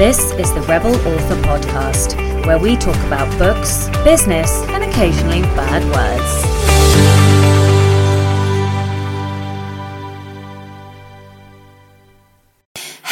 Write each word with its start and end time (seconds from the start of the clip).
This 0.00 0.32
is 0.32 0.50
the 0.54 0.62
Rebel 0.62 0.94
Author 0.94 1.36
Podcast, 1.42 2.16
where 2.46 2.58
we 2.58 2.74
talk 2.74 2.96
about 3.06 3.28
books, 3.38 3.86
business, 4.02 4.50
and 4.68 4.82
occasionally 4.82 5.42
bad 5.42 5.84
words. 5.92 7.29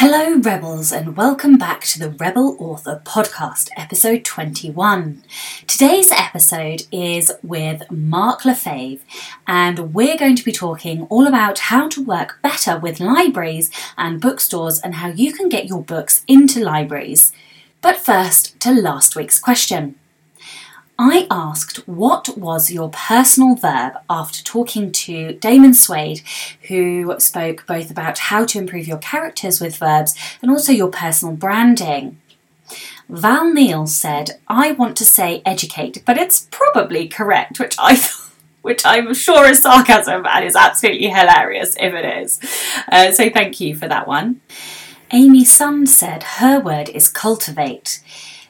Hello, 0.01 0.37
Rebels, 0.37 0.93
and 0.93 1.17
welcome 1.17 1.57
back 1.57 1.81
to 1.81 1.99
the 1.99 2.11
Rebel 2.11 2.55
Author 2.57 3.01
Podcast, 3.03 3.67
episode 3.75 4.23
21. 4.23 5.21
Today's 5.67 6.09
episode 6.09 6.83
is 6.89 7.33
with 7.43 7.81
Mark 7.91 8.45
Lefebvre, 8.45 9.03
and 9.45 9.93
we're 9.93 10.15
going 10.15 10.37
to 10.37 10.45
be 10.45 10.53
talking 10.53 11.01
all 11.07 11.27
about 11.27 11.59
how 11.59 11.89
to 11.89 12.01
work 12.01 12.39
better 12.41 12.79
with 12.79 13.01
libraries 13.01 13.69
and 13.97 14.21
bookstores 14.21 14.79
and 14.79 14.95
how 14.95 15.09
you 15.09 15.33
can 15.33 15.49
get 15.49 15.65
your 15.65 15.83
books 15.83 16.23
into 16.29 16.63
libraries. 16.63 17.33
But 17.81 17.97
first, 17.97 18.57
to 18.61 18.71
last 18.71 19.17
week's 19.17 19.37
question. 19.37 19.95
I 21.01 21.27
asked 21.31 21.87
what 21.87 22.37
was 22.37 22.71
your 22.71 22.89
personal 22.89 23.55
verb 23.55 23.93
after 24.09 24.43
talking 24.43 24.91
to 24.91 25.31
Damon 25.31 25.73
Suede, 25.73 26.21
who 26.63 27.15
spoke 27.19 27.65
both 27.65 27.89
about 27.89 28.17
how 28.17 28.43
to 28.43 28.57
improve 28.57 28.85
your 28.85 28.97
characters 28.97 29.61
with 29.61 29.77
verbs 29.77 30.13
and 30.41 30.51
also 30.51 30.73
your 30.73 30.89
personal 30.89 31.37
branding. 31.37 32.19
Val 33.07 33.49
Neal 33.49 33.87
said, 33.87 34.41
I 34.49 34.73
want 34.73 34.97
to 34.97 35.05
say 35.05 35.41
educate, 35.45 36.03
but 36.05 36.17
it's 36.17 36.49
probably 36.51 37.07
correct, 37.07 37.61
which 37.61 37.77
I 37.79 37.97
which 38.61 38.85
I'm 38.85 39.13
sure 39.13 39.45
is 39.45 39.61
sarcasm 39.61 40.25
and 40.25 40.43
is 40.43 40.57
absolutely 40.57 41.07
hilarious 41.07 41.77
if 41.79 41.93
it 41.93 42.23
is. 42.23 42.41
Uh, 42.91 43.13
so 43.13 43.29
thank 43.29 43.61
you 43.61 43.73
for 43.73 43.87
that 43.87 44.05
one. 44.05 44.41
Amy 45.11 45.45
Sund 45.45 45.87
said 45.87 46.23
her 46.23 46.59
word 46.59 46.89
is 46.89 47.07
cultivate. 47.07 48.03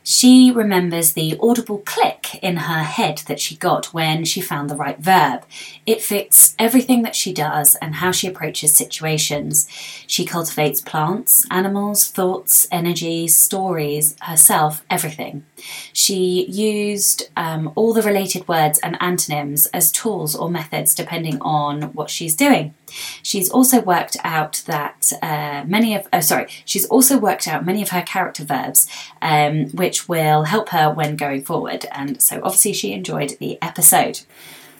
She 0.03 0.51
remembers 0.51 1.13
the 1.13 1.37
audible 1.41 1.79
click 1.79 2.35
in 2.41 2.57
her 2.57 2.83
head 2.83 3.19
that 3.27 3.39
she 3.39 3.55
got 3.55 3.93
when 3.93 4.25
she 4.25 4.41
found 4.41 4.69
the 4.69 4.75
right 4.75 4.97
verb. 4.97 5.45
It 5.85 6.01
fits 6.01 6.55
everything 6.57 7.03
that 7.03 7.15
she 7.15 7.33
does 7.33 7.75
and 7.75 7.95
how 7.95 8.11
she 8.11 8.27
approaches 8.27 8.75
situations. 8.75 9.67
She 10.07 10.25
cultivates 10.25 10.81
plants, 10.81 11.45
animals, 11.51 12.09
thoughts, 12.09 12.67
energies, 12.71 13.35
stories, 13.35 14.15
herself, 14.21 14.83
everything. 14.89 15.45
She 15.93 16.45
used 16.45 17.29
um, 17.35 17.71
all 17.75 17.93
the 17.93 18.01
related 18.01 18.47
words 18.47 18.79
and 18.79 18.97
antonyms 19.01 19.65
as 19.67 19.91
tools 19.91 20.35
or 20.35 20.49
methods 20.49 20.93
depending 20.95 21.41
on 21.41 21.93
what 21.93 22.09
she's 22.09 22.35
doing. 22.35 22.73
She's 23.21 23.49
also 23.49 23.81
worked 23.81 24.17
out 24.23 24.63
that 24.65 25.11
uh, 25.21 25.63
many 25.67 25.95
of, 25.95 26.07
oh, 26.11 26.21
sorry, 26.21 26.47
she's 26.65 26.85
also 26.85 27.17
worked 27.17 27.47
out 27.47 27.65
many 27.65 27.81
of 27.81 27.89
her 27.89 28.01
character 28.01 28.43
verbs, 28.43 28.87
um, 29.21 29.69
which 29.69 30.09
will 30.09 30.43
help 30.43 30.69
her 30.69 30.91
when 30.91 31.15
going 31.15 31.43
forward. 31.43 31.85
And 31.91 32.21
so 32.21 32.41
obviously 32.43 32.73
she 32.73 32.93
enjoyed 32.93 33.37
the 33.39 33.61
episode. 33.61 34.21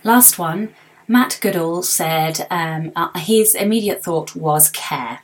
Last 0.04 0.40
one, 0.40 0.74
Matt 1.08 1.40
Goodall 1.42 1.84
said 1.84 2.46
um, 2.50 2.92
uh, 2.96 3.18
his 3.20 3.56
immediate 3.56 4.04
thought 4.04 4.36
was 4.36 4.70
care. 4.70 5.22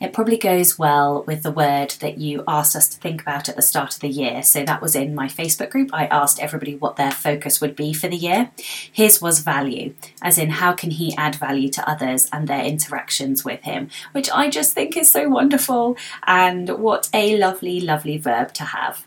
It 0.00 0.12
probably 0.12 0.36
goes 0.36 0.78
well 0.78 1.22
with 1.24 1.42
the 1.42 1.50
word 1.50 1.90
that 2.00 2.18
you 2.18 2.44
asked 2.46 2.76
us 2.76 2.88
to 2.88 2.98
think 2.98 3.22
about 3.22 3.48
at 3.48 3.56
the 3.56 3.62
start 3.62 3.94
of 3.94 4.00
the 4.00 4.08
year. 4.08 4.42
So 4.42 4.64
that 4.64 4.82
was 4.82 4.94
in 4.94 5.14
my 5.14 5.28
Facebook 5.28 5.70
group. 5.70 5.90
I 5.92 6.06
asked 6.06 6.40
everybody 6.40 6.76
what 6.76 6.96
their 6.96 7.10
focus 7.10 7.60
would 7.60 7.76
be 7.76 7.92
for 7.92 8.08
the 8.08 8.16
year. 8.16 8.50
His 8.92 9.20
was 9.20 9.40
value, 9.40 9.94
as 10.22 10.38
in 10.38 10.50
how 10.50 10.72
can 10.72 10.90
he 10.90 11.16
add 11.16 11.34
value 11.34 11.68
to 11.70 11.88
others 11.88 12.28
and 12.32 12.48
their 12.48 12.64
interactions 12.64 13.44
with 13.44 13.62
him, 13.62 13.88
which 14.12 14.30
I 14.30 14.50
just 14.50 14.72
think 14.72 14.96
is 14.96 15.10
so 15.10 15.28
wonderful. 15.28 15.96
And 16.26 16.78
what 16.78 17.08
a 17.12 17.36
lovely, 17.36 17.80
lovely 17.80 18.18
verb 18.18 18.52
to 18.54 18.64
have. 18.64 19.04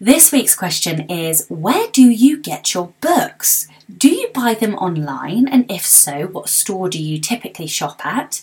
This 0.00 0.30
week's 0.30 0.54
question 0.54 1.10
is 1.10 1.46
Where 1.48 1.88
do 1.90 2.08
you 2.08 2.40
get 2.40 2.72
your 2.72 2.92
books? 3.00 3.66
Do 3.96 4.10
you 4.10 4.28
buy 4.34 4.52
them 4.52 4.74
online? 4.74 5.48
And 5.48 5.70
if 5.70 5.86
so, 5.86 6.26
what 6.26 6.50
store 6.50 6.90
do 6.90 7.02
you 7.02 7.18
typically 7.18 7.66
shop 7.66 8.04
at? 8.04 8.42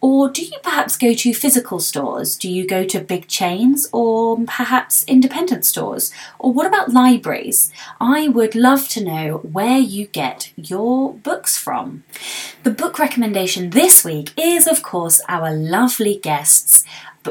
Or 0.00 0.30
do 0.30 0.44
you 0.44 0.56
perhaps 0.62 0.96
go 0.96 1.14
to 1.14 1.34
physical 1.34 1.80
stores? 1.80 2.36
Do 2.36 2.48
you 2.48 2.64
go 2.64 2.84
to 2.84 3.00
big 3.00 3.26
chains 3.26 3.88
or 3.90 4.38
perhaps 4.46 5.02
independent 5.04 5.64
stores? 5.64 6.12
Or 6.38 6.52
what 6.52 6.66
about 6.66 6.92
libraries? 6.92 7.72
I 8.00 8.28
would 8.28 8.54
love 8.54 8.88
to 8.90 9.02
know 9.02 9.38
where 9.38 9.78
you 9.78 10.06
get 10.06 10.52
your 10.54 11.14
books 11.14 11.58
from. 11.58 12.04
The 12.62 12.70
book 12.70 12.98
recommendation 12.98 13.70
this 13.70 14.04
week 14.04 14.30
is, 14.38 14.68
of 14.68 14.82
course, 14.82 15.20
our 15.28 15.52
lovely 15.52 16.16
guests 16.16 16.84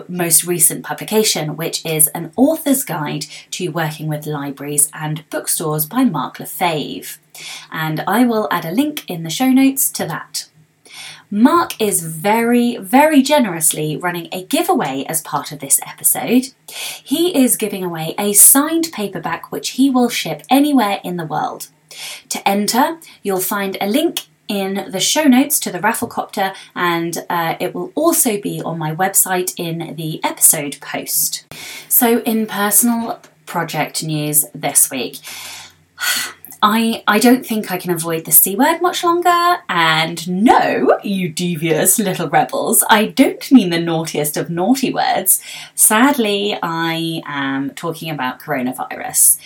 most 0.09 0.43
recent 0.43 0.83
publication, 0.83 1.55
which 1.55 1.85
is 1.85 2.07
an 2.09 2.31
author's 2.35 2.83
guide 2.83 3.25
to 3.51 3.69
working 3.69 4.07
with 4.07 4.25
libraries 4.25 4.89
and 4.93 5.23
bookstores 5.29 5.85
by 5.85 6.03
Mark 6.03 6.39
Lefebvre. 6.39 7.19
And 7.71 8.01
I 8.01 8.25
will 8.25 8.47
add 8.51 8.65
a 8.65 8.71
link 8.71 9.09
in 9.09 9.23
the 9.23 9.29
show 9.29 9.49
notes 9.49 9.89
to 9.91 10.05
that. 10.05 10.49
Mark 11.31 11.81
is 11.81 12.03
very, 12.03 12.77
very 12.77 13.23
generously 13.23 13.97
running 13.97 14.27
a 14.31 14.45
giveaway 14.45 15.03
as 15.09 15.19
part 15.21 15.51
of 15.51 15.59
this 15.59 15.79
episode. 15.85 16.49
He 17.03 17.35
is 17.35 17.57
giving 17.57 17.83
away 17.83 18.13
a 18.19 18.33
signed 18.33 18.89
paperback 18.93 19.51
which 19.51 19.71
he 19.71 19.89
will 19.89 20.09
ship 20.09 20.43
anywhere 20.49 21.01
in 21.03 21.17
the 21.17 21.25
world. 21.25 21.69
To 22.29 22.47
enter, 22.47 22.99
you'll 23.23 23.39
find 23.39 23.77
a 23.81 23.87
link 23.87 24.27
in 24.47 24.85
the 24.91 24.99
show 24.99 25.23
notes 25.23 25.59
to 25.61 25.71
the 25.71 25.79
Rafflecopter, 25.79 26.53
and 26.75 27.25
uh, 27.29 27.55
it 27.59 27.73
will 27.73 27.91
also 27.95 28.39
be 28.39 28.61
on 28.61 28.77
my 28.77 28.93
website 28.93 29.53
in 29.57 29.95
the 29.95 30.23
episode 30.23 30.77
post. 30.81 31.45
So, 31.89 32.19
in 32.21 32.45
personal 32.45 33.19
project 33.45 34.03
news 34.03 34.45
this 34.53 34.91
week, 34.91 35.17
I, 36.65 37.03
I 37.07 37.19
don't 37.19 37.45
think 37.45 37.71
I 37.71 37.77
can 37.77 37.91
avoid 37.91 38.23
the 38.23 38.31
C 38.31 38.55
word 38.55 38.81
much 38.81 39.03
longer. 39.03 39.57
And 39.67 40.25
no, 40.29 40.97
you 41.03 41.27
devious 41.27 41.99
little 41.99 42.29
rebels, 42.29 42.85
I 42.89 43.07
don't 43.07 43.51
mean 43.51 43.69
the 43.69 43.81
naughtiest 43.81 44.37
of 44.37 44.49
naughty 44.49 44.93
words. 44.93 45.41
Sadly, 45.75 46.57
I 46.63 47.21
am 47.25 47.71
talking 47.71 48.09
about 48.09 48.39
coronavirus. 48.39 49.39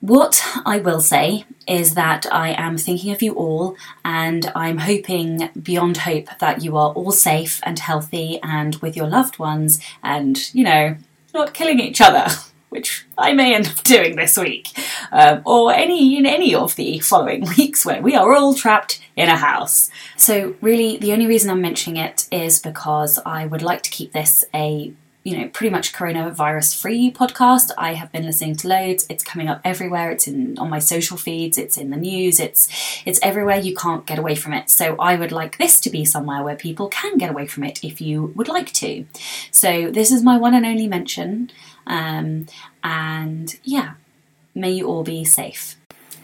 What 0.00 0.46
I 0.66 0.80
will 0.80 1.00
say 1.00 1.44
is 1.66 1.94
that 1.94 2.26
I 2.30 2.50
am 2.50 2.76
thinking 2.76 3.10
of 3.12 3.22
you 3.22 3.32
all, 3.34 3.74
and 4.04 4.52
I'm 4.54 4.78
hoping 4.78 5.48
beyond 5.62 5.96
hope 5.98 6.28
that 6.40 6.62
you 6.62 6.76
are 6.76 6.92
all 6.92 7.12
safe 7.12 7.60
and 7.62 7.78
healthy 7.78 8.38
and 8.42 8.76
with 8.76 8.96
your 8.96 9.08
loved 9.08 9.38
ones, 9.38 9.80
and, 10.02 10.54
you 10.54 10.64
know, 10.64 10.96
not 11.32 11.54
killing 11.54 11.80
each 11.80 12.02
other. 12.02 12.26
which 12.70 13.06
I 13.18 13.32
may 13.32 13.54
end 13.54 13.68
up 13.68 13.76
doing 13.84 14.16
this 14.16 14.38
week, 14.38 14.68
um, 15.12 15.42
or 15.44 15.72
any 15.72 16.16
in 16.16 16.24
any 16.24 16.54
of 16.54 16.76
the 16.76 16.98
following 17.00 17.44
weeks 17.58 17.84
where 17.84 18.00
we 18.00 18.16
are 18.16 18.34
all 18.34 18.54
trapped 18.54 19.00
in 19.16 19.28
a 19.28 19.36
house. 19.36 19.90
So, 20.16 20.54
really, 20.60 20.96
the 20.96 21.12
only 21.12 21.26
reason 21.26 21.50
I'm 21.50 21.60
mentioning 21.60 22.02
it 22.02 22.26
is 22.32 22.60
because 22.60 23.18
I 23.26 23.46
would 23.46 23.62
like 23.62 23.82
to 23.82 23.90
keep 23.90 24.12
this 24.12 24.44
a 24.54 24.94
you 25.22 25.36
know 25.36 25.48
pretty 25.48 25.70
much 25.70 25.92
coronavirus 25.92 26.80
free 26.80 27.10
podcast. 27.10 27.70
I 27.76 27.94
have 27.94 28.10
been 28.12 28.24
listening 28.24 28.56
to 28.56 28.68
loads. 28.68 29.06
It's 29.10 29.22
coming 29.22 29.48
up 29.48 29.60
everywhere. 29.64 30.10
It's 30.10 30.26
in 30.26 30.58
on 30.58 30.70
my 30.70 30.78
social 30.78 31.16
feeds. 31.16 31.58
It's 31.58 31.76
in 31.76 31.90
the 31.90 31.96
news. 31.96 32.40
It's 32.40 32.68
it's 33.04 33.20
everywhere. 33.22 33.58
You 33.58 33.74
can't 33.74 34.06
get 34.06 34.18
away 34.18 34.34
from 34.34 34.52
it. 34.52 34.70
So 34.70 34.96
i 34.98 35.16
would 35.16 35.32
like 35.32 35.58
this 35.58 35.80
to 35.80 35.90
be 35.90 36.04
somewhere 36.04 36.42
where 36.42 36.56
people 36.56 36.88
can 36.88 37.18
get 37.18 37.30
away 37.30 37.46
from 37.46 37.64
it 37.64 37.84
if 37.84 38.00
you 38.00 38.32
would 38.36 38.48
like 38.48 38.72
to. 38.74 39.04
So 39.50 39.90
this 39.90 40.10
is 40.10 40.22
my 40.22 40.36
one 40.36 40.54
and 40.54 40.64
only 40.64 40.86
mention 40.86 41.50
um, 41.86 42.46
and 42.82 43.58
yeah, 43.64 43.94
may 44.54 44.70
you 44.70 44.86
all 44.86 45.02
be 45.02 45.24
safe. 45.24 45.76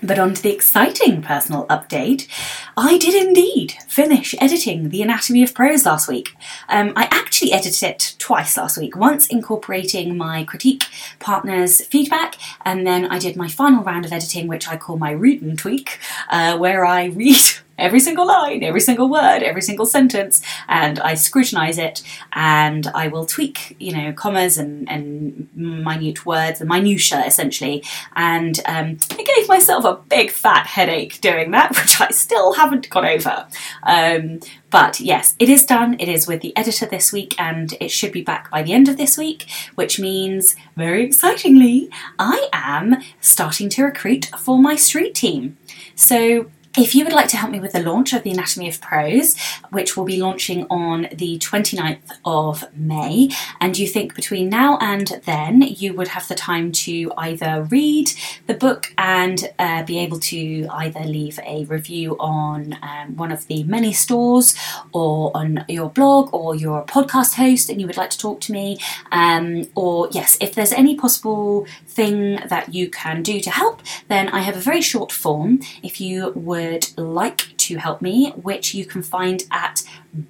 But 0.02 0.18
on 0.18 0.34
to 0.34 0.42
the 0.42 0.52
exciting 0.52 1.22
personal 1.22 1.66
update. 1.68 2.28
I 2.76 2.98
did 2.98 3.14
indeed 3.14 3.72
finish 3.88 4.34
editing 4.38 4.90
The 4.90 5.00
Anatomy 5.00 5.42
of 5.42 5.54
Prose 5.54 5.86
last 5.86 6.06
week. 6.06 6.36
Um, 6.68 6.92
I 6.94 7.08
actually 7.10 7.52
edited 7.52 7.82
it 7.82 8.14
twice 8.18 8.58
last 8.58 8.76
week, 8.76 8.94
once 8.94 9.26
incorporating 9.26 10.16
my 10.16 10.44
critique 10.44 10.84
partner's 11.18 11.80
feedback, 11.86 12.36
and 12.64 12.86
then 12.86 13.06
I 13.06 13.18
did 13.18 13.36
my 13.36 13.48
final 13.48 13.82
round 13.82 14.04
of 14.04 14.12
editing, 14.12 14.46
which 14.48 14.68
I 14.68 14.76
call 14.76 14.98
my 14.98 15.12
read 15.12 15.40
and 15.40 15.58
tweak, 15.58 15.98
uh, 16.28 16.58
where 16.58 16.84
I 16.84 17.06
read 17.06 17.40
every 17.78 18.00
single 18.00 18.26
line, 18.26 18.62
every 18.62 18.80
single 18.80 19.08
word, 19.08 19.42
every 19.42 19.62
single 19.62 19.86
sentence, 19.86 20.40
and 20.68 20.98
I 21.00 21.14
scrutinize 21.14 21.78
it 21.78 22.02
and 22.32 22.86
I 22.88 23.08
will 23.08 23.26
tweak, 23.26 23.76
you 23.78 23.96
know, 23.96 24.12
commas 24.12 24.58
and, 24.58 24.88
and 24.88 25.48
minute 25.54 26.24
words, 26.24 26.58
the 26.58 26.64
minutiae 26.64 27.24
essentially. 27.26 27.84
And 28.14 28.60
um, 28.66 28.98
I 29.10 29.22
gave 29.36 29.48
myself 29.48 29.84
a 29.84 29.96
big 30.08 30.30
fat 30.30 30.66
headache 30.66 31.20
doing 31.20 31.50
that, 31.52 31.70
which 31.76 32.00
I 32.00 32.10
still 32.10 32.54
haven't 32.54 32.90
got 32.90 33.04
over. 33.04 33.46
Um, 33.82 34.40
but 34.70 35.00
yes, 35.00 35.36
it 35.38 35.48
is 35.48 35.64
done. 35.64 35.96
It 36.00 36.08
is 36.08 36.26
with 36.26 36.40
the 36.42 36.56
editor 36.56 36.86
this 36.86 37.12
week, 37.12 37.34
and 37.38 37.74
it 37.80 37.90
should 37.90 38.12
be 38.12 38.22
back 38.22 38.50
by 38.50 38.62
the 38.62 38.72
end 38.72 38.88
of 38.88 38.96
this 38.96 39.16
week, 39.16 39.46
which 39.74 40.00
means, 40.00 40.56
very 40.76 41.04
excitingly, 41.04 41.88
I 42.18 42.48
am 42.52 42.96
starting 43.20 43.68
to 43.70 43.84
recruit 43.84 44.26
for 44.38 44.58
my 44.58 44.76
street 44.76 45.14
team. 45.14 45.56
So 45.94 46.50
If 46.78 46.94
you 46.94 47.04
would 47.04 47.14
like 47.14 47.28
to 47.28 47.38
help 47.38 47.50
me 47.50 47.58
with 47.58 47.72
the 47.72 47.82
launch 47.82 48.12
of 48.12 48.22
the 48.22 48.30
Anatomy 48.30 48.68
of 48.68 48.82
Prose, 48.82 49.34
which 49.70 49.96
will 49.96 50.04
be 50.04 50.20
launching 50.20 50.66
on 50.68 51.08
the 51.10 51.38
29th 51.38 52.18
of 52.22 52.64
May, 52.76 53.30
and 53.62 53.78
you 53.78 53.86
think 53.86 54.14
between 54.14 54.50
now 54.50 54.76
and 54.78 55.22
then 55.24 55.62
you 55.62 55.94
would 55.94 56.08
have 56.08 56.28
the 56.28 56.34
time 56.34 56.72
to 56.72 57.10
either 57.16 57.66
read 57.70 58.10
the 58.46 58.52
book 58.52 58.92
and 58.98 59.48
uh, 59.58 59.84
be 59.84 59.98
able 59.98 60.20
to 60.20 60.66
either 60.70 61.00
leave 61.00 61.40
a 61.46 61.64
review 61.64 62.14
on 62.18 62.76
um, 62.82 63.16
one 63.16 63.32
of 63.32 63.46
the 63.46 63.64
many 63.64 63.94
stores 63.94 64.54
or 64.92 65.34
on 65.34 65.64
your 65.68 65.88
blog 65.88 66.28
or 66.34 66.54
you're 66.54 66.82
podcast 66.82 67.36
host 67.36 67.70
and 67.70 67.80
you 67.80 67.86
would 67.86 67.96
like 67.96 68.10
to 68.10 68.18
talk 68.18 68.38
to 68.42 68.52
me, 68.52 68.78
um, 69.12 69.66
or 69.74 70.08
yes, 70.10 70.36
if 70.42 70.54
there's 70.54 70.74
any 70.74 70.94
possible 70.94 71.66
thing 71.96 72.38
that 72.46 72.74
you 72.74 72.88
can 72.90 73.22
do 73.22 73.40
to 73.40 73.50
help, 73.50 73.80
then 74.08 74.28
I 74.28 74.40
have 74.40 74.56
a 74.56 74.60
very 74.70 74.82
short 74.82 75.10
form. 75.10 75.60
If 75.82 76.00
you 76.00 76.32
would 76.34 76.96
like 76.96 77.56
to 77.66 77.78
help 77.78 78.02
me, 78.02 78.30
which 78.48 78.74
you 78.74 78.84
can 78.84 79.02
find 79.02 79.44
at 79.50 79.82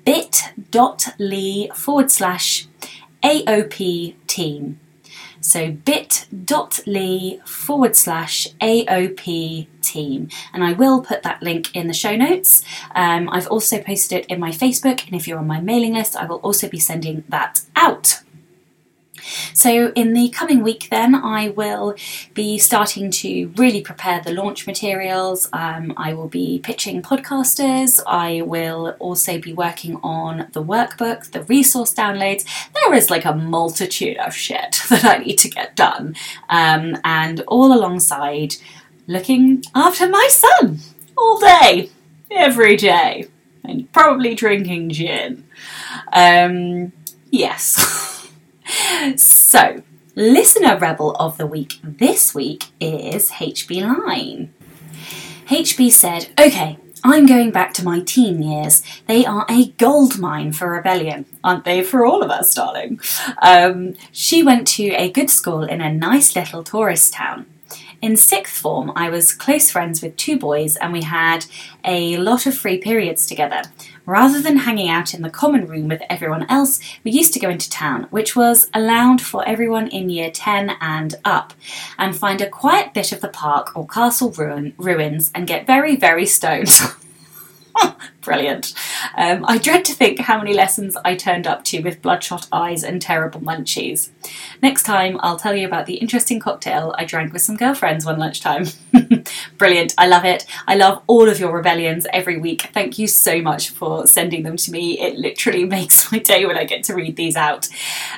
bit.ly 0.04 1.68
forward 1.74 2.10
slash 2.10 2.66
AOP 3.22 4.14
team. 4.26 4.80
So 5.40 5.70
bit.ly 5.70 7.38
forward 7.44 7.94
slash 7.94 8.48
AOP 8.60 9.66
team. 9.80 10.28
And 10.52 10.64
I 10.64 10.72
will 10.72 11.02
put 11.02 11.22
that 11.22 11.42
link 11.42 11.74
in 11.74 11.86
the 11.86 11.94
show 11.94 12.16
notes. 12.16 12.64
Um, 12.94 13.28
I've 13.30 13.46
also 13.48 13.80
posted 13.80 14.20
it 14.20 14.26
in 14.26 14.40
my 14.40 14.50
Facebook, 14.50 15.06
and 15.06 15.14
if 15.14 15.28
you're 15.28 15.38
on 15.38 15.46
my 15.46 15.60
mailing 15.60 15.94
list, 15.94 16.16
I 16.16 16.26
will 16.26 16.38
also 16.38 16.68
be 16.68 16.80
sending 16.80 17.22
that 17.28 17.62
out. 17.76 18.22
So, 19.52 19.92
in 19.92 20.12
the 20.12 20.28
coming 20.28 20.62
week, 20.62 20.88
then, 20.90 21.14
I 21.14 21.48
will 21.48 21.94
be 22.34 22.58
starting 22.58 23.10
to 23.12 23.52
really 23.56 23.80
prepare 23.80 24.20
the 24.20 24.32
launch 24.32 24.66
materials. 24.66 25.48
Um, 25.52 25.94
I 25.96 26.14
will 26.14 26.28
be 26.28 26.58
pitching 26.58 27.02
podcasters. 27.02 28.00
I 28.06 28.42
will 28.42 28.96
also 28.98 29.38
be 29.38 29.52
working 29.52 29.96
on 30.02 30.48
the 30.52 30.62
workbook, 30.62 31.30
the 31.32 31.42
resource 31.44 31.92
downloads. 31.94 32.44
There 32.74 32.94
is 32.94 33.10
like 33.10 33.24
a 33.24 33.34
multitude 33.34 34.18
of 34.18 34.34
shit 34.34 34.82
that 34.90 35.04
I 35.04 35.18
need 35.18 35.38
to 35.38 35.48
get 35.48 35.76
done. 35.76 36.16
Um, 36.48 36.96
and 37.04 37.40
all 37.42 37.72
alongside 37.72 38.56
looking 39.06 39.62
after 39.74 40.08
my 40.08 40.28
son 40.30 40.78
all 41.16 41.38
day, 41.38 41.90
every 42.30 42.76
day, 42.76 43.28
and 43.64 43.90
probably 43.92 44.34
drinking 44.34 44.90
gin. 44.90 45.44
Um, 46.12 46.92
yes. 47.30 48.12
so, 49.16 49.82
listener 50.14 50.78
rebel 50.78 51.14
of 51.16 51.38
the 51.38 51.46
week 51.46 51.78
this 51.82 52.34
week 52.34 52.64
is 52.80 53.30
HB 53.32 54.06
Lyne. 54.06 54.52
HB 55.46 55.90
said, 55.92 56.28
Okay, 56.40 56.78
I'm 57.04 57.26
going 57.26 57.52
back 57.52 57.72
to 57.74 57.84
my 57.84 58.00
teen 58.00 58.42
years. 58.42 58.82
They 59.06 59.24
are 59.24 59.46
a 59.48 59.68
gold 59.78 60.18
mine 60.18 60.52
for 60.52 60.70
rebellion, 60.70 61.26
aren't 61.44 61.64
they, 61.64 61.82
for 61.82 62.04
all 62.04 62.22
of 62.22 62.30
us, 62.30 62.52
darling? 62.54 62.98
Um, 63.42 63.94
she 64.10 64.42
went 64.42 64.66
to 64.68 64.88
a 64.88 65.10
good 65.10 65.30
school 65.30 65.62
in 65.62 65.80
a 65.80 65.92
nice 65.92 66.34
little 66.34 66.64
tourist 66.64 67.12
town. 67.12 67.46
In 68.02 68.16
sixth 68.16 68.56
form, 68.56 68.92
I 68.94 69.08
was 69.08 69.32
close 69.32 69.70
friends 69.70 70.02
with 70.02 70.16
two 70.16 70.38
boys 70.38 70.76
and 70.76 70.92
we 70.92 71.02
had 71.02 71.46
a 71.84 72.16
lot 72.18 72.46
of 72.46 72.56
free 72.56 72.78
periods 72.78 73.26
together. 73.26 73.62
Rather 74.06 74.40
than 74.40 74.58
hanging 74.58 74.88
out 74.88 75.12
in 75.12 75.22
the 75.22 75.28
common 75.28 75.66
room 75.66 75.88
with 75.88 76.00
everyone 76.08 76.48
else, 76.48 76.78
we 77.02 77.10
used 77.10 77.32
to 77.32 77.40
go 77.40 77.50
into 77.50 77.68
town, 77.68 78.04
which 78.10 78.36
was 78.36 78.70
allowed 78.72 79.20
for 79.20 79.46
everyone 79.46 79.88
in 79.88 80.08
year 80.08 80.30
10 80.30 80.76
and 80.80 81.16
up, 81.24 81.52
and 81.98 82.16
find 82.16 82.40
a 82.40 82.48
quiet 82.48 82.94
bit 82.94 83.10
of 83.10 83.20
the 83.20 83.28
park 83.28 83.76
or 83.76 83.86
castle 83.86 84.30
ruin, 84.30 84.72
ruins 84.78 85.32
and 85.34 85.48
get 85.48 85.66
very, 85.66 85.96
very 85.96 86.24
stoned. 86.24 86.70
Brilliant. 88.26 88.74
Um, 89.16 89.44
I 89.46 89.56
dread 89.58 89.84
to 89.84 89.92
think 89.92 90.18
how 90.18 90.38
many 90.38 90.52
lessons 90.52 90.96
I 91.04 91.14
turned 91.14 91.46
up 91.46 91.62
to 91.66 91.80
with 91.80 92.02
bloodshot 92.02 92.48
eyes 92.50 92.82
and 92.82 93.00
terrible 93.00 93.40
munchies. 93.40 94.10
Next 94.60 94.82
time, 94.82 95.20
I'll 95.22 95.38
tell 95.38 95.54
you 95.54 95.64
about 95.64 95.86
the 95.86 95.94
interesting 95.94 96.40
cocktail 96.40 96.92
I 96.98 97.04
drank 97.04 97.32
with 97.32 97.42
some 97.42 97.56
girlfriends 97.56 98.04
one 98.04 98.18
lunchtime. 98.18 98.66
Brilliant. 99.58 99.94
I 99.96 100.08
love 100.08 100.24
it. 100.24 100.44
I 100.66 100.74
love 100.74 101.04
all 101.06 101.28
of 101.28 101.38
your 101.38 101.52
rebellions 101.52 102.04
every 102.12 102.36
week. 102.36 102.70
Thank 102.74 102.98
you 102.98 103.06
so 103.06 103.40
much 103.40 103.70
for 103.70 104.08
sending 104.08 104.42
them 104.42 104.56
to 104.56 104.72
me. 104.72 104.98
It 104.98 105.16
literally 105.16 105.64
makes 105.76 106.10
my 106.10 106.18
day 106.18 106.46
when 106.46 106.58
I 106.58 106.64
get 106.64 106.82
to 106.84 106.94
read 106.94 107.14
these 107.14 107.36
out. 107.36 107.68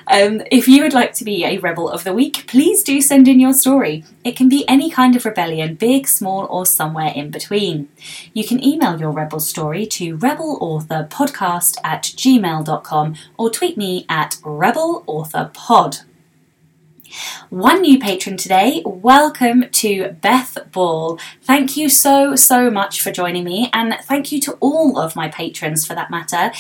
Um, 0.06 0.40
if 0.50 0.69
you 0.69 0.82
would 0.82 0.94
like 0.94 1.12
to 1.14 1.25
be 1.25 1.44
a 1.44 1.58
rebel 1.58 1.90
of 1.90 2.05
the 2.05 2.14
week, 2.14 2.46
please 2.46 2.82
do 2.82 3.02
send 3.02 3.28
in 3.28 3.40
your 3.40 3.52
story. 3.52 4.05
It 4.25 4.37
can 4.37 4.49
be 4.49 4.66
any 4.69 4.90
kind 4.90 5.16
of 5.16 5.26
rebellion, 5.26 5.75
big, 5.75 6.08
small, 6.08 6.46
or 6.46 6.64
somewhere 6.64 7.12
in 7.14 7.31
between. 7.31 7.88
You 8.32 8.46
can 8.46 8.64
email 8.64 8.99
your 8.99 9.10
rebel 9.10 9.40
story 9.40 9.84
to 9.87 9.97
rebelauthorpodcast 10.00 11.76
at 11.84 12.02
gmail.com 12.02 13.14
or 13.36 13.50
tweet 13.50 13.76
me 13.76 14.06
at 14.08 14.38
rebelauthorpod. 14.42 16.02
One 17.48 17.80
new 17.80 17.98
patron 17.98 18.36
today. 18.36 18.82
Welcome 18.84 19.70
to 19.70 20.16
Beth 20.20 20.58
Ball. 20.72 21.18
Thank 21.42 21.76
you 21.76 21.88
so, 21.88 22.36
so 22.36 22.70
much 22.70 23.00
for 23.00 23.10
joining 23.10 23.44
me, 23.44 23.70
and 23.72 23.96
thank 24.02 24.30
you 24.30 24.40
to 24.42 24.52
all 24.60 24.98
of 24.98 25.16
my 25.16 25.28
patrons 25.28 25.86
for 25.86 25.94
that 25.94 26.10
matter 26.10 26.52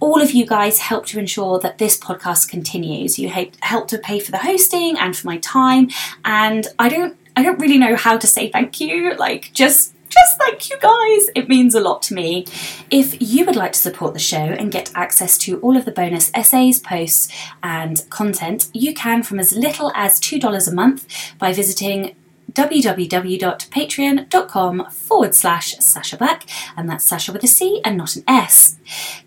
all 0.00 0.20
of 0.20 0.32
you 0.32 0.44
guys 0.44 0.80
help 0.80 1.06
to 1.06 1.18
ensure 1.18 1.58
that 1.58 1.78
this 1.78 1.98
podcast 1.98 2.48
continues. 2.50 3.18
You 3.18 3.30
help 3.60 3.88
to 3.88 3.96
pay 3.96 4.18
for 4.20 4.32
the 4.32 4.38
hosting 4.38 4.98
and 4.98 5.16
for 5.16 5.26
my 5.26 5.38
time, 5.38 5.88
and 6.24 6.66
I 6.78 6.90
don't 6.90 7.16
I 7.36 7.42
don't 7.42 7.58
really 7.58 7.78
know 7.78 7.96
how 7.96 8.18
to 8.18 8.26
say 8.26 8.50
thank 8.50 8.80
you. 8.80 9.14
Like 9.14 9.50
just 9.54 9.93
just 10.14 10.38
thank 10.38 10.70
you 10.70 10.78
guys. 10.78 11.28
It 11.34 11.48
means 11.48 11.74
a 11.74 11.80
lot 11.80 12.02
to 12.02 12.14
me. 12.14 12.46
If 12.90 13.20
you 13.20 13.44
would 13.44 13.56
like 13.56 13.72
to 13.72 13.78
support 13.78 14.14
the 14.14 14.20
show 14.20 14.36
and 14.36 14.70
get 14.70 14.92
access 14.94 15.36
to 15.38 15.58
all 15.60 15.76
of 15.76 15.84
the 15.84 15.92
bonus 15.92 16.30
essays, 16.34 16.80
posts, 16.80 17.28
and 17.62 18.08
content, 18.10 18.68
you 18.72 18.94
can 18.94 19.22
from 19.22 19.40
as 19.40 19.52
little 19.52 19.90
as 19.94 20.20
$2 20.20 20.68
a 20.68 20.74
month 20.74 21.06
by 21.38 21.52
visiting 21.52 22.14
www.patreon.com 22.54 24.90
forward 24.90 25.34
slash 25.34 25.74
Sacha 25.78 26.16
Black, 26.16 26.44
and 26.76 26.88
that's 26.88 27.04
Sacha 27.04 27.32
with 27.32 27.44
a 27.44 27.48
C 27.48 27.80
and 27.84 27.96
not 27.96 28.16
an 28.16 28.24
S. 28.28 28.76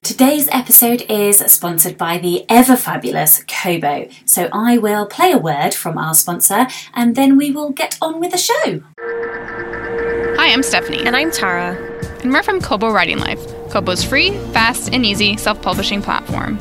Today's 0.02 0.48
episode 0.52 1.06
is 1.10 1.40
sponsored 1.40 1.98
by 1.98 2.18
the 2.18 2.46
ever 2.50 2.76
fabulous 2.76 3.44
Kobo, 3.48 4.10
so 4.26 4.50
I 4.52 4.78
will 4.78 5.06
play 5.06 5.32
a 5.32 5.38
word 5.38 5.74
from 5.74 5.98
our 5.98 6.14
sponsor 6.14 6.68
and 6.94 7.16
then 7.16 7.38
we 7.38 7.52
will 7.52 7.72
get 7.72 7.98
on 8.02 8.20
with 8.20 8.32
the 8.32 8.38
show. 8.38 8.82
Hi, 10.38 10.54
I'm 10.54 10.64
Stephanie. 10.64 11.06
And 11.06 11.16
I'm 11.16 11.32
Tara. 11.32 11.76
And 12.22 12.32
we're 12.32 12.44
from 12.44 12.62
Kobo 12.62 12.92
Writing 12.92 13.20
Life, 13.20 13.40
Kobo's 13.70 14.04
free, 14.04 14.32
fast, 14.54 14.94
and 14.94 15.06
easy 15.06 15.38
self 15.38 15.62
publishing 15.62 16.02
platform. 16.02 16.58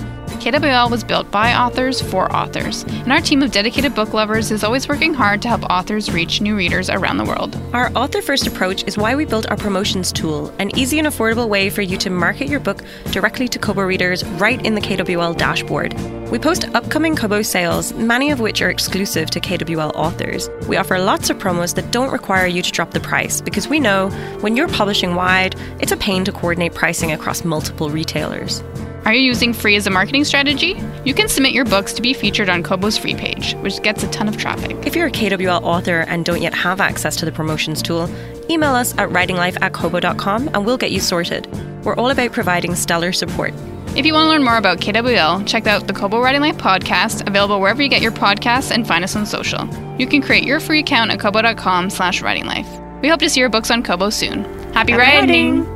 KWL 0.47 0.93
was 0.93 1.03
built 1.03 1.29
by 1.33 1.57
authors 1.57 2.01
for 2.01 2.33
authors, 2.33 2.85
and 2.85 3.13
our 3.13 3.21
team 3.21 3.43
of 3.43 3.51
dedicated 3.51 3.97
book 3.97 4.13
lovers 4.13 4.53
is 4.53 4.63
always 4.63 4.89
working 4.89 5.13
hard 5.13 5.43
to 5.43 5.49
help 5.49 5.65
authors 5.65 6.13
reach 6.13 6.41
new 6.41 6.57
readers 6.57 6.89
around 6.89 7.17
the 7.17 7.25
world. 7.25 7.61
Our 7.73 7.91
author 7.97 8.23
first 8.23 8.47
approach 8.47 8.85
is 8.85 8.97
why 8.97 9.17
we 9.17 9.25
built 9.25 9.51
our 9.51 9.57
promotions 9.57 10.13
tool, 10.13 10.55
an 10.61 10.71
easy 10.79 11.01
and 11.01 11.09
affordable 11.09 11.49
way 11.49 11.69
for 11.69 11.83
you 11.83 11.97
to 11.97 12.11
market 12.11 12.47
your 12.47 12.61
book 12.61 12.85
directly 13.11 13.49
to 13.49 13.59
Kobo 13.59 13.83
readers 13.83 14.25
right 14.39 14.65
in 14.65 14.77
the 14.77 14.81
KWL 14.81 15.37
dashboard. 15.37 15.95
We 16.31 16.39
post 16.39 16.73
upcoming 16.77 17.17
Kobo 17.17 17.43
sales, 17.43 17.93
many 17.95 18.31
of 18.31 18.39
which 18.39 18.63
are 18.63 18.71
exclusive 18.71 19.31
to 19.31 19.41
KWL 19.41 19.97
authors. 19.97 20.49
We 20.69 20.77
offer 20.77 21.01
lots 21.01 21.29
of 21.29 21.39
promos 21.39 21.75
that 21.75 21.91
don't 21.91 22.13
require 22.13 22.47
you 22.47 22.63
to 22.63 22.71
drop 22.71 22.93
the 22.93 23.01
price 23.01 23.41
because 23.41 23.67
we 23.67 23.81
know 23.81 24.11
when 24.43 24.57
you're 24.57 24.69
publishing 24.69 25.17
wide, 25.17 25.57
it's 25.81 25.91
a 25.91 25.97
pain 25.97 26.25
to 26.25 26.31
coordinate 26.31 26.73
pricing 26.75 27.11
across 27.11 27.45
multiple 27.45 27.91
retailers. 27.91 28.63
Are 29.07 29.15
you 29.15 29.23
using 29.23 29.53
free 29.53 29.77
as 29.77 29.87
a 29.87 29.91
marketing 29.91 30.25
strategy? 30.25 30.77
You 31.05 31.15
can 31.15 31.29
submit 31.29 31.53
your 31.53 31.65
books 31.65 31.93
to 31.93 32.03
be 32.03 32.13
featured 32.13 32.49
on 32.49 32.65
Kobo's 32.65 32.99
free 32.99 33.15
page, 33.15 33.55
which 33.61 33.81
gets 33.81 34.03
a 34.03 34.11
ton 34.11 34.27
of 34.27 34.37
traffic. 34.37 34.77
If 34.85 34.97
you're 34.97 35.07
a 35.07 35.13
KWL 35.13 35.63
author 35.63 36.01
and 36.01 36.25
don't 36.25 36.43
yet 36.43 36.53
have 36.55 36.81
access 36.81 37.15
to 37.17 37.25
the 37.25 37.31
promotions 37.31 37.83
tool, 37.83 38.11
email 38.51 38.75
us 38.75 38.99
at 38.99 39.09
writinglife 39.11 39.63
at 39.63 39.73
kobo.com 39.73 40.49
and 40.49 40.67
we'll 40.67 40.77
get 40.77 40.91
you 40.91 40.99
sorted. 40.99 41.47
We're 41.85 41.95
all 41.95 42.11
about 42.11 42.33
providing 42.33 42.75
stellar 42.75 43.13
support. 43.13 43.55
If 43.95 44.05
you 44.05 44.13
want 44.13 44.25
to 44.25 44.29
learn 44.29 44.43
more 44.43 44.57
about 44.57 44.79
KWL, 44.81 45.47
check 45.47 45.69
out 45.69 45.87
the 45.87 45.93
Kobo 45.93 46.21
Writing 46.21 46.41
Life 46.41 46.59
podcast, 46.59 47.29
available 47.29 47.61
wherever 47.61 47.81
you 47.81 47.89
get 47.89 48.03
your 48.03 48.11
podcasts, 48.11 48.73
and 48.73 48.89
find 48.89 49.05
us 49.05 49.15
on 49.15 49.25
social. 49.25 49.69
You 50.01 50.09
can 50.09 50.21
create 50.21 50.43
your 50.43 50.59
free 50.59 50.81
account 50.81 51.13
at 51.13 51.21
kobo.com 51.21 51.91
slash 51.91 52.23
writinglife. 52.23 53.01
We 53.03 53.09
hope 53.09 53.21
to 53.21 53.31
see 53.31 53.39
your 53.39 53.51
books 53.51 53.71
on 53.71 53.85
Kobo 53.85 54.11
soon. 54.11 54.43
Happy, 54.75 54.93
Happy 54.93 54.95
writing. 54.95 55.61
writing. 55.61 55.76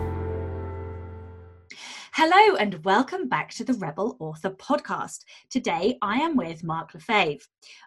Hello 2.15 2.57
and 2.57 2.85
welcome 2.85 3.29
back 3.29 3.51
to 3.53 3.63
the 3.63 3.75
Rebel 3.75 4.17
Author 4.19 4.51
Podcast. 4.51 5.21
Today 5.49 5.97
I 6.03 6.17
am 6.17 6.37
with 6.37 6.65
Mark 6.65 6.93
Lefebvre. 6.93 7.45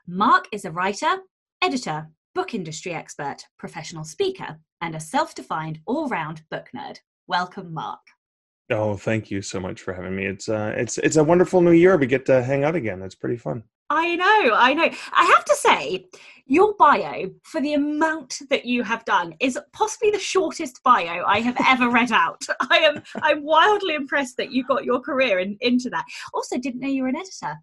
Mark 0.07 0.47
is 0.53 0.63
a 0.63 0.71
writer, 0.71 1.17
editor, 1.61 2.07
book 2.33 2.53
industry 2.53 2.93
expert, 2.93 3.45
professional 3.59 4.05
speaker, 4.05 4.59
and 4.79 4.95
a 4.95 4.99
self 5.01 5.35
defined 5.35 5.79
all 5.85 6.07
round 6.07 6.43
book 6.49 6.69
nerd. 6.73 6.99
Welcome, 7.27 7.73
Mark. 7.73 7.99
Oh, 8.69 8.95
thank 8.95 9.29
you 9.29 9.41
so 9.41 9.59
much 9.59 9.81
for 9.81 9.93
having 9.93 10.15
me. 10.15 10.25
It's 10.25 10.47
uh, 10.47 10.73
it's 10.77 10.97
it's 10.99 11.17
a 11.17 11.23
wonderful 11.23 11.59
new 11.59 11.71
year. 11.71 11.97
We 11.97 12.07
get 12.07 12.25
to 12.27 12.41
hang 12.41 12.63
out 12.63 12.77
again. 12.77 13.01
It's 13.01 13.15
pretty 13.15 13.37
fun. 13.37 13.63
I 13.89 14.15
know, 14.15 14.55
I 14.55 14.73
know. 14.73 14.89
I 15.11 15.25
have 15.25 15.45
to 15.45 15.55
say, 15.55 16.07
your 16.45 16.73
bio 16.75 17.29
for 17.43 17.61
the 17.61 17.73
amount 17.73 18.39
that 18.49 18.65
you 18.65 18.83
have 18.83 19.05
done 19.05 19.33
is 19.39 19.57
possibly 19.71 20.11
the 20.11 20.19
shortest 20.19 20.81
bio 20.83 21.23
I 21.25 21.39
have 21.39 21.57
ever 21.65 21.89
read 21.89 22.11
out. 22.11 22.41
I 22.69 22.77
am 22.79 23.01
I'm 23.21 23.43
wildly 23.43 23.95
impressed 23.95 24.37
that 24.37 24.51
you 24.51 24.63
got 24.65 24.83
your 24.83 24.99
career 24.99 25.39
in, 25.39 25.57
into 25.61 25.89
that. 25.91 26.05
Also, 26.33 26.57
didn't 26.57 26.81
know 26.81 26.87
you 26.87 27.03
were 27.03 27.09
an 27.09 27.15
editor. 27.15 27.55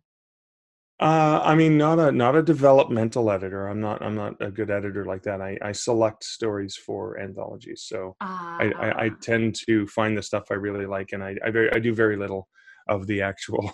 Uh, 1.01 1.41
I 1.43 1.55
mean, 1.55 1.79
not 1.79 1.99
a 1.99 2.13
not 2.13 2.37
a 2.37 2.43
developmental 2.43 3.31
editor. 3.31 3.69
I'm 3.69 3.81
not 3.81 4.03
I'm 4.03 4.15
not 4.15 4.35
a 4.41 4.51
good 4.51 4.71
editor 4.71 5.07
like 5.07 5.23
that. 5.23 5.41
I, 5.41 5.57
I 5.63 5.73
select 5.73 6.25
stories 6.25 6.77
for 6.77 7.19
anthologies, 7.19 7.85
so 7.87 8.17
I, 8.21 8.71
I, 8.79 8.89
I, 8.89 9.09
ah. 9.09 9.17
tend 9.23 9.55
to 9.67 9.87
find 9.87 10.17
the 10.17 10.23
stuff 10.23 10.45
I 10.51 10.55
really 10.55 10.85
like, 10.85 11.13
and 11.13 11.25
I 11.25 11.37
I, 11.43 11.51
very, 11.51 11.73
I 11.73 11.79
do 11.79 11.95
very 11.95 12.17
little 12.17 12.49
of 12.87 13.07
the 13.07 13.23
actual. 13.23 13.73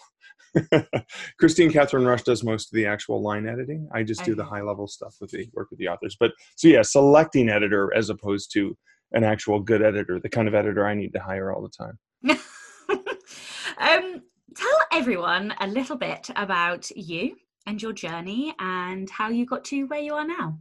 Kristine 1.41 1.71
Kathryn 1.71 2.07
Rusch 2.07 2.25
does 2.25 2.43
most 2.43 2.73
of 2.73 2.77
the 2.77 2.87
actual 2.87 3.23
line 3.23 3.47
editing. 3.47 3.89
I 3.93 4.03
just 4.03 4.25
do 4.25 4.35
the 4.35 4.45
high 4.45 4.63
level 4.63 4.87
stuff 4.87 5.17
with 5.21 5.31
the 5.31 5.49
work 5.53 5.71
with 5.71 5.79
the 5.79 5.89
authors. 5.89 6.17
But 6.19 6.33
so 6.57 6.69
yeah, 6.69 6.83
selecting 6.83 7.49
editor 7.49 7.93
as 7.95 8.11
opposed 8.11 8.53
to 8.53 8.77
an 9.13 9.25
actual 9.25 9.61
good 9.61 9.83
editor, 9.83 10.19
the 10.19 10.29
kind 10.29 10.49
of 10.49 10.55
editor 10.55 10.87
I 10.87 10.95
need 10.95 11.13
to 11.13 11.21
hire 11.21 11.53
all 11.53 11.63
the 11.63 11.69
time. 11.69 11.99
um, 13.79 14.23
tell 14.57 14.79
everyone 14.93 15.55
a 15.61 15.67
little 15.67 15.97
bit 15.97 16.31
about 16.37 16.91
you 16.91 17.37
and 17.67 17.81
your 17.81 17.93
journey 17.93 18.55
and 18.59 19.09
how 19.11 19.29
you 19.29 19.45
got 19.47 19.65
to 19.65 19.85
where 19.85 20.01
you 20.01 20.15
are 20.15 20.27
now. 20.27 20.59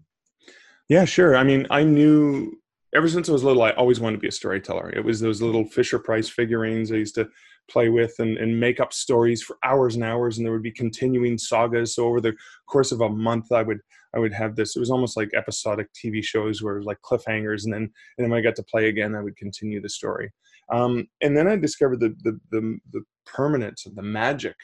Yeah, 0.90 1.06
sure. 1.06 1.36
I 1.36 1.44
mean, 1.44 1.66
I 1.70 1.84
knew 1.84 2.60
ever 2.96 3.08
since 3.08 3.28
I 3.28 3.32
was 3.32 3.44
little, 3.44 3.64
I 3.64 3.72
always 3.72 4.00
wanted 4.00 4.18
to 4.18 4.22
be 4.22 4.28
a 4.28 4.32
storyteller. 4.32 4.90
It 4.90 5.04
was 5.04 5.20
those 5.20 5.42
little 5.42 5.66
Fisher 5.66 6.00
Price 6.00 6.30
figurines 6.30 6.92
I 6.92 6.96
used 6.96 7.16
to 7.16 7.28
play 7.70 7.90
with 7.90 8.16
and, 8.20 8.38
and 8.38 8.60
make 8.60 8.80
up 8.80 8.94
stories 8.94 9.42
for 9.42 9.58
hours 9.64 9.96
and 9.96 10.04
hours, 10.04 10.38
and 10.38 10.46
there 10.46 10.54
would 10.54 10.64
be 10.64 10.72
continuing 10.72 11.38
sagas. 11.38 11.96
So 11.96 12.06
over 12.06 12.22
the 12.22 12.36
course 12.68 12.92
of 12.92 13.02
a 13.02 13.10
month, 13.10 13.52
I 13.52 13.64
would 13.64 13.80
I 14.16 14.20
would 14.20 14.34
have 14.34 14.56
this. 14.56 14.76
It 14.76 14.80
was 14.80 14.92
almost 14.92 15.18
like 15.18 15.30
episodic 15.34 15.88
TV 15.94 16.24
shows 16.24 16.62
where 16.62 16.76
it 16.76 16.80
was 16.80 16.86
like 16.86 17.02
cliffhangers, 17.02 17.66
and 17.66 17.74
then 17.74 17.82
and 17.84 17.92
then 18.18 18.30
when 18.30 18.40
I 18.40 18.44
got 18.44 18.56
to 18.58 18.64
play 18.64 18.88
again, 18.90 19.16
I 19.16 19.22
would 19.22 19.38
continue 19.38 19.82
the 19.82 19.90
story. 19.90 20.32
Um, 20.72 21.08
and 21.22 21.38
then 21.38 21.48
I 21.48 21.58
discovered 21.58 22.00
the, 22.00 22.16
the, 22.24 22.40
the 22.52 22.78
the 22.92 23.02
permanence 23.26 23.86
of 23.86 23.96
the 23.96 24.02
magic 24.02 24.56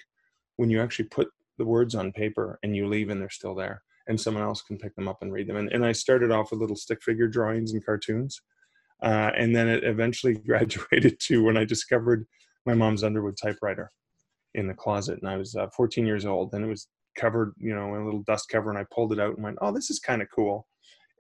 when 0.57 0.69
you 0.69 0.81
actually 0.81 1.05
put 1.05 1.29
the 1.57 1.65
words 1.65 1.95
on 1.95 2.11
paper 2.11 2.59
and 2.63 2.75
you 2.75 2.87
leave 2.87 3.09
and 3.09 3.21
they're 3.21 3.29
still 3.29 3.55
there 3.55 3.83
and 4.07 4.19
someone 4.19 4.43
else 4.43 4.61
can 4.61 4.77
pick 4.77 4.95
them 4.95 5.07
up 5.07 5.21
and 5.21 5.31
read 5.31 5.47
them. 5.47 5.57
And, 5.57 5.71
and 5.71 5.85
I 5.85 5.91
started 5.91 6.31
off 6.31 6.51
with 6.51 6.59
little 6.59 6.75
stick 6.75 7.01
figure 7.01 7.27
drawings 7.27 7.73
and 7.73 7.85
cartoons. 7.85 8.41
Uh, 9.01 9.31
and 9.35 9.55
then 9.55 9.67
it 9.67 9.83
eventually 9.83 10.33
graduated 10.47 11.19
to 11.19 11.43
when 11.43 11.57
I 11.57 11.65
discovered 11.65 12.27
my 12.65 12.73
mom's 12.73 13.03
Underwood 13.03 13.37
typewriter 13.41 13.91
in 14.53 14.67
the 14.67 14.73
closet. 14.73 15.19
And 15.21 15.29
I 15.29 15.37
was 15.37 15.55
uh, 15.55 15.67
14 15.75 16.05
years 16.05 16.25
old 16.25 16.53
and 16.53 16.63
it 16.63 16.67
was 16.67 16.87
covered, 17.17 17.53
you 17.57 17.75
know, 17.75 17.95
in 17.95 18.01
a 18.01 18.05
little 18.05 18.23
dust 18.23 18.49
cover. 18.49 18.69
And 18.69 18.79
I 18.79 18.85
pulled 18.93 19.13
it 19.13 19.19
out 19.19 19.35
and 19.35 19.43
went, 19.43 19.57
oh, 19.61 19.71
this 19.71 19.89
is 19.89 19.99
kind 19.99 20.21
of 20.21 20.27
cool. 20.33 20.67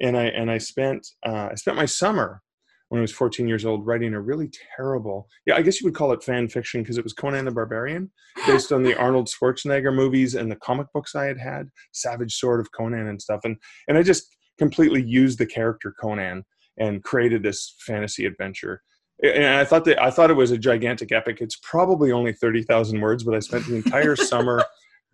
And 0.01 0.17
I, 0.17 0.25
and 0.25 0.49
I 0.49 0.57
spent, 0.57 1.07
uh, 1.25 1.49
I 1.51 1.55
spent 1.55 1.77
my 1.77 1.85
summer 1.85 2.41
when 2.89 2.99
I 2.99 3.03
was 3.03 3.13
14 3.13 3.47
years 3.47 3.63
old 3.63 3.85
writing 3.85 4.13
a 4.13 4.19
really 4.19 4.49
terrible, 4.75 5.29
yeah, 5.45 5.55
I 5.55 5.61
guess 5.61 5.79
you 5.79 5.85
would 5.85 5.95
call 5.95 6.11
it 6.11 6.23
fan 6.23 6.49
fiction 6.49 6.81
because 6.81 6.97
it 6.97 7.05
was 7.05 7.13
Conan 7.13 7.45
the 7.45 7.51
Barbarian, 7.51 8.11
based 8.47 8.73
on 8.73 8.83
the 8.83 8.97
Arnold 8.97 9.29
Schwarzenegger 9.29 9.95
movies 9.95 10.35
and 10.35 10.51
the 10.51 10.57
comic 10.57 10.87
books 10.93 11.15
I 11.15 11.25
had 11.25 11.37
had, 11.37 11.69
Savage 11.93 12.35
Sword 12.35 12.59
of 12.59 12.71
Conan 12.73 13.07
and 13.07 13.21
stuff. 13.21 13.41
And, 13.45 13.55
and 13.87 13.97
I 13.97 14.03
just 14.03 14.35
completely 14.57 15.01
used 15.01 15.39
the 15.39 15.45
character 15.45 15.93
Conan 16.01 16.43
and 16.77 17.01
created 17.03 17.43
this 17.43 17.75
fantasy 17.79 18.25
adventure. 18.25 18.81
And 19.23 19.45
I 19.45 19.65
thought 19.65 19.85
that 19.85 20.01
I 20.01 20.09
thought 20.09 20.31
it 20.31 20.35
was 20.35 20.51
a 20.51 20.57
gigantic 20.57 21.11
epic. 21.11 21.37
It's 21.41 21.57
probably 21.61 22.11
only 22.11 22.33
30,000 22.33 22.99
words, 22.99 23.23
but 23.23 23.35
I 23.35 23.39
spent 23.39 23.67
the 23.67 23.75
entire 23.75 24.15
summer 24.15 24.63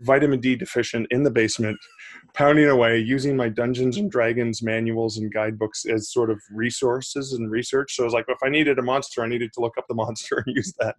vitamin 0.02 0.40
D 0.40 0.56
deficient 0.56 1.08
in 1.12 1.24
the 1.24 1.32
basement, 1.32 1.78
pounding 2.34 2.68
away 2.70 3.00
using 3.00 3.36
my 3.36 3.50
Dungeons 3.50 3.98
and 3.98 4.12
Dragons 4.12 4.62
manuals 4.62 5.18
and 5.18 5.34
guidebooks 5.34 5.86
as 5.86 6.12
sort 6.12 6.30
of 6.30 6.40
resources 6.52 7.34
and 7.34 7.50
research. 7.50 7.96
So 7.96 8.04
I 8.04 8.06
was 8.06 8.14
like, 8.14 8.26
if 8.28 8.38
I 8.44 8.50
needed 8.50 8.80
a 8.80 8.84
monster, 8.84 9.24
I 9.24 9.28
needed 9.28 9.52
to 9.54 9.62
look 9.62 9.78
up 9.78 9.86
the 9.88 9.96
monster 9.96 10.44
and 10.46 10.56
use 10.56 10.74
that. 10.80 10.96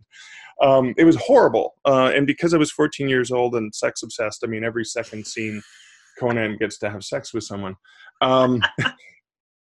Um, 0.60 0.94
it 0.98 1.04
was 1.04 1.16
horrible. 1.16 1.74
Uh, 1.84 2.10
and 2.14 2.26
because 2.26 2.52
I 2.52 2.58
was 2.58 2.72
14 2.72 3.08
years 3.08 3.30
old 3.30 3.54
and 3.54 3.74
sex 3.74 4.02
obsessed, 4.02 4.42
I 4.44 4.48
mean, 4.48 4.64
every 4.64 4.84
second 4.84 5.26
scene, 5.26 5.62
Conan 6.18 6.56
gets 6.58 6.78
to 6.78 6.90
have 6.90 7.04
sex 7.04 7.32
with 7.32 7.44
someone. 7.44 7.76
Um, 8.20 8.62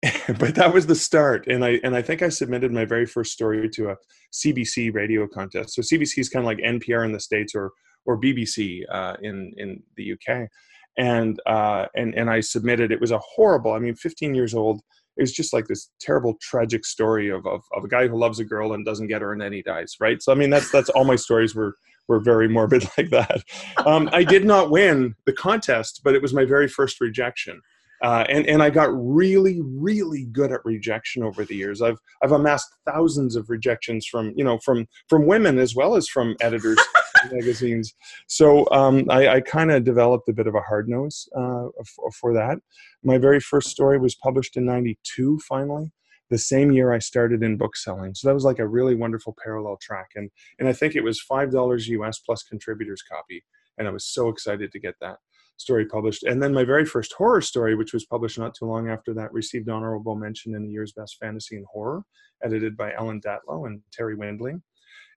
but 0.38 0.54
that 0.54 0.72
was 0.72 0.86
the 0.86 0.94
start 0.94 1.46
and 1.48 1.64
i 1.64 1.80
and 1.82 1.96
i 1.96 2.00
think 2.00 2.22
i 2.22 2.28
submitted 2.28 2.70
my 2.70 2.84
very 2.84 3.04
first 3.04 3.32
story 3.32 3.68
to 3.68 3.90
a 3.90 3.96
cbc 4.32 4.94
radio 4.94 5.26
contest 5.26 5.74
so 5.74 5.82
cbc 5.82 6.18
is 6.18 6.28
kind 6.28 6.44
of 6.44 6.46
like 6.46 6.58
npr 6.58 7.04
in 7.04 7.10
the 7.10 7.18
states 7.18 7.52
or 7.52 7.72
or 8.08 8.18
BBC 8.18 8.82
uh, 8.90 9.14
in 9.22 9.52
in 9.58 9.82
the 9.96 10.12
UK, 10.12 10.48
and 10.96 11.38
uh, 11.46 11.86
and 11.94 12.14
and 12.14 12.28
I 12.28 12.40
submitted. 12.40 12.90
It 12.90 13.00
was 13.00 13.12
a 13.12 13.18
horrible. 13.18 13.72
I 13.72 13.78
mean, 13.78 13.94
15 13.94 14.34
years 14.34 14.54
old. 14.54 14.80
It 15.16 15.22
was 15.22 15.32
just 15.32 15.52
like 15.52 15.66
this 15.66 15.90
terrible, 16.00 16.36
tragic 16.40 16.86
story 16.86 17.28
of, 17.28 17.46
of 17.46 17.62
of 17.76 17.84
a 17.84 17.88
guy 17.88 18.08
who 18.08 18.18
loves 18.18 18.40
a 18.40 18.44
girl 18.44 18.72
and 18.72 18.84
doesn't 18.84 19.08
get 19.08 19.22
her, 19.22 19.32
and 19.32 19.40
then 19.40 19.52
he 19.52 19.62
dies. 19.62 19.94
Right. 20.00 20.20
So 20.22 20.32
I 20.32 20.34
mean, 20.34 20.50
that's 20.50 20.72
that's 20.72 20.88
all 20.90 21.04
my 21.04 21.16
stories 21.16 21.54
were 21.54 21.74
were 22.08 22.18
very 22.18 22.48
morbid 22.56 22.88
like 22.96 23.10
that. 23.10 23.42
Um, 23.86 24.08
I 24.12 24.24
did 24.24 24.44
not 24.44 24.70
win 24.70 25.14
the 25.26 25.34
contest, 25.34 26.00
but 26.02 26.14
it 26.14 26.22
was 26.22 26.32
my 26.32 26.44
very 26.44 26.66
first 26.66 27.00
rejection. 27.00 27.60
Uh, 28.02 28.24
and 28.28 28.46
and 28.46 28.62
I 28.62 28.70
got 28.70 28.90
really 28.92 29.60
really 29.62 30.26
good 30.26 30.52
at 30.52 30.64
rejection 30.64 31.22
over 31.22 31.44
the 31.44 31.56
years. 31.56 31.82
I've 31.82 31.98
I've 32.22 32.32
amassed 32.32 32.68
thousands 32.86 33.34
of 33.34 33.50
rejections 33.50 34.06
from 34.06 34.32
you 34.36 34.44
know 34.44 34.58
from 34.58 34.86
from 35.08 35.26
women 35.26 35.58
as 35.58 35.74
well 35.74 35.96
as 35.96 36.08
from 36.08 36.36
editors 36.40 36.78
magazines. 37.32 37.94
So 38.28 38.68
um, 38.70 39.04
I, 39.10 39.28
I 39.28 39.40
kind 39.40 39.72
of 39.72 39.84
developed 39.84 40.28
a 40.28 40.32
bit 40.32 40.46
of 40.46 40.54
a 40.54 40.60
hard 40.60 40.88
nose 40.88 41.28
uh, 41.36 41.66
for, 41.86 42.10
for 42.12 42.34
that. 42.34 42.58
My 43.02 43.18
very 43.18 43.40
first 43.40 43.68
story 43.68 43.98
was 43.98 44.14
published 44.14 44.56
in 44.56 44.64
'92. 44.64 45.40
Finally, 45.48 45.92
the 46.30 46.38
same 46.38 46.70
year 46.70 46.92
I 46.92 46.98
started 46.98 47.42
in 47.42 47.56
book 47.56 47.76
selling. 47.76 48.14
So 48.14 48.28
that 48.28 48.34
was 48.34 48.44
like 48.44 48.58
a 48.58 48.68
really 48.68 48.94
wonderful 48.94 49.34
parallel 49.42 49.78
track. 49.80 50.10
And 50.14 50.30
and 50.58 50.68
I 50.68 50.72
think 50.72 50.94
it 50.94 51.04
was 51.04 51.20
five 51.20 51.50
dollars 51.50 51.88
US 51.88 52.18
plus 52.18 52.42
contributors 52.42 53.02
copy. 53.02 53.44
And 53.76 53.86
I 53.86 53.90
was 53.90 54.04
so 54.04 54.28
excited 54.28 54.72
to 54.72 54.80
get 54.80 54.94
that 55.00 55.18
story 55.58 55.86
published. 55.86 56.22
And 56.22 56.42
then 56.42 56.54
my 56.54 56.64
very 56.64 56.86
first 56.86 57.12
horror 57.12 57.40
story, 57.40 57.74
which 57.74 57.92
was 57.92 58.06
published 58.06 58.38
not 58.38 58.54
too 58.54 58.64
long 58.64 58.88
after 58.88 59.12
that, 59.14 59.32
received 59.32 59.68
honorable 59.68 60.14
mention 60.14 60.54
in 60.54 60.64
the 60.64 60.70
year's 60.70 60.92
best 60.92 61.18
fantasy 61.20 61.56
and 61.56 61.66
horror, 61.70 62.02
edited 62.42 62.76
by 62.76 62.94
Ellen 62.94 63.20
Datlow 63.20 63.66
and 63.66 63.82
Terri 63.96 64.16
Windling. 64.16 64.62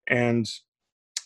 And 0.08 0.46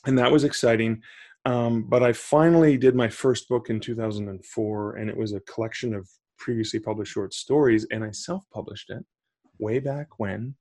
and 0.05 0.19
that 0.19 0.31
was 0.31 0.43
exciting. 0.43 1.01
Um, 1.45 1.83
but 1.83 2.03
I 2.03 2.13
finally 2.13 2.77
did 2.77 2.95
my 2.95 3.09
first 3.09 3.49
book 3.49 3.69
in 3.69 3.79
2004, 3.79 4.95
and 4.95 5.09
it 5.09 5.17
was 5.17 5.33
a 5.33 5.39
collection 5.41 5.93
of 5.93 6.07
previously 6.37 6.79
published 6.79 7.13
short 7.13 7.33
stories, 7.33 7.87
and 7.91 8.03
I 8.03 8.11
self 8.11 8.43
published 8.53 8.89
it 8.89 9.03
way 9.59 9.79
back 9.79 10.19
when 10.19 10.55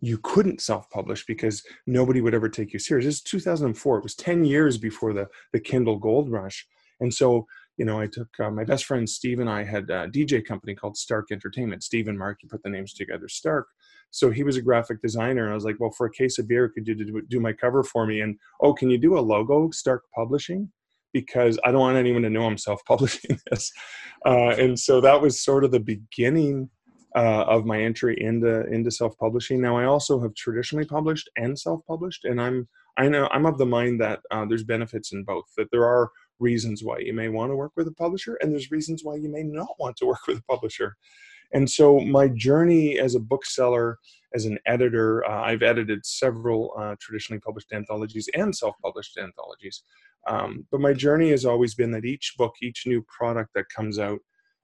you 0.00 0.18
couldn't 0.18 0.60
self-publish 0.60 1.24
because 1.24 1.62
nobody 1.86 2.20
would 2.20 2.34
ever 2.34 2.48
take 2.48 2.72
you 2.72 2.78
serious. 2.78 3.06
Is 3.06 3.22
2004. 3.22 3.98
It 3.98 4.02
was 4.02 4.14
10 4.14 4.44
years 4.44 4.76
before 4.76 5.12
the 5.12 5.28
the 5.52 5.60
Kindle 5.60 5.98
Gold 5.98 6.30
Rush, 6.30 6.66
and 7.00 7.12
so 7.12 7.46
you 7.76 7.84
know, 7.84 8.00
I 8.00 8.06
took 8.06 8.28
uh, 8.38 8.50
my 8.50 8.64
best 8.64 8.84
friend 8.84 9.08
Steve 9.08 9.40
and 9.40 9.50
I 9.50 9.64
had 9.64 9.90
a 9.90 10.08
DJ 10.08 10.44
company 10.44 10.74
called 10.74 10.96
Stark 10.96 11.32
Entertainment. 11.32 11.82
Steve 11.82 12.08
and 12.08 12.18
Mark, 12.18 12.38
you 12.42 12.48
put 12.48 12.62
the 12.62 12.70
names 12.70 12.94
together, 12.94 13.28
Stark. 13.28 13.66
So 14.10 14.30
he 14.30 14.44
was 14.44 14.56
a 14.56 14.62
graphic 14.62 15.02
designer, 15.02 15.42
and 15.42 15.50
I 15.50 15.54
was 15.54 15.64
like, 15.64 15.76
well, 15.80 15.90
for 15.90 16.06
a 16.06 16.12
case 16.12 16.38
of 16.38 16.46
beer, 16.46 16.68
could 16.68 16.86
you 16.86 16.94
do, 16.94 17.22
do 17.28 17.40
my 17.40 17.52
cover 17.52 17.82
for 17.82 18.06
me? 18.06 18.20
And 18.20 18.38
oh, 18.60 18.72
can 18.72 18.88
you 18.88 18.98
do 18.98 19.18
a 19.18 19.20
logo, 19.20 19.70
Stark 19.70 20.04
Publishing? 20.14 20.70
Because 21.12 21.58
I 21.64 21.72
don't 21.72 21.80
want 21.80 21.96
anyone 21.96 22.22
to 22.22 22.30
know 22.30 22.44
I'm 22.44 22.58
self-publishing 22.58 23.38
this. 23.50 23.72
Uh, 24.24 24.50
and 24.50 24.78
so 24.78 25.00
that 25.00 25.20
was 25.20 25.42
sort 25.42 25.64
of 25.64 25.72
the 25.72 25.80
beginning 25.80 26.70
uh, 27.16 27.44
of 27.46 27.64
my 27.64 27.80
entry 27.80 28.16
into 28.20 28.66
into 28.66 28.90
self-publishing. 28.90 29.60
Now 29.60 29.76
I 29.76 29.84
also 29.84 30.20
have 30.20 30.34
traditionally 30.34 30.84
published 30.84 31.28
and 31.36 31.58
self-published, 31.58 32.24
and 32.24 32.40
I'm 32.40 32.68
I 32.96 33.08
know 33.08 33.28
I'm 33.32 33.46
of 33.46 33.58
the 33.58 33.66
mind 33.66 34.00
that 34.00 34.20
uh, 34.30 34.44
there's 34.46 34.64
benefits 34.64 35.12
in 35.12 35.24
both. 35.24 35.44
That 35.56 35.68
there 35.70 35.84
are 35.84 36.10
reasons 36.44 36.84
why 36.84 36.98
you 36.98 37.14
may 37.14 37.28
want 37.28 37.50
to 37.50 37.56
work 37.56 37.72
with 37.76 37.88
a 37.88 37.92
publisher, 38.04 38.34
and 38.40 38.52
there's 38.52 38.70
reasons 38.70 39.02
why 39.02 39.16
you 39.16 39.30
may 39.30 39.42
not 39.42 39.74
want 39.78 39.96
to 39.96 40.06
work 40.12 40.26
with 40.28 40.38
a 40.38 40.52
publisher. 40.52 40.96
And 41.52 41.70
so, 41.70 42.00
my 42.00 42.28
journey 42.28 42.98
as 42.98 43.14
a 43.14 43.20
bookseller, 43.20 43.98
as 44.34 44.44
an 44.44 44.58
editor, 44.66 45.24
uh, 45.24 45.42
I've 45.42 45.62
edited 45.62 46.04
several 46.04 46.74
uh, 46.78 46.94
traditionally 47.00 47.40
published 47.40 47.72
anthologies 47.72 48.28
and 48.34 48.54
self 48.54 48.74
published 48.82 49.18
anthologies. 49.18 49.82
Um, 50.26 50.66
but 50.70 50.80
my 50.80 50.92
journey 50.92 51.30
has 51.30 51.44
always 51.44 51.74
been 51.74 51.92
that 51.92 52.06
each 52.06 52.34
book, 52.38 52.54
each 52.62 52.84
new 52.86 53.04
product 53.16 53.50
that 53.54 53.68
comes 53.68 53.98
out, 53.98 54.20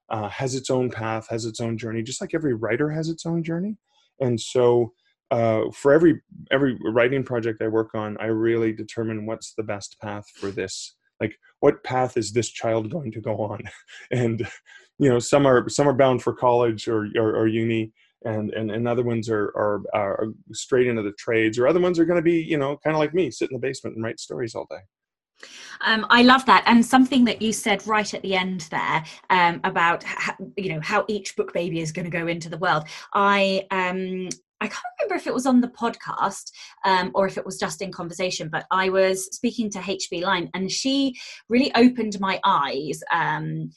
uh, 0.09 0.29
has 0.29 0.55
its 0.55 0.71
own 0.71 0.91
path, 0.91 1.27
has 1.29 1.45
its 1.45 1.61
own 1.61 1.77
journey, 1.77 2.03
just 2.03 2.21
like 2.21 2.35
every 2.35 2.55
writer 2.55 2.91
has 2.91 3.09
its 3.09 3.27
own 3.27 3.45
journey. 3.45 3.77
And 4.21 4.41
so, 4.41 4.93
uh, 5.31 5.71
for 5.73 5.93
every 5.93 6.21
every 6.51 6.77
writing 6.99 7.23
project 7.23 7.63
I 7.63 7.69
work 7.69 7.95
on, 7.95 8.17
I 8.19 8.27
really 8.27 8.73
determine 8.73 9.27
what's 9.27 9.55
the 9.55 9.63
best 9.63 9.97
path 10.01 10.27
for 10.35 10.51
this 10.51 10.97
like 11.21 11.37
what 11.61 11.83
path 11.85 12.17
is 12.17 12.33
this 12.33 12.51
child 12.51 12.91
going 12.91 13.13
to 13.13 13.21
go 13.21 13.37
on 13.37 13.61
and 14.11 14.47
you 14.99 15.09
know 15.09 15.19
some 15.19 15.47
are 15.47 15.69
some 15.69 15.89
are 15.89 15.95
bound 15.95 16.23
for 16.23 16.33
college 16.33 16.89
or, 16.89 17.09
or, 17.17 17.37
or 17.37 17.47
uni 17.47 17.93
and 18.25 18.51
and, 18.51 18.71
and 18.71 18.87
other 18.87 19.03
ones 19.03 19.31
are, 19.31 19.53
are 19.57 19.83
are 19.95 20.29
straight 20.53 20.87
into 20.87 21.03
the 21.03 21.13
trades 21.13 21.59
or 21.59 21.67
other 21.67 21.81
ones 21.81 21.99
are 21.99 22.05
going 22.05 22.19
to 22.19 22.23
be 22.23 22.43
you 22.43 22.59
know 22.59 22.77
kind 22.85 22.95
of 22.95 23.01
like 23.01 23.15
me 23.15 23.31
sit 23.31 23.51
in 23.51 23.55
the 23.55 23.67
basement 23.67 23.97
and 23.97 24.05
write 24.05 24.21
stories 24.21 24.55
all 24.55 24.67
day 24.71 24.81
um, 25.83 26.07
I 26.11 26.23
love 26.23 26.45
that, 26.47 26.65
and 26.67 26.85
something 26.85 27.25
that 27.25 27.41
you 27.41 27.53
said 27.53 27.87
right 27.87 28.13
at 28.13 28.21
the 28.21 28.35
end 28.35 28.63
there 28.71 29.03
um, 29.31 29.61
about 29.65 30.03
how, 30.03 30.35
you 30.57 30.75
know 30.75 30.81
how 30.83 31.05
each 31.09 31.35
book 31.37 31.55
baby 31.55 31.81
is 31.81 31.93
going 31.93 32.05
to 32.05 32.11
go 32.11 32.27
into 32.27 32.51
the 32.51 32.59
world. 32.59 32.85
I 33.15 33.67
um, 33.71 34.29
I 34.61 34.69
can't 34.69 34.85
remember 35.01 35.15
if 35.15 35.27
it 35.27 35.35
was 35.35 35.47
on 35.47 35.61
the 35.61 35.69
podcast 35.69 36.53
um, 36.85 37.11
or 37.15 37.27
if 37.27 37.39
it 37.39 37.47
was 37.47 37.59
just 37.59 37.81
in 37.81 37.93
conversation, 37.93 38.49
but 38.49 38.67
I 38.71 38.91
was 38.91 39.35
speaking 39.35 39.71
to 39.71 39.79
HB 39.79 40.23
Lyne, 40.23 40.51
and 40.55 40.71
she 40.71 41.17
really 41.49 41.73
opened 41.75 42.21
my 42.21 42.41
eyes 42.45 43.03
um, 43.11 43.71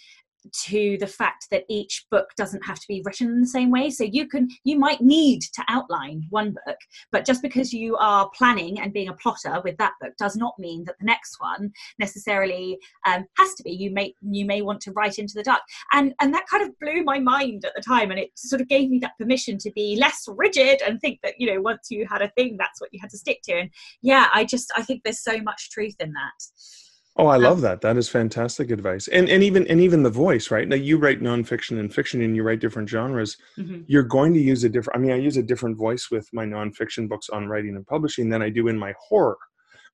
to 0.51 0.97
the 0.99 1.07
fact 1.07 1.47
that 1.51 1.63
each 1.69 2.05
book 2.11 2.29
doesn't 2.37 2.65
have 2.65 2.79
to 2.79 2.87
be 2.87 3.01
written 3.05 3.27
in 3.27 3.41
the 3.41 3.47
same 3.47 3.71
way. 3.71 3.89
So 3.89 4.03
you 4.03 4.27
can 4.27 4.49
you 4.63 4.77
might 4.77 5.01
need 5.01 5.41
to 5.41 5.63
outline 5.67 6.25
one 6.29 6.55
book 6.65 6.77
but 7.11 7.25
just 7.25 7.41
because 7.41 7.73
you 7.73 7.95
are 7.97 8.29
planning 8.35 8.79
and 8.79 8.93
being 8.93 9.09
a 9.09 9.13
plotter 9.13 9.61
with 9.63 9.77
that 9.77 9.93
book 10.01 10.13
does 10.17 10.35
not 10.35 10.57
mean 10.57 10.83
that 10.85 10.95
the 10.99 11.05
next 11.05 11.37
one 11.39 11.71
necessarily 11.99 12.77
um, 13.05 13.25
has 13.37 13.53
to 13.55 13.63
be. 13.63 13.71
You 13.71 13.91
may 13.91 14.13
you 14.21 14.45
may 14.45 14.61
want 14.61 14.81
to 14.81 14.91
write 14.91 15.19
into 15.19 15.33
the 15.35 15.43
dark. 15.43 15.61
And 15.91 16.13
and 16.19 16.33
that 16.33 16.47
kind 16.47 16.63
of 16.63 16.77
blew 16.79 17.03
my 17.03 17.19
mind 17.19 17.65
at 17.65 17.73
the 17.75 17.81
time 17.81 18.11
and 18.11 18.19
it 18.19 18.31
sort 18.35 18.61
of 18.61 18.67
gave 18.67 18.89
me 18.89 18.99
that 18.99 19.17
permission 19.17 19.57
to 19.59 19.71
be 19.71 19.95
less 19.99 20.25
rigid 20.27 20.81
and 20.81 20.99
think 20.99 21.19
that 21.23 21.35
you 21.39 21.47
know 21.47 21.61
once 21.61 21.87
you 21.89 22.05
had 22.09 22.21
a 22.21 22.29
thing 22.31 22.57
that's 22.57 22.81
what 22.81 22.89
you 22.93 22.99
had 23.01 23.09
to 23.11 23.17
stick 23.17 23.41
to. 23.43 23.53
And 23.53 23.69
yeah 24.01 24.29
i 24.33 24.43
just 24.43 24.71
i 24.75 24.81
think 24.81 25.01
there's 25.03 25.23
so 25.23 25.41
much 25.41 25.69
truth 25.71 25.95
in 25.99 26.13
that 26.13 26.82
Oh, 27.15 27.27
I 27.27 27.37
love 27.37 27.61
that. 27.61 27.81
That 27.81 27.95
is 27.95 28.09
fantastic 28.09 28.71
advice. 28.71 29.07
And 29.07 29.29
and 29.29 29.43
even 29.43 29.67
and 29.67 29.79
even 29.79 30.01
the 30.01 30.09
voice, 30.09 30.49
right? 30.49 30.67
Now 30.67 30.75
you 30.75 30.97
write 30.97 31.21
nonfiction 31.21 31.79
and 31.79 31.93
fiction, 31.93 32.23
and 32.23 32.35
you 32.35 32.41
write 32.41 32.59
different 32.59 32.89
genres. 32.89 33.37
Mm-hmm. 33.57 33.81
You're 33.85 34.01
going 34.01 34.33
to 34.33 34.39
use 34.39 34.63
a 34.63 34.69
different. 34.69 34.97
I 34.97 35.01
mean, 35.01 35.11
I 35.11 35.17
use 35.17 35.37
a 35.37 35.43
different 35.43 35.77
voice 35.77 36.09
with 36.09 36.27
my 36.33 36.43
nonfiction 36.43 37.07
books 37.07 37.29
on 37.29 37.47
writing 37.47 37.75
and 37.75 37.85
publishing 37.85 38.29
than 38.29 38.41
I 38.41 38.49
do 38.49 38.67
in 38.67 38.77
my 38.77 38.93
horror. 38.99 39.37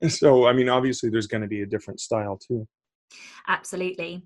So, 0.08 0.48
I 0.48 0.54
mean, 0.54 0.70
obviously, 0.70 1.10
there's 1.10 1.28
going 1.28 1.42
to 1.42 1.48
be 1.50 1.62
a 1.62 1.66
different 1.66 2.00
style 2.00 2.38
too. 2.38 2.66
Absolutely. 3.50 4.24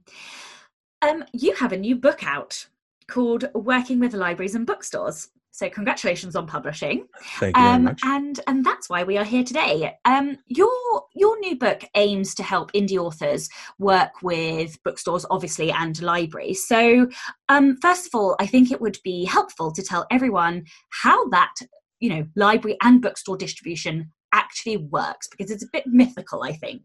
Um, 1.01 1.25
you 1.33 1.55
have 1.55 1.71
a 1.71 1.77
new 1.77 1.95
book 1.95 2.23
out 2.23 2.67
called 3.07 3.49
"Working 3.55 3.99
with 3.99 4.13
Libraries 4.13 4.53
and 4.53 4.67
Bookstores." 4.67 5.29
So 5.53 5.69
congratulations 5.69 6.35
on 6.35 6.47
publishing. 6.47 7.05
Thank 7.39 7.55
you 7.55 7.61
um, 7.61 7.83
very 7.83 7.83
much. 7.83 8.01
And 8.05 8.39
and 8.47 8.65
that's 8.65 8.89
why 8.89 9.03
we 9.03 9.19
are 9.19 9.23
here 9.23 9.43
today. 9.43 9.95
Um, 10.03 10.39
your 10.47 11.03
your 11.13 11.39
new 11.39 11.55
book 11.55 11.83
aims 11.95 12.33
to 12.35 12.43
help 12.43 12.71
indie 12.71 12.97
authors 12.97 13.49
work 13.77 14.23
with 14.23 14.81
bookstores, 14.83 15.27
obviously, 15.29 15.71
and 15.71 16.01
libraries. 16.01 16.67
So 16.67 17.07
um, 17.49 17.77
first 17.83 18.07
of 18.07 18.15
all, 18.15 18.35
I 18.39 18.47
think 18.47 18.71
it 18.71 18.81
would 18.81 18.97
be 19.03 19.25
helpful 19.25 19.71
to 19.73 19.83
tell 19.83 20.07
everyone 20.09 20.65
how 20.89 21.29
that 21.29 21.53
you 21.99 22.09
know 22.09 22.25
library 22.35 22.75
and 22.81 22.99
bookstore 22.99 23.37
distribution 23.37 24.11
actually 24.33 24.77
works 24.77 25.27
because 25.27 25.51
it's 25.51 25.63
a 25.63 25.69
bit 25.71 25.85
mythical. 25.85 26.41
I 26.41 26.53
think. 26.53 26.81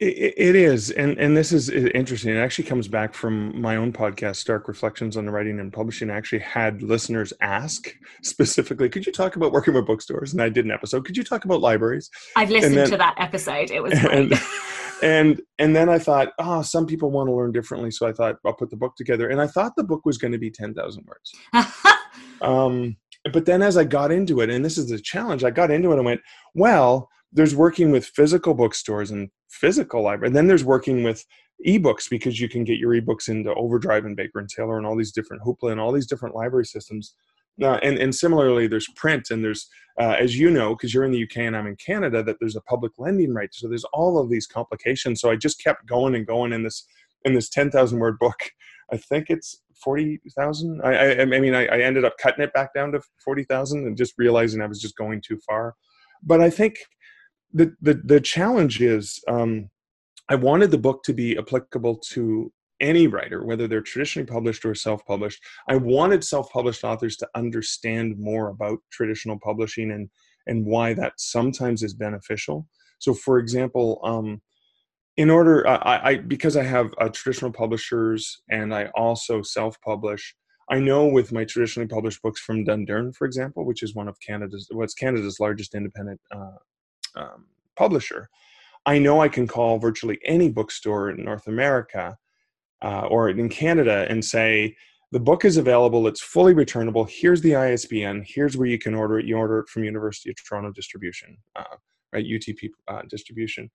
It, 0.00 0.34
it 0.36 0.54
is, 0.54 0.92
and 0.92 1.18
and 1.18 1.36
this 1.36 1.50
is 1.50 1.70
interesting. 1.70 2.32
It 2.32 2.38
actually 2.38 2.68
comes 2.68 2.86
back 2.86 3.14
from 3.14 3.60
my 3.60 3.74
own 3.74 3.92
podcast, 3.92 4.36
Stark 4.36 4.68
Reflections 4.68 5.16
on 5.16 5.26
the 5.26 5.32
Writing 5.32 5.58
and 5.58 5.72
Publishing. 5.72 6.08
I 6.08 6.16
actually 6.16 6.38
had 6.38 6.82
listeners 6.82 7.32
ask 7.40 7.92
specifically, 8.22 8.88
"Could 8.88 9.06
you 9.06 9.12
talk 9.12 9.34
about 9.34 9.50
working 9.50 9.74
with 9.74 9.86
bookstores?" 9.86 10.32
And 10.32 10.40
I 10.40 10.50
did 10.50 10.64
an 10.64 10.70
episode. 10.70 11.04
Could 11.04 11.16
you 11.16 11.24
talk 11.24 11.44
about 11.44 11.60
libraries? 11.60 12.10
I've 12.36 12.50
listened 12.50 12.76
then, 12.76 12.90
to 12.90 12.96
that 12.96 13.16
episode. 13.18 13.72
It 13.72 13.82
was 13.82 13.92
and, 14.12 14.34
and 15.02 15.42
and 15.58 15.74
then 15.74 15.88
I 15.88 15.98
thought, 15.98 16.28
oh, 16.38 16.62
some 16.62 16.86
people 16.86 17.10
want 17.10 17.28
to 17.28 17.34
learn 17.34 17.50
differently, 17.50 17.90
so 17.90 18.06
I 18.06 18.12
thought 18.12 18.36
I'll 18.46 18.54
put 18.54 18.70
the 18.70 18.76
book 18.76 18.94
together. 18.94 19.28
And 19.28 19.40
I 19.40 19.48
thought 19.48 19.72
the 19.76 19.82
book 19.82 20.06
was 20.06 20.16
going 20.16 20.32
to 20.32 20.38
be 20.38 20.52
ten 20.52 20.74
thousand 20.74 21.08
words. 21.08 21.66
um, 22.40 22.96
but 23.32 23.46
then 23.46 23.62
as 23.62 23.76
I 23.76 23.82
got 23.82 24.12
into 24.12 24.42
it, 24.42 24.50
and 24.50 24.64
this 24.64 24.78
is 24.78 24.90
the 24.90 25.00
challenge, 25.00 25.42
I 25.42 25.50
got 25.50 25.72
into 25.72 25.90
it 25.90 25.96
and 25.96 26.04
went, 26.04 26.20
well 26.54 27.08
there's 27.32 27.54
working 27.54 27.90
with 27.90 28.06
physical 28.06 28.54
bookstores 28.54 29.10
and 29.10 29.30
physical 29.48 30.02
library 30.02 30.28
and 30.28 30.36
then 30.36 30.46
there's 30.46 30.64
working 30.64 31.02
with 31.02 31.24
ebooks 31.66 32.08
because 32.08 32.40
you 32.40 32.48
can 32.48 32.64
get 32.64 32.78
your 32.78 32.92
ebooks 32.92 33.28
into 33.28 33.52
overdrive 33.54 34.04
and 34.04 34.16
baker 34.16 34.38
and 34.38 34.48
taylor 34.48 34.76
and 34.76 34.86
all 34.86 34.96
these 34.96 35.12
different 35.12 35.42
hoopla 35.42 35.72
and 35.72 35.80
all 35.80 35.92
these 35.92 36.06
different 36.06 36.34
library 36.34 36.64
systems. 36.64 37.14
Uh, 37.60 37.78
and, 37.82 37.98
and 37.98 38.14
similarly 38.14 38.68
there's 38.68 38.86
print 38.94 39.30
and 39.30 39.42
there's 39.42 39.68
uh, 40.00 40.14
as 40.16 40.38
you 40.38 40.48
know 40.48 40.76
because 40.76 40.94
you're 40.94 41.04
in 41.04 41.10
the 41.10 41.24
uk 41.24 41.36
and 41.36 41.56
i'm 41.56 41.66
in 41.66 41.74
canada 41.74 42.22
that 42.22 42.36
there's 42.38 42.54
a 42.54 42.60
public 42.62 42.92
lending 42.98 43.34
right. 43.34 43.52
So 43.52 43.68
there's 43.68 43.84
all 43.92 44.16
of 44.18 44.30
these 44.30 44.46
complications. 44.46 45.20
So 45.20 45.30
i 45.30 45.36
just 45.36 45.62
kept 45.62 45.86
going 45.86 46.14
and 46.14 46.26
going 46.26 46.52
in 46.52 46.62
this 46.62 46.86
in 47.24 47.34
this 47.34 47.48
10000 47.48 47.98
word 47.98 48.18
book. 48.18 48.38
I 48.92 48.96
think 48.96 49.26
it's 49.28 49.60
40000 49.84 50.80
I, 50.82 50.94
I, 50.94 51.20
I 51.22 51.24
mean 51.24 51.54
I, 51.54 51.66
I 51.66 51.80
ended 51.80 52.04
up 52.04 52.16
cutting 52.18 52.44
it 52.44 52.52
back 52.52 52.72
down 52.74 52.92
to 52.92 53.00
40000 53.24 53.86
and 53.86 53.96
just 53.96 54.14
realizing 54.16 54.62
i 54.62 54.66
was 54.66 54.80
just 54.80 54.96
going 54.96 55.20
too 55.20 55.38
far. 55.44 55.74
But 56.22 56.40
i 56.40 56.50
think 56.50 56.76
the 57.52 57.74
the 57.80 57.94
the 58.04 58.20
challenge 58.20 58.80
is 58.80 59.22
um, 59.28 59.70
I 60.28 60.34
wanted 60.34 60.70
the 60.70 60.78
book 60.78 61.02
to 61.04 61.14
be 61.14 61.38
applicable 61.38 61.96
to 62.10 62.52
any 62.80 63.06
writer, 63.08 63.44
whether 63.44 63.66
they're 63.66 63.80
traditionally 63.80 64.26
published 64.26 64.64
or 64.64 64.74
self-published. 64.74 65.42
I 65.68 65.76
wanted 65.76 66.22
self-published 66.22 66.84
authors 66.84 67.16
to 67.16 67.28
understand 67.34 68.18
more 68.18 68.50
about 68.50 68.78
traditional 68.92 69.38
publishing 69.38 69.90
and 69.92 70.08
and 70.46 70.64
why 70.64 70.94
that 70.94 71.12
sometimes 71.18 71.82
is 71.82 71.94
beneficial. 71.94 72.66
So, 72.98 73.14
for 73.14 73.38
example, 73.38 74.00
um, 74.02 74.40
in 75.16 75.30
order, 75.30 75.66
I, 75.66 76.00
I 76.10 76.16
because 76.16 76.56
I 76.56 76.62
have 76.62 76.92
uh, 76.98 77.08
traditional 77.08 77.52
publishers 77.52 78.40
and 78.50 78.74
I 78.74 78.86
also 78.94 79.42
self-publish. 79.42 80.34
I 80.70 80.78
know 80.78 81.06
with 81.06 81.32
my 81.32 81.44
traditionally 81.44 81.88
published 81.88 82.20
books 82.22 82.40
from 82.40 82.64
Dundurn, 82.64 83.14
for 83.16 83.26
example, 83.26 83.64
which 83.64 83.82
is 83.82 83.94
one 83.94 84.06
of 84.06 84.16
Canada's, 84.20 84.68
what's 84.70 84.92
Canada's 84.92 85.40
largest 85.40 85.74
independent 85.74 86.20
uh, 86.30 86.58
um, 87.16 87.46
publisher, 87.76 88.28
I 88.86 88.98
know 88.98 89.20
I 89.20 89.28
can 89.28 89.46
call 89.46 89.78
virtually 89.78 90.18
any 90.24 90.48
bookstore 90.48 91.10
in 91.10 91.24
North 91.24 91.46
America 91.46 92.16
uh, 92.82 93.06
or 93.06 93.28
in 93.28 93.48
Canada 93.48 94.06
and 94.08 94.24
say, 94.24 94.76
the 95.10 95.20
book 95.20 95.44
is 95.44 95.56
available, 95.56 96.06
it's 96.06 96.20
fully 96.20 96.52
returnable. 96.52 97.04
Here's 97.04 97.40
the 97.40 97.56
ISBN, 97.56 98.24
here's 98.26 98.56
where 98.56 98.68
you 98.68 98.78
can 98.78 98.94
order 98.94 99.18
it. 99.18 99.26
You 99.26 99.38
order 99.38 99.60
it 99.60 99.68
from 99.68 99.84
University 99.84 100.30
of 100.30 100.36
Toronto 100.36 100.70
Distribution, 100.70 101.38
uh, 101.56 101.76
right? 102.12 102.24
UTP 102.24 102.70
uh, 102.88 103.02
Distribution. 103.08 103.70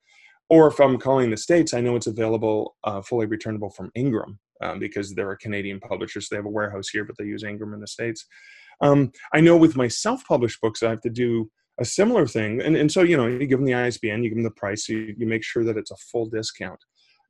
Or 0.49 0.67
if 0.67 0.79
I'm 0.79 0.97
calling 0.99 1.31
the 1.31 1.37
States, 1.37 1.73
I 1.73 1.81
know 1.81 1.95
it's 1.95 2.07
available 2.07 2.75
uh, 2.83 3.01
fully 3.01 3.25
returnable 3.25 3.71
from 3.71 3.91
Ingram 3.95 4.39
um, 4.61 4.79
because 4.79 5.13
they're 5.13 5.31
a 5.31 5.37
Canadian 5.37 5.79
publisher. 5.79 6.21
So 6.21 6.27
they 6.31 6.37
have 6.37 6.45
a 6.45 6.49
warehouse 6.49 6.89
here, 6.89 7.05
but 7.05 7.17
they 7.17 7.25
use 7.25 7.43
Ingram 7.43 7.73
in 7.73 7.79
the 7.79 7.87
States. 7.87 8.25
Um, 8.81 9.11
I 9.33 9.41
know 9.41 9.57
with 9.57 9.75
my 9.75 9.87
self 9.87 10.23
published 10.25 10.61
books, 10.61 10.83
I 10.83 10.89
have 10.89 11.01
to 11.01 11.09
do 11.09 11.49
a 11.79 11.85
similar 11.85 12.27
thing. 12.27 12.61
And, 12.61 12.75
and 12.75 12.91
so, 12.91 13.01
you 13.01 13.17
know, 13.17 13.27
you 13.27 13.45
give 13.47 13.59
them 13.59 13.65
the 13.65 13.73
ISBN, 13.73 14.23
you 14.23 14.29
give 14.29 14.37
them 14.37 14.43
the 14.43 14.51
price, 14.51 14.87
you, 14.87 15.13
you 15.17 15.25
make 15.25 15.43
sure 15.43 15.63
that 15.63 15.77
it's 15.77 15.91
a 15.91 15.97
full 15.97 16.27
discount. 16.27 16.79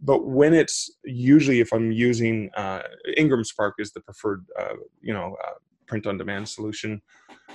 But 0.01 0.25
when 0.25 0.53
it's 0.53 0.97
usually, 1.05 1.61
if 1.61 1.71
I'm 1.71 1.91
using 1.91 2.49
uh, 2.57 2.81
Ingram 3.15 3.43
Spark 3.45 3.75
is 3.79 3.93
the 3.93 4.01
preferred, 4.01 4.45
uh, 4.59 4.75
you 5.01 5.13
know, 5.13 5.37
uh, 5.45 5.53
print 5.87 6.07
on 6.07 6.17
demand 6.17 6.47
solution 6.47 7.01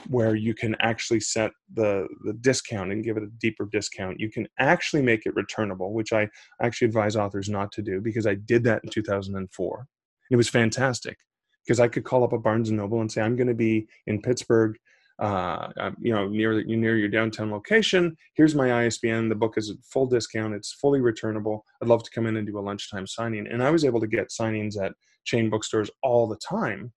where 0.09 0.35
you 0.35 0.55
can 0.55 0.77
actually 0.81 1.21
set 1.21 1.51
the, 1.75 2.07
the 2.25 2.35
discount 2.35 2.93
and 2.93 3.05
give 3.05 3.17
it 3.17 3.23
a 3.23 3.31
deeper 3.39 3.67
discount. 3.71 4.21
You 4.21 4.31
can 4.31 4.47
actually 4.59 5.03
make 5.03 5.27
it 5.27 5.35
returnable, 5.35 5.93
which 5.93 6.13
I 6.13 6.29
actually 6.63 6.87
advise 6.87 7.17
authors 7.17 7.49
not 7.49 7.73
to 7.73 7.83
do 7.83 8.01
because 8.01 8.27
I 8.27 8.35
did 8.35 8.65
that 8.65 8.83
in 8.85 8.91
2004. 8.91 9.87
It 10.31 10.37
was 10.37 10.49
fantastic 10.49 11.19
because 11.65 11.81
I 11.81 11.89
could 11.89 12.05
call 12.05 12.25
up 12.25 12.33
a 12.33 12.39
Barnes 12.39 12.69
and 12.69 12.79
Noble 12.79 13.01
and 13.01 13.11
say, 13.11 13.23
I'm 13.23 13.37
going 13.37 13.49
to 13.49 13.55
be 13.55 13.89
in 14.07 14.23
Pittsburgh 14.23 14.79
uh, 15.19 15.69
um, 15.79 15.97
you 16.01 16.13
know, 16.13 16.29
near 16.29 16.63
near 16.65 16.97
your 16.97 17.09
downtown 17.09 17.51
location. 17.51 18.17
Here's 18.35 18.55
my 18.55 18.85
ISBN. 18.85 19.29
The 19.29 19.35
book 19.35 19.55
is 19.57 19.71
at 19.71 19.77
full 19.83 20.07
discount. 20.07 20.55
It's 20.55 20.73
fully 20.73 21.01
returnable. 21.01 21.65
I'd 21.83 21.89
love 21.89 22.05
to 22.05 22.11
come 22.11 22.27
in 22.27 22.37
and 22.37 22.47
do 22.47 22.59
a 22.59 22.61
lunchtime 22.61 23.07
signing. 23.07 23.47
And 23.49 23.63
I 23.63 23.71
was 23.71 23.85
able 23.85 24.01
to 24.01 24.07
get 24.07 24.31
signings 24.31 24.81
at 24.81 24.93
chain 25.25 25.51
bookstores 25.51 25.91
all 26.03 26.27
the 26.27 26.37
time. 26.37 26.93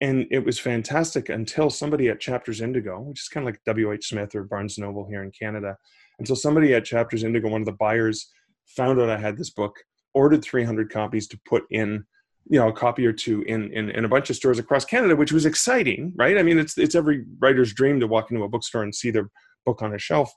And 0.00 0.26
it 0.32 0.44
was 0.44 0.58
fantastic 0.58 1.28
until 1.28 1.70
somebody 1.70 2.08
at 2.08 2.18
Chapters 2.18 2.60
Indigo, 2.60 3.00
which 3.00 3.20
is 3.20 3.28
kind 3.28 3.46
of 3.46 3.52
like 3.52 3.62
W.H. 3.66 4.08
Smith 4.08 4.34
or 4.34 4.42
Barnes 4.42 4.76
Noble 4.76 5.06
here 5.08 5.22
in 5.22 5.30
Canada, 5.30 5.76
until 6.18 6.34
somebody 6.34 6.74
at 6.74 6.84
Chapters 6.84 7.22
Indigo, 7.22 7.48
one 7.48 7.62
of 7.62 7.66
the 7.66 7.72
buyers, 7.72 8.28
found 8.66 9.00
out 9.00 9.10
I 9.10 9.16
had 9.16 9.38
this 9.38 9.50
book, 9.50 9.76
ordered 10.12 10.42
300 10.42 10.90
copies 10.90 11.28
to 11.28 11.40
put 11.46 11.62
in 11.70 12.04
you 12.48 12.58
know 12.58 12.68
a 12.68 12.72
copy 12.72 13.06
or 13.06 13.12
two 13.12 13.42
in, 13.42 13.72
in 13.72 13.90
in 13.90 14.04
a 14.04 14.08
bunch 14.08 14.30
of 14.30 14.36
stores 14.36 14.58
across 14.58 14.84
Canada, 14.84 15.16
which 15.16 15.32
was 15.32 15.46
exciting, 15.46 16.12
right? 16.16 16.38
I 16.38 16.42
mean, 16.42 16.58
it's 16.58 16.76
it's 16.76 16.94
every 16.94 17.24
writer's 17.40 17.72
dream 17.72 18.00
to 18.00 18.06
walk 18.06 18.30
into 18.30 18.44
a 18.44 18.48
bookstore 18.48 18.82
and 18.82 18.94
see 18.94 19.10
their 19.10 19.30
book 19.64 19.82
on 19.82 19.94
a 19.94 19.98
shelf, 19.98 20.32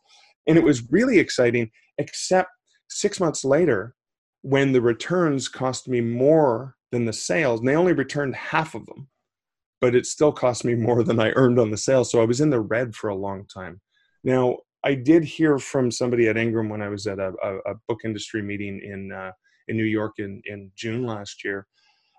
and 0.48 0.58
it 0.58 0.64
was 0.64 0.92
really 0.92 1.20
exciting. 1.20 1.72
Except 1.98 2.50
six 2.90 3.20
months 3.20 3.46
later, 3.46 3.96
when 4.42 4.72
the 4.72 4.82
returns 4.82 5.48
cost 5.48 5.88
me 5.88 6.02
more 6.02 6.76
than 6.92 7.06
the 7.06 7.14
sales, 7.14 7.60
and 7.60 7.70
they 7.70 7.76
only 7.76 7.94
returned 7.94 8.36
half 8.36 8.76
of 8.76 8.86
them, 8.86 9.08
but 9.82 9.96
it 9.96 10.06
still 10.06 10.32
cost 10.32 10.64
me 10.64 10.76
more 10.76 11.04
than 11.04 11.20
I 11.20 11.32
earned 11.36 11.60
on 11.60 11.72
the 11.72 11.78
sales. 11.78 12.12
So 12.12 12.22
I 12.22 12.26
was 12.26 12.42
in 12.42 12.50
the 12.50 12.62
red 12.62 12.96
for 12.96 13.10
a 13.10 13.16
long 13.16 13.46
time. 13.48 13.82
Now 14.24 14.58
I 14.84 14.94
did 14.94 15.24
hear 15.24 15.58
from 15.58 15.90
somebody 15.90 16.28
at 16.28 16.38
Ingram 16.38 16.70
when 16.70 16.82
I 16.82 16.90
was 16.90 17.08
at 17.08 17.20
a, 17.20 17.34
a, 17.44 17.58
a 17.72 17.76
book 17.88 18.02
industry 18.06 18.42
meeting 18.42 18.80
in 18.84 19.12
uh, 19.12 19.32
in 19.68 19.78
New 19.78 19.84
York 19.84 20.14
in 20.20 20.42
in 20.46 20.72
June 20.76 21.06
last 21.06 21.44
year 21.44 21.66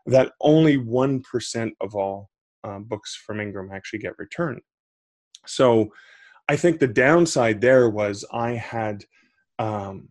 that 0.06 0.32
only 0.40 0.78
1% 0.78 1.70
of 1.80 1.94
all 1.94 2.30
uh, 2.64 2.78
books 2.78 3.20
from 3.26 3.40
Ingram 3.40 3.70
actually 3.72 3.98
get 4.00 4.18
returned. 4.18 4.60
So 5.46 5.92
I 6.48 6.56
think 6.56 6.78
the 6.78 6.86
downside 6.86 7.60
there 7.60 7.88
was 7.88 8.24
I 8.32 8.52
had 8.52 9.04
um, 9.58 10.08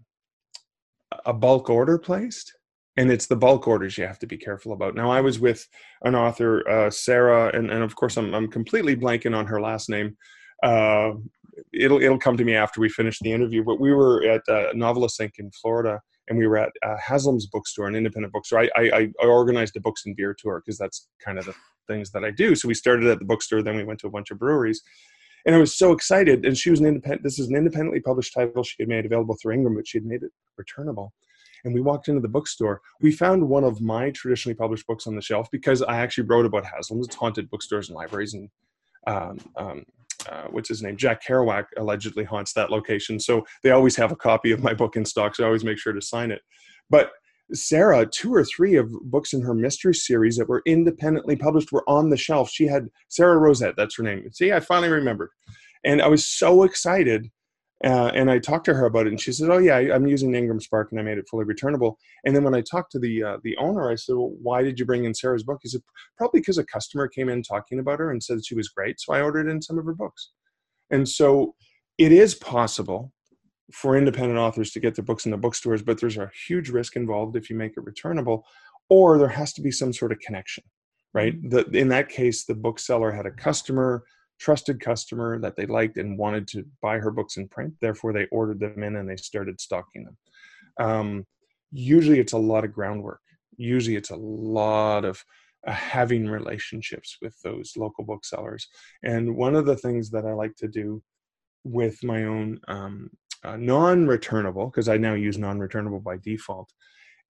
a 1.25 1.33
bulk 1.33 1.69
order 1.69 1.97
placed 1.97 2.53
and 2.97 3.11
it's 3.11 3.27
the 3.27 3.35
bulk 3.35 3.67
orders 3.67 3.97
you 3.97 4.05
have 4.05 4.19
to 4.19 4.27
be 4.27 4.37
careful 4.37 4.71
about. 4.71 4.95
Now, 4.95 5.11
I 5.11 5.21
was 5.21 5.39
with 5.39 5.67
an 6.03 6.15
author, 6.15 6.67
uh, 6.69 6.89
Sarah, 6.89 7.51
and, 7.53 7.69
and 7.69 7.83
of 7.83 7.95
course, 7.95 8.15
I'm, 8.17 8.33
I'm 8.33 8.49
completely 8.49 8.95
blanking 8.95 9.35
on 9.35 9.45
her 9.47 9.59
last 9.59 9.89
name. 9.89 10.15
Uh, 10.63 11.11
it'll 11.73 12.01
it'll 12.01 12.19
come 12.19 12.37
to 12.37 12.45
me 12.45 12.55
after 12.55 12.79
we 12.79 12.89
finish 12.89 13.19
the 13.19 13.31
interview. 13.31 13.63
But 13.63 13.79
we 13.79 13.93
were 13.93 14.23
at 14.23 14.41
uh, 14.47 14.71
Novelist 14.73 15.19
Inc. 15.19 15.31
in 15.39 15.51
Florida, 15.51 15.99
and 16.27 16.37
we 16.37 16.47
were 16.47 16.57
at 16.57 16.71
uh, 16.83 16.95
Haslam's 16.97 17.47
bookstore, 17.47 17.87
an 17.87 17.95
independent 17.95 18.33
bookstore. 18.33 18.59
I, 18.59 18.69
I, 18.75 19.11
I 19.21 19.25
organized 19.25 19.75
a 19.77 19.79
books 19.79 20.05
and 20.05 20.15
beer 20.15 20.35
tour 20.37 20.61
because 20.63 20.77
that's 20.77 21.07
kind 21.23 21.37
of 21.37 21.45
the 21.45 21.53
things 21.87 22.11
that 22.11 22.23
I 22.23 22.31
do. 22.31 22.55
So 22.55 22.67
we 22.67 22.73
started 22.73 23.07
at 23.07 23.19
the 23.19 23.25
bookstore, 23.25 23.61
then 23.61 23.75
we 23.75 23.83
went 23.83 23.99
to 24.01 24.07
a 24.07 24.11
bunch 24.11 24.31
of 24.31 24.39
breweries, 24.39 24.81
and 25.45 25.55
I 25.55 25.59
was 25.59 25.77
so 25.77 25.91
excited. 25.91 26.45
And 26.45 26.57
she 26.57 26.71
was 26.71 26.79
an 26.79 26.87
independent. 26.87 27.23
This 27.23 27.39
is 27.39 27.49
an 27.49 27.55
independently 27.55 27.99
published 27.99 28.33
title 28.33 28.63
she 28.63 28.75
had 28.79 28.89
made 28.89 29.05
available 29.05 29.37
through 29.41 29.53
Ingram, 29.53 29.75
but 29.75 29.87
she 29.87 29.99
had 29.99 30.05
made 30.05 30.23
it 30.23 30.31
returnable 30.57 31.13
and 31.65 31.73
we 31.73 31.81
walked 31.81 32.07
into 32.07 32.21
the 32.21 32.27
bookstore. 32.27 32.81
We 33.01 33.11
found 33.11 33.47
one 33.47 33.63
of 33.63 33.81
my 33.81 34.11
traditionally 34.11 34.55
published 34.55 34.87
books 34.87 35.07
on 35.07 35.15
the 35.15 35.21
shelf 35.21 35.49
because 35.51 35.81
I 35.81 35.97
actually 35.97 36.25
wrote 36.27 36.45
about 36.45 36.63
Haslam's. 36.63 37.13
Haunted 37.15 37.49
bookstores 37.49 37.89
and 37.89 37.95
libraries, 37.95 38.35
and 38.35 38.49
um, 39.07 39.39
um, 39.55 39.83
uh, 40.29 40.45
what's 40.49 40.69
his 40.69 40.81
name? 40.81 40.97
Jack 40.97 41.25
Kerouac 41.25 41.65
allegedly 41.77 42.23
haunts 42.23 42.53
that 42.53 42.71
location. 42.71 43.19
So 43.19 43.45
they 43.63 43.71
always 43.71 43.95
have 43.95 44.11
a 44.11 44.15
copy 44.15 44.51
of 44.51 44.63
my 44.63 44.73
book 44.73 44.95
in 44.95 45.05
stock. 45.05 45.35
So 45.35 45.43
I 45.43 45.47
always 45.47 45.63
make 45.63 45.77
sure 45.77 45.93
to 45.93 46.01
sign 46.01 46.31
it. 46.31 46.41
But 46.89 47.11
Sarah, 47.53 48.05
two 48.05 48.33
or 48.33 48.43
three 48.43 48.75
of 48.75 48.91
books 49.03 49.33
in 49.33 49.41
her 49.41 49.53
mystery 49.53 49.93
series 49.93 50.35
that 50.37 50.49
were 50.49 50.63
independently 50.65 51.35
published 51.35 51.71
were 51.71 51.87
on 51.87 52.09
the 52.09 52.17
shelf. 52.17 52.49
She 52.49 52.65
had 52.65 52.87
Sarah 53.09 53.39
Rosett, 53.39 53.75
that's 53.77 53.97
her 53.97 54.03
name. 54.03 54.31
See, 54.31 54.51
I 54.51 54.59
finally 54.59 54.89
remembered. 54.89 55.29
And 55.83 56.01
I 56.01 56.07
was 56.07 56.27
so 56.27 56.63
excited 56.63 57.29
uh, 57.83 58.11
and 58.13 58.31
I 58.31 58.39
talked 58.39 58.65
to 58.65 58.73
her 58.73 58.85
about 58.85 59.05
it, 59.05 59.09
and 59.09 59.19
she 59.19 59.33
said, 59.33 59.49
"Oh 59.49 59.57
yeah, 59.57 59.75
I'm 59.93 60.07
using 60.07 60.33
Ingram 60.33 60.61
Spark, 60.61 60.91
and 60.91 60.99
I 60.99 61.03
made 61.03 61.17
it 61.17 61.27
fully 61.29 61.43
returnable." 61.43 61.97
And 62.23 62.33
then 62.35 62.43
when 62.43 62.55
I 62.55 62.61
talked 62.61 62.91
to 62.93 62.99
the 62.99 63.21
uh, 63.21 63.37
the 63.43 63.57
owner, 63.57 63.91
I 63.91 63.95
said, 63.95 64.15
well, 64.15 64.33
"Why 64.41 64.63
did 64.63 64.79
you 64.79 64.85
bring 64.85 65.03
in 65.03 65.13
Sarah's 65.13 65.43
book?" 65.43 65.59
He 65.61 65.69
said, 65.69 65.81
"Probably 66.17 66.39
because 66.39 66.57
a 66.57 66.63
customer 66.63 67.07
came 67.07 67.27
in 67.27 67.43
talking 67.43 67.79
about 67.79 67.99
her 67.99 68.11
and 68.11 68.23
said 68.23 68.45
she 68.45 68.55
was 68.55 68.69
great, 68.69 69.01
so 69.01 69.13
I 69.13 69.21
ordered 69.21 69.49
in 69.49 69.61
some 69.61 69.77
of 69.77 69.85
her 69.85 69.93
books." 69.93 70.31
And 70.89 71.07
so, 71.07 71.55
it 71.97 72.13
is 72.13 72.33
possible 72.33 73.11
for 73.73 73.97
independent 73.97 74.39
authors 74.39 74.71
to 74.71 74.79
get 74.79 74.95
their 74.95 75.03
books 75.03 75.25
in 75.25 75.31
the 75.31 75.37
bookstores, 75.37 75.81
but 75.81 75.99
there's 75.99 76.17
a 76.17 76.31
huge 76.47 76.69
risk 76.69 76.95
involved 76.95 77.35
if 77.35 77.49
you 77.49 77.57
make 77.57 77.73
it 77.75 77.83
returnable, 77.83 78.45
or 78.89 79.17
there 79.17 79.27
has 79.27 79.51
to 79.53 79.61
be 79.61 79.71
some 79.71 79.91
sort 79.91 80.11
of 80.11 80.19
connection, 80.19 80.63
right? 81.13 81.35
Mm-hmm. 81.35 81.49
The, 81.71 81.77
in 81.77 81.89
that 81.89 82.07
case, 82.07 82.45
the 82.45 82.55
bookseller 82.55 83.11
had 83.11 83.25
a 83.25 83.31
customer 83.31 84.03
trusted 84.39 84.79
customer 84.79 85.39
that 85.39 85.55
they 85.55 85.65
liked 85.65 85.97
and 85.97 86.17
wanted 86.17 86.47
to 86.49 86.65
buy 86.81 86.99
her 86.99 87.11
books 87.11 87.37
in 87.37 87.47
print. 87.47 87.73
Therefore, 87.81 88.13
they 88.13 88.27
ordered 88.31 88.59
them 88.59 88.83
in 88.83 88.97
and 88.97 89.09
they 89.09 89.15
started 89.17 89.61
stocking 89.61 90.05
them. 90.05 90.17
Um, 90.79 91.25
usually, 91.71 92.19
it's 92.19 92.33
a 92.33 92.37
lot 92.37 92.65
of 92.65 92.73
groundwork. 92.73 93.21
Usually, 93.57 93.95
it's 93.95 94.11
a 94.11 94.17
lot 94.17 95.05
of 95.05 95.23
uh, 95.65 95.71
having 95.71 96.27
relationships 96.27 97.17
with 97.21 97.35
those 97.43 97.73
local 97.77 98.03
booksellers. 98.03 98.67
And 99.03 99.35
one 99.35 99.55
of 99.55 99.65
the 99.65 99.77
things 99.77 100.09
that 100.11 100.25
I 100.25 100.33
like 100.33 100.55
to 100.57 100.67
do 100.67 101.01
with 101.63 102.03
my 102.03 102.25
own 102.25 102.59
um, 102.67 103.09
uh, 103.43 103.57
non-returnable, 103.57 104.67
because 104.67 104.89
I 104.89 104.97
now 104.97 105.13
use 105.13 105.37
non-returnable 105.37 106.01
by 106.01 106.17
default, 106.17 106.71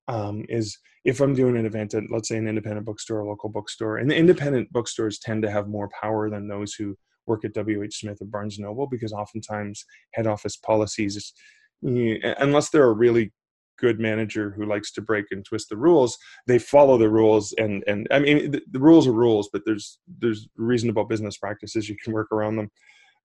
um, 0.08 0.46
is 0.50 0.78
if 1.04 1.20
I'm 1.20 1.34
doing 1.34 1.58
an 1.58 1.66
event 1.66 1.94
at, 1.94 2.04
let's 2.12 2.30
say, 2.30 2.38
an 2.38 2.48
independent 2.48 2.86
bookstore, 2.86 3.20
a 3.20 3.28
local 3.28 3.50
bookstore, 3.50 3.98
and 3.98 4.10
the 4.10 4.16
independent 4.16 4.72
bookstores 4.72 5.20
tend 5.20 5.44
to 5.44 5.52
have 5.52 5.68
more 5.68 5.90
power 6.02 6.30
than 6.30 6.48
those 6.48 6.74
who 6.74 6.96
work 7.28 7.44
at 7.46 7.56
WH 7.56 7.92
Smith 7.92 8.18
or 8.22 8.28
Barnes 8.28 8.60
Noble 8.60 8.88
because 8.88 9.14
oftentimes 9.14 9.86
head 10.14 10.28
office 10.28 10.58
policies, 10.58 11.34
unless 11.82 12.70
they're 12.70 12.90
a 12.90 12.94
really 12.94 13.32
good 13.78 14.00
manager 14.00 14.54
who 14.56 14.66
likes 14.66 14.92
to 14.94 15.02
break 15.02 15.26
and 15.32 15.44
twist 15.44 15.70
the 15.70 15.78
rules, 15.78 16.18
they 16.48 16.60
follow 16.60 16.98
the 16.98 17.10
rules. 17.10 17.54
And 17.58 17.84
and 17.88 18.08
I 18.12 18.20
mean, 18.20 18.52
the, 18.52 18.62
the 18.72 18.80
rules 18.80 19.08
are 19.08 19.14
rules, 19.14 19.50
but 19.52 19.64
there's 19.66 20.00
there's 20.20 20.48
reasonable 20.56 21.06
business 21.06 21.38
practices 21.38 21.90
you 21.90 21.98
can 22.04 22.14
work 22.14 22.32
around 22.32 22.56
them. 22.56 22.70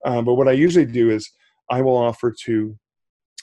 Uh, 0.05 0.21
but 0.21 0.35
what 0.35 0.47
I 0.47 0.53
usually 0.53 0.85
do 0.85 1.09
is 1.09 1.29
I 1.69 1.81
will 1.81 1.97
offer 1.97 2.33
to 2.45 2.77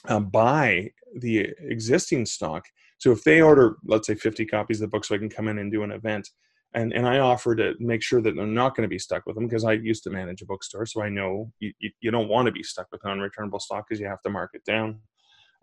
uh, 0.07 0.19
buy 0.19 0.91
the 1.15 1.49
existing 1.59 2.25
stock 2.25 2.65
so 2.99 3.11
if 3.11 3.23
they 3.23 3.41
order, 3.41 3.77
let's 3.85 4.07
say, 4.07 4.15
50 4.15 4.45
copies 4.45 4.81
of 4.81 4.89
the 4.89 4.95
book, 4.95 5.05
so 5.05 5.15
I 5.15 5.17
can 5.17 5.29
come 5.29 5.47
in 5.47 5.57
and 5.57 5.71
do 5.71 5.83
an 5.83 5.91
event, 5.91 6.29
and 6.75 6.93
and 6.93 7.07
I 7.07 7.19
offer 7.19 7.55
to 7.55 7.73
make 7.79 8.03
sure 8.03 8.21
that 8.21 8.35
they're 8.35 8.45
not 8.45 8.75
going 8.75 8.87
to 8.87 8.93
be 8.93 8.99
stuck 8.99 9.25
with 9.25 9.35
them 9.35 9.47
because 9.47 9.63
I 9.63 9.73
used 9.73 10.03
to 10.03 10.09
manage 10.11 10.41
a 10.41 10.45
bookstore, 10.45 10.85
so 10.85 11.01
I 11.01 11.09
know 11.09 11.51
you, 11.59 11.73
you, 11.79 11.89
you 12.01 12.11
don't 12.11 12.27
want 12.27 12.45
to 12.45 12.51
be 12.51 12.61
stuck 12.61 12.87
with 12.91 13.03
non-returnable 13.03 13.59
stock 13.59 13.85
because 13.87 13.99
you 13.99 14.07
have 14.07 14.21
to 14.21 14.29
mark 14.29 14.51
it 14.53 14.65
down. 14.65 14.99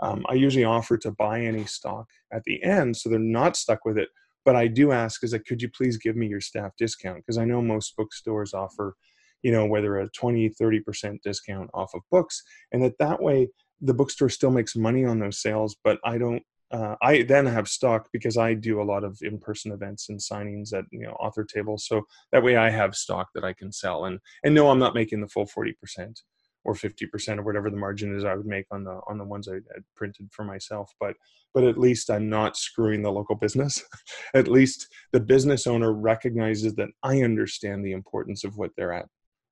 Um, 0.01 0.25
I 0.29 0.35
usually 0.35 0.64
offer 0.64 0.99
to 0.99 1.12
buy 1.12 1.40
any 1.42 1.64
stock 1.66 2.07
at 2.33 2.42
the 2.44 2.62
end, 2.64 2.96
so 2.96 3.09
they're 3.09 3.18
not 3.18 3.57
stuck 3.57 3.85
with 3.85 3.99
it. 3.99 4.09
But 4.44 4.57
I 4.57 4.66
do 4.66 4.92
ask, 4.92 5.22
is 5.22 5.33
that 5.33 5.46
could 5.46 5.61
you 5.61 5.68
please 5.68 5.96
give 5.96 6.16
me 6.16 6.27
your 6.27 6.40
staff 6.40 6.72
discount? 6.79 7.18
Because 7.18 7.38
I 7.38 7.44
know 7.44 7.61
most 7.61 7.96
bookstores 7.96 8.55
offer, 8.55 8.96
you 9.42 9.53
know, 9.53 9.66
whether 9.66 9.99
a 9.99 10.09
20, 10.11 10.51
30% 10.51 11.18
discount 11.22 11.70
off 11.75 11.90
of 11.94 12.01
books, 12.11 12.42
and 12.72 12.83
that 12.83 12.99
that 12.99 13.22
way 13.22 13.49
the 13.80 13.94
bookstore 13.94 14.28
still 14.28 14.50
makes 14.50 14.76
money 14.76 15.04
on 15.04 15.18
those 15.18 15.40
sales, 15.40 15.76
but 15.82 15.98
I 16.04 16.18
don't 16.18 16.42
uh, 16.72 16.96
I 17.00 17.22
then 17.22 17.46
have 17.46 17.68
stock 17.68 18.08
because 18.12 18.36
I 18.36 18.54
do 18.54 18.80
a 18.80 18.84
lot 18.84 19.04
of 19.04 19.18
in-person 19.22 19.70
events 19.70 20.08
and 20.08 20.18
signings 20.18 20.72
at 20.72 20.84
you 20.90 21.02
know 21.02 21.12
author 21.12 21.44
tables. 21.44 21.86
So 21.86 22.02
that 22.32 22.42
way 22.42 22.56
I 22.56 22.70
have 22.70 22.96
stock 22.96 23.28
that 23.34 23.44
I 23.44 23.52
can 23.52 23.72
sell 23.72 24.06
and 24.06 24.18
and 24.44 24.54
no, 24.54 24.70
I'm 24.70 24.78
not 24.78 24.94
making 24.94 25.20
the 25.20 25.28
full 25.28 25.46
forty 25.46 25.72
percent 25.80 26.20
or 26.64 26.74
fifty 26.74 27.06
percent 27.06 27.38
or 27.38 27.44
whatever 27.44 27.70
the 27.70 27.76
margin 27.76 28.16
is 28.16 28.24
I 28.24 28.34
would 28.34 28.46
make 28.46 28.66
on 28.72 28.82
the 28.82 29.00
on 29.08 29.18
the 29.18 29.24
ones 29.24 29.48
I 29.48 29.54
had 29.54 29.84
printed 29.94 30.28
for 30.32 30.44
myself. 30.44 30.92
But 30.98 31.14
but 31.54 31.64
at 31.64 31.78
least 31.78 32.10
I'm 32.10 32.28
not 32.28 32.56
screwing 32.56 33.02
the 33.02 33.12
local 33.12 33.36
business. 33.36 33.82
at 34.34 34.48
least 34.48 34.88
the 35.12 35.20
business 35.20 35.66
owner 35.66 35.92
recognizes 35.92 36.74
that 36.74 36.90
I 37.02 37.22
understand 37.22 37.84
the 37.84 37.92
importance 37.92 38.42
of 38.42 38.56
what 38.56 38.72
they're 38.76 38.92
at 38.92 39.06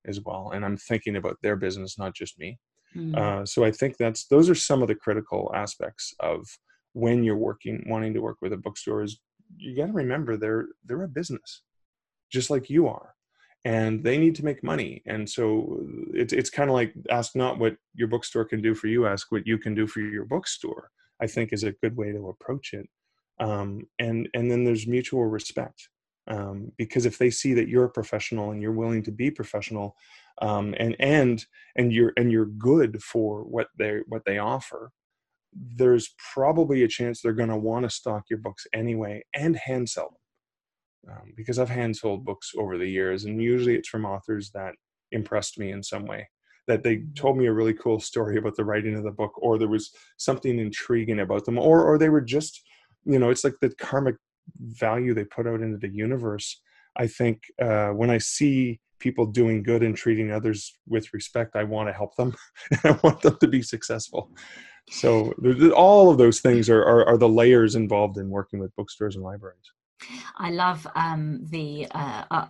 as 0.05 0.19
well, 0.21 0.51
and 0.53 0.65
I'm 0.65 0.77
thinking 0.77 1.15
about 1.15 1.37
their 1.41 1.55
business, 1.55 1.97
not 1.97 2.13
just 2.13 2.37
me. 2.37 2.59
Mm. 2.95 3.15
Uh, 3.15 3.45
so 3.45 3.63
I 3.63 3.71
think 3.71 3.97
that's 3.97 4.27
those 4.27 4.49
are 4.49 4.55
some 4.55 4.81
of 4.81 4.87
the 4.87 4.95
critical 4.95 5.51
aspects 5.53 6.13
of 6.19 6.45
when 6.93 7.23
you're 7.23 7.37
working 7.37 7.83
wanting 7.87 8.13
to 8.13 8.21
work 8.21 8.37
with 8.41 8.53
a 8.53 8.57
bookstore 8.57 9.03
is 9.03 9.19
you 9.57 9.75
got 9.75 9.87
to 9.87 9.93
remember 9.93 10.37
they're 10.37 10.67
they're 10.85 11.03
a 11.03 11.07
business 11.07 11.61
just 12.31 12.49
like 12.49 12.69
you 12.69 12.87
are 12.87 13.13
and 13.65 14.03
they 14.03 14.17
need 14.17 14.35
to 14.35 14.45
make 14.45 14.63
money 14.63 15.01
and 15.05 15.29
so 15.29 15.79
it's 16.13 16.31
it's 16.31 16.49
kind 16.49 16.69
of 16.69 16.73
like 16.73 16.93
ask 17.11 17.35
not 17.35 17.59
what 17.59 17.75
your 17.93 18.07
bookstore 18.07 18.45
can 18.45 18.61
do 18.61 18.73
for 18.73 18.87
you 18.87 19.05
ask 19.05 19.31
what 19.31 19.45
you 19.45 19.57
can 19.57 19.75
do 19.75 19.85
for 19.85 19.99
your 19.99 20.25
bookstore 20.25 20.89
i 21.21 21.27
think 21.27 21.51
is 21.51 21.63
a 21.63 21.73
good 21.83 21.95
way 21.97 22.11
to 22.11 22.29
approach 22.29 22.73
it 22.73 22.87
um, 23.39 23.85
and 23.99 24.29
and 24.33 24.49
then 24.49 24.63
there's 24.63 24.87
mutual 24.87 25.25
respect 25.25 25.89
um, 26.27 26.71
because 26.77 27.05
if 27.05 27.17
they 27.17 27.29
see 27.29 27.53
that 27.53 27.67
you're 27.67 27.85
a 27.85 27.89
professional 27.89 28.51
and 28.51 28.61
you're 28.61 28.71
willing 28.71 29.03
to 29.03 29.11
be 29.11 29.29
professional 29.29 29.95
um, 30.41 30.75
and 30.77 30.95
and 30.99 31.45
and 31.75 31.93
you're 31.93 32.13
and 32.17 32.31
you're 32.31 32.45
good 32.45 33.01
for 33.01 33.43
what 33.43 33.67
they 33.77 33.99
what 34.07 34.23
they 34.25 34.37
offer 34.37 34.91
there's 35.55 36.13
probably 36.33 36.83
a 36.83 36.87
chance 36.87 37.21
they're 37.21 37.33
going 37.33 37.49
to 37.49 37.57
want 37.57 37.83
to 37.83 37.89
stock 37.89 38.25
your 38.29 38.39
books 38.39 38.67
anyway 38.73 39.23
and 39.33 39.55
hand 39.55 39.89
sell 39.89 40.09
them. 40.09 41.15
Um, 41.15 41.33
because 41.37 41.59
I've 41.59 41.69
hand 41.69 41.95
sold 41.95 42.25
books 42.25 42.51
over 42.57 42.77
the 42.77 42.89
years, 42.89 43.25
and 43.25 43.41
usually 43.41 43.75
it's 43.75 43.89
from 43.89 44.05
authors 44.05 44.49
that 44.51 44.73
impressed 45.11 45.59
me 45.59 45.71
in 45.71 45.83
some 45.83 46.05
way. 46.05 46.27
That 46.67 46.81
they 46.81 46.97
mm-hmm. 46.97 47.13
told 47.13 47.37
me 47.37 47.45
a 47.45 47.53
really 47.53 47.75
cool 47.75 47.99
story 47.99 48.37
about 48.37 48.55
the 48.55 48.65
writing 48.65 48.95
of 48.95 49.03
the 49.03 49.11
book, 49.11 49.31
or 49.37 49.59
there 49.59 49.67
was 49.67 49.91
something 50.17 50.57
intriguing 50.57 51.19
about 51.19 51.45
them, 51.45 51.59
or 51.59 51.85
or 51.85 51.99
they 51.99 52.09
were 52.09 52.21
just, 52.21 52.59
you 53.05 53.19
know, 53.19 53.29
it's 53.29 53.43
like 53.43 53.53
the 53.61 53.69
karmic 53.75 54.15
value 54.59 55.13
they 55.13 55.25
put 55.25 55.45
out 55.45 55.61
into 55.61 55.77
the 55.77 55.93
universe. 55.93 56.59
I 56.97 57.05
think 57.05 57.43
uh, 57.61 57.89
when 57.89 58.09
I 58.09 58.17
see 58.17 58.79
people 59.05 59.25
doing 59.41 59.63
good 59.63 59.83
and 59.83 59.95
treating 59.95 60.31
others 60.31 60.59
with 60.87 61.13
respect, 61.13 61.55
I 61.55 61.63
want 61.63 61.87
to 61.89 61.93
help 61.93 62.13
them. 62.15 62.35
I 62.83 62.91
want 63.03 63.21
them 63.21 63.37
to 63.43 63.47
be 63.47 63.61
successful 63.61 64.31
so 64.89 65.33
all 65.75 66.11
of 66.11 66.17
those 66.17 66.39
things 66.41 66.69
are, 66.69 66.81
are, 66.81 67.05
are 67.07 67.17
the 67.17 67.29
layers 67.29 67.75
involved 67.75 68.17
in 68.17 68.29
working 68.29 68.59
with 68.59 68.75
bookstores 68.75 69.15
and 69.15 69.23
libraries 69.23 69.71
I 70.37 70.51
love 70.51 70.85
um, 70.95 71.39
the. 71.49 71.87
Uh, 71.89 72.25
uh, 72.29 72.47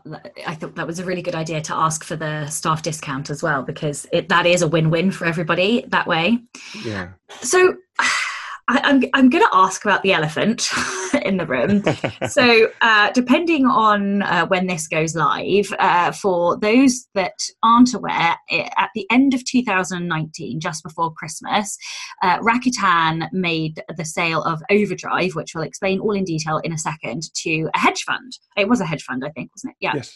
I 0.47 0.55
thought 0.55 0.75
that 0.75 0.87
was 0.87 0.97
a 0.97 1.05
really 1.05 1.21
good 1.21 1.35
idea 1.35 1.61
to 1.61 1.75
ask 1.75 2.03
for 2.03 2.15
the 2.15 2.47
staff 2.47 2.81
discount 2.81 3.29
as 3.29 3.43
well 3.43 3.61
because 3.61 4.07
it, 4.11 4.27
that 4.29 4.47
is 4.47 4.63
a 4.63 4.67
win-win 4.67 5.11
for 5.11 5.25
everybody 5.25 5.85
that 5.89 6.07
way. 6.07 6.39
Yeah. 6.83 7.09
So 7.41 7.75
I, 7.99 8.77
am 8.77 8.95
I'm, 8.95 9.09
I'm 9.13 9.29
going 9.29 9.43
to 9.43 9.55
ask 9.55 9.85
about 9.85 10.01
the 10.01 10.13
elephant 10.13 10.69
in 11.25 11.37
the 11.37 11.45
room. 11.45 11.83
so, 12.29 12.69
uh, 12.81 13.11
depending 13.11 13.65
on 13.65 14.21
uh, 14.21 14.45
when 14.47 14.67
this 14.67 14.87
goes 14.87 15.15
live, 15.15 15.73
uh, 15.79 16.11
for 16.11 16.57
those 16.57 17.07
that 17.15 17.39
aren't 17.63 17.93
aware, 17.93 18.35
it, 18.49 18.71
at 18.77 18.89
the 18.95 19.05
end 19.11 19.33
of 19.33 19.43
2019, 19.45 20.59
just 20.59 20.83
before 20.83 21.13
Christmas, 21.13 21.77
uh, 22.21 22.39
Rakuten 22.39 23.27
made 23.31 23.81
the 23.97 24.05
sale 24.05 24.43
of 24.43 24.61
Overdrive, 24.69 25.35
which 25.35 25.53
we'll 25.55 25.63
explain 25.63 25.99
all 25.99 26.11
in 26.11 26.23
detail 26.23 26.59
in 26.63 26.73
a 26.73 26.77
second, 26.77 27.23
to 27.43 27.69
a 27.73 27.79
hedge 27.79 28.03
fund. 28.03 28.37
It 28.57 28.69
was 28.69 28.81
a 28.81 28.85
hedge 28.85 29.03
fund, 29.03 29.23
I 29.25 29.29
think, 29.31 29.51
wasn't 29.53 29.71
it? 29.71 29.77
Yeah. 29.81 29.93
Yes. 29.95 30.13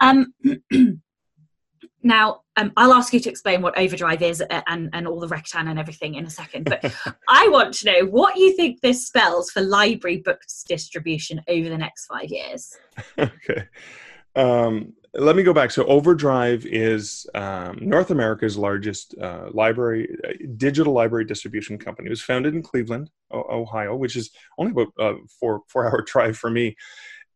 Um, 0.00 0.34
now, 2.02 2.42
um, 2.56 2.72
I'll 2.76 2.94
ask 2.94 3.12
you 3.12 3.20
to 3.20 3.30
explain 3.30 3.62
what 3.62 3.78
Overdrive 3.78 4.22
is 4.22 4.42
uh, 4.42 4.60
and, 4.66 4.90
and 4.92 5.06
all 5.06 5.20
the 5.20 5.26
Rakuten 5.26 5.68
and 5.68 5.78
everything 5.78 6.14
in 6.14 6.24
a 6.24 6.30
second, 6.30 6.64
but 6.64 6.84
I 7.28 7.48
want 7.48 7.74
to 7.74 7.86
know 7.86 8.06
what 8.06 8.36
you 8.36 8.56
think 8.56 8.80
this 8.80 9.06
spells 9.06 9.50
for 9.50 9.60
library 9.60 10.18
books 10.18 10.64
distribution 10.64 11.42
over 11.48 11.68
the 11.68 11.78
next 11.78 12.06
five 12.06 12.28
years. 12.28 12.76
okay. 13.18 13.68
Um, 14.36 14.94
let 15.14 15.34
me 15.34 15.42
go 15.42 15.52
back. 15.52 15.72
So, 15.72 15.84
Overdrive 15.86 16.64
is 16.66 17.26
um, 17.34 17.78
North 17.80 18.10
America's 18.10 18.56
largest 18.56 19.14
uh, 19.20 19.48
library, 19.50 20.16
uh, 20.24 20.32
digital 20.56 20.92
library 20.92 21.24
distribution 21.24 21.78
company. 21.78 22.06
It 22.06 22.10
was 22.10 22.22
founded 22.22 22.54
in 22.54 22.62
Cleveland, 22.62 23.10
Ohio, 23.32 23.96
which 23.96 24.14
is 24.14 24.30
only 24.56 24.70
about 24.70 24.92
a 25.00 25.02
uh, 25.02 25.14
four 25.40 25.62
four 25.66 25.86
hour 25.86 26.02
drive 26.06 26.38
for 26.38 26.48
me. 26.48 26.76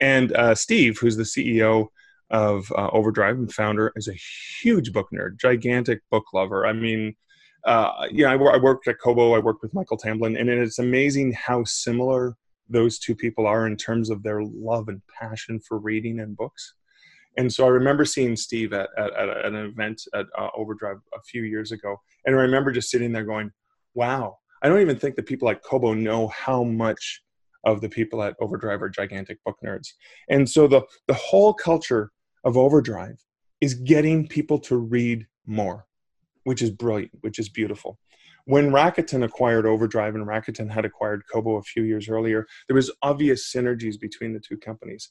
And 0.01 0.33
uh, 0.33 0.55
Steve, 0.55 0.99
who's 1.01 1.17
the 1.17 1.25
CEO 1.25 1.89
of 2.31 2.71
uh, 2.77 2.89
Overdrive 2.93 3.37
and 3.37 3.53
founder, 3.53 3.93
is 3.97 4.09
a 4.09 4.15
huge 4.63 4.93
book 4.93 5.09
nerd, 5.13 5.39
gigantic 5.39 6.01
book 6.11 6.25
lover. 6.33 6.67
I 6.67 6.73
mean, 6.73 7.15
uh, 7.65 8.07
yeah, 8.11 8.31
I, 8.31 8.37
I, 8.37 8.57
worked 8.59 8.89
at 8.89 9.01
Kobo. 9.01 9.35
I 9.35 9.39
worked 9.39 9.63
with 9.63 9.75
Michael 9.75 9.97
Tamblyn, 9.97 10.37
and 10.37 10.51
it's 10.51 10.79
amazing 10.79 11.33
how 11.33 11.65
similar 11.65 12.37
those 12.69 12.99
two 12.99 13.15
people 13.15 13.47
are 13.47 13.67
in 13.67 13.77
terms 13.77 14.11
of 14.11 14.23
their 14.23 14.43
love 14.43 14.89
and 14.89 15.01
passion 15.07 15.61
for 15.61 15.79
reading 15.79 16.21
and 16.21 16.37
books. 16.37 16.75
And 17.37 17.53
so 17.53 17.65
I 17.65 17.71
remember 17.71 18.05
seeing 18.05 18.37
Steve 18.37 18.73
at, 18.73 18.91
at, 18.97 19.13
at 19.13 19.45
an 19.47 19.57
event 19.57 20.03
at 20.15 20.27
uh, 20.39 20.49
Overdrive 20.55 20.99
a 21.15 21.23
few 21.23 21.43
years 21.43 21.73
ago, 21.73 22.01
and 22.25 22.37
I 22.37 22.39
remember 22.41 22.71
just 22.71 22.91
sitting 22.91 23.13
there 23.13 23.25
going, 23.25 23.51
"Wow." 23.95 24.39
I 24.63 24.69
don't 24.69 24.81
even 24.81 24.99
think 24.99 25.15
the 25.15 25.23
people 25.23 25.51
at 25.51 25.63
Kobo 25.63 25.93
know 25.93 26.29
how 26.29 26.65
much 26.65 27.23
of 27.67 27.81
the 27.81 27.89
people 27.89 28.23
at 28.23 28.37
Overdrive 28.41 28.83
are 28.83 28.89
gigantic 28.89 29.43
book 29.45 29.57
nerds. 29.65 29.89
And 30.29 30.49
so 30.49 30.67
the, 30.67 30.83
the 31.07 31.15
whole 31.15 31.55
culture 31.55 32.11
of 32.45 32.57
Overdrive 32.57 33.23
is 33.61 33.75
getting 33.75 34.29
people 34.29 34.59
to 34.61 34.77
read 34.77 35.27
more, 35.47 35.87
which 36.45 36.63
is 36.63 36.71
brilliant, 36.71 37.13
which 37.23 37.39
is 37.39 37.49
beautiful. 37.49 37.99
When 38.47 38.71
Rakuten 38.71 39.25
acquired 39.25 39.65
Overdrive 39.65 40.15
and 40.15 40.27
Rakuten 40.27 40.71
had 40.71 40.85
acquired 40.85 41.23
Kobo 41.33 41.57
a 41.57 41.63
few 41.63 41.85
years 41.85 42.09
earlier, 42.09 42.47
there 42.69 42.75
was 42.75 42.93
obvious 43.03 43.51
synergies 43.51 43.99
between 43.99 44.35
the 44.35 44.41
two 44.41 44.59
companies. 44.59 45.09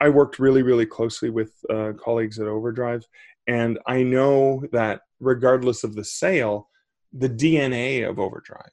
I 0.00 0.08
worked 0.08 0.40
really, 0.40 0.62
really 0.62 0.86
closely 0.86 1.30
with 1.30 1.52
uh, 1.70 1.92
colleagues 1.92 2.40
at 2.40 2.48
Overdrive, 2.48 3.04
and 3.46 3.78
I 3.86 4.02
know 4.02 4.64
that 4.72 5.02
regardless 5.20 5.84
of 5.84 5.94
the 5.94 6.04
sale, 6.04 6.68
the 7.12 7.28
DNA 7.28 8.08
of 8.08 8.18
Overdrive 8.18 8.72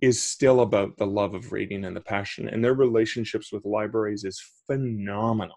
is 0.00 0.22
still 0.22 0.60
about 0.60 0.96
the 0.96 1.06
love 1.06 1.34
of 1.34 1.52
reading 1.52 1.84
and 1.84 1.94
the 1.94 2.00
passion 2.00 2.48
and 2.48 2.64
their 2.64 2.74
relationships 2.74 3.52
with 3.52 3.64
libraries 3.64 4.24
is 4.24 4.42
phenomenal. 4.66 5.56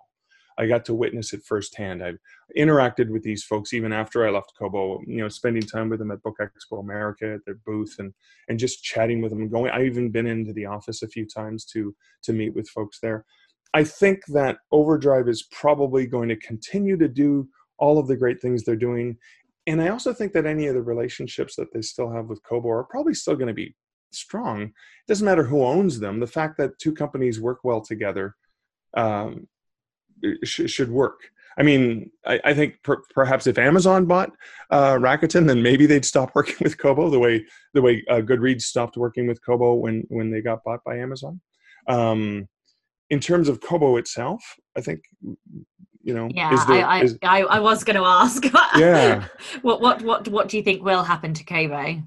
I 0.58 0.68
got 0.68 0.86
to 0.86 0.94
witness 0.94 1.34
it 1.34 1.44
firsthand. 1.46 2.04
I've 2.04 2.20
interacted 2.58 3.10
with 3.10 3.24
these 3.24 3.44
folks 3.44 3.74
even 3.74 3.92
after 3.92 4.28
i 4.28 4.30
left 4.30 4.54
kobo 4.58 5.02
you 5.08 5.18
know 5.18 5.30
spending 5.30 5.64
time 5.64 5.90
with 5.90 6.00
them 6.00 6.12
at 6.12 6.22
book 6.22 6.38
expo 6.40 6.80
america 6.80 7.34
at 7.34 7.40
their 7.46 7.58
booth 7.66 7.96
and 7.98 8.14
and 8.48 8.60
just 8.60 8.84
chatting 8.84 9.22
with 9.22 9.32
them 9.32 9.42
and 9.42 9.52
going 9.52 9.72
i've 9.72 9.86
even 9.86 10.12
been 10.12 10.28
into 10.28 10.54
the 10.54 10.66
office 10.66 11.02
a 11.02 11.08
few 11.08 11.26
times 11.26 11.66
to 11.66 11.96
to 12.22 12.34
meet 12.34 12.54
with 12.54 12.70
folks 12.70 13.00
there. 13.02 13.26
I 13.76 13.84
think 13.84 14.24
that 14.28 14.58
overdrive 14.72 15.28
is 15.28 15.48
probably 15.52 16.06
going 16.06 16.30
to 16.30 16.36
continue 16.36 16.96
to 16.98 17.08
do 17.08 17.48
all 17.80 17.98
of 17.98 18.08
the 18.08 18.16
great 18.16 18.40
things 18.40 18.64
they're 18.64 18.76
doing 18.76 19.18
and 19.66 19.82
I 19.82 19.88
also 19.88 20.14
think 20.14 20.34
that 20.34 20.46
any 20.46 20.68
of 20.68 20.76
the 20.76 20.82
relationships 20.82 21.56
that 21.56 21.74
they 21.74 21.82
still 21.82 22.12
have 22.12 22.26
with 22.26 22.44
Kobo 22.44 22.70
are 22.70 22.84
probably 22.84 23.14
still 23.14 23.36
going 23.36 23.48
to 23.48 23.54
be 23.54 23.74
strong. 24.16 24.62
It 24.62 24.72
doesn't 25.08 25.26
matter 25.26 25.44
who 25.44 25.64
owns 25.64 26.00
them. 26.00 26.20
The 26.20 26.28
fact 26.28 26.58
that 26.58 26.80
two 26.80 26.94
companies 26.94 27.40
work 27.40 27.60
well 27.64 27.82
together 27.82 28.36
um, 28.96 29.48
sh- 30.44 30.70
should 30.70 30.92
work. 30.92 31.20
I 31.58 31.64
mean, 31.64 32.10
I, 32.26 32.40
I 32.46 32.54
think 32.54 32.82
per- 32.84 33.04
perhaps 33.14 33.46
if 33.48 33.58
Amazon 33.58 34.06
bought 34.06 34.32
uh, 34.72 34.94
Rakuten, 34.94 35.48
then 35.48 35.62
maybe 35.62 35.86
they'd 35.86 36.06
stop 36.06 36.32
working 36.36 36.58
with 36.62 36.78
Kobo 36.78 37.10
the 37.10 37.20
way 37.20 37.46
the 37.74 37.82
way 37.82 38.04
uh, 38.10 38.22
Goodreads 38.22 38.64
stopped 38.64 38.98
working 38.98 39.28
with 39.28 39.44
Kobo 39.46 39.76
when 39.76 40.04
when 40.10 40.32
they 40.32 40.42
got 40.42 40.64
bought 40.64 40.84
by 40.84 40.98
Amazon. 40.98 41.42
Um, 41.88 42.48
in 43.10 43.20
terms 43.20 43.50
of 43.50 43.62
Kobo 43.62 43.98
itself, 43.98 44.42
I 44.76 44.82
think 44.82 45.04
you 46.04 46.14
know. 46.14 46.30
Yeah, 46.34 46.66
there, 46.68 46.86
I, 46.86 47.02
is, 47.02 47.18
I, 47.24 47.44
I 47.44 47.60
was 47.60 47.84
going 47.84 47.96
to 47.96 48.06
ask. 48.06 48.44
yeah. 48.78 49.26
what 49.62 49.82
what 49.82 50.02
what 50.02 50.28
what 50.28 50.50
do 50.50 50.58
you 50.58 50.64
think 50.64 50.84
will 50.84 51.04
happen 51.04 51.34
to 51.34 51.44
Kobo? 51.44 52.02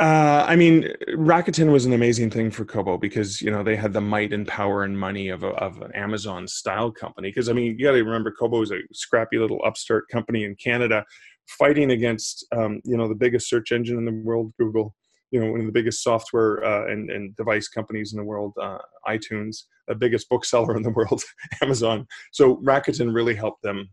Uh, 0.00 0.46
I 0.48 0.56
mean, 0.56 0.88
Rakuten 1.10 1.70
was 1.70 1.84
an 1.84 1.92
amazing 1.92 2.30
thing 2.30 2.50
for 2.50 2.64
Kobo 2.64 2.96
because 2.96 3.42
you 3.42 3.50
know 3.50 3.62
they 3.62 3.76
had 3.76 3.92
the 3.92 4.00
might 4.00 4.32
and 4.32 4.48
power 4.48 4.82
and 4.82 4.98
money 4.98 5.28
of 5.28 5.42
a, 5.42 5.48
of 5.48 5.82
an 5.82 5.92
Amazon 5.92 6.48
style 6.48 6.90
company. 6.90 7.28
Because 7.28 7.50
I 7.50 7.52
mean, 7.52 7.78
you 7.78 7.84
got 7.84 7.92
to 7.92 8.02
remember 8.02 8.32
Kobo 8.32 8.62
is 8.62 8.70
a 8.70 8.78
scrappy 8.94 9.36
little 9.36 9.60
upstart 9.62 10.08
company 10.08 10.44
in 10.44 10.56
Canada, 10.56 11.04
fighting 11.48 11.90
against 11.90 12.46
um, 12.56 12.80
you 12.82 12.96
know 12.96 13.08
the 13.08 13.14
biggest 13.14 13.46
search 13.50 13.72
engine 13.72 13.98
in 13.98 14.06
the 14.06 14.22
world, 14.24 14.54
Google. 14.58 14.94
You 15.32 15.40
know, 15.40 15.50
one 15.50 15.60
of 15.60 15.66
the 15.66 15.72
biggest 15.72 16.02
software 16.02 16.64
uh, 16.64 16.90
and, 16.90 17.10
and 17.10 17.36
device 17.36 17.68
companies 17.68 18.14
in 18.14 18.18
the 18.18 18.24
world, 18.24 18.54
uh, 18.60 18.78
iTunes, 19.06 19.64
the 19.86 19.94
biggest 19.94 20.30
bookseller 20.30 20.76
in 20.76 20.82
the 20.82 20.90
world, 20.90 21.22
Amazon. 21.62 22.06
So 22.32 22.56
Rakuten 22.64 23.14
really 23.14 23.34
helped 23.34 23.62
them, 23.62 23.90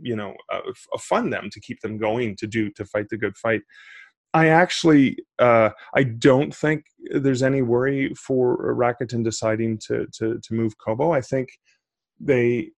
you 0.00 0.14
know, 0.14 0.34
uh, 0.50 0.60
fund 1.00 1.32
them 1.32 1.50
to 1.50 1.60
keep 1.60 1.80
them 1.80 1.98
going 1.98 2.36
to 2.36 2.46
do 2.46 2.70
to 2.70 2.84
fight 2.84 3.08
the 3.10 3.18
good 3.18 3.36
fight. 3.36 3.62
I 4.34 4.48
actually 4.48 5.18
uh, 5.38 5.70
I 5.94 6.04
don't 6.04 6.54
think 6.54 6.86
there's 7.10 7.42
any 7.42 7.62
worry 7.62 8.14
for 8.14 8.74
Rakuten 8.74 9.22
deciding 9.22 9.78
to 9.86 10.06
to 10.12 10.38
to 10.38 10.54
move 10.54 10.78
Kobo. 10.78 11.12
I 11.12 11.20
think 11.20 11.50
they 12.18 12.70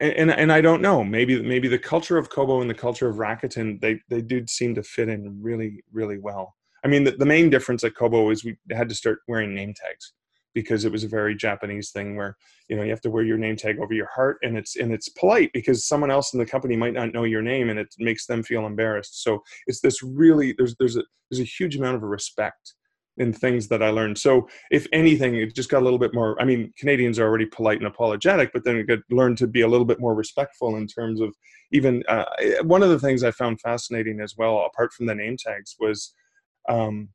and 0.00 0.30
and 0.30 0.52
I 0.52 0.60
don't 0.60 0.82
know 0.82 1.04
maybe 1.04 1.40
maybe 1.42 1.68
the 1.68 1.78
culture 1.78 2.18
of 2.18 2.30
Kobo 2.30 2.60
and 2.60 2.70
the 2.70 2.74
culture 2.74 3.08
of 3.08 3.16
Rakuten 3.16 3.80
they 3.80 4.00
they 4.08 4.22
do 4.22 4.44
seem 4.48 4.74
to 4.74 4.82
fit 4.82 5.08
in 5.08 5.40
really 5.40 5.82
really 5.92 6.18
well. 6.18 6.56
I 6.84 6.88
mean 6.88 7.04
the, 7.04 7.12
the 7.12 7.26
main 7.26 7.50
difference 7.50 7.84
at 7.84 7.94
Kobo 7.94 8.30
is 8.30 8.44
we 8.44 8.56
had 8.70 8.88
to 8.88 8.94
start 8.94 9.20
wearing 9.28 9.54
name 9.54 9.74
tags 9.74 10.12
because 10.54 10.84
it 10.84 10.92
was 10.92 11.04
a 11.04 11.08
very 11.08 11.34
Japanese 11.34 11.90
thing 11.90 12.16
where 12.16 12.36
you 12.68 12.76
know 12.76 12.82
you 12.82 12.90
have 12.90 13.00
to 13.02 13.10
wear 13.10 13.24
your 13.24 13.38
name 13.38 13.56
tag 13.56 13.78
over 13.78 13.94
your 13.94 14.08
heart 14.14 14.38
and 14.42 14.56
it's 14.56 14.76
and 14.76 14.92
it's 14.92 15.08
polite 15.08 15.50
because 15.52 15.86
someone 15.86 16.10
else 16.10 16.32
in 16.32 16.38
the 16.38 16.46
company 16.46 16.76
might 16.76 16.94
not 16.94 17.12
know 17.12 17.24
your 17.24 17.42
name 17.42 17.70
and 17.70 17.78
it 17.78 17.88
makes 17.98 18.26
them 18.26 18.42
feel 18.42 18.66
embarrassed. 18.66 19.22
So 19.22 19.42
it's 19.66 19.80
this 19.80 20.02
really 20.02 20.54
there's 20.56 20.74
there's 20.78 20.96
a 20.96 21.04
there's 21.30 21.40
a 21.40 21.44
huge 21.44 21.76
amount 21.76 21.96
of 21.96 22.02
respect 22.02 22.74
in 23.18 23.32
things 23.32 23.68
that 23.68 23.82
I 23.82 23.90
learned. 23.90 24.16
So 24.16 24.48
if 24.70 24.86
anything, 24.92 25.34
it 25.34 25.54
just 25.54 25.70
got 25.70 25.82
a 25.82 25.84
little 25.84 25.98
bit 25.98 26.14
more. 26.14 26.40
I 26.40 26.44
mean, 26.44 26.72
Canadians 26.78 27.18
are 27.18 27.26
already 27.26 27.46
polite 27.46 27.78
and 27.78 27.86
apologetic, 27.86 28.50
but 28.52 28.64
then 28.64 28.76
we 28.76 28.84
could 28.84 29.02
learn 29.10 29.36
to 29.36 29.46
be 29.46 29.62
a 29.62 29.68
little 29.68 29.84
bit 29.84 30.00
more 30.00 30.14
respectful 30.14 30.76
in 30.76 30.86
terms 30.86 31.20
of 31.20 31.34
even 31.72 32.02
uh, 32.08 32.24
one 32.62 32.82
of 32.82 32.90
the 32.90 32.98
things 32.98 33.24
I 33.24 33.32
found 33.32 33.60
fascinating 33.60 34.20
as 34.20 34.34
well, 34.38 34.64
apart 34.72 34.92
from 34.92 35.06
the 35.06 35.14
name 35.14 35.36
tags, 35.36 35.76
was 35.78 36.14
um, 36.68 37.08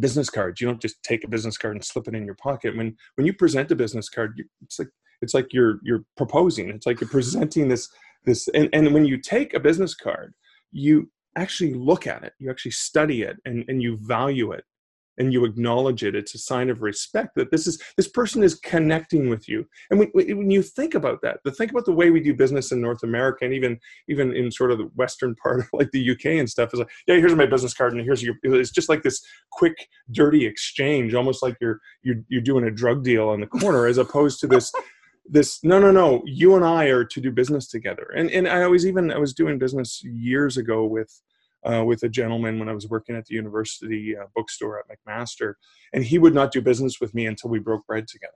business 0.00 0.30
cards. 0.30 0.60
You 0.60 0.66
don't 0.66 0.80
just 0.80 1.02
take 1.02 1.24
a 1.24 1.28
business 1.28 1.56
card 1.56 1.76
and 1.76 1.84
slip 1.84 2.08
it 2.08 2.14
in 2.14 2.24
your 2.24 2.34
pocket. 2.34 2.76
When 2.76 2.96
when 3.14 3.26
you 3.26 3.32
present 3.32 3.70
a 3.70 3.76
business 3.76 4.08
card, 4.08 4.42
it's 4.62 4.78
like 4.78 4.88
it's 5.22 5.34
like 5.34 5.52
you're 5.52 5.78
you're 5.82 6.04
proposing. 6.16 6.70
It's 6.70 6.86
like 6.86 7.00
you're 7.00 7.10
presenting 7.10 7.68
this 7.68 7.88
this 8.24 8.48
and, 8.48 8.68
and 8.72 8.92
when 8.92 9.04
you 9.04 9.18
take 9.18 9.54
a 9.54 9.60
business 9.60 9.94
card, 9.94 10.34
you 10.72 11.10
actually 11.36 11.74
look 11.74 12.06
at 12.06 12.24
it, 12.24 12.32
you 12.38 12.50
actually 12.50 12.70
study 12.72 13.22
it 13.22 13.36
and, 13.44 13.64
and 13.68 13.82
you 13.82 13.98
value 13.98 14.52
it 14.52 14.64
and 15.18 15.32
you 15.32 15.44
acknowledge 15.44 16.04
it 16.04 16.14
it's 16.14 16.34
a 16.34 16.38
sign 16.38 16.70
of 16.70 16.82
respect 16.82 17.34
that 17.34 17.50
this 17.50 17.66
is 17.66 17.80
this 17.96 18.08
person 18.08 18.42
is 18.42 18.54
connecting 18.56 19.28
with 19.28 19.48
you. 19.48 19.66
And 19.90 19.98
when, 19.98 20.10
when 20.14 20.50
you 20.50 20.62
think 20.62 20.94
about 20.94 21.22
that 21.22 21.40
the 21.44 21.50
think 21.50 21.70
about 21.70 21.84
the 21.84 21.92
way 21.92 22.10
we 22.10 22.20
do 22.20 22.34
business 22.34 22.72
in 22.72 22.80
north 22.80 23.02
america 23.02 23.44
and 23.44 23.54
even 23.54 23.78
even 24.08 24.34
in 24.34 24.50
sort 24.50 24.70
of 24.70 24.78
the 24.78 24.90
western 24.96 25.34
part 25.42 25.60
of 25.60 25.68
like 25.72 25.90
the 25.92 26.10
uk 26.10 26.24
and 26.24 26.48
stuff 26.48 26.72
is 26.72 26.80
like 26.80 26.90
yeah 27.06 27.16
here's 27.16 27.34
my 27.34 27.46
business 27.46 27.74
card 27.74 27.92
and 27.92 28.02
here's 28.02 28.22
your 28.22 28.34
it's 28.42 28.70
just 28.70 28.88
like 28.88 29.02
this 29.02 29.20
quick 29.52 29.88
dirty 30.10 30.46
exchange 30.46 31.14
almost 31.14 31.42
like 31.42 31.56
you're 31.60 31.80
you're, 32.02 32.16
you're 32.28 32.42
doing 32.42 32.64
a 32.64 32.70
drug 32.70 33.02
deal 33.02 33.28
on 33.28 33.40
the 33.40 33.46
corner 33.46 33.86
as 33.86 33.98
opposed 33.98 34.40
to 34.40 34.46
this 34.46 34.72
this 35.28 35.62
no 35.64 35.78
no 35.78 35.90
no 35.90 36.22
you 36.24 36.54
and 36.54 36.64
i 36.64 36.84
are 36.84 37.04
to 37.04 37.20
do 37.20 37.30
business 37.30 37.68
together. 37.68 38.12
And 38.14 38.30
and 38.30 38.48
i 38.48 38.66
was 38.66 38.86
even 38.86 39.10
i 39.10 39.18
was 39.18 39.34
doing 39.34 39.58
business 39.58 40.02
years 40.04 40.56
ago 40.56 40.84
with 40.84 41.20
uh, 41.66 41.84
with 41.84 42.02
a 42.02 42.08
gentleman 42.08 42.58
when 42.58 42.68
I 42.68 42.72
was 42.72 42.88
working 42.88 43.16
at 43.16 43.26
the 43.26 43.34
university 43.34 44.16
uh, 44.16 44.26
bookstore 44.34 44.78
at 44.78 44.86
McMaster, 44.88 45.54
and 45.92 46.04
he 46.04 46.18
would 46.18 46.34
not 46.34 46.52
do 46.52 46.60
business 46.60 47.00
with 47.00 47.14
me 47.14 47.26
until 47.26 47.50
we 47.50 47.58
broke 47.58 47.86
bread 47.86 48.06
together. 48.08 48.32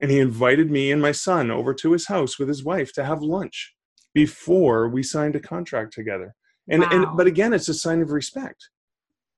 And 0.00 0.10
he 0.10 0.20
invited 0.20 0.70
me 0.70 0.92
and 0.92 1.02
my 1.02 1.12
son 1.12 1.50
over 1.50 1.74
to 1.74 1.92
his 1.92 2.06
house 2.06 2.38
with 2.38 2.48
his 2.48 2.64
wife 2.64 2.92
to 2.94 3.04
have 3.04 3.20
lunch 3.22 3.74
before 4.14 4.88
we 4.88 5.02
signed 5.02 5.36
a 5.36 5.40
contract 5.40 5.92
together. 5.92 6.34
And, 6.70 6.82
wow. 6.82 6.88
and 6.92 7.16
but 7.16 7.26
again, 7.26 7.52
it's 7.52 7.68
a 7.68 7.74
sign 7.74 8.00
of 8.00 8.10
respect. 8.10 8.68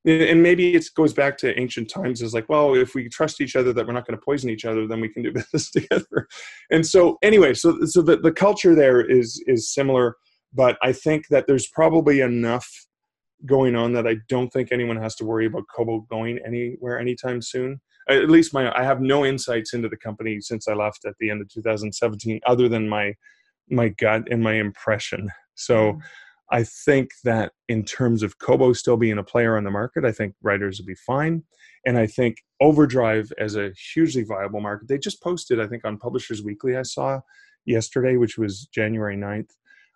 And 0.07 0.43
maybe 0.43 0.75
it 0.75 0.87
goes 0.97 1.13
back 1.13 1.37
to 1.39 1.59
ancient 1.61 1.91
times 1.91 2.23
as 2.23 2.33
like, 2.33 2.49
well, 2.49 2.75
if 2.75 2.95
we 2.95 3.11
trust 3.11 3.43
each 3.43 3.55
other 3.55 3.75
that 3.75 3.87
we're 3.87 3.93
not 3.93 4.07
going 4.07 4.19
to 4.19 4.25
poison 4.25 4.49
each 4.49 4.65
other, 4.65 4.87
then 4.87 5.01
we 5.01 5.11
can 5.11 5.23
do 5.23 5.33
business 5.33 5.71
together. 5.71 6.27
And 6.71 6.87
so, 6.87 7.19
anyway, 7.23 7.53
so 7.53 7.85
so 7.85 8.01
the, 8.01 8.17
the 8.17 8.33
culture 8.33 8.75
there 8.75 9.03
is 9.03 9.43
is 9.47 9.73
similar 9.73 10.17
but 10.53 10.77
I 10.83 10.93
think 10.93 11.29
that 11.29 11.47
there's 11.47 11.69
probably 11.69 12.21
enough 12.21 12.69
going 13.47 13.75
on 13.75 13.93
that 13.95 14.07
I 14.07 14.17
don't 14.29 14.51
think 14.51 14.71
anyone 14.71 14.97
has 14.97 15.15
to 15.17 15.25
worry 15.25 15.47
about 15.47 15.65
Kobo 15.75 16.01
going 16.11 16.39
anywhere 16.47 16.99
anytime 16.99 17.41
soon. 17.41 17.81
At 18.09 18.29
least 18.29 18.53
my 18.53 18.77
I 18.77 18.83
have 18.83 19.01
no 19.01 19.25
insights 19.25 19.73
into 19.73 19.89
the 19.89 19.97
company 19.97 20.41
since 20.41 20.69
I 20.69 20.75
left 20.75 21.05
at 21.05 21.15
the 21.21 21.31
end 21.31 21.41
of 21.41 21.49
2017, 21.49 22.41
other 22.47 22.69
than 22.69 22.89
my 22.89 23.15
my 23.71 23.89
gut 23.89 24.25
and 24.31 24.43
my 24.43 24.55
impression. 24.55 25.31
So 25.55 25.93
Mm. 25.93 26.01
I 26.51 26.65
think 26.65 27.11
that 27.25 27.53
in 27.69 27.85
terms 27.85 28.23
of 28.23 28.39
Kobo 28.39 28.73
still 28.73 28.97
being 28.97 29.19
a 29.19 29.25
player 29.25 29.57
on 29.57 29.65
the 29.65 29.71
market, 29.71 30.05
I 30.05 30.13
think 30.13 30.35
writers 30.43 30.79
will 30.79 30.87
be 30.87 30.97
fine. 30.97 31.45
And 31.87 31.97
I 31.97 32.07
think 32.07 32.39
Overdrive 32.61 33.33
as 33.39 33.57
a 33.57 33.71
hugely 33.95 34.25
viable 34.25 34.61
market, 34.61 34.89
they 34.89 34.99
just 34.99 35.23
posted, 35.23 35.61
I 35.61 35.67
think, 35.67 35.85
on 35.85 35.97
Publishers 35.97 36.43
Weekly, 36.43 36.77
I 36.77 36.83
saw 36.83 37.21
yesterday, 37.65 38.17
which 38.17 38.37
was 38.37 38.67
January 38.67 39.17
9th. 39.17 39.51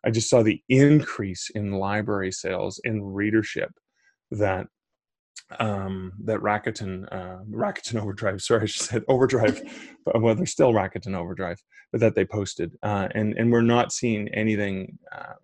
I 0.05 0.11
just 0.11 0.29
saw 0.29 0.43
the 0.43 0.63
increase 0.69 1.51
in 1.55 1.73
library 1.73 2.33
sales 2.33 2.81
in 2.85 3.03
readership 3.03 3.71
that 4.31 4.67
um, 5.59 6.13
that 6.25 6.41
Rakuten, 6.41 7.07
uh, 7.13 7.45
Rakuten 7.51 7.97
Overdrive, 8.03 8.41
sorry, 8.43 8.63
I 8.63 8.67
should 8.67 8.83
say 8.83 9.01
Overdrive, 9.09 9.61
but, 10.05 10.21
well, 10.21 10.35
they're 10.35 10.47
still 10.47 10.73
Rakuten 10.73 11.15
Overdrive, 11.15 11.63
but 11.93 12.01
that 12.01 12.15
they 12.15 12.25
posted. 12.25 12.77
Uh, 12.83 13.09
and, 13.15 13.35
and 13.35 13.53
we're 13.53 13.61
not 13.61 13.93
seeing 13.93 14.29
anything 14.29 14.99
uh, 15.13 15.35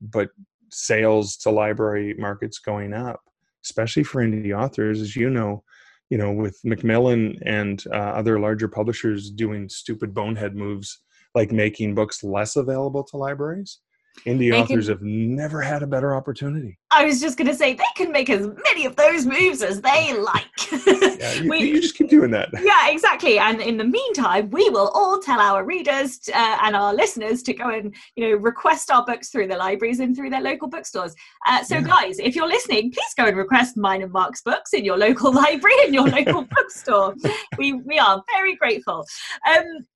but 0.00 0.30
sales 0.70 1.36
to 1.36 1.50
library 1.50 2.14
markets 2.18 2.58
going 2.58 2.94
up, 2.94 3.20
especially 3.64 4.02
for 4.02 4.22
indie 4.22 4.56
authors, 4.56 5.00
as 5.00 5.14
you 5.14 5.28
know, 5.28 5.62
you 6.08 6.18
know, 6.18 6.32
with 6.32 6.58
Macmillan 6.64 7.38
and 7.44 7.84
uh, 7.92 7.96
other 7.96 8.40
larger 8.40 8.68
publishers 8.68 9.30
doing 9.30 9.68
stupid 9.68 10.14
bonehead 10.14 10.56
moves 10.56 11.00
like 11.34 11.52
making 11.52 11.94
books 11.94 12.24
less 12.24 12.56
available 12.56 13.04
to 13.04 13.16
libraries. 13.16 13.78
Indie 14.26 14.50
They 14.50 14.60
authors 14.60 14.86
can- 14.88 14.94
have 14.96 15.02
never 15.02 15.62
had 15.62 15.82
a 15.82 15.86
better 15.86 16.14
opportunity. 16.14 16.76
I 16.90 17.04
was 17.04 17.20
just 17.20 17.38
going 17.38 17.46
to 17.48 17.54
say 17.54 17.72
they 17.74 17.84
can 17.96 18.12
make 18.12 18.28
as 18.28 18.46
many 18.64 18.84
of 18.84 18.94
those 18.96 19.24
moves 19.24 19.62
as 19.62 19.80
they 19.80 20.12
like. 20.14 20.44
Yeah, 20.86 21.32
you, 21.40 21.48
We- 21.48 21.58
you 21.60 21.80
just 21.80 21.96
keep 21.96 22.10
doing 22.10 22.30
that. 22.32 22.48
yeah, 22.62 22.90
exactly. 22.90 23.38
And 23.38 23.60
in 23.62 23.76
the 23.78 23.84
meantime, 23.84 24.50
we 24.50 24.68
will 24.68 24.88
all 24.94 25.20
tell 25.20 25.40
our 25.40 25.64
readers 25.64 26.20
uh, 26.34 26.58
and 26.62 26.76
our 26.76 26.92
listeners 26.92 27.42
to 27.44 27.54
go 27.54 27.70
and 27.70 27.94
you 28.16 28.28
know 28.28 28.36
request 28.36 28.90
our 28.90 29.04
books 29.06 29.30
through 29.30 29.46
the 29.46 29.56
libraries 29.56 30.00
and 30.00 30.14
through 30.14 30.30
their 30.30 30.42
local 30.42 30.68
bookstores. 30.68 31.14
Uh, 31.46 31.62
so, 31.62 31.76
Yeah. 31.76 31.82
guys, 31.82 32.18
if 32.18 32.34
you're 32.36 32.48
listening, 32.48 32.90
please 32.90 33.14
go 33.16 33.24
and 33.26 33.36
request 33.36 33.76
mine 33.78 34.02
and 34.02 34.12
Mark's 34.12 34.42
books 34.42 34.74
in 34.74 34.84
your 34.84 34.98
local 34.98 35.32
library 35.44 35.76
and 35.84 35.94
your 35.94 36.08
local 36.08 36.42
bookstore. 36.42 37.14
We 37.56 37.72
we 37.74 37.98
are 37.98 38.22
very 38.32 38.56
grateful. 38.56 39.06
Um, 39.48 39.86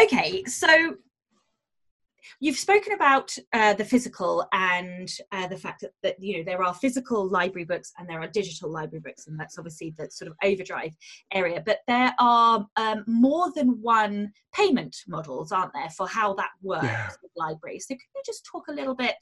okay, 0.00 0.44
so 0.44 0.94
you've 2.40 2.56
spoken 2.56 2.94
about 2.94 3.36
uh, 3.52 3.74
the 3.74 3.84
physical 3.84 4.46
and 4.52 5.10
uh, 5.32 5.46
the 5.46 5.56
fact 5.56 5.82
that, 5.82 5.92
that 6.02 6.16
you 6.18 6.38
know 6.38 6.44
there 6.44 6.62
are 6.64 6.74
physical 6.74 7.28
library 7.28 7.64
books 7.64 7.92
and 7.98 8.08
there 8.08 8.20
are 8.20 8.26
digital 8.26 8.70
library 8.70 9.00
books 9.00 9.26
and 9.26 9.38
that's 9.38 9.58
obviously 9.58 9.94
the 9.98 10.10
sort 10.10 10.30
of 10.30 10.36
overdrive 10.42 10.96
area 11.32 11.62
but 11.64 11.80
there 11.86 12.14
are 12.18 12.66
um, 12.76 13.04
more 13.06 13.52
than 13.54 13.80
one 13.82 14.32
payment 14.52 14.96
models 15.06 15.52
aren't 15.52 15.72
there 15.74 15.90
for 15.90 16.08
how 16.08 16.32
that 16.34 16.50
works 16.62 16.86
Yeah. 16.86 17.10
with 17.22 17.30
libraries 17.36 17.86
so 17.86 17.94
can 17.94 18.00
you 18.16 18.22
just 18.24 18.46
talk 18.50 18.68
a 18.68 18.72
little 18.72 18.94
bit 18.94 19.16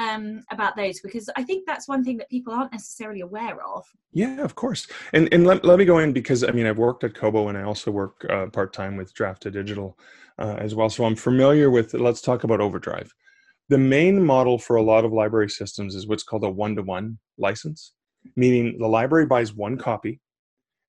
um, 0.00 0.42
about 0.50 0.74
those 0.76 1.00
because 1.00 1.28
i 1.36 1.42
think 1.42 1.66
that's 1.66 1.86
one 1.86 2.02
thing 2.02 2.16
that 2.16 2.30
people 2.30 2.52
aren't 2.52 2.72
necessarily 2.72 3.20
aware 3.20 3.58
of 3.64 3.84
Yeah, 4.14 4.42
of 4.44 4.54
course. 4.54 4.82
And 5.14 5.28
and 5.32 5.46
let, 5.46 5.64
let 5.64 5.78
me 5.78 5.84
go 5.84 5.98
in 5.98 6.12
because 6.12 6.44
I 6.44 6.50
mean 6.52 6.66
I've 6.66 6.78
worked 6.88 7.04
at 7.04 7.14
Kobo 7.14 7.48
and 7.48 7.56
I 7.56 7.62
also 7.62 7.90
work 7.90 8.14
uh, 8.28 8.46
part 8.58 8.72
time 8.72 8.94
with 8.98 9.14
Draft 9.14 9.42
to 9.42 9.50
Digital 9.50 9.96
uh, 10.38 10.56
as 10.58 10.74
well. 10.74 10.90
So 10.90 11.04
I'm 11.04 11.16
familiar 11.16 11.70
with. 11.70 11.94
Let's 11.94 12.20
talk 12.20 12.44
about 12.44 12.60
Overdrive. 12.62 13.12
The 13.68 13.78
main 13.78 14.24
model 14.24 14.58
for 14.58 14.76
a 14.76 14.82
lot 14.82 15.04
of 15.04 15.12
library 15.12 15.50
systems 15.50 15.94
is 15.94 16.06
what's 16.06 16.24
called 16.24 16.44
a 16.44 16.50
one 16.50 16.76
to 16.76 16.82
one 16.82 17.18
license, 17.38 17.92
meaning 18.36 18.78
the 18.78 18.88
library 18.88 19.26
buys 19.26 19.54
one 19.54 19.76
copy, 19.76 20.20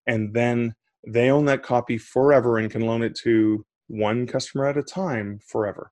and 0.07 0.33
then 0.33 0.75
they 1.07 1.29
own 1.29 1.45
that 1.45 1.63
copy 1.63 1.97
forever 1.97 2.57
and 2.57 2.71
can 2.71 2.86
loan 2.86 3.03
it 3.03 3.15
to 3.23 3.65
one 3.88 4.25
customer 4.25 4.65
at 4.65 4.77
a 4.77 4.83
time 4.83 5.39
forever. 5.47 5.91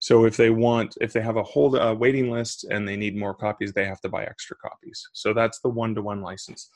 So 0.00 0.24
if 0.24 0.36
they 0.36 0.50
want, 0.50 0.96
if 1.00 1.12
they 1.12 1.20
have 1.20 1.36
a 1.36 1.42
hold 1.42 1.76
uh, 1.76 1.94
waiting 1.98 2.30
list 2.30 2.64
and 2.64 2.86
they 2.86 2.96
need 2.96 3.16
more 3.16 3.34
copies, 3.34 3.72
they 3.72 3.84
have 3.84 4.00
to 4.02 4.08
buy 4.08 4.24
extra 4.24 4.56
copies. 4.56 5.02
So 5.12 5.32
that's 5.32 5.60
the 5.60 5.68
one-to-one 5.68 6.22
license. 6.22 6.70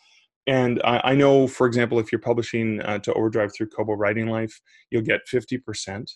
And 0.48 0.81
I, 0.85 1.00
I 1.05 1.14
know, 1.14 1.46
for 1.46 1.66
example, 1.68 2.00
if 2.00 2.11
you're 2.11 2.20
publishing 2.20 2.81
uh, 2.83 2.98
to 2.98 3.14
Overdrive 3.14 3.52
through 3.55 3.68
Kobo 3.68 3.92
Writing 3.92 4.26
Life, 4.26 4.61
you'll 4.90 5.02
get 5.02 5.20
50%. 5.33 6.11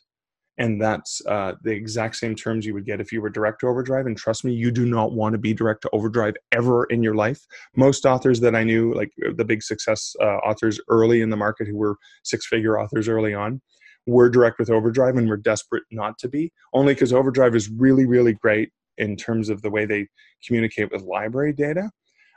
And 0.58 0.80
that's 0.80 1.20
uh, 1.26 1.52
the 1.62 1.72
exact 1.72 2.16
same 2.16 2.34
terms 2.34 2.64
you 2.64 2.72
would 2.72 2.86
get 2.86 3.00
if 3.00 3.12
you 3.12 3.20
were 3.20 3.28
direct 3.28 3.60
to 3.60 3.66
Overdrive. 3.66 4.06
And 4.06 4.16
trust 4.16 4.44
me, 4.44 4.52
you 4.52 4.70
do 4.70 4.86
not 4.86 5.12
want 5.12 5.34
to 5.34 5.38
be 5.38 5.52
direct 5.52 5.82
to 5.82 5.90
Overdrive 5.92 6.34
ever 6.52 6.84
in 6.84 7.02
your 7.02 7.14
life. 7.14 7.44
Most 7.76 8.06
authors 8.06 8.40
that 8.40 8.54
I 8.54 8.64
knew, 8.64 8.94
like 8.94 9.12
uh, 9.26 9.32
the 9.36 9.44
big 9.44 9.62
success 9.62 10.16
uh, 10.20 10.38
authors 10.38 10.80
early 10.88 11.20
in 11.20 11.30
the 11.30 11.36
market 11.36 11.68
who 11.68 11.76
were 11.76 11.96
six 12.24 12.46
figure 12.46 12.80
authors 12.80 13.08
early 13.08 13.34
on, 13.34 13.60
were 14.06 14.30
direct 14.30 14.58
with 14.58 14.70
Overdrive 14.70 15.16
and 15.16 15.28
were 15.28 15.36
desperate 15.36 15.82
not 15.90 16.16
to 16.18 16.28
be, 16.28 16.52
only 16.72 16.94
because 16.94 17.12
Overdrive 17.12 17.54
is 17.54 17.68
really, 17.68 18.06
really 18.06 18.34
great 18.34 18.70
in 18.98 19.16
terms 19.16 19.48
of 19.48 19.60
the 19.62 19.70
way 19.70 19.84
they 19.84 20.06
communicate 20.46 20.90
with 20.90 21.02
library 21.02 21.52
data. 21.52 21.90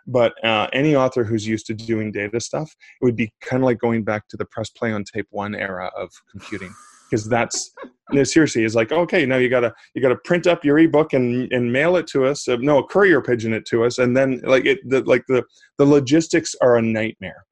But 0.07 0.43
uh, 0.43 0.67
any 0.73 0.95
author 0.95 1.23
who's 1.23 1.47
used 1.47 1.67
to 1.67 1.75
doing 1.75 2.11
data 2.11 2.39
stuff, 2.39 2.75
it 2.99 3.05
would 3.05 3.15
be 3.15 3.31
kind 3.41 3.61
of 3.61 3.65
like 3.65 3.77
going 3.77 4.03
back 4.03 4.27
to 4.29 4.37
the 4.37 4.45
press 4.45 4.69
play 4.69 4.91
on 4.91 5.03
tape 5.03 5.27
one 5.29 5.53
era 5.53 5.91
of 5.95 6.09
computing, 6.31 6.73
because 7.09 7.27
that's 7.27 7.71
no, 8.11 8.23
seriously 8.23 8.63
is 8.63 8.75
like 8.75 8.91
okay 8.91 9.25
now 9.25 9.37
you 9.37 9.49
gotta 9.49 9.73
you 9.93 10.01
gotta 10.01 10.17
print 10.23 10.47
up 10.47 10.65
your 10.65 10.79
ebook 10.79 11.13
and 11.13 11.51
and 11.51 11.71
mail 11.71 11.95
it 11.95 12.07
to 12.07 12.25
us 12.25 12.47
uh, 12.47 12.57
no 12.59 12.83
courier 12.83 13.21
pigeon 13.21 13.53
it 13.53 13.65
to 13.65 13.83
us 13.83 13.97
and 13.97 14.15
then 14.15 14.41
like 14.43 14.65
it 14.65 14.79
the, 14.87 15.01
like 15.03 15.23
the 15.27 15.43
the 15.77 15.85
logistics 15.85 16.55
are 16.61 16.77
a 16.77 16.81
nightmare. 16.81 17.45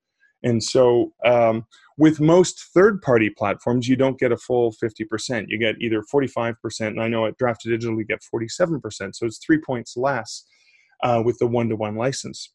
And 0.44 0.64
so 0.64 1.14
um, 1.26 1.66
with 1.98 2.20
most 2.20 2.68
third 2.74 3.02
party 3.02 3.30
platforms 3.30 3.88
you 3.88 3.96
don't 3.96 4.20
get 4.20 4.32
a 4.32 4.38
full 4.38 4.72
50% 4.72 5.46
you 5.48 5.58
get 5.58 5.76
either 5.82 6.04
45% 6.14 6.56
and 6.82 7.02
i 7.02 7.08
know 7.08 7.26
at 7.26 7.38
draft 7.38 7.62
to 7.62 7.70
digital 7.70 7.98
you 7.98 8.06
get 8.06 8.22
47% 8.34 9.16
so 9.16 9.26
it's 9.26 9.40
three 9.40 9.60
points 9.60 9.98
less 9.98 10.46
uh, 11.04 11.22
with 11.26 11.38
the 11.40 11.48
one-to-one 11.48 11.96
license 11.96 12.54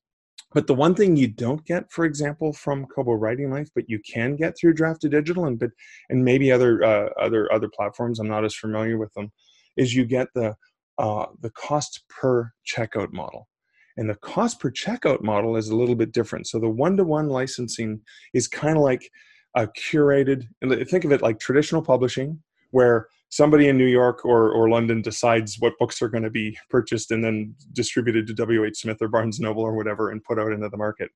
but 0.55 0.67
the 0.67 0.75
one 0.75 0.95
thing 0.95 1.17
you 1.17 1.29
don't 1.29 1.65
get 1.65 1.91
for 1.91 2.05
example 2.05 2.53
from 2.53 2.87
kobo 2.87 3.13
writing 3.13 3.51
life 3.51 3.69
but 3.75 3.89
you 3.89 3.99
can 4.01 4.37
get 4.37 4.57
through 4.57 4.73
draft 4.73 5.01
to 5.01 5.09
digital 5.09 5.47
and 5.47 5.59
but 5.59 5.71
and 6.11 6.25
maybe 6.25 6.53
other 6.53 6.83
uh, 6.85 7.09
other 7.21 7.53
other 7.53 7.69
platforms 7.69 8.19
i'm 8.19 8.29
not 8.29 8.45
as 8.45 8.55
familiar 8.55 8.99
with 8.99 9.13
them 9.15 9.31
is 9.77 9.95
you 9.95 10.05
get 10.05 10.29
the 10.35 10.55
uh, 10.99 11.27
the 11.41 11.51
cost 11.51 12.05
per 12.09 12.53
checkout 12.67 13.13
model. 13.13 13.49
And 13.97 14.09
the 14.09 14.15
cost 14.15 14.61
per 14.61 14.71
checkout 14.71 15.23
model 15.23 15.57
is 15.57 15.69
a 15.69 15.77
little 15.77 15.95
bit 15.95 16.13
different. 16.13 16.47
So 16.47 16.59
the 16.59 16.69
one-to-one 16.69 17.29
licensing 17.29 18.01
is 18.33 18.49
kind 18.49 18.77
of 18.77 18.83
like 18.83 19.11
a 19.55 19.67
curated 19.67 20.47
think 20.89 21.05
of 21.05 21.13
it 21.13 21.21
like 21.21 21.39
traditional 21.39 21.83
publishing 21.83 22.43
where 22.71 23.09
somebody 23.33 23.69
in 23.69 23.79
new 23.79 23.87
york 23.87 24.25
or, 24.25 24.51
or 24.53 24.69
london 24.69 25.03
decides 25.03 25.57
what 25.59 25.79
books 25.79 26.03
are 26.03 26.09
going 26.09 26.23
to 26.23 26.31
be 26.31 26.57
purchased 26.71 27.11
and 27.11 27.25
then 27.25 27.55
distributed 27.73 28.27
to 28.27 28.35
wh 28.45 28.77
smith 28.77 28.99
or 29.01 29.09
barnes 29.09 29.41
noble 29.41 29.63
or 29.63 29.75
whatever 29.75 30.11
and 30.11 30.23
put 30.23 30.39
out 30.39 30.53
into 30.53 30.69
the 30.69 30.77
market 30.77 31.11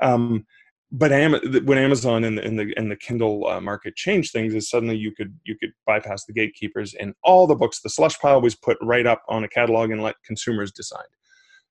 um, 0.00 0.46
but 0.90 1.10
when 1.10 1.76
Amazon 1.76 2.24
and 2.24 2.38
the, 2.38 2.44
and 2.44 2.58
the 2.58 2.72
and 2.78 2.90
the 2.90 2.96
Kindle 2.96 3.46
uh, 3.46 3.60
market 3.60 3.94
changed 3.94 4.32
things, 4.32 4.54
is 4.54 4.70
suddenly 4.70 4.96
you 4.96 5.12
could 5.14 5.38
you 5.44 5.54
could 5.58 5.72
bypass 5.86 6.24
the 6.24 6.32
gatekeepers 6.32 6.94
and 6.94 7.12
all 7.22 7.46
the 7.46 7.54
books. 7.54 7.82
The 7.82 7.90
slush 7.90 8.18
pile 8.18 8.40
was 8.40 8.54
put 8.54 8.78
right 8.80 9.06
up 9.06 9.22
on 9.28 9.44
a 9.44 9.48
catalog 9.48 9.90
and 9.90 10.02
let 10.02 10.14
consumers 10.24 10.72
decide. 10.72 11.04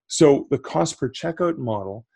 So 0.06 0.46
the 0.50 0.58
cost 0.58 1.00
per 1.00 1.08
checkout 1.08 1.58
model 1.58 2.06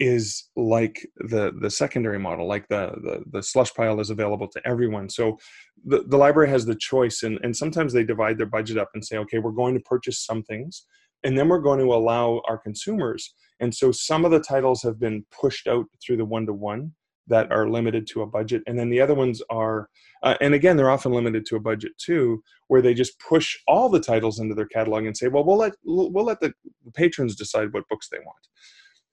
is 0.00 0.48
like 0.56 1.06
the 1.16 1.52
the 1.60 1.70
secondary 1.70 2.18
model, 2.18 2.46
like 2.46 2.66
the 2.68 2.92
the, 3.02 3.24
the 3.30 3.42
slush 3.42 3.72
pile 3.74 4.00
is 4.00 4.10
available 4.10 4.48
to 4.48 4.60
everyone. 4.66 5.08
So 5.08 5.38
the, 5.84 6.02
the 6.06 6.16
library 6.16 6.48
has 6.50 6.66
the 6.66 6.74
choice, 6.74 7.22
and, 7.22 7.38
and 7.42 7.56
sometimes 7.56 7.92
they 7.92 8.04
divide 8.04 8.38
their 8.38 8.46
budget 8.46 8.78
up 8.78 8.90
and 8.94 9.04
say, 9.04 9.18
okay, 9.18 9.38
we're 9.38 9.52
going 9.52 9.74
to 9.74 9.80
purchase 9.80 10.24
some 10.24 10.42
things, 10.42 10.86
and 11.22 11.38
then 11.38 11.48
we're 11.48 11.58
going 11.58 11.80
to 11.80 11.94
allow 11.94 12.42
our 12.48 12.58
consumers 12.58 13.34
and 13.60 13.74
so 13.74 13.92
some 13.92 14.24
of 14.24 14.30
the 14.30 14.40
titles 14.40 14.82
have 14.82 14.98
been 14.98 15.24
pushed 15.30 15.66
out 15.66 15.86
through 16.04 16.16
the 16.16 16.24
one 16.24 16.46
to 16.46 16.52
one 16.52 16.92
that 17.26 17.50
are 17.50 17.70
limited 17.70 18.06
to 18.06 18.22
a 18.22 18.26
budget. 18.26 18.62
And 18.66 18.78
then 18.78 18.90
the 18.90 19.00
other 19.00 19.14
ones 19.14 19.40
are, 19.48 19.88
uh, 20.22 20.34
and 20.42 20.52
again, 20.52 20.76
they're 20.76 20.90
often 20.90 21.12
limited 21.12 21.46
to 21.46 21.56
a 21.56 21.60
budget 21.60 21.92
too, 21.96 22.42
where 22.68 22.82
they 22.82 22.92
just 22.92 23.18
push 23.18 23.56
all 23.66 23.88
the 23.88 24.00
titles 24.00 24.40
into 24.40 24.54
their 24.54 24.66
catalog 24.66 25.06
and 25.06 25.16
say, 25.16 25.28
well, 25.28 25.44
we'll 25.44 25.56
let, 25.56 25.72
we'll 25.84 26.24
let 26.24 26.40
the 26.40 26.52
patrons 26.94 27.34
decide 27.34 27.72
what 27.72 27.88
books 27.88 28.08
they 28.10 28.18
want. 28.18 28.36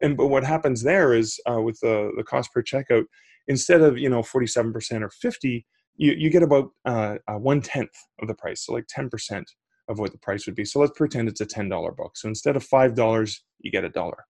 And 0.01 0.17
but 0.17 0.27
what 0.27 0.43
happens 0.43 0.81
there 0.81 1.13
is 1.13 1.39
uh, 1.49 1.61
with 1.61 1.79
the, 1.81 2.11
the 2.17 2.23
cost 2.23 2.53
per 2.53 2.61
checkout, 2.61 3.05
instead 3.47 3.81
of, 3.81 3.97
you 3.97 4.09
know, 4.09 4.21
47% 4.21 5.01
or 5.01 5.09
50, 5.09 5.65
you, 5.97 6.13
you 6.13 6.29
get 6.29 6.43
about 6.43 6.69
uh, 6.85 7.15
uh, 7.27 7.35
one 7.35 7.61
tenth 7.61 7.95
of 8.21 8.27
the 8.27 8.33
price. 8.33 8.65
So 8.65 8.73
like 8.73 8.87
10% 8.87 9.43
of 9.87 9.99
what 9.99 10.11
the 10.11 10.17
price 10.19 10.45
would 10.45 10.55
be. 10.55 10.65
So 10.65 10.79
let's 10.79 10.97
pretend 10.97 11.27
it's 11.27 11.41
a 11.41 11.45
$10 11.45 11.95
book. 11.95 12.15
So 12.15 12.27
instead 12.27 12.55
of 12.55 12.67
$5, 12.67 13.39
you 13.59 13.71
get 13.71 13.83
a 13.83 13.89
dollar. 13.89 14.25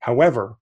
However, 0.00 0.56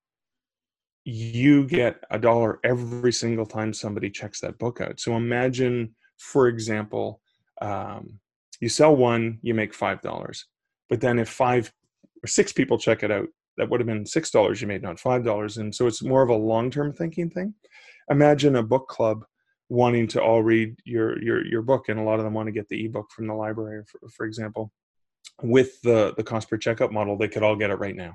you 1.05 1.66
get 1.66 2.05
a 2.11 2.18
dollar 2.18 2.61
every 2.64 3.12
single 3.12 3.47
time 3.47 3.72
somebody 3.72 4.11
checks 4.11 4.41
that 4.41 4.59
book 4.59 4.80
out. 4.80 5.01
So 5.01 5.16
imagine, 5.16 5.95
for 6.18 6.49
example, 6.49 7.22
um, 7.62 8.20
you 8.61 8.68
sell 8.68 8.95
one, 8.95 9.39
you 9.43 9.55
make 9.55 9.72
five 9.72 10.03
dollars. 10.03 10.47
But 10.91 11.01
then 11.01 11.18
if 11.18 11.28
five 11.28 11.72
or 12.22 12.26
six 12.26 12.53
people 12.53 12.78
check 12.78 13.03
it 13.03 13.11
out, 13.11 13.28
that 13.59 13.69
would 13.69 13.81
have 13.81 13.87
been 13.87 14.07
six 14.07 14.31
dollars 14.31 14.61
you 14.61 14.67
made, 14.67 14.83
not 14.83 14.99
five 14.99 15.25
dollars. 15.25 15.59
And 15.59 15.75
so 15.75 15.87
it's 15.87 16.03
more 16.03 16.23
of 16.23 16.31
a 16.31 16.35
long-term 16.35 16.95
thinking 16.95 17.29
thing. 17.29 17.55
Imagine 18.11 18.57
a 18.57 18.63
book 18.63 18.89
club 18.89 19.25
wanting 19.69 20.07
to 20.09 20.23
all 20.23 20.43
read 20.43 20.77
your 20.85 21.23
your 21.23 21.45
your 21.45 21.63
book, 21.63 21.89
and 21.89 22.01
a 22.01 22.03
lot 22.03 22.19
of 22.19 22.25
them 22.25 22.35
want 22.35 22.47
to 22.47 22.53
get 22.53 22.69
the 22.69 22.85
ebook 22.87 23.11
from 23.11 23.27
the 23.27 23.35
library, 23.35 23.85
for, 23.87 24.09
for 24.09 24.27
example. 24.27 24.73
With 25.43 25.81
the 25.83 26.15
the 26.17 26.25
cost 26.25 26.49
per 26.49 26.57
checkout 26.57 26.93
model, 26.93 27.19
they 27.19 27.29
could 27.29 27.43
all 27.43 27.57
get 27.57 27.71
it 27.71 27.79
right 27.79 27.97
now, 27.97 28.15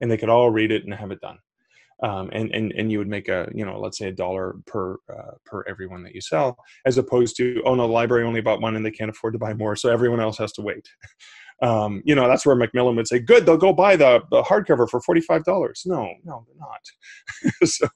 and 0.00 0.10
they 0.10 0.16
could 0.16 0.30
all 0.30 0.50
read 0.50 0.72
it 0.72 0.84
and 0.84 0.94
have 0.94 1.10
it 1.10 1.20
done. 1.20 1.38
Um, 2.02 2.30
and 2.32 2.52
and 2.52 2.72
and 2.72 2.90
you 2.90 2.98
would 2.98 3.08
make 3.08 3.28
a 3.28 3.48
you 3.54 3.64
know 3.64 3.78
let's 3.78 3.98
say 3.98 4.08
a 4.08 4.12
dollar 4.12 4.56
per 4.66 4.96
uh, 5.12 5.32
per 5.44 5.64
everyone 5.68 6.02
that 6.04 6.14
you 6.14 6.20
sell, 6.20 6.56
as 6.86 6.98
opposed 6.98 7.36
to 7.36 7.62
oh 7.64 7.74
no, 7.74 7.86
the 7.86 7.92
library 7.92 8.24
only 8.24 8.40
bought 8.40 8.60
one 8.60 8.76
and 8.76 8.84
they 8.84 8.90
can't 8.90 9.10
afford 9.10 9.34
to 9.34 9.38
buy 9.38 9.54
more, 9.54 9.76
so 9.76 9.90
everyone 9.90 10.20
else 10.20 10.38
has 10.38 10.52
to 10.52 10.62
wait. 10.62 10.88
Um, 11.62 12.02
you 12.04 12.14
know 12.14 12.26
that's 12.28 12.44
where 12.44 12.56
Macmillan 12.56 12.96
would 12.96 13.08
say, 13.08 13.18
"Good, 13.18 13.46
they'll 13.46 13.56
go 13.56 13.72
buy 13.72 13.96
the, 13.96 14.22
the 14.30 14.42
hardcover 14.42 14.88
for 14.88 15.00
forty 15.00 15.20
five 15.20 15.44
dollars." 15.44 15.82
No, 15.86 16.12
no, 16.24 16.44
they're 16.46 17.52
not. 17.52 17.68
so 17.68 17.88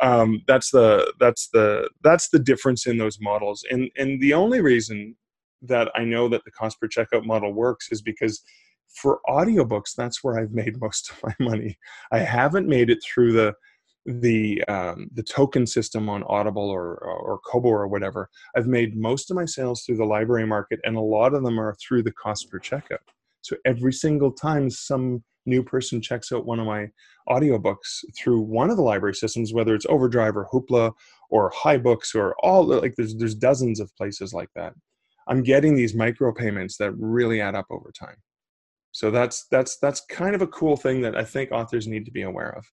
um, 0.00 0.42
that's 0.46 0.70
the 0.70 1.12
that's 1.18 1.48
the 1.48 1.88
that's 2.02 2.28
the 2.28 2.38
difference 2.38 2.86
in 2.86 2.98
those 2.98 3.18
models, 3.20 3.64
and 3.70 3.90
and 3.96 4.20
the 4.20 4.34
only 4.34 4.60
reason 4.60 5.16
that 5.62 5.90
I 5.94 6.04
know 6.04 6.28
that 6.28 6.44
the 6.44 6.50
cost 6.50 6.78
per 6.78 6.86
checkout 6.86 7.24
model 7.24 7.52
works 7.52 7.88
is 7.90 8.02
because 8.02 8.42
for 8.94 9.20
audiobooks 9.28 9.94
that's 9.96 10.22
where 10.22 10.38
i've 10.38 10.52
made 10.52 10.74
most 10.80 11.10
of 11.10 11.22
my 11.22 11.34
money 11.40 11.76
i 12.12 12.18
haven't 12.18 12.68
made 12.68 12.90
it 12.90 13.02
through 13.02 13.32
the 13.32 13.52
the 14.06 14.62
um, 14.64 15.08
the 15.14 15.22
token 15.22 15.66
system 15.66 16.08
on 16.08 16.22
audible 16.24 16.68
or, 16.68 16.96
or 16.96 17.38
kobo 17.38 17.68
or 17.68 17.88
whatever 17.88 18.28
i've 18.56 18.66
made 18.66 18.96
most 18.96 19.30
of 19.30 19.36
my 19.36 19.46
sales 19.46 19.82
through 19.82 19.96
the 19.96 20.04
library 20.04 20.46
market 20.46 20.78
and 20.84 20.96
a 20.96 21.00
lot 21.00 21.34
of 21.34 21.42
them 21.42 21.58
are 21.58 21.74
through 21.74 22.02
the 22.02 22.12
cost 22.12 22.50
per 22.50 22.58
checkout. 22.58 22.98
So 23.40 23.56
every 23.64 23.92
single 23.92 24.32
time 24.32 24.70
some 24.70 25.22
new 25.46 25.62
person 25.62 26.00
checks 26.00 26.32
out 26.32 26.46
one 26.46 26.58
of 26.58 26.66
my 26.66 26.88
audiobooks 27.28 28.04
through 28.18 28.40
one 28.40 28.70
of 28.70 28.76
the 28.76 28.82
library 28.82 29.14
systems 29.14 29.52
whether 29.52 29.74
it's 29.74 29.86
overdrive 29.88 30.36
or 30.36 30.48
hoopla 30.52 30.92
or 31.30 31.50
hibooks 31.52 32.14
or 32.14 32.34
all 32.42 32.64
like 32.64 32.94
there's 32.96 33.14
there's 33.16 33.34
dozens 33.34 33.80
of 33.80 33.94
places 33.96 34.32
like 34.32 34.48
that 34.54 34.72
i'm 35.28 35.42
getting 35.42 35.74
these 35.74 35.94
micro 35.94 36.32
payments 36.32 36.76
that 36.78 36.92
really 36.92 37.40
add 37.40 37.54
up 37.54 37.66
over 37.70 37.90
time. 37.98 38.16
So 38.92 39.10
that's 39.10 39.46
that's 39.50 39.78
that's 39.78 40.02
kind 40.08 40.34
of 40.34 40.42
a 40.42 40.46
cool 40.46 40.76
thing 40.76 41.02
that 41.02 41.16
i 41.16 41.24
think 41.24 41.50
authors 41.50 41.86
need 41.86 42.04
to 42.04 42.12
be 42.12 42.22
aware 42.22 42.54
of 42.56 42.64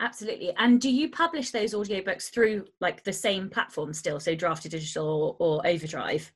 absolutely. 0.00 0.52
And 0.56 0.80
do 0.80 0.90
you 0.90 1.10
publish 1.10 1.50
those 1.50 1.74
audiobooks 1.74 2.30
through 2.30 2.66
like 2.80 3.04
the 3.04 3.12
same 3.12 3.48
platform 3.48 3.92
still 3.92 4.20
so 4.20 4.34
Draft2Digital 4.34 5.04
or, 5.04 5.36
or 5.38 5.66
overdrive? 5.66 6.32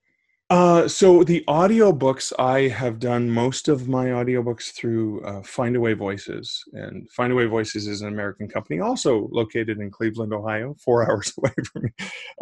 Uh, 0.50 0.86
so 0.86 1.24
the 1.24 1.42
audiobooks 1.48 2.30
i 2.38 2.68
have 2.68 2.98
done 2.98 3.30
most 3.30 3.66
of 3.66 3.88
my 3.88 4.08
audiobooks 4.08 4.74
through 4.74 5.24
uh, 5.24 5.40
findaway 5.40 5.96
voices. 5.96 6.62
And 6.74 7.08
findaway 7.18 7.48
voices 7.48 7.86
is 7.86 8.02
an 8.02 8.08
american 8.08 8.48
company 8.48 8.80
also 8.80 9.28
located 9.32 9.78
in 9.78 9.90
cleveland 9.90 10.34
ohio 10.34 10.76
four 10.84 11.10
hours 11.10 11.32
away 11.38 11.54
from 11.72 11.82
me. 11.84 11.90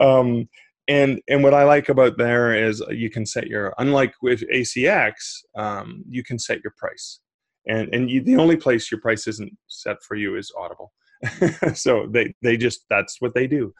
Um, 0.01 0.49
and 0.89 1.20
and 1.29 1.43
what 1.43 1.55
I 1.55 1.64
like 1.64 1.89
about 1.89 2.18
there 2.18 2.55
is 2.55 2.83
you 2.91 3.09
can 3.09 3.25
set 3.25 3.47
your 3.47 3.73
unlike 3.79 4.14
with 4.20 4.43
ACX, 4.53 5.12
um, 5.57 6.03
you 6.09 6.25
can 6.25 6.39
set 6.39 6.62
your 6.64 6.73
price, 6.77 7.20
and 7.66 7.95
and 7.95 8.11
you, 8.11 8.23
the 8.23 8.37
only 8.37 8.57
place 8.57 8.91
your 8.91 9.01
price 9.01 9.27
isn't 9.29 9.57
set 9.68 10.03
for 10.03 10.16
you 10.16 10.37
is 10.37 10.53
Audible. 10.59 10.93
so 11.75 12.07
they 12.11 12.35
they 12.43 12.57
just 12.57 12.85
that's 12.91 13.20
what 13.20 13.35
they 13.35 13.47
do. 13.47 13.73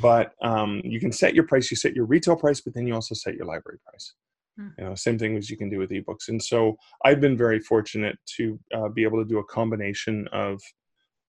But 0.00 0.32
um, 0.42 0.80
you 0.84 0.98
can 0.98 1.12
set 1.12 1.34
your 1.34 1.44
price. 1.44 1.70
You 1.70 1.76
set 1.76 1.94
your 1.94 2.06
retail 2.06 2.36
price, 2.36 2.60
but 2.60 2.74
then 2.74 2.86
you 2.86 2.94
also 2.94 3.14
set 3.14 3.34
your 3.34 3.46
library 3.46 3.78
price. 3.88 4.14
Hmm. 4.56 4.68
You 4.78 4.84
know, 4.84 4.94
same 4.94 5.18
thing 5.18 5.36
as 5.36 5.48
you 5.48 5.56
can 5.56 5.70
do 5.70 5.78
with 5.78 5.90
ebooks. 5.90 6.28
And 6.28 6.42
so 6.42 6.76
I've 7.04 7.20
been 7.20 7.36
very 7.36 7.60
fortunate 7.60 8.18
to 8.36 8.58
uh, 8.74 8.88
be 8.88 9.04
able 9.04 9.22
to 9.22 9.28
do 9.28 9.38
a 9.38 9.44
combination 9.44 10.26
of 10.32 10.60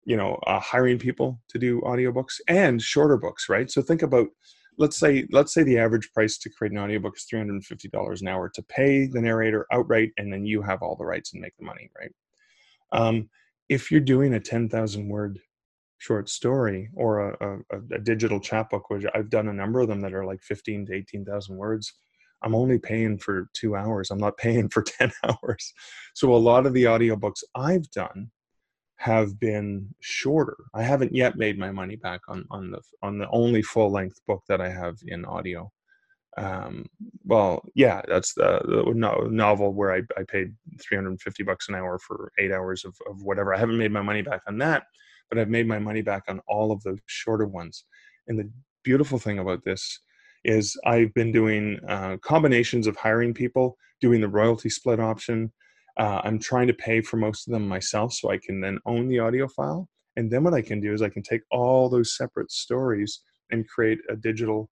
you 0.07 0.17
know 0.17 0.39
uh, 0.47 0.61
hiring 0.61 0.99
people 0.99 1.39
to 1.49 1.59
do 1.59 1.83
audiobooks 1.83 2.41
and 2.49 2.81
shorter 2.81 3.19
books 3.19 3.49
right 3.49 3.71
so 3.71 3.83
think 3.83 4.03
about 4.03 4.29
let's 4.79 4.97
say 4.97 5.27
let's 5.33 5.53
say 5.53 5.63
the 5.63 5.77
average 5.77 6.11
price 6.15 6.39
to 6.39 6.49
create 6.49 6.73
an 6.73 6.79
audiobook 6.79 7.17
is 7.17 7.27
$350 7.31 8.21
an 8.21 8.29
hour 8.29 8.49
to 8.49 8.63
pay 8.63 9.07
the 9.07 9.21
narrator 9.21 9.67
outright 9.73 10.13
and 10.17 10.33
then 10.33 10.47
you 10.47 10.63
have 10.63 10.81
all 10.81 10.97
the 10.97 11.05
rights 11.05 11.35
and 11.35 11.43
make 11.43 11.57
the 11.59 11.65
money 11.65 11.91
right 11.99 12.13
um, 12.93 13.29
if 13.69 13.91
you're 13.91 14.01
doing 14.01 14.35
a 14.35 14.41
10000 14.41 15.09
word 15.09 15.41
short 15.99 16.29
story 16.29 16.91
or 16.95 17.31
a, 17.31 17.59
a, 17.73 17.97
a, 17.97 17.99
digital 17.99 18.39
chapbook 18.39 18.91
which 18.91 19.05
i've 19.15 19.31
done 19.31 19.49
a 19.49 19.53
number 19.53 19.81
of 19.81 19.89
them 19.89 20.01
that 20.01 20.13
are 20.13 20.27
like 20.27 20.43
15 20.43 20.87
to 20.87 20.93
18000 20.95 21.57
words 21.57 21.95
i'm 22.43 22.55
only 22.55 22.79
paying 22.79 23.17
for 23.19 23.49
two 23.55 23.77
hours 23.77 24.11
i'm 24.11 24.19
not 24.19 24.37
paying 24.39 24.69
for 24.69 24.83
10 24.83 25.11
hours 25.25 25.73
so 26.15 26.35
a 26.35 26.37
lot 26.37 26.67
of 26.67 26.75
the 26.75 26.85
audiobooks 26.85 27.43
i've 27.55 27.91
done 27.91 28.31
have 28.97 29.39
been 29.39 29.95
shorter. 30.01 30.57
I 30.75 30.83
haven't 30.83 31.15
yet 31.15 31.37
made 31.37 31.59
my 31.59 31.71
money 31.71 31.97
back 31.97 32.23
on 32.29 32.45
on 32.51 32.71
the 32.71 32.81
on 33.03 33.19
the 33.19 33.29
only 33.31 33.63
full 33.63 33.91
length 33.91 34.21
book 34.27 34.43
that 34.49 34.61
I 34.61 34.71
have 34.71 34.97
in 35.07 35.25
audio. 35.25 35.71
Um, 36.39 36.87
well, 37.25 37.63
yeah, 37.75 38.03
that's 38.07 38.35
the, 38.35 38.61
the 38.65 38.93
no, 38.95 39.27
novel 39.31 39.73
where 39.73 39.95
I, 39.95 40.03
I 40.19 40.25
paid 40.29 40.55
350 40.83 41.43
bucks 41.45 41.69
an 41.71 41.75
hour 41.75 41.99
for 41.99 42.31
eight 42.39 42.53
hours 42.53 42.85
of, 42.85 42.95
of 43.09 43.23
whatever. 43.23 43.55
I 43.55 43.59
haven't 43.59 43.79
made 43.79 43.93
my 43.93 44.03
money 44.03 44.21
back 44.21 44.43
on 44.47 44.59
that, 44.59 44.85
but 45.29 45.39
I've 45.39 45.49
made 45.49 45.67
my 45.67 45.79
money 45.79 46.03
back 46.03 46.25
on 46.29 46.41
all 46.49 46.73
of 46.73 46.83
those 46.83 46.99
shorter 47.07 47.47
ones. 47.47 47.85
And 48.29 48.39
the 48.39 48.51
beautiful 48.85 49.19
thing 49.19 49.39
about 49.39 49.65
this 49.65 50.01
is 50.45 50.79
I've 50.85 51.13
been 51.15 51.33
doing 51.33 51.79
uh, 51.89 52.19
combinations 52.23 52.87
of 52.87 52.97
hiring 52.97 53.35
people, 53.35 53.77
doing 54.01 54.21
the 54.21 54.29
royalty 54.29 54.69
split 54.69 55.01
option, 55.01 55.53
uh, 55.97 56.21
I'm 56.25 56.39
trying 56.39 56.67
to 56.67 56.75
pay 56.75 57.01
for 57.01 57.17
most 57.17 57.47
of 57.47 57.53
them 57.53 57.67
myself 57.67 58.13
so 58.13 58.31
I 58.31 58.39
can 58.39 58.61
then 58.61 58.79
own 58.87 59.09
the 59.09 59.19
audio 59.19 59.49
file. 59.49 59.89
And 60.17 60.31
then 60.31 60.45
what 60.45 60.55
I 60.55 60.63
can 60.63 60.81
do 60.81 60.93
is 60.93 61.03
I 61.03 61.09
can 61.09 61.23
take 61.23 61.43
all 61.51 61.89
those 61.89 62.17
separate 62.17 62.51
stories 62.51 63.23
and 63.51 63.69
create 63.69 63.99
a 64.11 64.17
digital 64.17 64.71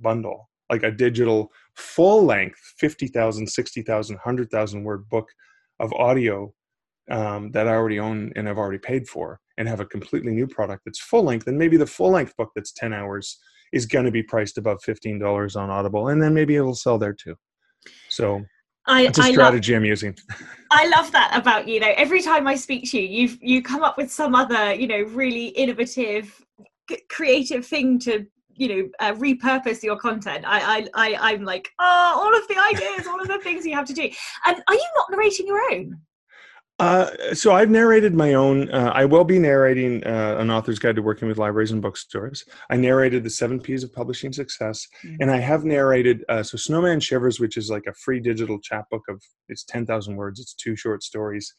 bundle, 0.00 0.48
like 0.70 0.82
a 0.82 0.90
digital 0.90 1.52
full 1.76 2.24
length 2.24 2.58
50,000, 2.78 3.46
60,000, 3.46 4.16
100,000 4.16 4.84
word 4.84 5.08
book 5.08 5.28
of 5.80 5.92
audio 5.92 6.52
um, 7.10 7.50
that 7.52 7.68
I 7.68 7.72
already 7.72 8.00
own 8.00 8.32
and 8.34 8.48
I've 8.48 8.58
already 8.58 8.78
paid 8.78 9.06
for, 9.06 9.40
and 9.58 9.68
have 9.68 9.80
a 9.80 9.86
completely 9.86 10.32
new 10.32 10.46
product 10.46 10.82
that's 10.84 11.00
full 11.00 11.22
length. 11.22 11.46
And 11.46 11.58
maybe 11.58 11.76
the 11.76 11.86
full 11.86 12.10
length 12.10 12.36
book 12.36 12.50
that's 12.54 12.72
10 12.72 12.92
hours 12.92 13.38
is 13.72 13.86
going 13.86 14.04
to 14.04 14.10
be 14.10 14.22
priced 14.22 14.58
above 14.58 14.78
$15 14.86 15.56
on 15.56 15.70
Audible, 15.70 16.08
and 16.08 16.22
then 16.22 16.32
maybe 16.32 16.56
it'll 16.56 16.74
sell 16.74 16.98
there 16.98 17.12
too. 17.12 17.34
So 18.08 18.44
I, 18.86 19.04
That's 19.04 19.18
a 19.18 19.22
strategy 19.24 19.72
love, 19.72 19.80
I'm 19.80 19.84
using. 19.84 20.16
I 20.70 20.86
love 20.88 21.10
that 21.12 21.32
about 21.34 21.66
you. 21.66 21.80
Know, 21.80 21.92
every 21.96 22.20
time 22.20 22.46
I 22.46 22.54
speak 22.54 22.90
to 22.90 23.00
you, 23.00 23.28
you 23.28 23.38
you 23.40 23.62
come 23.62 23.82
up 23.82 23.96
with 23.96 24.12
some 24.12 24.34
other, 24.34 24.74
you 24.74 24.86
know, 24.86 25.02
really 25.02 25.48
innovative, 25.48 26.40
creative 27.08 27.66
thing 27.66 27.98
to, 28.00 28.26
you 28.54 28.68
know, 28.68 28.88
uh, 29.00 29.14
repurpose 29.14 29.82
your 29.82 29.96
content. 29.96 30.44
I, 30.46 30.86
I, 30.94 31.14
I, 31.14 31.32
I'm 31.32 31.44
like, 31.44 31.70
oh, 31.78 32.14
all 32.16 32.36
of 32.36 32.46
the 32.46 32.62
ideas, 32.70 33.06
all 33.06 33.20
of 33.20 33.28
the 33.28 33.38
things 33.38 33.64
you 33.64 33.74
have 33.74 33.86
to 33.86 33.94
do. 33.94 34.08
And 34.46 34.62
are 34.68 34.74
you 34.74 34.88
not 34.96 35.10
narrating 35.10 35.46
your 35.46 35.60
own? 35.72 35.98
Uh, 36.84 37.34
so 37.34 37.52
I've 37.52 37.70
narrated 37.70 38.14
my 38.14 38.34
own. 38.34 38.70
Uh, 38.70 38.92
I 38.94 39.06
will 39.06 39.24
be 39.24 39.38
narrating 39.38 40.04
uh, 40.04 40.36
an 40.38 40.50
author's 40.50 40.78
guide 40.78 40.96
to 40.96 41.02
working 41.02 41.28
with 41.28 41.38
libraries 41.38 41.70
and 41.70 41.80
bookstores. 41.80 42.44
I 42.68 42.76
narrated 42.76 43.24
the 43.24 43.30
seven 43.30 43.58
P's 43.58 43.84
of 43.84 43.92
publishing 43.92 44.34
success, 44.34 44.86
mm-hmm. 45.02 45.16
and 45.20 45.30
I 45.30 45.38
have 45.38 45.64
narrated. 45.64 46.24
Uh, 46.28 46.42
so 46.42 46.58
Snowman 46.58 47.00
Shivers, 47.00 47.40
which 47.40 47.56
is 47.56 47.70
like 47.70 47.84
a 47.88 47.94
free 47.94 48.20
digital 48.20 48.58
chapbook 48.60 49.00
of 49.08 49.22
it's 49.48 49.64
ten 49.64 49.86
thousand 49.86 50.16
words. 50.16 50.38
It's 50.40 50.52
two 50.52 50.76
short 50.76 51.02
stories. 51.02 51.54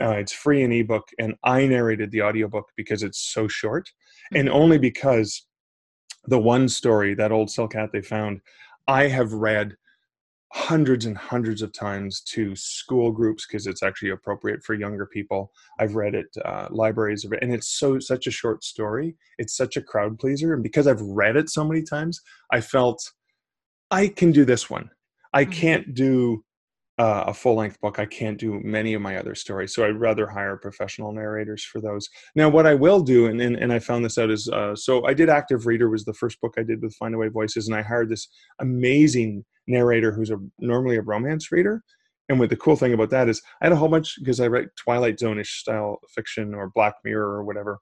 Uh, 0.00 0.10
it's 0.10 0.32
free 0.32 0.62
in 0.62 0.70
ebook, 0.70 1.08
and 1.18 1.34
I 1.42 1.66
narrated 1.66 2.12
the 2.12 2.22
audiobook 2.22 2.66
because 2.76 3.02
it's 3.02 3.32
so 3.32 3.48
short, 3.48 3.86
mm-hmm. 3.86 4.36
and 4.36 4.48
only 4.48 4.78
because 4.78 5.46
the 6.26 6.38
one 6.38 6.68
story 6.68 7.14
that 7.14 7.32
old 7.32 7.50
silk 7.50 7.72
hat 7.74 7.90
they 7.92 8.02
found, 8.02 8.40
I 8.86 9.08
have 9.08 9.32
read 9.32 9.76
hundreds 10.52 11.06
and 11.06 11.16
hundreds 11.16 11.62
of 11.62 11.72
times 11.72 12.20
to 12.22 12.56
school 12.56 13.12
groups 13.12 13.46
because 13.46 13.66
it's 13.66 13.82
actually 13.82 14.10
appropriate 14.10 14.62
for 14.64 14.74
younger 14.74 15.06
people. 15.06 15.52
I've 15.78 15.94
read 15.94 16.14
it 16.14 16.26
uh, 16.44 16.66
libraries, 16.70 17.24
and 17.24 17.52
it's 17.52 17.68
so 17.78 17.98
such 18.00 18.26
a 18.26 18.32
short 18.32 18.64
story. 18.64 19.14
It's 19.38 19.56
such 19.56 19.76
a 19.76 19.82
crowd 19.82 20.18
pleaser, 20.18 20.52
and 20.54 20.62
because 20.62 20.86
I've 20.86 21.00
read 21.00 21.36
it 21.36 21.50
so 21.50 21.64
many 21.64 21.82
times, 21.82 22.20
I 22.52 22.60
felt 22.60 23.00
I 23.90 24.08
can 24.08 24.32
do 24.32 24.44
this 24.44 24.68
one. 24.68 24.90
I 25.32 25.44
mm-hmm. 25.44 25.52
can't 25.52 25.94
do 25.94 26.44
uh, 26.98 27.24
a 27.28 27.34
full 27.34 27.54
length 27.54 27.80
book. 27.80 27.98
I 27.98 28.04
can't 28.04 28.36
do 28.36 28.60
many 28.62 28.92
of 28.94 29.00
my 29.00 29.16
other 29.16 29.34
stories, 29.36 29.72
so 29.72 29.84
I'd 29.84 30.00
rather 30.00 30.26
hire 30.26 30.56
professional 30.56 31.12
narrators 31.12 31.64
for 31.64 31.80
those. 31.80 32.08
Now, 32.34 32.48
what 32.48 32.66
I 32.66 32.74
will 32.74 33.00
do, 33.00 33.26
and 33.26 33.40
and, 33.40 33.56
and 33.56 33.72
I 33.72 33.78
found 33.78 34.04
this 34.04 34.18
out 34.18 34.30
is 34.30 34.48
uh, 34.48 34.74
so 34.74 35.06
I 35.06 35.14
did 35.14 35.30
Active 35.30 35.66
Reader 35.66 35.88
was 35.88 36.04
the 36.04 36.12
first 36.12 36.40
book 36.40 36.54
I 36.58 36.64
did 36.64 36.82
with 36.82 36.96
Findaway 37.00 37.32
Voices, 37.32 37.68
and 37.68 37.76
I 37.76 37.82
hired 37.82 38.10
this 38.10 38.28
amazing 38.58 39.44
narrator 39.70 40.12
who's 40.12 40.30
a 40.30 40.38
normally 40.58 40.96
a 40.96 41.02
romance 41.02 41.50
reader. 41.52 41.82
And 42.28 42.38
what 42.38 42.50
the 42.50 42.56
cool 42.56 42.76
thing 42.76 42.92
about 42.92 43.10
that 43.10 43.28
is, 43.28 43.42
I 43.60 43.66
had 43.66 43.72
a 43.72 43.76
whole 43.76 43.88
bunch 43.88 44.16
because 44.20 44.38
I 44.38 44.46
write 44.46 44.68
Twilight 44.76 45.18
Zone-ish 45.18 45.60
style 45.60 45.98
fiction 46.14 46.54
or 46.54 46.70
Black 46.74 46.94
Mirror 47.04 47.26
or 47.26 47.44
whatever. 47.44 47.80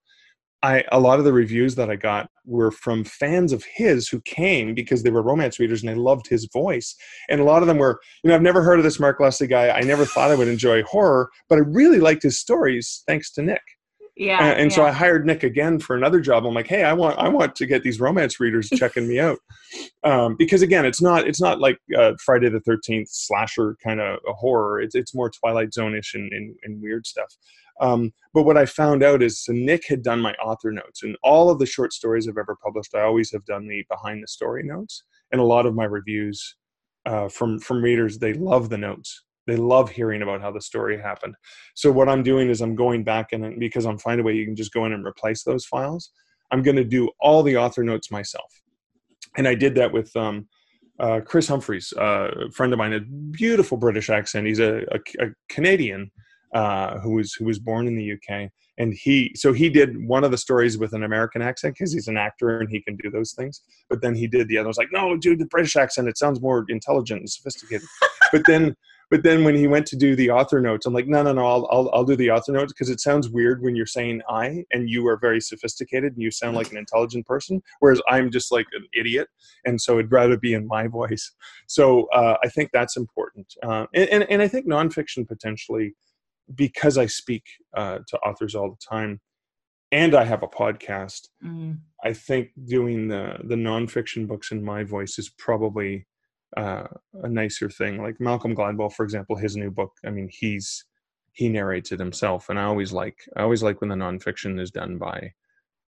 I 0.62 0.84
a 0.90 0.98
lot 0.98 1.18
of 1.18 1.24
the 1.24 1.32
reviews 1.32 1.74
that 1.76 1.90
I 1.90 1.96
got 1.96 2.30
were 2.44 2.70
from 2.70 3.04
fans 3.04 3.52
of 3.52 3.64
his 3.64 4.08
who 4.08 4.20
came 4.22 4.74
because 4.74 5.02
they 5.02 5.10
were 5.10 5.22
romance 5.22 5.60
readers 5.60 5.82
and 5.82 5.90
they 5.90 5.94
loved 5.94 6.26
his 6.26 6.48
voice. 6.52 6.96
And 7.28 7.40
a 7.40 7.44
lot 7.44 7.62
of 7.62 7.68
them 7.68 7.78
were, 7.78 8.00
you 8.24 8.28
know, 8.28 8.34
I've 8.34 8.42
never 8.42 8.62
heard 8.62 8.78
of 8.78 8.84
this 8.84 8.98
Mark 8.98 9.20
Leslie 9.20 9.46
guy. 9.46 9.70
I 9.70 9.82
never 9.82 10.04
thought 10.04 10.30
I 10.30 10.34
would 10.34 10.48
enjoy 10.48 10.82
horror, 10.82 11.30
but 11.48 11.56
I 11.56 11.62
really 11.62 12.00
liked 12.00 12.22
his 12.22 12.40
stories 12.40 13.04
thanks 13.06 13.30
to 13.32 13.42
Nick. 13.42 13.62
Yeah. 14.18 14.44
And, 14.44 14.60
and 14.62 14.70
yeah. 14.70 14.76
so 14.76 14.84
I 14.84 14.90
hired 14.90 15.24
Nick 15.24 15.44
again 15.44 15.78
for 15.78 15.94
another 15.94 16.18
job. 16.18 16.44
I'm 16.44 16.52
like, 16.52 16.66
hey, 16.66 16.82
I 16.82 16.92
want 16.92 17.16
I 17.18 17.28
want 17.28 17.54
to 17.54 17.66
get 17.66 17.84
these 17.84 18.00
romance 18.00 18.40
readers 18.40 18.68
checking 18.74 19.06
me 19.06 19.20
out, 19.20 19.38
um, 20.02 20.34
because 20.36 20.60
again, 20.60 20.84
it's 20.84 21.00
not 21.00 21.28
it's 21.28 21.40
not 21.40 21.60
like 21.60 21.78
uh, 21.96 22.14
Friday 22.24 22.48
the 22.48 22.60
Thirteenth 22.60 23.08
slasher 23.08 23.76
kind 23.82 24.00
of 24.00 24.18
horror. 24.26 24.80
It's 24.80 24.96
it's 24.96 25.14
more 25.14 25.30
Twilight 25.30 25.72
Zone-ish 25.72 26.14
and, 26.14 26.32
and, 26.32 26.56
and 26.64 26.82
weird 26.82 27.06
stuff. 27.06 27.32
Um, 27.80 28.12
but 28.34 28.42
what 28.42 28.58
I 28.58 28.66
found 28.66 29.04
out 29.04 29.22
is 29.22 29.44
so 29.44 29.52
Nick 29.52 29.86
had 29.86 30.02
done 30.02 30.20
my 30.20 30.32
author 30.34 30.72
notes, 30.72 31.04
and 31.04 31.16
all 31.22 31.48
of 31.48 31.60
the 31.60 31.66
short 31.66 31.92
stories 31.92 32.26
I've 32.26 32.38
ever 32.38 32.56
published, 32.60 32.96
I 32.96 33.02
always 33.02 33.30
have 33.30 33.44
done 33.44 33.68
the 33.68 33.84
behind 33.88 34.20
the 34.20 34.28
story 34.28 34.64
notes, 34.64 35.04
and 35.30 35.40
a 35.40 35.44
lot 35.44 35.64
of 35.64 35.76
my 35.76 35.84
reviews 35.84 36.56
uh, 37.06 37.28
from 37.28 37.60
from 37.60 37.84
readers 37.84 38.18
they 38.18 38.32
love 38.32 38.68
the 38.68 38.78
notes 38.78 39.22
they 39.48 39.56
love 39.56 39.90
hearing 39.90 40.22
about 40.22 40.42
how 40.42 40.52
the 40.52 40.60
story 40.60 41.00
happened. 41.00 41.34
So 41.74 41.90
what 41.90 42.08
i'm 42.08 42.22
doing 42.22 42.50
is 42.50 42.60
i'm 42.60 42.76
going 42.76 43.02
back 43.02 43.32
and 43.32 43.58
because 43.58 43.86
i'm 43.86 43.98
finding 43.98 44.24
a 44.24 44.26
way 44.26 44.34
you 44.34 44.44
can 44.44 44.54
just 44.54 44.72
go 44.72 44.84
in 44.84 44.92
and 44.92 45.04
replace 45.04 45.42
those 45.42 45.64
files 45.64 46.12
i'm 46.52 46.62
going 46.62 46.76
to 46.76 46.84
do 46.84 47.10
all 47.20 47.42
the 47.42 47.56
author 47.56 47.82
notes 47.82 48.10
myself. 48.12 48.52
And 49.36 49.48
i 49.48 49.54
did 49.54 49.74
that 49.74 49.92
with 49.92 50.14
um, 50.16 50.46
uh, 51.00 51.20
chris 51.24 51.48
humphreys 51.48 51.92
uh, 51.98 52.28
a 52.46 52.50
friend 52.52 52.72
of 52.72 52.78
mine 52.78 52.92
a 52.92 53.00
beautiful 53.00 53.76
british 53.76 54.10
accent. 54.10 54.46
He's 54.46 54.60
a, 54.60 54.82
a, 54.96 55.24
a 55.24 55.26
canadian 55.48 56.10
uh, 56.54 56.98
who 57.00 57.12
was 57.14 57.32
who 57.34 57.46
was 57.46 57.58
born 57.58 57.86
in 57.88 57.96
the 57.96 58.12
uk 58.12 58.50
and 58.78 58.94
he 58.94 59.32
so 59.34 59.52
he 59.52 59.68
did 59.68 59.90
one 60.06 60.24
of 60.24 60.30
the 60.30 60.38
stories 60.38 60.78
with 60.78 60.92
an 60.92 61.04
american 61.04 61.42
accent 61.42 61.74
because 61.74 61.92
he's 61.92 62.08
an 62.08 62.16
actor 62.16 62.60
and 62.60 62.70
he 62.70 62.80
can 62.80 62.96
do 62.96 63.10
those 63.10 63.32
things. 63.32 63.62
But 63.90 64.00
then 64.02 64.14
he 64.14 64.26
did 64.26 64.48
the 64.48 64.58
other 64.58 64.68
I 64.68 64.74
was 64.74 64.78
like 64.78 64.92
no 64.92 65.16
dude 65.16 65.40
the 65.40 65.46
british 65.46 65.76
accent 65.76 66.08
it 66.08 66.18
sounds 66.18 66.40
more 66.40 66.64
intelligent 66.68 67.20
and 67.20 67.30
sophisticated. 67.30 67.88
But 68.30 68.44
then 68.46 68.76
but 69.10 69.22
then 69.22 69.42
when 69.44 69.54
he 69.54 69.66
went 69.66 69.86
to 69.86 69.96
do 69.96 70.14
the 70.16 70.30
author 70.30 70.60
notes 70.60 70.86
i'm 70.86 70.92
like 70.94 71.06
no 71.06 71.22
no 71.22 71.32
no 71.32 71.46
i'll 71.46 71.68
i'll, 71.70 71.90
I'll 71.92 72.04
do 72.04 72.16
the 72.16 72.30
author 72.30 72.52
notes 72.52 72.72
because 72.72 72.90
it 72.90 73.00
sounds 73.00 73.28
weird 73.28 73.62
when 73.62 73.74
you're 73.76 73.86
saying 73.86 74.22
i 74.28 74.64
and 74.72 74.88
you 74.88 75.06
are 75.08 75.18
very 75.18 75.40
sophisticated 75.40 76.12
and 76.12 76.22
you 76.22 76.30
sound 76.30 76.56
like 76.56 76.70
an 76.70 76.76
intelligent 76.78 77.26
person 77.26 77.62
whereas 77.80 78.00
i'm 78.08 78.30
just 78.30 78.52
like 78.52 78.66
an 78.72 78.86
idiot 78.94 79.28
and 79.64 79.80
so 79.80 79.98
it'd 79.98 80.12
rather 80.12 80.36
be 80.36 80.54
in 80.54 80.66
my 80.66 80.86
voice 80.86 81.32
so 81.66 82.06
uh, 82.14 82.36
i 82.44 82.48
think 82.48 82.70
that's 82.72 82.96
important 82.96 83.52
uh, 83.62 83.86
and, 83.94 84.08
and, 84.10 84.26
and 84.30 84.42
i 84.42 84.48
think 84.48 84.66
nonfiction 84.66 85.26
potentially 85.26 85.94
because 86.54 86.96
I 86.98 87.06
speak 87.06 87.44
uh, 87.76 88.00
to 88.06 88.18
authors 88.18 88.54
all 88.54 88.70
the 88.70 88.86
time, 88.88 89.20
and 89.92 90.14
I 90.14 90.24
have 90.24 90.42
a 90.42 90.48
podcast, 90.48 91.28
Mm. 91.44 91.78
I 92.04 92.12
think 92.12 92.50
doing 92.64 93.08
the 93.08 93.38
the 93.44 93.56
nonfiction 93.56 94.26
books 94.28 94.52
in 94.52 94.62
my 94.64 94.84
voice 94.84 95.18
is 95.18 95.28
probably 95.30 96.06
uh, 96.56 96.84
a 97.22 97.28
nicer 97.28 97.68
thing. 97.68 98.02
Like 98.02 98.20
Malcolm 98.20 98.54
Gladwell, 98.54 98.92
for 98.92 99.04
example, 99.04 99.36
his 99.36 99.56
new 99.56 99.70
book. 99.70 99.92
I 100.04 100.10
mean, 100.10 100.28
he's 100.30 100.84
he 101.32 101.48
narrates 101.48 101.92
it 101.92 102.00
himself, 102.00 102.48
and 102.48 102.58
I 102.58 102.64
always 102.64 102.92
like 102.92 103.18
I 103.36 103.42
always 103.42 103.62
like 103.62 103.80
when 103.80 103.90
the 103.90 103.96
nonfiction 103.96 104.60
is 104.60 104.70
done 104.70 104.98
by 104.98 105.32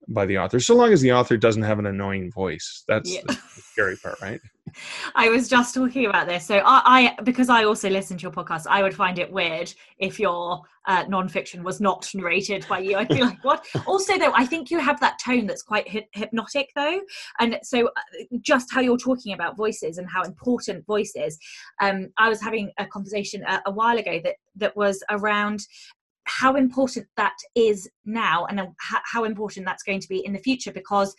by 0.07 0.25
the 0.25 0.37
author, 0.37 0.59
so 0.59 0.75
long 0.75 0.91
as 0.91 1.01
the 1.01 1.11
author 1.11 1.37
doesn't 1.37 1.63
have 1.63 1.79
an 1.79 1.85
annoying 1.85 2.31
voice. 2.31 2.83
That's 2.87 3.13
Yeah. 3.13 3.21
the 3.27 3.33
scary 3.51 3.95
part, 3.97 4.19
right? 4.21 4.41
I 5.15 5.29
was 5.29 5.47
just 5.47 5.73
talking 5.73 6.05
about 6.05 6.27
this. 6.27 6.45
So 6.45 6.57
I, 6.59 7.15
I, 7.17 7.21
because 7.23 7.49
I 7.49 7.63
also 7.63 7.89
listen 7.89 8.17
to 8.17 8.23
your 8.23 8.31
podcast, 8.31 8.65
I 8.69 8.83
would 8.83 8.93
find 8.93 9.17
it 9.17 9.31
weird 9.31 9.73
if 9.97 10.19
your 10.19 10.61
uh, 10.87 11.05
nonfiction 11.05 11.63
was 11.63 11.81
not 11.81 12.07
narrated 12.13 12.65
by 12.69 12.79
you. 12.79 12.95
I'd 12.97 13.07
be 13.07 13.21
like, 13.21 13.43
what? 13.43 13.65
Also, 13.87 14.17
though, 14.17 14.31
I 14.35 14.45
think 14.45 14.69
you 14.71 14.79
have 14.79 14.99
that 14.99 15.19
tone 15.23 15.47
that's 15.47 15.63
quite 15.63 15.87
hy- 15.89 16.07
hypnotic, 16.13 16.69
though. 16.75 16.99
And 17.39 17.59
so, 17.63 17.87
uh, 17.87 17.91
just 18.41 18.71
how 18.73 18.81
you're 18.81 18.97
talking 18.97 19.33
about 19.33 19.57
voices 19.57 19.97
and 19.97 20.07
how 20.09 20.23
important 20.23 20.85
voice 20.85 21.13
is. 21.15 21.37
Um, 21.81 22.09
I 22.17 22.29
was 22.29 22.41
having 22.41 22.71
a 22.77 22.85
conversation 22.85 23.43
a, 23.47 23.61
a 23.65 23.71
while 23.71 23.97
ago 23.97 24.19
that 24.23 24.35
that 24.55 24.75
was 24.75 25.03
around 25.09 25.61
how 26.29 26.55
important 26.55 27.07
that 27.17 27.35
is 27.55 27.89
now 28.05 28.45
and 28.45 28.59
how, 28.59 28.99
how 29.05 29.23
important 29.23 29.65
that's 29.65 29.83
going 29.83 29.99
to 29.99 30.07
be 30.07 30.25
in 30.25 30.33
the 30.33 30.39
future 30.39 30.71
because 30.71 31.15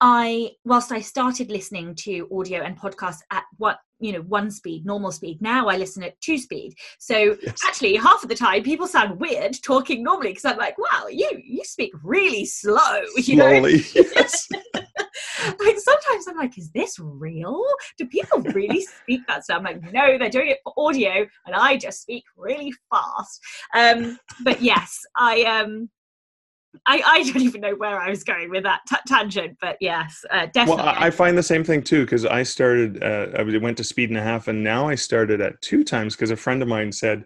I, 0.00 0.52
whilst 0.64 0.92
I 0.92 1.00
started 1.00 1.50
listening 1.50 1.94
to 1.96 2.26
audio 2.34 2.62
and 2.62 2.78
podcasts 2.78 3.20
at 3.30 3.44
what 3.58 3.78
you 3.98 4.12
know 4.12 4.22
one 4.22 4.50
speed, 4.50 4.86
normal 4.86 5.12
speed, 5.12 5.42
now 5.42 5.68
I 5.68 5.76
listen 5.76 6.02
at 6.02 6.18
two 6.22 6.38
speed. 6.38 6.74
So 6.98 7.36
Yes. 7.42 7.58
actually, 7.66 7.96
half 7.96 8.22
of 8.22 8.30
the 8.30 8.34
time 8.34 8.62
people 8.62 8.86
sound 8.86 9.20
weird 9.20 9.56
talking 9.62 10.02
normally 10.02 10.30
because 10.30 10.46
I'm 10.46 10.56
like, 10.56 10.78
wow, 10.78 11.08
you 11.10 11.30
you 11.44 11.62
speak 11.64 11.92
really 12.02 12.46
slow. 12.46 13.02
You 13.16 13.36
know, 13.36 13.50
Slowly, 13.50 13.84
yes. 13.94 14.48
like 15.60 15.78
sometimes 15.78 16.26
I'm 16.28 16.36
like, 16.36 16.58
is 16.58 16.70
this 16.70 16.98
real? 16.98 17.62
Do 17.98 18.06
people 18.06 18.40
really 18.40 18.82
speak 18.82 19.22
that 19.28 19.44
stuff? 19.44 19.58
I'm 19.58 19.64
like, 19.64 19.92
no, 19.92 20.18
they're 20.18 20.30
doing 20.30 20.48
it 20.48 20.58
for 20.64 20.72
audio, 20.76 21.26
and 21.46 21.54
I 21.54 21.76
just 21.76 22.02
speak 22.02 22.24
really 22.36 22.72
fast. 22.90 23.40
Um, 23.74 24.18
but 24.44 24.60
yes, 24.60 25.00
I 25.16 25.42
um. 25.42 25.90
I, 26.86 27.02
I 27.04 27.22
don't 27.24 27.42
even 27.42 27.62
know 27.62 27.74
where 27.74 28.00
I 28.00 28.10
was 28.10 28.22
going 28.22 28.48
with 28.48 28.62
that 28.62 28.82
ta- 28.88 29.02
tangent, 29.04 29.58
but 29.60 29.76
yes, 29.80 30.24
uh, 30.30 30.46
definitely. 30.54 30.84
Well, 30.84 30.94
I, 30.96 31.06
I 31.06 31.10
find 31.10 31.36
the 31.36 31.42
same 31.42 31.64
thing 31.64 31.82
too 31.82 32.04
because 32.04 32.24
I 32.24 32.44
started. 32.44 33.02
Uh, 33.02 33.26
I 33.36 33.42
went 33.58 33.76
to 33.78 33.84
speed 33.84 34.10
and 34.10 34.16
a 34.16 34.22
half, 34.22 34.46
and 34.46 34.62
now 34.62 34.88
I 34.88 34.94
started 34.94 35.40
at 35.40 35.60
two 35.62 35.82
times 35.82 36.14
because 36.14 36.30
a 36.30 36.36
friend 36.36 36.62
of 36.62 36.68
mine 36.68 36.92
said 36.92 37.24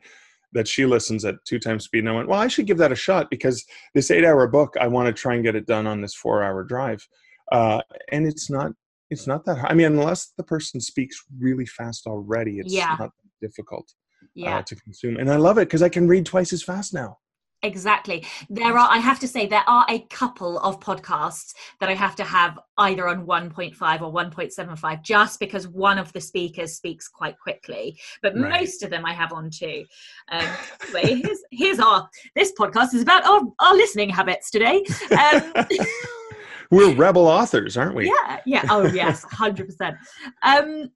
that 0.54 0.66
she 0.66 0.86
listens 0.86 1.26
at 1.26 1.34
two 1.44 1.58
times 1.58 1.84
speed, 1.84 2.00
and 2.00 2.08
I 2.08 2.12
went, 2.12 2.28
"Well, 2.28 2.40
I 2.40 2.48
should 2.48 2.66
give 2.66 2.78
that 2.78 2.92
a 2.92 2.96
shot 2.96 3.28
because 3.28 3.62
this 3.92 4.10
eight-hour 4.10 4.46
book, 4.46 4.76
I 4.80 4.86
want 4.86 5.08
to 5.08 5.12
try 5.12 5.34
and 5.34 5.44
get 5.44 5.56
it 5.56 5.66
done 5.66 5.86
on 5.86 6.00
this 6.00 6.14
four-hour 6.14 6.64
drive." 6.64 7.06
Uh, 7.52 7.80
and 8.12 8.26
it's 8.26 8.50
not. 8.50 8.72
It's 9.10 9.26
not 9.26 9.44
that 9.44 9.58
hard. 9.58 9.70
I 9.70 9.74
mean, 9.74 9.86
unless 9.86 10.32
the 10.36 10.42
person 10.44 10.80
speaks 10.80 11.22
really 11.38 11.66
fast 11.66 12.06
already, 12.06 12.58
it's 12.58 12.72
Yeah. 12.72 12.96
not 12.98 13.10
difficult 13.40 13.92
yeah. 14.34 14.58
uh, 14.58 14.62
to 14.62 14.74
consume. 14.76 15.18
And 15.18 15.30
I 15.30 15.36
love 15.36 15.58
it 15.58 15.66
because 15.68 15.82
I 15.82 15.88
can 15.90 16.08
read 16.08 16.26
twice 16.26 16.52
as 16.52 16.62
fast 16.62 16.94
now. 16.94 17.18
Exactly. 17.62 18.26
There 18.50 18.76
are, 18.76 18.88
I 18.90 18.98
have 18.98 19.18
to 19.20 19.28
say, 19.28 19.46
there 19.46 19.64
are 19.66 19.86
a 19.88 20.00
couple 20.10 20.58
of 20.58 20.80
podcasts 20.80 21.54
that 21.80 21.88
I 21.88 21.94
have 21.94 22.14
to 22.16 22.24
have 22.24 22.58
either 22.76 23.08
on 23.08 23.26
1.5 23.26 24.02
or 24.02 24.12
1.75 24.12 25.02
just 25.02 25.40
because 25.40 25.66
one 25.68 25.98
of 25.98 26.12
the 26.12 26.20
speakers 26.20 26.74
speaks 26.74 27.08
quite 27.08 27.38
quickly. 27.38 27.98
But 28.22 28.34
Right. 28.36 28.60
most 28.62 28.82
of 28.82 28.90
them 28.90 29.06
I 29.06 29.14
have 29.14 29.32
on 29.32 29.48
two. 29.50 29.84
Um, 30.30 30.46
anyway, 30.94 31.22
here's, 31.22 31.38
here's 31.52 31.78
our, 31.78 32.08
this 32.34 32.52
podcast 32.58 32.92
is 32.94 33.02
about 33.02 33.24
our, 33.24 33.40
our 33.60 33.74
listening 33.74 34.10
habits 34.10 34.50
today. 34.50 34.84
Um, 35.12 35.52
We're 36.70 36.94
rebel 36.94 37.26
authors, 37.26 37.76
aren't 37.76 37.94
we? 37.94 38.06
yeah, 38.06 38.40
yeah. 38.46 38.62
Oh, 38.70 38.86
yes, 38.86 39.24
100%. 39.32 39.96
Um, 40.42 40.90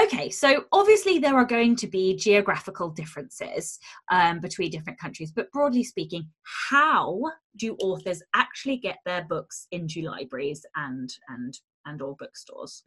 okay, 0.00 0.30
so 0.30 0.64
obviously 0.72 1.18
there 1.18 1.36
are 1.36 1.44
going 1.44 1.76
to 1.76 1.86
be 1.86 2.16
geographical 2.16 2.90
differences 2.90 3.78
um, 4.10 4.40
between 4.40 4.70
different 4.70 4.98
countries, 4.98 5.32
but 5.32 5.50
broadly 5.52 5.84
speaking, 5.84 6.28
how 6.70 7.20
do 7.56 7.76
authors 7.76 8.22
actually 8.34 8.78
get 8.78 8.98
their 9.04 9.24
books 9.24 9.66
into 9.70 10.02
libraries 10.02 10.64
and 10.76 11.10
and 11.28 11.58
and 11.86 12.02
or 12.02 12.16
bookstores? 12.16 12.84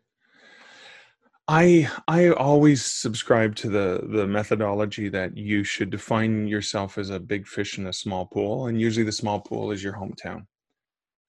I 1.47 1.89
I 2.07 2.29
always 2.29 2.85
subscribe 2.85 3.55
to 3.57 3.69
the 3.69 4.07
the 4.09 4.25
methodology 4.25 5.09
that 5.09 5.35
you 5.35 5.63
should 5.63 5.89
define 5.89 6.47
yourself 6.47 6.97
as 6.97 7.09
a 7.09 7.19
big 7.19 7.47
fish 7.47 7.77
in 7.77 7.87
a 7.87 7.93
small 7.93 8.25
pool, 8.25 8.67
and 8.67 8.79
usually 8.79 9.05
the 9.05 9.11
small 9.11 9.41
pool 9.41 9.71
is 9.71 9.83
your 9.83 9.93
hometown, 9.93 10.45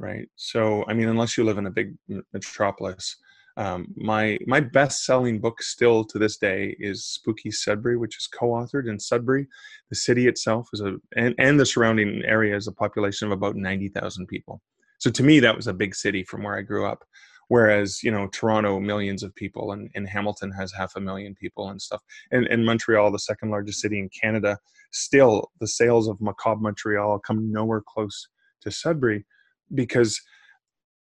right? 0.05 0.29
So 0.37 0.85
I 0.87 0.93
mean, 0.95 1.09
unless 1.09 1.37
you 1.37 1.45
live 1.45 1.59
in 1.59 1.67
a 1.67 1.71
big 1.71 1.95
metropolis, 2.33 3.17
um, 3.57 3.93
my 3.97 4.39
my 4.47 4.61
best 4.61 5.05
selling 5.07 5.41
book 5.41 5.63
still 5.63 6.05
to 6.05 6.19
this 6.19 6.37
day 6.37 6.77
is 6.79 7.07
Spooky 7.07 7.51
Sudbury, 7.51 7.97
which 7.97 8.19
is 8.19 8.27
co-authored 8.27 8.89
in 8.89 9.01
Sudbury. 9.01 9.47
The 9.89 9.97
city 9.97 10.29
itself 10.29 10.69
is 10.75 10.81
a 10.81 10.97
and 11.17 11.35
and 11.39 11.59
the 11.59 11.67
surrounding 11.67 12.23
area 12.25 12.55
is 12.55 12.69
a 12.69 12.73
population 12.73 13.27
of 13.27 13.33
about 13.33 13.57
ninety 13.57 13.89
thousand 13.89 14.27
people. 14.27 14.61
So 14.99 15.11
to 15.11 15.23
me, 15.23 15.41
that 15.41 15.57
was 15.57 15.67
a 15.67 15.75
big 15.75 15.95
city 15.95 16.23
from 16.23 16.43
where 16.43 16.57
I 16.57 16.63
grew 16.63 16.87
up 16.87 17.05
whereas 17.49 18.03
you 18.03 18.11
know 18.11 18.27
toronto 18.29 18.81
millions 18.81 19.23
of 19.23 19.35
people 19.35 19.73
and, 19.73 19.91
and 19.95 20.09
hamilton 20.09 20.51
has 20.51 20.73
half 20.73 20.97
a 20.97 21.01
million 21.01 21.35
people 21.35 21.69
and 21.69 21.81
stuff 21.81 22.03
and, 22.31 22.47
and 22.47 22.65
montreal 22.65 23.11
the 23.11 23.19
second 23.19 23.51
largest 23.51 23.81
city 23.81 23.99
in 23.99 24.09
canada 24.09 24.59
still 24.93 25.51
the 25.61 25.67
sales 25.67 26.09
of 26.09 26.21
macabre 26.21 26.63
montreal 26.63 27.19
come 27.19 27.53
nowhere 27.53 27.83
close 27.87 28.29
to 28.63 28.71
sudbury 28.71 29.27
because 29.75 30.21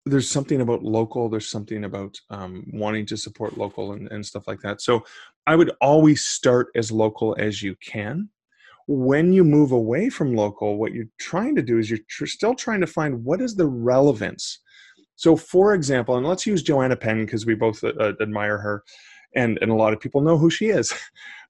there's 0.05 0.31
something 0.31 0.61
about 0.61 0.83
local 0.83 1.29
there's 1.29 1.49
something 1.49 1.85
about 1.85 2.17
um, 2.31 2.65
wanting 2.73 3.05
to 3.07 3.17
support 3.17 3.59
local 3.59 3.93
and, 3.93 4.11
and 4.13 4.25
stuff 4.25 4.47
like 4.47 4.61
that 4.61 4.81
so 4.81 5.05
i 5.47 5.57
would 5.57 5.73
always 5.81 6.25
start 6.25 6.69
as 6.75 6.93
local 6.93 7.35
as 7.39 7.63
you 7.63 7.75
can 7.83 8.29
when 8.89 9.33
you 9.33 9.43
move 9.43 9.73
away 9.73 10.09
from 10.09 10.37
local 10.37 10.79
what 10.79 10.93
you're 10.93 11.07
trying 11.19 11.57
to 11.57 11.63
do 11.63 11.79
is 11.79 11.91
you're 11.91 11.99
tr- 12.09 12.27
still 12.27 12.55
trying 12.55 12.81
to 12.81 12.87
find 12.87 13.25
what 13.25 13.41
is 13.41 13.57
the 13.57 13.67
relevance 13.67 14.61
so, 15.17 15.35
for 15.35 15.75
example, 15.75 16.17
and 16.17 16.27
let's 16.27 16.47
use 16.47 16.63
Joanna 16.63 16.97
Penn 16.97 17.25
because 17.25 17.47
we 17.47 17.55
both 17.55 17.83
uh, 17.83 18.13
admire 18.21 18.59
her, 18.59 18.85
and 19.35 19.59
and 19.61 19.71
a 19.71 19.75
lot 19.75 19.95
of 19.95 20.01
people 20.01 20.21
know 20.21 20.39
who 20.39 20.51
she 20.51 20.67
is. 20.67 20.93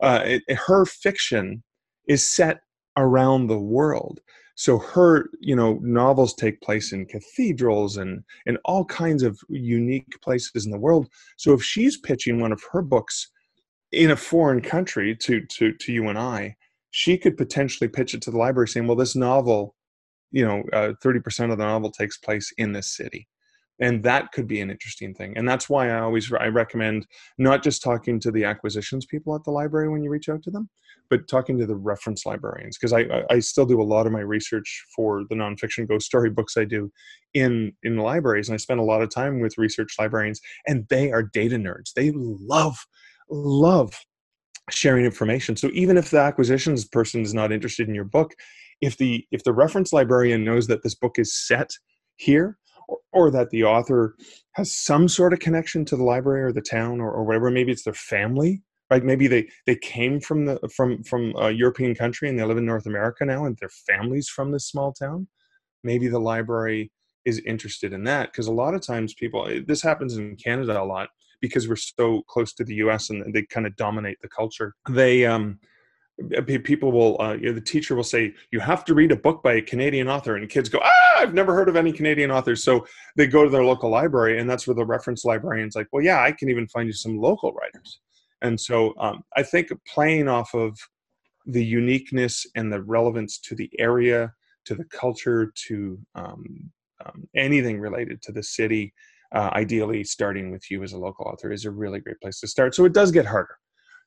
Uh, 0.02 0.20
it, 0.26 0.42
her 0.50 0.84
fiction 0.84 1.62
is 2.06 2.30
set 2.30 2.60
around 2.98 3.46
the 3.46 3.58
world. 3.58 4.20
So 4.56 4.78
her, 4.78 5.28
you 5.40 5.54
know, 5.54 5.78
novels 5.82 6.34
take 6.34 6.60
place 6.62 6.92
in 6.92 7.06
cathedrals 7.06 7.98
and 7.98 8.24
in 8.46 8.56
all 8.64 8.84
kinds 8.86 9.22
of 9.22 9.38
unique 9.48 10.20
places 10.22 10.64
in 10.64 10.72
the 10.72 10.78
world. 10.78 11.08
So 11.36 11.52
if 11.52 11.62
she's 11.62 11.98
pitching 11.98 12.40
one 12.40 12.52
of 12.52 12.62
her 12.72 12.82
books 12.82 13.30
in 13.92 14.10
a 14.10 14.16
foreign 14.16 14.62
country 14.62 15.14
to 15.14 15.42
to 15.46 15.72
to 15.72 15.92
you 15.92 16.08
and 16.08 16.18
I, 16.18 16.56
she 16.90 17.18
could 17.18 17.36
potentially 17.36 17.88
pitch 17.88 18.14
it 18.14 18.22
to 18.22 18.30
the 18.30 18.38
library 18.38 18.68
saying, 18.68 18.86
"Well, 18.86 18.96
this 18.96 19.14
novel 19.14 19.76
you 20.32 20.44
know 20.44 20.62
uh, 20.72 20.92
30% 21.04 21.52
of 21.52 21.58
the 21.58 21.64
novel 21.64 21.90
takes 21.90 22.18
place 22.18 22.52
in 22.58 22.72
this 22.72 22.96
city 22.96 23.28
and 23.80 24.02
that 24.02 24.32
could 24.32 24.46
be 24.46 24.60
an 24.60 24.70
interesting 24.70 25.14
thing. 25.14 25.36
And 25.36 25.48
that's 25.48 25.68
why 25.68 25.90
i 25.90 26.00
always 26.00 26.32
i 26.32 26.46
recommend 26.46 27.06
not 27.38 27.62
just 27.62 27.82
talking 27.82 28.18
to 28.20 28.30
the 28.30 28.44
acquisitions 28.44 29.06
people 29.06 29.34
at 29.34 29.44
the 29.44 29.50
library 29.50 29.88
when 29.88 30.02
you 30.02 30.10
reach 30.10 30.28
out 30.28 30.42
to 30.44 30.50
them 30.50 30.68
but 31.08 31.28
talking 31.28 31.56
to 31.56 31.66
the 31.66 31.76
reference 31.76 32.26
librarians. 32.26 32.76
Because 32.76 32.92
I, 32.92 33.24
I 33.30 33.38
still 33.38 33.64
do 33.64 33.80
a 33.80 33.84
lot 33.84 34.06
of 34.06 34.12
my 34.12 34.20
research 34.20 34.84
for 34.94 35.22
the 35.28 35.36
nonfiction 35.36 35.88
ghost 35.88 36.06
story 36.06 36.30
books 36.30 36.56
i 36.56 36.64
do 36.64 36.90
in 37.34 37.72
in 37.82 37.96
libraries 37.96 38.48
and 38.48 38.54
i 38.54 38.58
spend 38.58 38.80
a 38.80 38.84
lot 38.84 39.02
of 39.02 39.10
time 39.10 39.40
with 39.40 39.58
research 39.58 39.94
librarians 39.98 40.40
and 40.66 40.86
they 40.88 41.12
are 41.12 41.22
data 41.22 41.56
nerds. 41.56 41.92
They 41.94 42.12
love 42.14 42.86
love 43.30 43.94
sharing 44.70 45.04
information. 45.04 45.56
So 45.56 45.70
even 45.72 45.96
if 45.96 46.10
the 46.10 46.18
acquisitions 46.18 46.84
person 46.84 47.22
is 47.22 47.34
not 47.34 47.52
interested 47.52 47.88
in 47.88 47.94
your 47.94 48.04
book 48.04 48.32
if 48.80 48.96
the 48.98 49.24
if 49.30 49.42
the 49.44 49.52
reference 49.52 49.92
librarian 49.92 50.44
knows 50.44 50.66
that 50.66 50.82
this 50.82 50.94
book 50.94 51.18
is 51.18 51.34
set 51.34 51.70
here 52.16 52.58
or, 52.88 52.98
or, 53.12 53.30
that 53.30 53.50
the 53.50 53.64
author 53.64 54.14
has 54.52 54.74
some 54.74 55.08
sort 55.08 55.32
of 55.32 55.38
connection 55.38 55.84
to 55.84 55.96
the 55.96 56.04
library 56.04 56.42
or 56.42 56.52
the 56.52 56.60
town 56.60 57.00
or, 57.00 57.10
or 57.10 57.24
whatever. 57.24 57.50
Maybe 57.50 57.72
it's 57.72 57.84
their 57.84 57.94
family 57.94 58.62
right? 58.90 59.04
Maybe 59.04 59.26
they 59.26 59.48
they 59.66 59.76
came 59.76 60.20
from 60.20 60.44
the 60.46 60.58
from 60.74 61.02
from 61.02 61.34
a 61.36 61.50
european 61.50 61.94
country 61.94 62.28
and 62.28 62.38
they 62.38 62.44
live 62.44 62.58
in 62.58 62.66
north 62.66 62.86
america 62.86 63.24
now 63.24 63.44
and 63.44 63.56
their 63.58 63.68
families 63.68 64.28
from 64.28 64.52
this 64.52 64.68
small 64.68 64.92
town. 64.92 65.28
Maybe 65.82 66.08
the 66.08 66.18
library 66.18 66.92
is 67.24 67.40
interested 67.40 67.92
in 67.92 68.04
that 68.04 68.32
because 68.32 68.46
a 68.46 68.52
lot 68.52 68.74
of 68.74 68.80
times 68.80 69.14
people 69.14 69.46
eh, 69.48 69.60
this 69.66 69.82
happens 69.82 70.16
in 70.16 70.36
canada 70.36 70.80
a 70.80 70.84
lot 70.84 71.08
because 71.40 71.68
we're 71.68 71.76
so 71.76 72.22
close 72.28 72.52
to 72.54 72.64
the 72.64 72.74
us 72.76 73.10
and 73.10 73.34
they 73.34 73.42
kind 73.42 73.66
of 73.66 73.76
dominate 73.76 74.18
the 74.22 74.28
culture. 74.28 74.74
They 74.88 75.26
um 75.26 75.58
people 76.64 76.92
will 76.92 77.20
uh, 77.20 77.34
you 77.34 77.48
know, 77.48 77.52
the 77.52 77.60
teacher 77.60 77.94
will 77.94 78.02
say 78.02 78.32
you 78.50 78.58
have 78.58 78.84
to 78.84 78.94
read 78.94 79.12
a 79.12 79.16
book 79.16 79.42
by 79.42 79.54
a 79.54 79.62
canadian 79.62 80.08
author 80.08 80.36
and 80.36 80.48
kids 80.48 80.68
go 80.68 80.80
ah 80.82 81.18
i've 81.18 81.34
never 81.34 81.54
heard 81.54 81.68
of 81.68 81.76
any 81.76 81.92
canadian 81.92 82.30
authors 82.30 82.64
so 82.64 82.86
they 83.16 83.26
go 83.26 83.44
to 83.44 83.50
their 83.50 83.64
local 83.64 83.90
library 83.90 84.40
and 84.40 84.48
that's 84.48 84.66
where 84.66 84.74
the 84.74 84.84
reference 84.84 85.24
librarian's 85.24 85.76
like 85.76 85.86
well 85.92 86.02
yeah 86.02 86.22
i 86.22 86.32
can 86.32 86.48
even 86.48 86.66
find 86.68 86.86
you 86.86 86.92
some 86.92 87.18
local 87.18 87.52
writers. 87.52 88.00
And 88.42 88.60
so 88.60 88.94
um, 88.98 89.22
i 89.36 89.42
think 89.42 89.68
playing 89.86 90.28
off 90.28 90.54
of 90.54 90.78
the 91.46 91.64
uniqueness 91.64 92.46
and 92.54 92.72
the 92.72 92.82
relevance 92.82 93.38
to 93.40 93.54
the 93.54 93.70
area 93.78 94.32
to 94.64 94.74
the 94.74 94.84
culture 94.84 95.52
to 95.68 95.98
um, 96.14 96.44
um, 97.04 97.28
anything 97.36 97.78
related 97.78 98.20
to 98.22 98.32
the 98.32 98.42
city 98.42 98.92
uh, 99.32 99.50
ideally 99.52 100.04
starting 100.04 100.50
with 100.50 100.70
you 100.70 100.82
as 100.82 100.92
a 100.92 100.98
local 100.98 101.26
author 101.26 101.52
is 101.52 101.64
a 101.64 101.70
really 101.70 102.00
great 102.00 102.20
place 102.20 102.40
to 102.40 102.46
start. 102.46 102.74
So 102.74 102.84
it 102.84 102.92
does 102.92 103.10
get 103.10 103.26
harder 103.26 103.56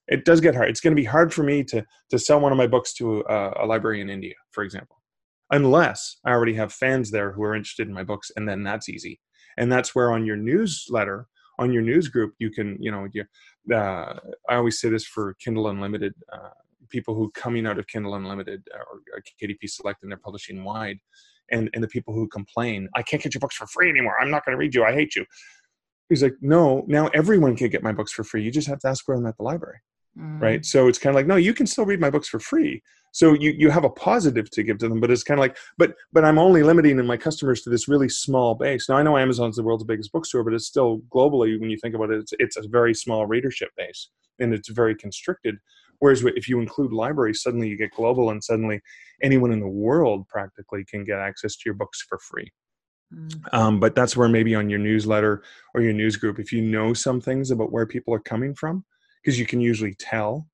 it 0.10 0.26
does 0.26 0.42
get 0.42 0.56
hard. 0.56 0.70
It's 0.70 0.82
going 0.82 0.96
to 0.96 1.02
be 1.02 1.06
hard 1.06 1.34
for 1.34 1.44
me 1.44 1.64
to 1.66 1.86
to 2.10 2.20
sell 2.20 2.40
one 2.40 2.52
of 2.52 2.58
my 2.58 2.68
books 2.68 2.94
to 2.96 3.22
a, 3.30 3.64
a 3.64 3.66
library 3.66 4.02
in 4.02 4.10
India, 4.10 4.34
for 4.52 4.64
example, 4.64 5.02
unless 5.52 6.18
I 6.26 6.32
already 6.32 6.56
have 6.56 6.74
fans 6.74 7.12
there 7.12 7.32
who 7.32 7.44
are 7.44 7.56
interested 7.56 7.88
in 7.88 7.94
my 7.94 8.04
books, 8.04 8.32
and 8.36 8.50
then 8.50 8.64
that's 8.64 8.90
easy. 8.90 9.22
And 9.58 9.72
that's 9.72 9.94
where 9.94 10.12
on 10.12 10.26
your 10.26 10.36
newsletter, 10.36 11.28
on 11.60 11.72
your 11.72 11.82
news 11.82 12.08
group, 12.08 12.34
you 12.40 12.50
can, 12.50 12.78
you 12.80 12.92
know, 12.92 13.08
you, 13.14 13.24
uh, 13.74 14.18
I 14.50 14.56
always 14.56 14.80
say 14.80 14.90
this 14.90 15.06
for 15.06 15.36
Kindle 15.44 15.68
Unlimited, 15.68 16.14
uh, 16.32 16.50
people 16.90 17.14
who 17.14 17.30
coming 17.32 17.68
out 17.68 17.78
of 17.78 17.86
Kindle 17.88 18.16
Unlimited 18.16 18.64
or, 18.74 19.00
or 19.14 19.24
KDP 19.42 19.70
Select 19.70 20.02
and 20.02 20.12
they're 20.12 20.18
publishing 20.18 20.64
wide, 20.64 20.98
and 21.52 21.70
and 21.74 21.84
the 21.84 21.88
people 21.88 22.16
who 22.16 22.28
complain, 22.30 22.90
I 22.96 23.04
can't 23.04 23.22
get 23.22 23.36
your 23.36 23.42
books 23.42 23.56
for 23.56 23.68
free 23.68 23.90
anymore. 23.90 24.16
I'm 24.20 24.32
not 24.32 24.44
going 24.44 24.54
to 24.54 24.60
read 24.60 24.74
you. 24.74 24.84
I 24.84 24.94
hate 24.94 25.16
you. 25.16 25.26
He's 26.08 26.24
like, 26.24 26.34
no, 26.42 26.86
now 26.88 27.08
everyone 27.10 27.56
can 27.56 27.70
get 27.70 27.84
my 27.84 27.92
books 27.92 28.12
for 28.12 28.24
free. 28.24 28.42
You 28.42 28.50
just 28.50 28.68
have 28.68 28.80
to 28.80 28.88
ask 28.88 29.06
for 29.06 29.16
them 29.16 29.28
at 29.28 29.38
the 29.38 29.44
library 29.44 29.78
mm. 30.18 30.42
right? 30.42 30.66
So 30.66 30.88
it's 30.88 31.00
kind 31.00 31.12
of 31.12 31.16
like 31.16 31.28
no 31.28 31.36
you 31.36 31.54
can 31.54 31.68
still 31.68 31.86
read 31.86 32.00
my 32.00 32.10
books 32.10 32.28
for 32.28 32.40
free. 32.40 32.82
So 33.12 33.34
you 33.34 33.52
you 33.52 33.70
have 33.70 33.84
a 33.84 33.90
positive 33.90 34.50
to 34.52 34.64
give 34.64 34.78
to 34.80 34.90
them 34.90 35.00
but 35.00 35.12
it's 35.12 35.24
kind 35.24 35.40
of 35.40 35.42
like 35.42 35.58
but 35.78 35.96
but 36.14 36.24
i'm 36.24 36.38
only 36.38 36.64
limiting 36.64 37.04
my 37.06 37.18
customers 37.18 37.62
to 37.62 37.70
this 37.70 37.88
really 37.88 38.10
small 38.10 38.56
base. 38.56 38.88
Now 38.90 38.98
i 38.98 39.04
know 39.04 39.18
amazon's 39.18 39.56
the 39.56 39.64
world's 39.64 39.84
biggest 39.84 40.12
bookstore 40.12 40.44
but 40.44 40.54
it's 40.54 40.68
still 40.68 41.02
globally 41.10 41.60
when 41.60 41.70
you 41.70 41.78
think 41.78 41.96
about 41.96 42.12
it 42.12 42.20
it's, 42.20 42.34
it's 42.40 42.58
a 42.58 42.68
very 42.68 42.94
small 42.94 43.26
readership 43.26 43.70
base 43.78 44.10
and 44.40 44.54
it's 44.54 44.70
very 44.70 44.96
constricted. 44.96 45.58
Whereas 46.00 46.24
if 46.24 46.48
you 46.48 46.60
include 46.60 46.94
libraries 46.94 47.42
suddenly 47.42 47.68
you 47.68 47.78
get 47.78 47.92
global 47.92 48.30
and 48.30 48.44
suddenly 48.44 48.82
anyone 49.22 49.52
in 49.52 49.60
the 49.60 49.68
world 49.68 50.28
practically 50.28 50.86
can 50.86 51.04
get 51.04 51.20
access 51.20 51.56
to 51.56 51.62
your 51.66 51.76
books 51.76 52.06
for 52.08 52.20
free. 52.20 52.52
Mm. 53.12 53.54
um, 53.54 53.80
but 53.80 53.96
that's 53.96 54.16
where 54.16 54.30
maybe 54.30 54.54
on 54.54 54.70
your 54.70 54.78
newsletter 54.78 55.42
or 55.74 55.82
your 55.82 55.94
news 55.94 56.16
group 56.16 56.38
if 56.38 56.52
you 56.52 56.62
know 56.62 56.94
some 56.94 57.20
things 57.20 57.50
about 57.50 57.72
where 57.72 57.88
people 57.88 58.14
are 58.14 58.20
coming 58.20 58.54
from 58.54 58.86
because 59.22 59.40
you 59.40 59.46
can 59.46 59.62
usually 59.62 59.96
tell 59.96 60.48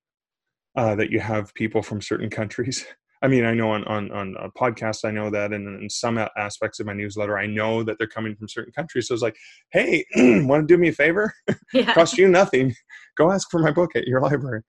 uh, 0.76 0.96
that 0.96 1.12
you 1.12 1.20
have 1.20 1.54
people 1.54 1.82
from 1.82 2.02
certain 2.02 2.30
countries. 2.30 2.86
I 3.22 3.28
mean, 3.28 3.46
I 3.46 3.54
know 3.54 3.72
on 3.72 3.84
on 3.86 4.12
on 4.12 4.36
a 4.40 4.52
podcast, 4.52 5.04
I 5.04 5.10
know 5.10 5.32
that, 5.32 5.52
and 5.52 5.82
in 5.82 5.90
some 5.90 6.20
aspects 6.38 6.80
of 6.80 6.86
my 6.86 6.94
newsletter, 6.94 7.40
I 7.40 7.48
know 7.48 7.82
that 7.82 7.98
they're 7.98 8.08
coming 8.08 8.36
from 8.36 8.48
certain 8.48 8.74
countries. 8.74 9.08
So 9.08 9.14
it's 9.14 9.24
like, 9.24 9.38
hey, 9.72 10.06
want 10.16 10.68
to 10.68 10.72
do 10.72 10.78
me 10.78 10.90
a 10.90 10.94
favor? 10.94 11.34
Yeah. 11.74 11.94
Cost 11.94 12.18
you 12.18 12.28
nothing. 12.28 12.74
Go 13.18 13.32
ask 13.32 13.50
for 13.50 13.60
my 13.60 13.72
book 13.72 13.96
at 13.96 14.08
your 14.08 14.22
library. 14.22 14.62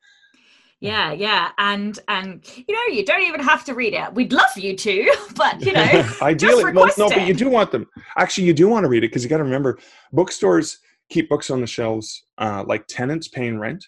Yeah, 0.80 1.12
yeah, 1.12 1.50
and 1.58 1.98
and 2.08 2.44
you 2.56 2.74
know, 2.74 2.94
you 2.94 3.04
don't 3.04 3.22
even 3.22 3.40
have 3.40 3.64
to 3.64 3.74
read 3.74 3.94
it. 3.94 4.12
We'd 4.14 4.32
love 4.32 4.56
you 4.56 4.76
to, 4.76 5.14
but 5.34 5.60
you 5.60 5.72
know, 5.72 6.10
ideally, 6.20 6.72
well, 6.72 6.88
no, 6.98 7.08
but 7.08 7.26
you 7.26 7.34
do 7.34 7.48
want 7.48 7.72
them. 7.72 7.86
Actually, 8.16 8.46
you 8.46 8.54
do 8.54 8.68
want 8.68 8.84
to 8.84 8.88
read 8.88 9.04
it 9.04 9.08
because 9.08 9.22
you 9.22 9.30
got 9.30 9.38
to 9.38 9.44
remember, 9.44 9.78
bookstores 10.12 10.78
keep 11.10 11.28
books 11.28 11.50
on 11.50 11.60
the 11.60 11.66
shelves 11.66 12.24
uh, 12.38 12.64
like 12.66 12.86
tenants 12.86 13.28
paying 13.28 13.58
rent 13.58 13.84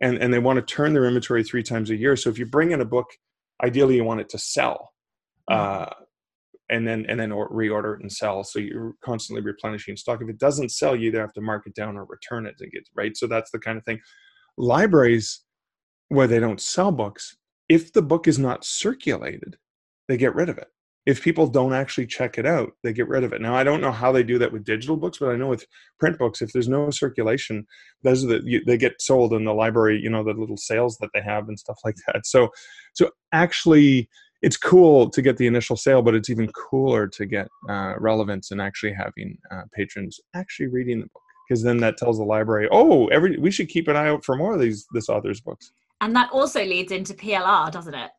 and, 0.00 0.18
and 0.18 0.32
they 0.32 0.38
want 0.38 0.56
to 0.56 0.74
turn 0.74 0.92
their 0.92 1.06
inventory 1.06 1.44
three 1.44 1.62
times 1.62 1.90
a 1.90 1.96
year. 1.96 2.16
So 2.16 2.30
if 2.30 2.38
you 2.38 2.46
bring 2.46 2.72
in 2.72 2.80
a 2.80 2.86
book 2.86 3.06
ideally 3.62 3.96
you 3.96 4.04
want 4.04 4.20
it 4.20 4.28
to 4.30 4.38
sell 4.38 4.92
mm-hmm. 5.50 5.82
uh, 5.82 5.90
and 6.70 6.86
then 6.86 7.04
and 7.08 7.20
then 7.20 7.30
reorder 7.30 7.96
it 7.96 8.00
and 8.00 8.12
sell. 8.12 8.44
So 8.44 8.58
you're 8.58 8.94
constantly 9.04 9.42
replenishing 9.42 9.96
stock. 9.96 10.22
If 10.22 10.28
it 10.28 10.38
doesn't 10.38 10.70
sell 10.70 10.96
you 10.96 11.08
either 11.08 11.20
have 11.20 11.34
to 11.34 11.40
mark 11.40 11.66
it 11.66 11.74
down 11.74 11.96
or 11.96 12.04
return 12.04 12.46
it 12.46 12.56
to 12.58 12.68
get 12.68 12.88
right? 12.94 13.16
So 13.16 13.26
that's 13.26 13.50
the 13.50 13.58
kind 13.58 13.76
of 13.76 13.84
thing. 13.84 14.00
Libraries 14.56 15.44
where 16.08 16.26
they 16.26 16.38
don't 16.38 16.60
sell 16.60 16.92
books 16.92 17.36
if 17.68 17.92
the 17.92 18.02
book 18.02 18.28
is 18.28 18.38
not 18.38 18.64
circulated 18.64 19.56
they 20.08 20.16
get 20.18 20.34
rid 20.34 20.50
of 20.50 20.58
it 20.58 20.68
if 21.04 21.22
people 21.22 21.46
don't 21.46 21.72
actually 21.72 22.06
check 22.06 22.38
it 22.38 22.46
out, 22.46 22.72
they 22.82 22.92
get 22.92 23.08
rid 23.08 23.24
of 23.24 23.32
it. 23.32 23.40
Now, 23.40 23.56
I 23.56 23.64
don't 23.64 23.80
know 23.80 23.90
how 23.90 24.12
they 24.12 24.22
do 24.22 24.38
that 24.38 24.52
with 24.52 24.64
digital 24.64 24.96
books, 24.96 25.18
but 25.18 25.30
I 25.30 25.36
know 25.36 25.48
with 25.48 25.66
print 25.98 26.18
books, 26.18 26.42
if 26.42 26.52
there's 26.52 26.68
no 26.68 26.90
circulation, 26.90 27.66
those 28.02 28.24
are 28.24 28.28
the, 28.28 28.62
they 28.66 28.76
get 28.76 29.00
sold 29.00 29.32
in 29.32 29.44
the 29.44 29.54
library, 29.54 30.00
you 30.00 30.10
know, 30.10 30.22
the 30.22 30.32
little 30.32 30.56
sales 30.56 30.96
that 30.98 31.10
they 31.12 31.20
have 31.20 31.48
and 31.48 31.58
stuff 31.58 31.78
like 31.84 31.96
that. 32.06 32.24
So, 32.24 32.50
so 32.94 33.10
actually, 33.32 34.08
it's 34.42 34.56
cool 34.56 35.10
to 35.10 35.22
get 35.22 35.38
the 35.38 35.46
initial 35.46 35.76
sale, 35.76 36.02
but 36.02 36.14
it's 36.14 36.30
even 36.30 36.48
cooler 36.48 37.08
to 37.08 37.26
get 37.26 37.48
uh, 37.68 37.94
relevance 37.98 38.52
and 38.52 38.60
actually 38.60 38.92
having 38.92 39.38
uh, 39.50 39.62
patrons 39.74 40.20
actually 40.34 40.68
reading 40.68 41.00
the 41.00 41.06
book 41.06 41.22
because 41.48 41.62
then 41.62 41.78
that 41.78 41.96
tells 41.96 42.18
the 42.18 42.24
library, 42.24 42.68
oh, 42.72 43.08
every 43.08 43.36
we 43.38 43.50
should 43.50 43.68
keep 43.68 43.88
an 43.88 43.96
eye 43.96 44.08
out 44.08 44.24
for 44.24 44.36
more 44.36 44.54
of 44.54 44.60
these 44.60 44.86
this 44.92 45.08
author's 45.08 45.40
books. 45.40 45.72
And 46.00 46.16
that 46.16 46.30
also 46.32 46.64
leads 46.64 46.92
into 46.92 47.14
PLR, 47.14 47.70
doesn't 47.70 47.94
it? 47.94 48.10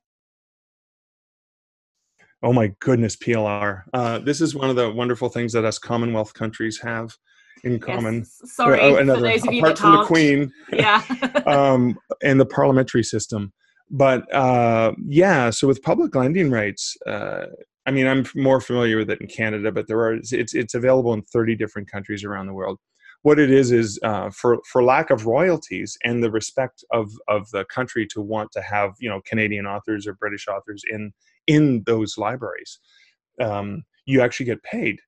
Oh 2.43 2.51
my 2.51 2.73
goodness, 2.79 3.15
PLR. 3.15 3.83
Uh, 3.93 4.19
this 4.19 4.41
is 4.41 4.53
one 4.53 4.69
of 4.69 4.75
the 4.75 4.91
wonderful 4.91 5.29
things 5.29 5.53
that 5.53 5.63
us 5.63 5.79
Commonwealth 5.79 6.33
countries 6.33 6.77
have 6.81 7.15
in 7.63 7.79
common. 7.79 8.19
Yes. 8.19 8.41
Sorry, 8.53 8.81
uh, 8.81 8.97
another, 8.97 9.19
for 9.21 9.27
those 9.27 9.47
of 9.47 9.53
you 9.53 9.61
apart 9.61 9.79
from 9.79 9.91
the 9.93 10.03
Queen, 10.03 10.51
yeah, 10.73 11.01
um, 11.45 11.97
and 12.21 12.41
the 12.41 12.45
parliamentary 12.45 13.03
system. 13.03 13.53
But 13.89 14.31
uh, 14.33 14.91
yeah, 15.07 15.51
so 15.51 15.69
with 15.69 15.81
public 15.81 16.13
lending 16.15 16.51
rights, 16.51 16.97
uh, 17.07 17.45
I 17.85 17.91
mean, 17.91 18.07
I'm 18.07 18.25
more 18.35 18.59
familiar 18.59 18.97
with 18.97 19.09
it 19.09 19.21
in 19.21 19.27
Canada, 19.27 19.71
but 19.71 19.87
there 19.87 19.99
are 19.99 20.15
it's 20.15 20.33
it's 20.33 20.73
available 20.73 21.13
in 21.13 21.21
30 21.21 21.55
different 21.55 21.89
countries 21.89 22.25
around 22.25 22.47
the 22.47 22.53
world. 22.53 22.77
What 23.21 23.39
it 23.39 23.51
is 23.51 23.71
is 23.71 23.97
uh, 24.03 24.31
for 24.31 24.59
for 24.69 24.83
lack 24.83 25.11
of 25.11 25.25
royalties 25.25 25.97
and 26.03 26.21
the 26.21 26.31
respect 26.31 26.83
of 26.91 27.09
of 27.29 27.49
the 27.51 27.63
country 27.65 28.05
to 28.07 28.19
want 28.19 28.51
to 28.51 28.61
have 28.61 28.95
you 28.99 29.09
know 29.09 29.21
Canadian 29.25 29.65
authors 29.65 30.05
or 30.05 30.13
British 30.13 30.49
authors 30.49 30.83
in 30.89 31.13
in 31.47 31.83
those 31.85 32.17
libraries. 32.17 32.79
Um, 33.39 33.83
you 34.05 34.21
actually 34.21 34.45
get 34.47 34.63
paid 34.63 34.99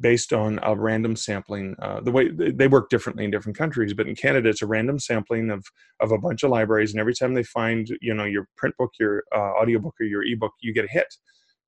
based 0.00 0.32
on 0.32 0.60
a 0.62 0.76
random 0.76 1.16
sampling. 1.16 1.74
Uh, 1.80 2.00
the 2.00 2.10
way 2.10 2.28
they 2.30 2.68
work 2.68 2.88
differently 2.88 3.24
in 3.24 3.30
different 3.30 3.58
countries, 3.58 3.94
but 3.94 4.06
in 4.06 4.14
Canada, 4.14 4.48
it's 4.48 4.62
a 4.62 4.66
random 4.66 4.98
sampling 4.98 5.50
of 5.50 5.64
of 6.00 6.12
a 6.12 6.18
bunch 6.18 6.42
of 6.42 6.50
libraries, 6.50 6.92
and 6.92 7.00
every 7.00 7.14
time 7.14 7.34
they 7.34 7.42
find 7.42 7.88
you 8.00 8.14
know 8.14 8.24
your 8.24 8.46
print 8.56 8.74
book, 8.78 8.92
your 8.98 9.24
uh, 9.34 9.52
audiobook, 9.60 9.94
or 10.00 10.04
your 10.06 10.24
ebook, 10.24 10.52
you 10.60 10.72
get 10.72 10.84
a 10.84 10.92
hit. 10.92 11.14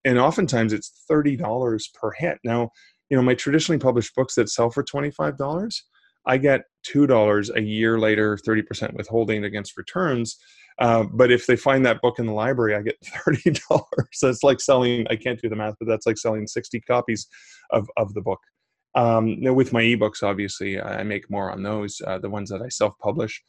And 0.05 0.19
oftentimes, 0.19 0.73
it's 0.73 1.05
thirty 1.09 1.37
dollars 1.37 1.91
per 1.95 2.13
hit. 2.13 2.39
Now, 2.45 2.71
you 3.11 3.17
know 3.17 3.23
my 3.23 3.35
traditionally 3.35 3.79
published 3.79 4.15
books 4.15 4.35
that 4.37 4.49
sell 4.49 4.71
for 4.71 4.83
twenty 4.83 5.11
five 5.11 5.37
dollars. 5.37 5.85
I 6.31 6.37
get 6.37 6.63
two 6.85 7.09
dollars 7.09 7.51
a 7.51 7.61
year 7.61 7.99
later, 7.99 8.39
thirty 8.39 8.63
percent 8.63 8.95
withholding 8.95 9.45
against 9.45 9.77
returns. 9.77 10.37
Uh, 10.79 11.05
but 11.13 11.31
if 11.31 11.47
they 11.47 11.57
find 11.57 11.85
that 11.85 12.01
book 12.01 12.21
in 12.21 12.27
the 12.27 12.33
library, 12.33 12.77
I 12.77 12.83
get 12.83 12.97
thirty 13.05 13.51
dollars. 13.69 14.09
so 14.13 14.29
it's 14.29 14.45
like 14.45 14.61
selling. 14.61 15.07
I 15.11 15.17
can't 15.17 15.41
do 15.41 15.49
the 15.49 15.57
math, 15.57 15.75
but 15.81 15.89
that's 15.89 16.07
like 16.07 16.19
selling 16.19 16.47
sixty 16.47 16.81
copies 16.81 17.27
of 17.73 17.89
of 17.97 18.15
the 18.15 18.23
book. 18.23 18.39
Um, 18.95 19.41
now 19.41 19.53
with 19.53 19.73
my 19.73 19.83
ebooks, 19.83 20.23
obviously, 20.23 20.81
I 20.81 21.03
make 21.03 21.31
more 21.31 21.51
on 21.51 21.63
those, 21.63 22.01
uh, 22.07 22.19
the 22.19 22.31
ones 22.31 22.51
that 22.51 22.63
I 22.63 22.69
self-publish. 22.69 23.41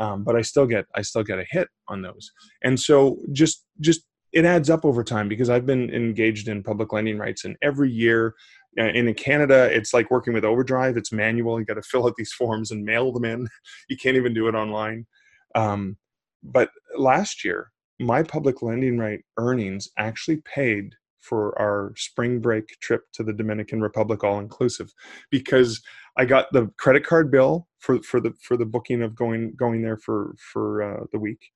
Um, 0.00 0.24
but 0.24 0.36
I 0.36 0.42
still 0.42 0.66
get 0.66 0.86
I 0.94 1.02
still 1.02 1.24
get 1.24 1.40
a 1.40 1.44
hit 1.50 1.68
on 1.88 2.02
those. 2.02 2.30
And 2.62 2.78
so 2.78 3.18
just 3.32 3.64
just 3.80 4.02
it 4.32 4.44
adds 4.44 4.70
up 4.70 4.84
over 4.84 5.02
time 5.02 5.28
because 5.28 5.50
I've 5.50 5.66
been 5.66 5.90
engaged 5.90 6.48
in 6.48 6.62
public 6.62 6.92
lending 6.92 7.18
rights, 7.18 7.44
and 7.44 7.56
every 7.62 7.90
year, 7.90 8.34
and 8.78 9.08
in 9.08 9.14
Canada, 9.14 9.68
it's 9.72 9.92
like 9.92 10.10
working 10.10 10.32
with 10.32 10.44
Overdrive. 10.44 10.96
It's 10.96 11.12
manual. 11.12 11.58
You 11.58 11.66
got 11.66 11.74
to 11.74 11.82
fill 11.82 12.06
out 12.06 12.14
these 12.16 12.32
forms 12.32 12.70
and 12.70 12.84
mail 12.84 13.12
them 13.12 13.24
in. 13.24 13.48
You 13.88 13.96
can't 13.96 14.16
even 14.16 14.34
do 14.34 14.48
it 14.48 14.54
online. 14.54 15.06
Um, 15.54 15.96
but 16.42 16.70
last 16.96 17.44
year, 17.44 17.72
my 17.98 18.22
public 18.22 18.62
lending 18.62 18.98
right 18.98 19.20
earnings 19.38 19.88
actually 19.98 20.38
paid 20.38 20.94
for 21.20 21.58
our 21.60 21.92
spring 21.96 22.40
break 22.40 22.78
trip 22.80 23.02
to 23.12 23.22
the 23.22 23.32
Dominican 23.32 23.80
Republic 23.80 24.22
all 24.24 24.38
inclusive 24.38 24.92
because 25.30 25.82
I 26.16 26.24
got 26.24 26.46
the 26.52 26.70
credit 26.78 27.04
card 27.04 27.30
bill 27.30 27.68
for 27.78 28.02
for 28.02 28.20
the 28.20 28.32
for 28.42 28.56
the 28.56 28.66
booking 28.66 29.02
of 29.02 29.14
going 29.14 29.54
going 29.56 29.82
there 29.82 29.96
for 29.96 30.34
for 30.52 30.82
uh, 30.82 31.04
the 31.12 31.18
week 31.18 31.50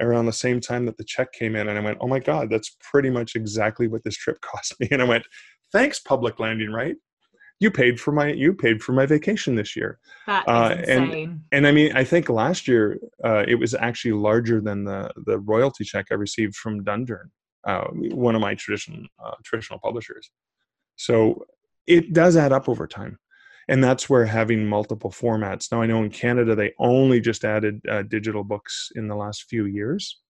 around 0.00 0.26
the 0.26 0.32
same 0.32 0.60
time 0.60 0.86
that 0.86 0.96
the 0.96 1.04
check 1.04 1.32
came 1.32 1.56
in 1.56 1.68
and 1.68 1.78
I 1.78 1.82
went 1.82 1.98
oh 2.00 2.06
my 2.06 2.20
god 2.20 2.48
that's 2.50 2.76
pretty 2.80 3.10
much 3.10 3.34
exactly 3.34 3.88
what 3.88 4.04
this 4.04 4.16
trip 4.16 4.40
cost 4.42 4.78
me 4.80 4.88
and 4.90 5.02
I 5.02 5.04
went 5.04 5.24
thanks 5.72 5.98
public 5.98 6.38
lending 6.40 6.70
right 6.70 6.96
you 7.58 7.70
paid 7.70 8.00
for 8.00 8.12
my 8.12 8.32
you 8.32 8.52
paid 8.54 8.82
for 8.82 8.92
my 8.92 9.06
vacation 9.06 9.54
this 9.54 9.76
year 9.76 9.98
that 10.26 10.42
is 10.42 10.48
uh, 10.48 10.76
insane. 10.78 11.12
and 11.28 11.40
and 11.52 11.66
i 11.66 11.72
mean 11.72 11.94
i 11.96 12.02
think 12.02 12.28
last 12.28 12.66
year 12.66 12.98
uh, 13.24 13.44
it 13.46 13.54
was 13.54 13.74
actually 13.74 14.12
larger 14.12 14.60
than 14.60 14.84
the 14.84 15.10
the 15.26 15.38
royalty 15.40 15.84
check 15.84 16.06
i 16.10 16.14
received 16.14 16.54
from 16.56 16.84
dundurn 16.84 17.28
uh, 17.64 17.84
one 17.92 18.34
of 18.34 18.40
my 18.40 18.54
traditional 18.54 19.06
uh, 19.22 19.34
traditional 19.44 19.78
publishers. 19.78 20.30
So 20.96 21.44
it 21.86 22.12
does 22.12 22.36
add 22.36 22.52
up 22.52 22.68
over 22.68 22.86
time, 22.86 23.18
and 23.68 23.82
that's 23.82 24.08
where 24.08 24.24
having 24.24 24.66
multiple 24.66 25.10
formats. 25.10 25.70
Now 25.70 25.82
I 25.82 25.86
know 25.86 26.02
in 26.02 26.10
Canada 26.10 26.54
they 26.54 26.72
only 26.78 27.20
just 27.20 27.44
added 27.44 27.80
uh, 27.88 28.02
digital 28.02 28.44
books 28.44 28.90
in 28.94 29.08
the 29.08 29.16
last 29.16 29.44
few 29.44 29.66
years, 29.66 30.20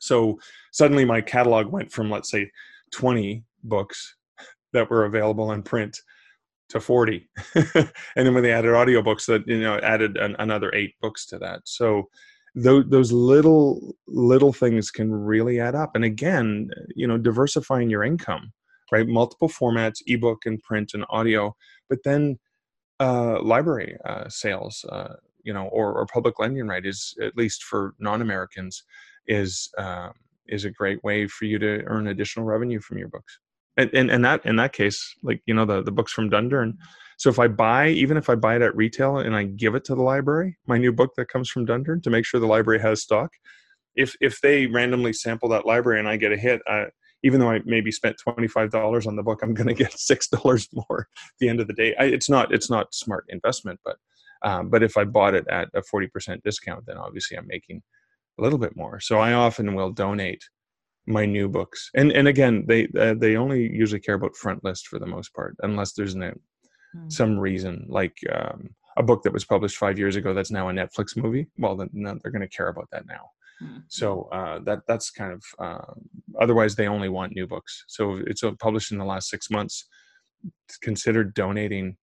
so 0.00 0.38
suddenly 0.72 1.04
my 1.04 1.20
catalog 1.20 1.68
went 1.68 1.90
from 1.92 2.10
let's 2.10 2.30
say 2.30 2.50
20 2.92 3.44
books 3.64 4.16
that 4.72 4.90
were 4.90 5.04
available 5.04 5.52
in 5.52 5.62
print 5.62 5.98
to 6.68 6.80
40 6.80 7.28
and 7.54 7.90
then 8.14 8.32
when 8.32 8.44
they 8.44 8.52
added 8.52 8.70
audiobooks 8.70 9.26
that 9.26 9.46
you 9.46 9.60
know 9.60 9.78
added 9.78 10.16
an, 10.16 10.36
another 10.38 10.72
eight 10.74 10.94
books 11.00 11.26
to 11.26 11.38
that. 11.38 11.62
So 11.64 12.08
those, 12.54 12.84
those 12.88 13.12
little 13.12 13.94
little 14.06 14.52
things 14.52 14.90
can 14.90 15.12
really 15.12 15.60
add 15.60 15.74
up. 15.74 15.92
And 15.94 16.04
again 16.04 16.70
you 16.94 17.06
know 17.06 17.18
diversifying 17.18 17.90
your 17.90 18.04
income 18.04 18.52
right? 18.92 19.06
Multiple 19.06 19.48
formats 19.48 20.02
ebook 20.06 20.46
and 20.46 20.62
print 20.62 20.92
and 20.94 21.04
audio 21.10 21.54
but 21.88 21.98
then 22.04 22.38
uh, 23.00 23.42
library 23.42 23.96
uh, 24.04 24.28
sales 24.28 24.84
uh, 24.90 25.14
you 25.42 25.52
know 25.52 25.66
or, 25.72 25.92
or 25.94 26.06
public 26.06 26.38
lending 26.38 26.68
right 26.68 26.86
is 26.86 27.14
at 27.22 27.36
least 27.36 27.64
for 27.64 27.94
non-americans 27.98 28.84
is 29.26 29.70
um, 29.78 30.12
is 30.46 30.64
a 30.64 30.70
great 30.70 31.02
way 31.04 31.26
for 31.26 31.44
you 31.44 31.58
to 31.58 31.82
earn 31.86 32.08
additional 32.08 32.44
revenue 32.44 32.80
from 32.80 32.98
your 32.98 33.08
books 33.08 33.38
and, 33.76 33.90
and, 33.94 34.10
and 34.10 34.24
that 34.24 34.44
in 34.44 34.56
that 34.56 34.72
case 34.72 35.14
like 35.22 35.42
you 35.46 35.54
know 35.54 35.64
the, 35.64 35.82
the 35.82 35.92
books 35.92 36.12
from 36.12 36.30
dundurn 36.30 36.74
so 37.20 37.28
if 37.28 37.38
I 37.38 37.48
buy, 37.48 37.88
even 37.88 38.16
if 38.16 38.30
I 38.30 38.34
buy 38.34 38.56
it 38.56 38.62
at 38.62 38.74
retail 38.74 39.18
and 39.18 39.36
I 39.36 39.44
give 39.44 39.74
it 39.74 39.84
to 39.84 39.94
the 39.94 40.00
library, 40.00 40.56
my 40.66 40.78
new 40.78 40.90
book 40.90 41.10
that 41.18 41.28
comes 41.28 41.50
from 41.50 41.66
Dundurn 41.66 42.02
to 42.04 42.08
make 42.08 42.24
sure 42.24 42.40
the 42.40 42.46
library 42.46 42.80
has 42.80 43.02
stock, 43.02 43.28
if 43.94 44.16
if 44.22 44.40
they 44.40 44.64
randomly 44.64 45.12
sample 45.12 45.50
that 45.50 45.66
library 45.66 45.98
and 45.98 46.08
I 46.08 46.16
get 46.16 46.32
a 46.32 46.36
hit, 46.38 46.62
uh, 46.66 46.86
even 47.22 47.38
though 47.38 47.50
I 47.50 47.60
maybe 47.66 47.92
spent 47.92 48.16
twenty 48.16 48.48
five 48.48 48.70
dollars 48.70 49.06
on 49.06 49.16
the 49.16 49.22
book, 49.22 49.40
I'm 49.42 49.52
going 49.52 49.66
to 49.74 49.74
get 49.74 49.92
six 49.98 50.28
dollars 50.28 50.66
more 50.72 51.08
at 51.10 51.34
the 51.40 51.50
end 51.50 51.60
of 51.60 51.66
the 51.66 51.74
day. 51.74 51.94
I, 52.00 52.04
it's 52.04 52.30
not 52.30 52.54
it's 52.54 52.70
not 52.70 52.94
smart 52.94 53.26
investment, 53.28 53.80
but 53.84 53.96
um, 54.42 54.70
but 54.70 54.82
if 54.82 54.96
I 54.96 55.04
bought 55.04 55.34
it 55.34 55.46
at 55.48 55.68
a 55.74 55.82
forty 55.82 56.06
percent 56.06 56.42
discount, 56.42 56.86
then 56.86 56.96
obviously 56.96 57.36
I'm 57.36 57.46
making 57.46 57.82
a 58.38 58.42
little 58.42 58.58
bit 58.58 58.76
more. 58.76 58.98
So 58.98 59.18
I 59.18 59.34
often 59.34 59.74
will 59.74 59.92
donate 59.92 60.42
my 61.06 61.24
new 61.24 61.48
books, 61.48 61.90
and 61.94 62.12
and 62.12 62.28
again 62.28 62.64
they 62.66 62.88
uh, 62.98 63.14
they 63.14 63.36
only 63.36 63.62
usually 63.62 64.00
care 64.00 64.14
about 64.14 64.36
front 64.36 64.64
list 64.64 64.88
for 64.88 64.98
the 64.98 65.06
most 65.06 65.34
part, 65.34 65.56
unless 65.62 65.92
there's 65.92 66.14
an 66.14 66.22
mm. 66.22 67.12
some 67.12 67.38
reason, 67.38 67.86
like 67.88 68.16
um, 68.32 68.70
a 68.96 69.02
book 69.02 69.22
that 69.22 69.32
was 69.32 69.44
published 69.44 69.76
five 69.76 69.98
years 69.98 70.16
ago 70.16 70.34
that's 70.34 70.50
now 70.50 70.68
a 70.68 70.72
Netflix 70.72 71.16
movie. 71.16 71.46
Well, 71.58 71.76
then 71.76 71.90
no, 71.92 72.18
they're 72.22 72.32
going 72.32 72.48
to 72.48 72.56
care 72.56 72.68
about 72.68 72.88
that 72.92 73.06
now. 73.06 73.30
Mm. 73.62 73.82
So 73.88 74.28
uh, 74.32 74.60
that 74.60 74.80
that's 74.86 75.10
kind 75.10 75.32
of 75.32 75.42
uh, 75.58 75.92
otherwise 76.40 76.74
they 76.74 76.88
only 76.88 77.08
want 77.08 77.34
new 77.34 77.46
books. 77.46 77.84
So 77.88 78.20
it's 78.26 78.42
uh, 78.42 78.52
published 78.58 78.92
in 78.92 78.98
the 78.98 79.04
last 79.04 79.28
six 79.28 79.50
months. 79.50 79.86
Consider 80.82 81.24
donating 81.24 81.96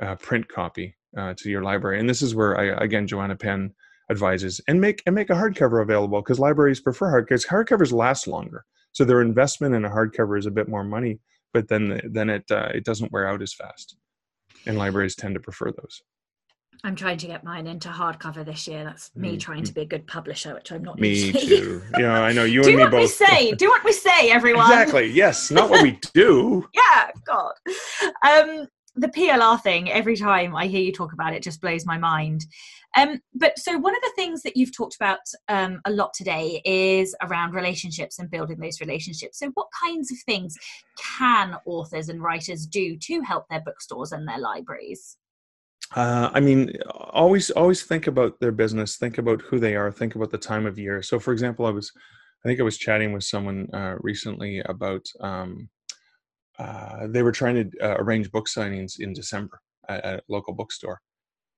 a 0.00 0.16
print 0.16 0.48
copy 0.48 0.96
uh, 1.16 1.34
to 1.38 1.50
your 1.50 1.62
library, 1.62 2.00
and 2.00 2.08
this 2.08 2.22
is 2.22 2.34
where 2.34 2.58
I 2.58 2.84
again 2.84 3.06
Joanna 3.06 3.36
Penn 3.36 3.74
advises 4.10 4.60
and 4.68 4.80
make 4.80 5.02
and 5.06 5.14
make 5.14 5.30
a 5.30 5.34
hardcover 5.34 5.82
available 5.82 6.20
because 6.20 6.38
libraries 6.38 6.80
prefer 6.80 7.10
hardcovers. 7.10 7.46
Hardcovers 7.46 7.92
last 7.92 8.26
longer, 8.26 8.64
so 8.92 9.04
their 9.04 9.22
investment 9.22 9.74
in 9.74 9.84
a 9.84 9.90
hardcover 9.90 10.38
is 10.38 10.46
a 10.46 10.50
bit 10.50 10.68
more 10.68 10.84
money, 10.84 11.20
but 11.52 11.68
then 11.68 12.00
then 12.12 12.30
it 12.30 12.44
uh, 12.50 12.68
it 12.74 12.84
doesn't 12.84 13.12
wear 13.12 13.28
out 13.28 13.42
as 13.42 13.52
fast 13.52 13.96
and 14.66 14.78
libraries 14.78 15.14
tend 15.14 15.34
to 15.34 15.40
prefer 15.40 15.72
those. 15.72 16.02
I'm 16.82 16.96
trying 16.96 17.16
to 17.18 17.26
get 17.26 17.44
mine 17.44 17.66
into 17.66 17.88
hardcover 17.88 18.44
this 18.44 18.68
year. 18.68 18.84
That's 18.84 19.10
me 19.16 19.30
mm-hmm. 19.30 19.38
trying 19.38 19.64
to 19.64 19.72
be 19.72 19.82
a 19.82 19.86
good 19.86 20.06
publisher, 20.06 20.54
which 20.54 20.70
I'm 20.70 20.82
not. 20.82 21.00
Me 21.00 21.32
too. 21.32 21.82
Yeah, 21.98 22.20
I 22.22 22.32
know 22.32 22.44
you 22.44 22.62
do 22.62 22.70
and 22.70 22.78
me 22.78 22.84
both. 22.84 22.90
Do 22.90 22.96
what 22.96 23.02
we 23.02 23.06
say. 23.06 23.52
Do 23.52 23.68
what 23.68 23.84
we 23.84 23.92
say, 23.92 24.30
everyone. 24.30 24.70
Exactly. 24.70 25.10
Yes, 25.10 25.50
not 25.50 25.70
what 25.70 25.82
we 25.82 25.98
do. 26.14 26.68
yeah, 26.74 27.10
God. 27.26 27.52
Um, 28.22 28.66
the 28.96 29.08
PLR 29.08 29.60
thing. 29.60 29.90
Every 29.90 30.16
time 30.16 30.54
I 30.54 30.66
hear 30.66 30.80
you 30.80 30.92
talk 30.92 31.12
about 31.12 31.34
it, 31.34 31.42
just 31.42 31.60
blows 31.60 31.84
my 31.84 31.98
mind. 31.98 32.46
Um, 32.96 33.20
but 33.34 33.58
so 33.58 33.76
one 33.76 33.94
of 33.94 34.02
the 34.02 34.12
things 34.14 34.42
that 34.42 34.56
you've 34.56 34.74
talked 34.74 34.94
about 34.94 35.18
um, 35.48 35.80
a 35.84 35.90
lot 35.90 36.14
today 36.14 36.62
is 36.64 37.14
around 37.22 37.54
relationships 37.54 38.18
and 38.18 38.30
building 38.30 38.58
those 38.60 38.80
relationships. 38.80 39.40
So 39.40 39.50
what 39.54 39.66
kinds 39.82 40.12
of 40.12 40.18
things 40.26 40.56
can 40.96 41.56
authors 41.66 42.08
and 42.08 42.22
writers 42.22 42.66
do 42.66 42.96
to 42.96 43.20
help 43.22 43.48
their 43.48 43.62
bookstores 43.62 44.12
and 44.12 44.28
their 44.28 44.38
libraries? 44.38 45.16
Uh, 45.94 46.30
I 46.32 46.40
mean, 46.40 46.72
always 46.90 47.50
always 47.50 47.82
think 47.82 48.06
about 48.06 48.40
their 48.40 48.52
business. 48.52 48.96
Think 48.96 49.18
about 49.18 49.42
who 49.42 49.58
they 49.58 49.76
are. 49.76 49.92
Think 49.92 50.14
about 50.14 50.30
the 50.30 50.38
time 50.38 50.66
of 50.66 50.78
year. 50.78 51.02
So, 51.02 51.18
for 51.18 51.32
example, 51.32 51.66
I 51.66 51.70
was, 51.70 51.92
I 52.44 52.48
think 52.48 52.58
I 52.58 52.64
was 52.64 52.78
chatting 52.78 53.12
with 53.12 53.24
someone 53.24 53.68
uh, 53.74 53.96
recently 54.00 54.60
about. 54.60 55.04
Um, 55.20 55.68
uh, 56.58 57.06
they 57.08 57.22
were 57.22 57.32
trying 57.32 57.70
to 57.70 57.78
uh, 57.80 57.96
arrange 57.98 58.30
book 58.30 58.46
signings 58.46 59.00
in 59.00 59.12
December 59.12 59.60
at, 59.88 60.04
at 60.04 60.18
a 60.20 60.22
local 60.28 60.54
bookstore, 60.54 61.00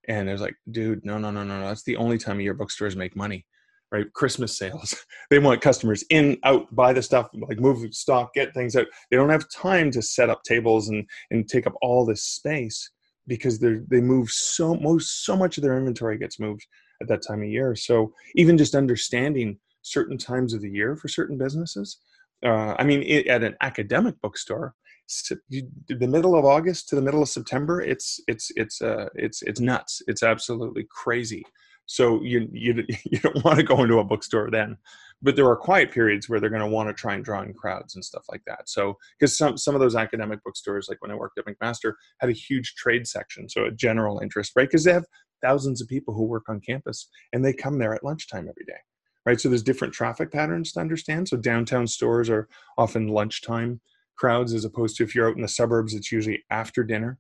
and 0.08 0.28
it 0.28 0.32
was 0.32 0.40
like, 0.40 0.54
dude, 0.70 1.04
no, 1.04 1.18
no, 1.18 1.30
no, 1.30 1.44
no, 1.44 1.60
no. 1.60 1.68
That's 1.68 1.84
the 1.84 1.96
only 1.96 2.18
time 2.18 2.36
of 2.36 2.42
year 2.42 2.54
bookstores 2.54 2.96
make 2.96 3.16
money, 3.16 3.46
right? 3.90 4.10
Christmas 4.14 4.56
sales. 4.56 4.94
they 5.30 5.38
want 5.38 5.60
customers 5.60 6.04
in, 6.10 6.38
out, 6.44 6.74
buy 6.74 6.92
the 6.92 7.02
stuff, 7.02 7.28
like 7.34 7.58
move 7.58 7.92
stock, 7.94 8.32
get 8.34 8.54
things 8.54 8.76
out. 8.76 8.86
They 9.10 9.16
don't 9.16 9.30
have 9.30 9.48
time 9.50 9.90
to 9.92 10.02
set 10.02 10.30
up 10.30 10.42
tables 10.42 10.88
and 10.88 11.04
and 11.30 11.48
take 11.48 11.66
up 11.66 11.74
all 11.82 12.04
this 12.04 12.22
space 12.22 12.90
because 13.26 13.58
they 13.58 13.80
they 13.88 14.00
move 14.00 14.30
so 14.30 14.74
most 14.74 15.24
so 15.24 15.36
much 15.36 15.58
of 15.58 15.62
their 15.62 15.76
inventory 15.76 16.18
gets 16.18 16.38
moved 16.38 16.66
at 17.02 17.08
that 17.08 17.22
time 17.26 17.42
of 17.42 17.48
year. 17.48 17.74
So 17.74 18.12
even 18.34 18.56
just 18.56 18.74
understanding 18.74 19.58
certain 19.82 20.18
times 20.18 20.52
of 20.52 20.60
the 20.60 20.70
year 20.70 20.96
for 20.96 21.08
certain 21.08 21.38
businesses. 21.38 21.98
Uh, 22.44 22.74
I 22.78 22.84
mean, 22.84 23.02
it, 23.02 23.26
at 23.28 23.42
an 23.42 23.56
academic 23.60 24.20
bookstore, 24.20 24.74
the 25.08 26.06
middle 26.06 26.36
of 26.36 26.44
August 26.44 26.88
to 26.88 26.96
the 26.96 27.02
middle 27.02 27.22
of 27.22 27.28
September, 27.28 27.80
it's 27.80 28.20
it's 28.26 28.50
it's 28.56 28.82
uh 28.82 29.08
it's 29.14 29.42
it's 29.42 29.60
nuts. 29.60 30.02
It's 30.08 30.22
absolutely 30.22 30.86
crazy. 30.90 31.44
So 31.86 32.22
you 32.22 32.48
you 32.52 32.84
you 33.04 33.18
don't 33.20 33.44
want 33.44 33.58
to 33.58 33.62
go 33.62 33.82
into 33.82 33.98
a 33.98 34.04
bookstore 34.04 34.50
then, 34.50 34.76
but 35.22 35.36
there 35.36 35.48
are 35.48 35.56
quiet 35.56 35.92
periods 35.92 36.28
where 36.28 36.40
they're 36.40 36.50
going 36.50 36.60
to 36.60 36.68
want 36.68 36.88
to 36.88 36.92
try 36.92 37.14
and 37.14 37.24
draw 37.24 37.42
in 37.42 37.54
crowds 37.54 37.94
and 37.94 38.04
stuff 38.04 38.24
like 38.30 38.42
that. 38.46 38.68
So 38.68 38.96
because 39.18 39.36
some 39.36 39.56
some 39.56 39.74
of 39.74 39.80
those 39.80 39.96
academic 39.96 40.42
bookstores, 40.44 40.88
like 40.88 41.00
when 41.00 41.10
I 41.10 41.14
worked 41.14 41.38
at 41.38 41.46
McMaster, 41.46 41.92
had 42.20 42.30
a 42.30 42.34
huge 42.34 42.74
trade 42.74 43.06
section, 43.06 43.48
so 43.48 43.64
a 43.64 43.70
general 43.70 44.18
interest, 44.18 44.52
right? 44.56 44.68
Because 44.68 44.84
they 44.84 44.92
have 44.92 45.06
thousands 45.42 45.80
of 45.80 45.88
people 45.88 46.14
who 46.14 46.24
work 46.24 46.48
on 46.48 46.60
campus 46.60 47.08
and 47.32 47.44
they 47.44 47.52
come 47.52 47.78
there 47.78 47.94
at 47.94 48.04
lunchtime 48.04 48.48
every 48.48 48.64
day, 48.66 48.78
right? 49.24 49.40
So 49.40 49.48
there's 49.48 49.62
different 49.62 49.94
traffic 49.94 50.32
patterns 50.32 50.72
to 50.72 50.80
understand. 50.80 51.28
So 51.28 51.36
downtown 51.36 51.86
stores 51.86 52.28
are 52.28 52.48
often 52.78 53.08
lunchtime 53.08 53.80
crowds 54.16 54.52
as 54.54 54.64
opposed 54.64 54.96
to 54.96 55.04
if 55.04 55.14
you're 55.14 55.28
out 55.28 55.36
in 55.36 55.42
the 55.42 55.48
suburbs 55.48 55.94
it's 55.94 56.12
usually 56.12 56.42
after 56.50 56.82
dinner 56.82 57.18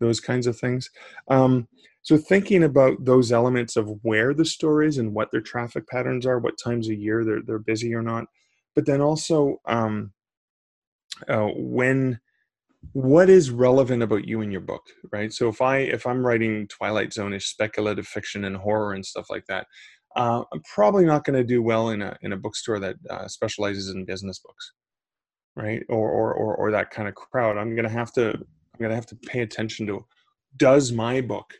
those 0.00 0.20
kinds 0.20 0.46
of 0.46 0.58
things. 0.58 0.90
Um, 1.28 1.68
so 2.02 2.16
thinking 2.16 2.62
about 2.62 3.04
those 3.04 3.32
elements 3.32 3.76
of 3.76 3.90
where 4.02 4.32
the 4.32 4.44
store 4.44 4.82
is 4.82 4.98
and 4.98 5.14
what 5.14 5.30
their 5.32 5.40
traffic 5.40 5.88
patterns 5.88 6.24
are 6.24 6.38
what 6.38 6.58
times 6.62 6.88
a 6.88 6.94
year 6.94 7.24
they're, 7.24 7.42
they're 7.44 7.58
busy 7.58 7.94
or 7.94 8.02
not 8.02 8.26
but 8.74 8.86
then 8.86 9.00
also 9.00 9.56
um, 9.66 10.12
uh, 11.28 11.48
when 11.56 12.20
what 12.92 13.28
is 13.28 13.50
relevant 13.50 14.02
about 14.02 14.28
you 14.28 14.40
in 14.42 14.52
your 14.52 14.60
book 14.60 14.82
right? 15.12 15.32
So 15.32 15.48
if 15.48 15.60
i 15.60 15.78
if 15.78 16.06
i'm 16.06 16.24
writing 16.24 16.68
twilight 16.68 17.12
zone-ish 17.12 17.46
speculative 17.46 18.06
fiction 18.06 18.44
and 18.44 18.56
horror 18.56 18.92
and 18.92 19.04
stuff 19.04 19.26
like 19.28 19.44
that 19.48 19.66
uh, 20.14 20.44
i'm 20.52 20.62
probably 20.62 21.04
not 21.04 21.24
going 21.24 21.36
to 21.36 21.44
do 21.44 21.60
well 21.60 21.90
in 21.90 22.02
a 22.02 22.16
in 22.22 22.32
a 22.32 22.36
bookstore 22.36 22.78
that 22.78 22.96
uh, 23.10 23.26
specializes 23.26 23.88
in 23.88 24.04
business 24.04 24.38
books 24.38 24.72
right? 25.56 25.82
Or 25.88 26.10
or 26.10 26.34
or, 26.34 26.54
or 26.56 26.70
that 26.70 26.90
kind 26.90 27.08
of 27.08 27.14
crowd. 27.14 27.58
I'm 27.58 27.74
going 27.74 27.88
to 27.88 27.90
have 27.90 28.12
to 28.14 28.30
i'm 28.30 28.80
going 28.80 28.90
to 28.90 28.96
have 28.96 29.06
to 29.06 29.16
pay 29.16 29.40
attention 29.40 29.86
to 29.86 30.04
does 30.56 30.92
my 30.92 31.20
book 31.20 31.54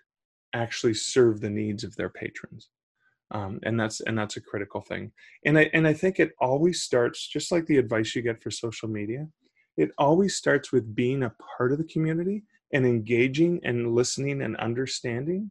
actually 0.55 0.95
serve 0.95 1.41
the 1.41 1.51
needs 1.51 1.85
of 1.85 1.97
their 1.97 2.11
patrons? 2.11 2.69
Um, 3.33 3.59
and 3.65 3.79
that's 3.79 4.01
and 4.01 4.17
that's 4.17 4.37
a 4.37 4.41
critical 4.41 4.81
thing. 4.81 5.13
And 5.45 5.59
i 5.59 5.71
and 5.73 5.87
i 5.87 5.93
think 5.93 6.21
it 6.21 6.33
always 6.41 6.83
starts 6.83 7.27
just 7.27 7.51
like 7.51 7.67
the 7.67 7.79
advice 7.79 8.15
you 8.15 8.23
get 8.23 8.43
for 8.43 8.51
social 8.51 8.89
media 8.89 9.27
it 9.77 9.91
always 9.99 10.37
starts 10.37 10.73
with 10.73 10.95
being 10.95 11.23
a 11.23 11.35
part 11.57 11.73
of 11.73 11.79
the 11.79 11.85
community 11.85 12.45
and 12.73 12.87
engaging 12.87 13.61
and 13.65 13.95
listening 13.95 14.43
and 14.43 14.57
understanding. 14.57 15.51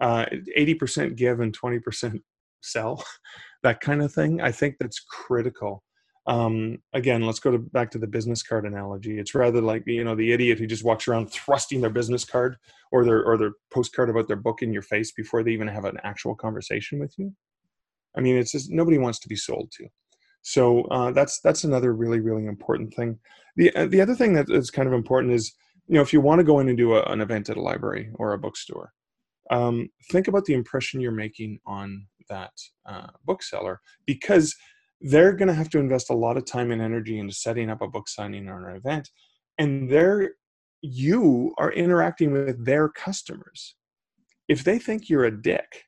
Uh, 0.00 0.26
80% 0.58 1.16
give 1.16 1.40
and 1.40 1.56
20% 1.56 2.20
sell 2.60 3.04
that 3.62 3.80
kind 3.80 4.02
of 4.02 4.12
thing. 4.12 4.40
I 4.40 4.50
think 4.50 4.76
that's 4.78 5.00
critical 5.00 5.84
um, 6.26 6.78
again 6.92 7.22
let's 7.22 7.40
go 7.40 7.50
to, 7.50 7.58
back 7.58 7.90
to 7.90 7.98
the 7.98 8.06
business 8.06 8.42
card 8.42 8.64
analogy. 8.64 9.18
It's 9.18 9.34
rather 9.34 9.60
like 9.60 9.82
you 9.86 10.04
know 10.04 10.14
the 10.14 10.32
idiot 10.32 10.58
who 10.58 10.66
just 10.66 10.84
walks 10.84 11.08
around 11.08 11.30
thrusting 11.30 11.80
their 11.80 11.90
business 11.90 12.24
card 12.24 12.56
or 12.92 13.04
their 13.04 13.24
or 13.24 13.36
their 13.36 13.52
postcard 13.72 14.10
about 14.10 14.28
their 14.28 14.36
book 14.36 14.62
in 14.62 14.72
your 14.72 14.82
face 14.82 15.12
before 15.12 15.42
they 15.42 15.52
even 15.52 15.68
have 15.68 15.84
an 15.84 15.98
actual 16.04 16.34
conversation 16.34 16.98
with 16.98 17.14
you. 17.18 17.32
I 18.16 18.20
mean 18.20 18.36
it's 18.36 18.52
just 18.52 18.70
nobody 18.70 18.98
wants 18.98 19.18
to 19.20 19.28
be 19.28 19.36
sold 19.36 19.72
to. 19.78 19.86
So 20.42 20.82
uh, 20.84 21.10
that's 21.12 21.40
that's 21.40 21.64
another 21.64 21.92
really 21.92 22.20
really 22.20 22.46
important 22.46 22.94
thing. 22.94 23.18
The 23.56 23.74
uh, 23.74 23.86
the 23.86 24.00
other 24.00 24.14
thing 24.14 24.34
that 24.34 24.48
is 24.48 24.70
kind 24.70 24.86
of 24.86 24.94
important 24.94 25.32
is 25.32 25.52
you 25.88 25.96
know 25.96 26.02
if 26.02 26.12
you 26.12 26.20
want 26.20 26.38
to 26.38 26.44
go 26.44 26.60
in 26.60 26.68
and 26.68 26.78
do 26.78 26.94
a, 26.94 27.02
an 27.04 27.20
event 27.20 27.50
at 27.50 27.56
a 27.56 27.62
library 27.62 28.10
or 28.14 28.32
a 28.32 28.38
bookstore 28.38 28.92
um, 29.50 29.88
think 30.10 30.28
about 30.28 30.44
the 30.44 30.54
impression 30.54 31.00
you're 31.00 31.12
making 31.12 31.58
on 31.66 32.06
that 32.28 32.52
uh, 32.86 33.08
bookseller 33.24 33.80
because 34.06 34.54
they're 35.02 35.32
going 35.32 35.48
to 35.48 35.54
have 35.54 35.68
to 35.70 35.78
invest 35.78 36.10
a 36.10 36.14
lot 36.14 36.36
of 36.36 36.46
time 36.46 36.70
and 36.70 36.80
energy 36.80 37.18
into 37.18 37.34
setting 37.34 37.68
up 37.68 37.82
a 37.82 37.88
book 37.88 38.08
signing 38.08 38.48
or 38.48 38.68
an 38.68 38.76
event 38.76 39.10
and 39.58 39.90
they're 39.90 40.32
you 40.84 41.54
are 41.58 41.70
interacting 41.72 42.32
with 42.32 42.64
their 42.64 42.88
customers. 42.88 43.76
If 44.48 44.64
they 44.64 44.80
think 44.80 45.08
you're 45.08 45.24
a 45.24 45.42
dick 45.42 45.84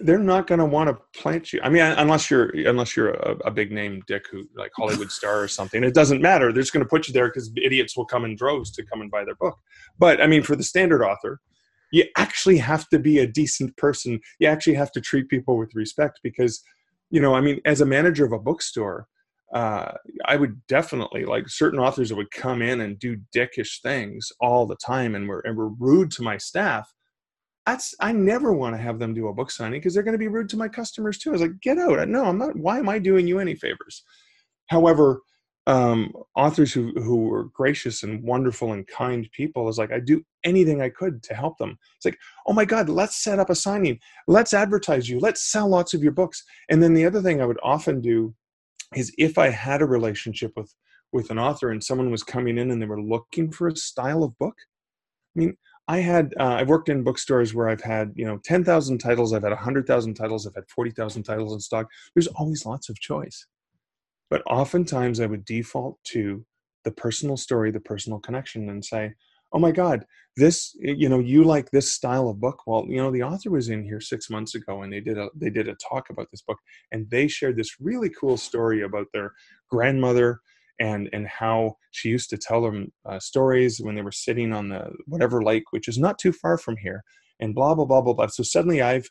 they're 0.00 0.18
not 0.18 0.46
going 0.46 0.60
to 0.60 0.64
want 0.64 0.88
to 0.88 1.20
plant 1.20 1.52
you. 1.52 1.60
I 1.62 1.68
mean 1.68 1.82
unless 1.82 2.30
you're 2.30 2.50
unless 2.50 2.96
you're 2.96 3.10
a, 3.10 3.36
a, 3.46 3.50
big 3.50 3.72
name 3.72 4.00
dick 4.06 4.26
who 4.30 4.44
like 4.54 4.70
hollywood 4.76 5.10
star 5.10 5.42
or 5.42 5.48
something 5.48 5.82
it 5.82 5.94
doesn't 5.94 6.22
matter. 6.22 6.52
They're 6.52 6.62
just 6.62 6.72
going 6.72 6.84
to 6.84 6.88
put 6.88 7.08
you 7.08 7.12
there 7.12 7.28
because 7.28 7.50
idiots 7.56 7.96
will 7.96 8.04
come 8.04 8.24
in 8.24 8.36
droves 8.36 8.70
to 8.72 8.84
come 8.84 9.00
and 9.00 9.10
buy 9.10 9.24
their 9.24 9.34
book. 9.34 9.58
But 9.98 10.20
i 10.22 10.26
mean 10.26 10.42
for 10.42 10.54
the 10.54 10.62
standard 10.62 11.02
author 11.02 11.40
you 11.90 12.04
actually 12.16 12.58
have 12.58 12.88
to 12.90 12.98
be 12.98 13.18
a 13.18 13.26
decent 13.26 13.76
person. 13.76 14.20
You 14.38 14.48
actually 14.48 14.74
have 14.74 14.92
to 14.92 15.00
treat 15.00 15.28
people 15.28 15.56
with 15.56 15.74
respect 15.74 16.20
because 16.22 16.62
you 17.10 17.20
know, 17.20 17.34
I 17.34 17.40
mean, 17.40 17.60
as 17.64 17.80
a 17.80 17.86
manager 17.86 18.24
of 18.24 18.32
a 18.32 18.38
bookstore, 18.38 19.06
uh, 19.52 19.92
I 20.26 20.36
would 20.36 20.60
definitely 20.66 21.24
like 21.24 21.48
certain 21.48 21.78
authors 21.78 22.10
that 22.10 22.16
would 22.16 22.30
come 22.30 22.60
in 22.60 22.82
and 22.82 22.98
do 22.98 23.16
dickish 23.34 23.80
things 23.82 24.30
all 24.40 24.66
the 24.66 24.76
time 24.76 25.14
and 25.14 25.28
were 25.28 25.40
and 25.40 25.56
were 25.56 25.70
rude 25.70 26.10
to 26.12 26.22
my 26.22 26.36
staff. 26.36 26.92
That's 27.66 27.94
I 28.00 28.12
never 28.12 28.52
want 28.52 28.76
to 28.76 28.82
have 28.82 28.98
them 28.98 29.14
do 29.14 29.28
a 29.28 29.34
book 29.34 29.50
signing 29.50 29.80
because 29.80 29.94
they're 29.94 30.02
going 30.02 30.12
to 30.12 30.18
be 30.18 30.28
rude 30.28 30.48
to 30.50 30.56
my 30.56 30.68
customers 30.68 31.18
too. 31.18 31.30
I 31.30 31.32
was 31.32 31.40
like, 31.42 31.60
get 31.62 31.78
out! 31.78 32.06
No, 32.08 32.24
I'm 32.26 32.38
not. 32.38 32.56
Why 32.56 32.78
am 32.78 32.88
I 32.88 32.98
doing 32.98 33.26
you 33.26 33.38
any 33.38 33.54
favors? 33.54 34.02
However, 34.68 35.20
um, 35.68 36.14
authors 36.34 36.72
who 36.72 36.92
who 36.94 37.28
were 37.28 37.44
gracious 37.44 38.02
and 38.02 38.22
wonderful 38.22 38.72
and 38.72 38.86
kind 38.86 39.28
people 39.32 39.68
is 39.68 39.76
like 39.76 39.92
I 39.92 40.00
do 40.00 40.24
anything 40.42 40.80
I 40.80 40.88
could 40.88 41.22
to 41.24 41.34
help 41.34 41.58
them. 41.58 41.78
It's 41.96 42.06
like, 42.06 42.18
oh 42.46 42.54
my 42.54 42.64
God, 42.64 42.88
let's 42.88 43.22
set 43.22 43.38
up 43.38 43.50
a 43.50 43.54
signing, 43.54 44.00
let's 44.26 44.54
advertise 44.54 45.10
you, 45.10 45.20
let's 45.20 45.52
sell 45.52 45.68
lots 45.68 45.92
of 45.92 46.02
your 46.02 46.12
books. 46.12 46.42
And 46.70 46.82
then 46.82 46.94
the 46.94 47.04
other 47.04 47.20
thing 47.20 47.42
I 47.42 47.46
would 47.46 47.60
often 47.62 48.00
do 48.00 48.34
is 48.96 49.14
if 49.18 49.36
I 49.36 49.50
had 49.50 49.82
a 49.82 49.86
relationship 49.86 50.52
with 50.56 50.74
with 51.12 51.30
an 51.30 51.38
author 51.38 51.70
and 51.70 51.84
someone 51.84 52.10
was 52.10 52.22
coming 52.22 52.58
in 52.58 52.70
and 52.70 52.80
they 52.80 52.86
were 52.86 53.00
looking 53.00 53.50
for 53.50 53.68
a 53.68 53.76
style 53.76 54.22
of 54.22 54.36
book. 54.38 54.56
I 55.36 55.40
mean, 55.40 55.56
I 55.86 55.98
had 55.98 56.32
uh, 56.40 56.54
I've 56.54 56.68
worked 56.68 56.88
in 56.88 57.04
bookstores 57.04 57.54
where 57.54 57.68
I've 57.68 57.82
had 57.82 58.12
you 58.14 58.24
know 58.24 58.38
ten 58.42 58.64
thousand 58.64 58.98
titles, 58.98 59.34
I've 59.34 59.42
had 59.42 59.52
hundred 59.52 59.86
thousand 59.86 60.14
titles, 60.14 60.46
I've 60.46 60.54
had 60.54 60.68
forty 60.68 60.92
thousand 60.92 61.24
titles 61.24 61.52
in 61.52 61.60
stock. 61.60 61.88
There's 62.14 62.26
always 62.28 62.64
lots 62.64 62.88
of 62.88 62.98
choice. 62.98 63.46
But 64.30 64.42
oftentimes 64.46 65.20
I 65.20 65.26
would 65.26 65.44
default 65.44 65.98
to 66.08 66.44
the 66.84 66.90
personal 66.90 67.36
story, 67.36 67.70
the 67.70 67.80
personal 67.80 68.18
connection, 68.18 68.68
and 68.68 68.84
say, 68.84 69.14
oh 69.52 69.58
my 69.58 69.70
God, 69.70 70.04
this, 70.36 70.76
you 70.78 71.08
know, 71.08 71.18
you 71.18 71.42
like 71.44 71.70
this 71.70 71.90
style 71.90 72.28
of 72.28 72.40
book. 72.40 72.62
Well, 72.66 72.84
you 72.88 72.98
know, 72.98 73.10
the 73.10 73.22
author 73.22 73.50
was 73.50 73.68
in 73.68 73.82
here 73.84 74.00
six 74.00 74.30
months 74.30 74.54
ago 74.54 74.82
and 74.82 74.92
they 74.92 75.00
did 75.00 75.18
a 75.18 75.28
they 75.34 75.50
did 75.50 75.68
a 75.68 75.74
talk 75.76 76.10
about 76.10 76.28
this 76.30 76.42
book 76.42 76.58
and 76.92 77.08
they 77.10 77.28
shared 77.28 77.56
this 77.56 77.80
really 77.80 78.10
cool 78.10 78.36
story 78.36 78.82
about 78.82 79.06
their 79.12 79.32
grandmother 79.70 80.40
and 80.80 81.08
and 81.12 81.26
how 81.26 81.76
she 81.90 82.08
used 82.08 82.30
to 82.30 82.38
tell 82.38 82.62
them 82.62 82.92
uh, 83.04 83.18
stories 83.18 83.80
when 83.80 83.94
they 83.94 84.02
were 84.02 84.12
sitting 84.12 84.52
on 84.52 84.68
the 84.68 84.92
whatever 85.06 85.42
lake, 85.42 85.64
which 85.72 85.88
is 85.88 85.98
not 85.98 86.18
too 86.18 86.32
far 86.32 86.56
from 86.58 86.76
here, 86.76 87.02
and 87.40 87.54
blah 87.54 87.74
blah 87.74 87.84
blah 87.84 88.00
blah 88.00 88.12
blah. 88.12 88.26
So 88.26 88.42
suddenly 88.42 88.82
I've 88.82 89.08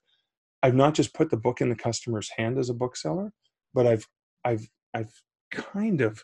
I've 0.63 0.75
not 0.75 0.93
just 0.93 1.13
put 1.13 1.29
the 1.29 1.37
book 1.37 1.61
in 1.61 1.69
the 1.69 1.75
customer's 1.75 2.29
hand 2.37 2.57
as 2.57 2.69
a 2.69 2.73
bookseller, 2.73 3.33
but 3.73 3.85
I've 3.85 4.07
I've 4.45 4.69
I've 4.97 5.21
kind 5.51 6.01
of 6.01 6.23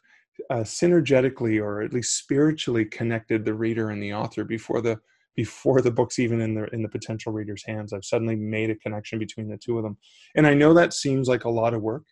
uh, 0.50 0.64
synergetically 0.64 1.62
or 1.62 1.82
at 1.82 1.94
least 1.94 2.18
spiritually 2.18 2.86
connected 2.86 3.46
the 3.46 3.54
reader 3.54 3.92
and 3.92 4.02
the 4.02 4.14
author 4.14 4.44
before 4.44 4.82
the 4.82 5.00
before 5.36 5.82
the 5.82 5.92
book's 5.92 6.20
even 6.20 6.42
in 6.42 6.54
the 6.54 6.66
in 6.74 6.82
the 6.82 6.90
potential 6.90 7.32
reader's 7.32 7.64
hands. 7.66 7.94
I've 7.94 8.06
suddenly 8.06 8.36
made 8.36 8.70
a 8.70 8.76
connection 8.76 9.20
between 9.20 9.48
the 9.48 9.58
two 9.58 9.78
of 9.78 9.84
them, 9.84 9.98
and 10.36 10.46
I 10.48 10.54
know 10.54 10.74
that 10.74 10.94
seems 10.94 11.28
like 11.28 11.44
a 11.44 11.50
lot 11.50 11.74
of 11.74 11.82
work, 11.82 12.04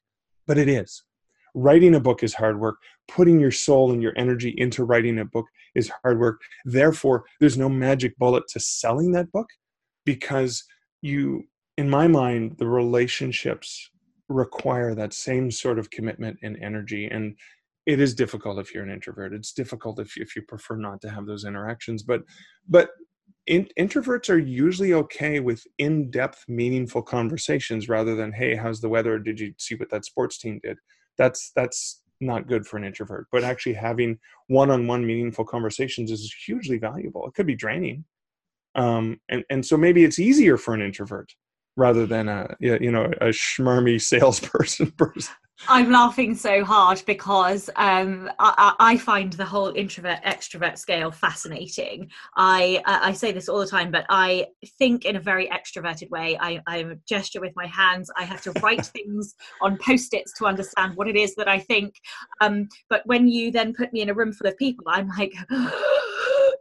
but 0.47 0.57
it 0.57 0.70
is. 0.70 1.03
Writing 1.53 1.95
a 1.95 1.99
book 1.99 2.24
is 2.24 2.34
hard 2.34 2.59
work. 2.59 2.78
Putting 3.09 3.39
your 3.39 3.51
soul 3.51 3.91
and 3.91 4.01
your 4.01 4.14
energy 4.16 4.53
into 4.57 4.86
writing 4.86 5.20
a 5.20 5.26
book 5.26 5.45
is 5.76 5.91
hard 6.01 6.20
work. 6.20 6.39
Therefore, 6.64 7.26
there's 7.39 7.57
no 7.57 7.68
magic 7.68 8.18
bullet 8.18 8.47
to 8.49 8.59
selling 8.59 9.12
that 9.12 9.32
book 9.32 9.49
because 10.05 10.64
you, 11.01 11.43
in 11.78 11.89
my 11.89 12.07
mind, 12.07 12.55
the 12.57 12.68
relationships 12.68 13.90
require 14.32 14.95
that 14.95 15.13
same 15.13 15.51
sort 15.51 15.79
of 15.79 15.89
commitment 15.89 16.38
and 16.43 16.57
energy 16.61 17.07
and 17.07 17.36
it 17.88 17.99
is 17.99 18.13
difficult 18.13 18.59
if 18.59 18.73
you're 18.73 18.84
an 18.84 18.91
introvert. 18.91 19.34
It's 19.34 19.53
difficult 19.53 19.99
if, 19.99 20.15
if 20.15 20.36
you 20.36 20.43
prefer 20.43 20.75
not 20.75 21.01
to 21.01 21.09
have 21.09 21.25
those 21.25 21.45
interactions 21.45 22.03
but 22.03 22.21
but 22.67 22.89
in, 23.47 23.67
introverts 23.79 24.29
are 24.29 24.38
usually 24.38 24.93
okay 24.93 25.39
with 25.39 25.65
in-depth 25.79 26.45
meaningful 26.47 27.01
conversations 27.01 27.89
rather 27.89 28.15
than 28.15 28.32
hey 28.32 28.55
how's 28.55 28.82
the 28.82 28.89
weather? 28.89 29.19
Did 29.19 29.39
you 29.39 29.53
see 29.57 29.75
what 29.75 29.89
that 29.89 30.05
sports 30.05 30.38
team 30.38 30.59
did? 30.63 30.77
That's 31.17 31.51
that's 31.55 32.01
not 32.23 32.47
good 32.47 32.67
for 32.67 32.77
an 32.77 32.84
introvert 32.84 33.25
but 33.32 33.43
actually 33.43 33.73
having 33.73 34.19
one-on-one 34.47 35.05
meaningful 35.05 35.43
conversations 35.43 36.11
is 36.11 36.34
hugely 36.45 36.77
valuable. 36.77 37.25
It 37.27 37.34
could 37.34 37.47
be 37.47 37.55
draining 37.55 38.05
um, 38.75 39.19
and 39.29 39.43
and 39.49 39.65
so 39.65 39.75
maybe 39.75 40.03
it's 40.03 40.19
easier 40.19 40.57
for 40.57 40.73
an 40.73 40.82
introvert 40.82 41.34
rather 41.82 42.05
than 42.05 42.29
a 42.29 42.55
you 42.59 42.91
know 42.91 43.05
a 43.05 43.29
schmarmy 43.29 43.99
salesperson 43.99 44.91
person. 44.97 45.34
I'm 45.67 45.91
laughing 45.91 46.34
so 46.34 46.65
hard 46.65 47.03
because 47.05 47.69
um, 47.75 48.32
I, 48.39 48.73
I, 48.79 48.97
find 48.97 49.32
the 49.34 49.45
whole 49.45 49.71
introvert 49.75 50.19
extrovert 50.23 50.79
scale 50.79 51.11
fascinating. 51.11 52.09
I 52.36 52.82
I 52.86 53.13
say 53.13 53.32
this 53.32 53.47
all 53.47 53.59
the 53.59 53.67
time, 53.67 53.91
but 53.91 54.05
I 54.09 54.47
think 54.79 55.05
in 55.05 55.17
a 55.17 55.19
very 55.19 55.47
extroverted 55.49 56.09
way. 56.09 56.36
I, 56.39 56.61
I 56.65 56.84
gesture 57.07 57.41
with 57.41 57.53
my 57.55 57.67
hands. 57.67 58.09
I 58.17 58.23
have 58.23 58.41
to 58.43 58.51
write 58.63 58.86
things 58.97 59.36
on 59.61 59.77
post 59.77 60.15
its 60.15 60.34
to 60.39 60.47
understand 60.47 60.95
what 60.95 61.07
it 61.07 61.15
is 61.15 61.36
that 61.36 61.47
I 61.47 61.59
think. 61.59 61.93
Um, 62.41 62.67
but 62.89 63.05
when 63.05 63.27
you 63.27 63.51
then 63.51 63.73
put 63.73 63.93
me 63.93 64.01
in 64.01 64.09
a 64.09 64.15
room 64.15 64.34
full 64.34 64.47
of 64.47 64.57
people, 64.57 64.86
I'm 64.88 65.09
like. 65.09 65.34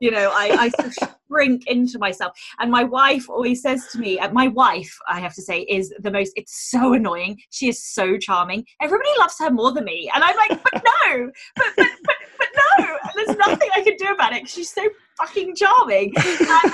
you 0.00 0.10
know, 0.10 0.30
I, 0.32 0.70
I 0.80 0.90
shrink 1.28 1.66
into 1.66 1.98
myself. 1.98 2.32
And 2.58 2.70
my 2.70 2.84
wife 2.84 3.28
always 3.28 3.62
says 3.62 3.86
to 3.92 3.98
me, 3.98 4.18
uh, 4.18 4.32
my 4.32 4.48
wife, 4.48 4.96
I 5.08 5.20
have 5.20 5.34
to 5.34 5.42
say, 5.42 5.60
is 5.62 5.94
the 6.00 6.10
most, 6.10 6.32
it's 6.36 6.70
so 6.70 6.94
annoying. 6.94 7.38
She 7.50 7.68
is 7.68 7.84
so 7.84 8.16
charming. 8.16 8.64
Everybody 8.80 9.10
loves 9.18 9.38
her 9.38 9.50
more 9.50 9.72
than 9.72 9.84
me. 9.84 10.10
And 10.14 10.24
I'm 10.24 10.36
like, 10.36 10.62
but 10.62 10.82
no, 10.82 11.30
but, 11.54 11.66
but, 11.76 11.86
but, 12.04 12.16
but 12.38 12.48
no, 12.78 12.96
there's 13.14 13.36
nothing 13.38 13.68
I 13.76 13.82
can 13.82 13.96
do 13.96 14.08
about 14.08 14.32
it. 14.32 14.48
She's 14.48 14.72
so 14.72 14.88
fucking 15.18 15.54
charming. 15.54 16.12
And, 16.16 16.40
um, 16.48 16.72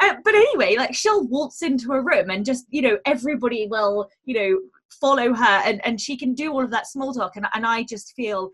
uh, 0.00 0.14
but 0.24 0.34
anyway, 0.34 0.76
like 0.76 0.94
she'll 0.94 1.26
waltz 1.28 1.62
into 1.62 1.92
a 1.92 2.00
room 2.00 2.30
and 2.30 2.44
just, 2.44 2.64
you 2.70 2.80
know, 2.80 2.98
everybody 3.04 3.66
will, 3.70 4.08
you 4.24 4.34
know, 4.34 4.60
follow 4.98 5.34
her 5.34 5.62
and, 5.64 5.84
and 5.86 6.00
she 6.00 6.16
can 6.16 6.34
do 6.34 6.52
all 6.52 6.64
of 6.64 6.70
that 6.70 6.86
small 6.86 7.12
talk. 7.12 7.36
And, 7.36 7.46
and 7.54 7.66
I 7.66 7.82
just 7.82 8.14
feel 8.14 8.50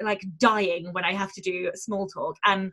like 0.00 0.22
dying 0.38 0.92
when 0.92 1.04
I 1.04 1.12
have 1.12 1.32
to 1.32 1.40
do 1.40 1.70
small 1.74 2.06
talk. 2.06 2.36
And 2.44 2.72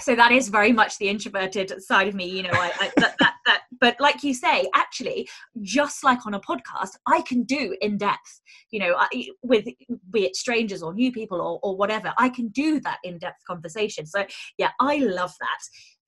so 0.00 0.14
that 0.14 0.32
is 0.32 0.48
very 0.48 0.72
much 0.72 0.98
the 0.98 1.08
introverted 1.08 1.82
side 1.82 2.08
of 2.08 2.14
me 2.14 2.26
you 2.26 2.42
know 2.42 2.50
I, 2.52 2.72
I, 2.80 2.92
that, 2.96 3.14
that, 3.20 3.34
that 3.46 3.62
but 3.80 3.96
like 4.00 4.22
you 4.24 4.34
say 4.34 4.68
actually 4.74 5.28
just 5.62 6.02
like 6.02 6.26
on 6.26 6.34
a 6.34 6.40
podcast 6.40 6.90
i 7.06 7.22
can 7.22 7.44
do 7.44 7.76
in 7.80 7.96
depth 7.96 8.40
you 8.70 8.80
know 8.80 8.96
with 9.42 9.66
be 10.10 10.24
it 10.24 10.36
strangers 10.36 10.82
or 10.82 10.92
new 10.92 11.12
people 11.12 11.40
or, 11.40 11.60
or 11.62 11.76
whatever 11.76 12.12
i 12.18 12.28
can 12.28 12.48
do 12.48 12.80
that 12.80 12.98
in 13.04 13.18
depth 13.18 13.44
conversation. 13.46 14.06
So 14.06 14.24
yeah 14.58 14.70
i 14.80 14.96
love 14.96 15.32
that 15.40 15.58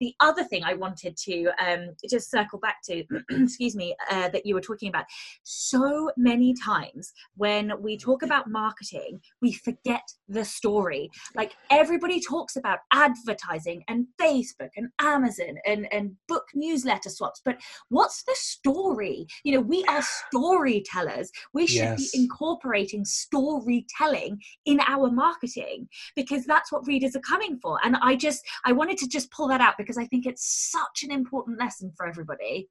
the 0.00 0.14
other 0.20 0.44
thing 0.44 0.62
I 0.64 0.74
wanted 0.74 1.16
to 1.18 1.50
um, 1.64 1.90
just 2.08 2.30
circle 2.30 2.58
back 2.58 2.82
to, 2.84 3.04
excuse 3.30 3.74
me, 3.74 3.94
uh, 4.10 4.28
that 4.28 4.44
you 4.44 4.54
were 4.54 4.60
talking 4.60 4.88
about, 4.88 5.04
so 5.42 6.10
many 6.16 6.54
times 6.54 7.12
when 7.36 7.72
we 7.80 7.96
talk 7.96 8.22
about 8.22 8.50
marketing, 8.50 9.20
we 9.40 9.52
forget 9.52 10.02
the 10.28 10.44
story. 10.44 11.10
Like 11.34 11.56
everybody 11.70 12.20
talks 12.20 12.56
about 12.56 12.80
advertising 12.92 13.84
and 13.88 14.06
Facebook 14.20 14.70
and 14.76 14.88
Amazon 15.00 15.56
and, 15.64 15.92
and 15.92 16.12
book 16.28 16.46
newsletter 16.54 17.10
swaps, 17.10 17.40
but 17.44 17.58
what's 17.88 18.22
the 18.24 18.34
story? 18.36 19.26
You 19.44 19.54
know, 19.54 19.60
we 19.60 19.84
are 19.84 20.02
storytellers. 20.02 21.30
We 21.52 21.66
should 21.66 21.76
yes. 21.76 22.10
be 22.12 22.22
incorporating 22.22 23.04
storytelling 23.04 24.40
in 24.64 24.80
our 24.86 25.10
marketing 25.10 25.88
because 26.14 26.44
that's 26.44 26.72
what 26.72 26.86
readers 26.86 27.16
are 27.16 27.20
coming 27.20 27.58
for. 27.58 27.78
And 27.84 27.96
I 27.96 28.16
just, 28.16 28.44
I 28.64 28.72
wanted 28.72 28.98
to 28.98 29.08
just 29.08 29.30
pull 29.30 29.48
that 29.48 29.60
out 29.60 29.76
because 29.86 29.98
I 29.98 30.06
think 30.06 30.26
it's 30.26 30.70
such 30.72 31.04
an 31.04 31.12
important 31.12 31.58
lesson 31.58 31.92
for 31.96 32.06
everybody. 32.06 32.68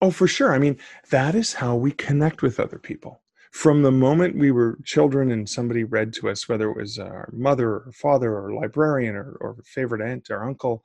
Oh, 0.00 0.10
for 0.10 0.26
sure. 0.26 0.52
I 0.52 0.58
mean, 0.58 0.78
that 1.10 1.34
is 1.34 1.52
how 1.52 1.74
we 1.76 1.92
connect 1.92 2.42
with 2.42 2.58
other 2.60 2.78
people. 2.78 3.20
From 3.52 3.82
the 3.82 3.90
moment 3.90 4.38
we 4.38 4.50
were 4.50 4.78
children 4.84 5.30
and 5.30 5.48
somebody 5.48 5.84
read 5.84 6.12
to 6.14 6.28
us, 6.28 6.48
whether 6.48 6.70
it 6.70 6.76
was 6.76 6.98
our 6.98 7.30
mother 7.32 7.68
or 7.68 7.92
father 7.94 8.36
or 8.36 8.52
librarian 8.52 9.16
or, 9.16 9.36
or 9.40 9.56
favorite 9.64 10.02
aunt 10.02 10.30
or 10.30 10.44
uncle, 10.44 10.82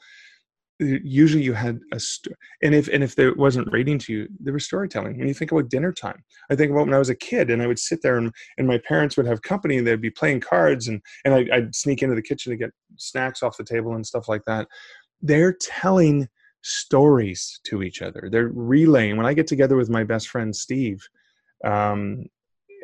usually 0.80 1.44
you 1.44 1.54
had 1.54 1.80
a 1.92 2.00
st- 2.00 2.36
and 2.62 2.74
if 2.74 2.88
and 2.88 3.04
if 3.04 3.16
there 3.16 3.34
wasn't 3.36 3.72
reading 3.72 3.98
to 3.98 4.12
you 4.12 4.28
there 4.40 4.54
was 4.54 4.66
storytelling 4.66 5.18
when 5.18 5.28
you 5.28 5.34
think 5.34 5.52
about 5.52 5.70
dinner 5.70 5.92
time 5.92 6.24
i 6.50 6.56
think 6.56 6.72
about 6.72 6.86
when 6.86 6.94
i 6.94 7.00
was 7.00 7.10
a 7.10 7.16
kid 7.16 7.50
and 7.50 7.62
i 7.62 7.68
would 7.68 7.80
sit 7.80 8.02
there 8.02 8.18
and, 8.18 8.34
and 8.58 8.68
my 8.68 8.78
parents 8.80 9.16
would 9.16 9.26
have 9.26 9.42
company 9.42 9.78
and 9.78 9.86
they'd 9.86 10.02
be 10.02 10.10
playing 10.10 10.40
cards 10.40 10.88
and 10.88 11.02
and 11.26 11.34
I, 11.34 11.46
i'd 11.54 11.76
sneak 11.76 12.02
into 12.02 12.16
the 12.16 12.22
kitchen 12.22 12.52
to 12.52 12.58
get 12.58 12.72
snacks 12.98 13.44
off 13.44 13.58
the 13.58 13.64
table 13.64 13.94
and 13.94 14.06
stuff 14.06 14.28
like 14.28 14.44
that 14.46 14.68
they're 15.22 15.54
telling 15.54 16.28
stories 16.64 17.60
to 17.66 17.84
each 17.84 18.02
other. 18.02 18.30
They're 18.32 18.52
relaying. 18.54 19.18
When 19.18 19.26
I 19.26 19.34
get 19.34 19.48
together 19.48 19.76
with 19.76 19.90
my 19.90 20.04
best 20.04 20.30
friend 20.30 20.56
Steve, 20.56 21.08
um, 21.64 22.26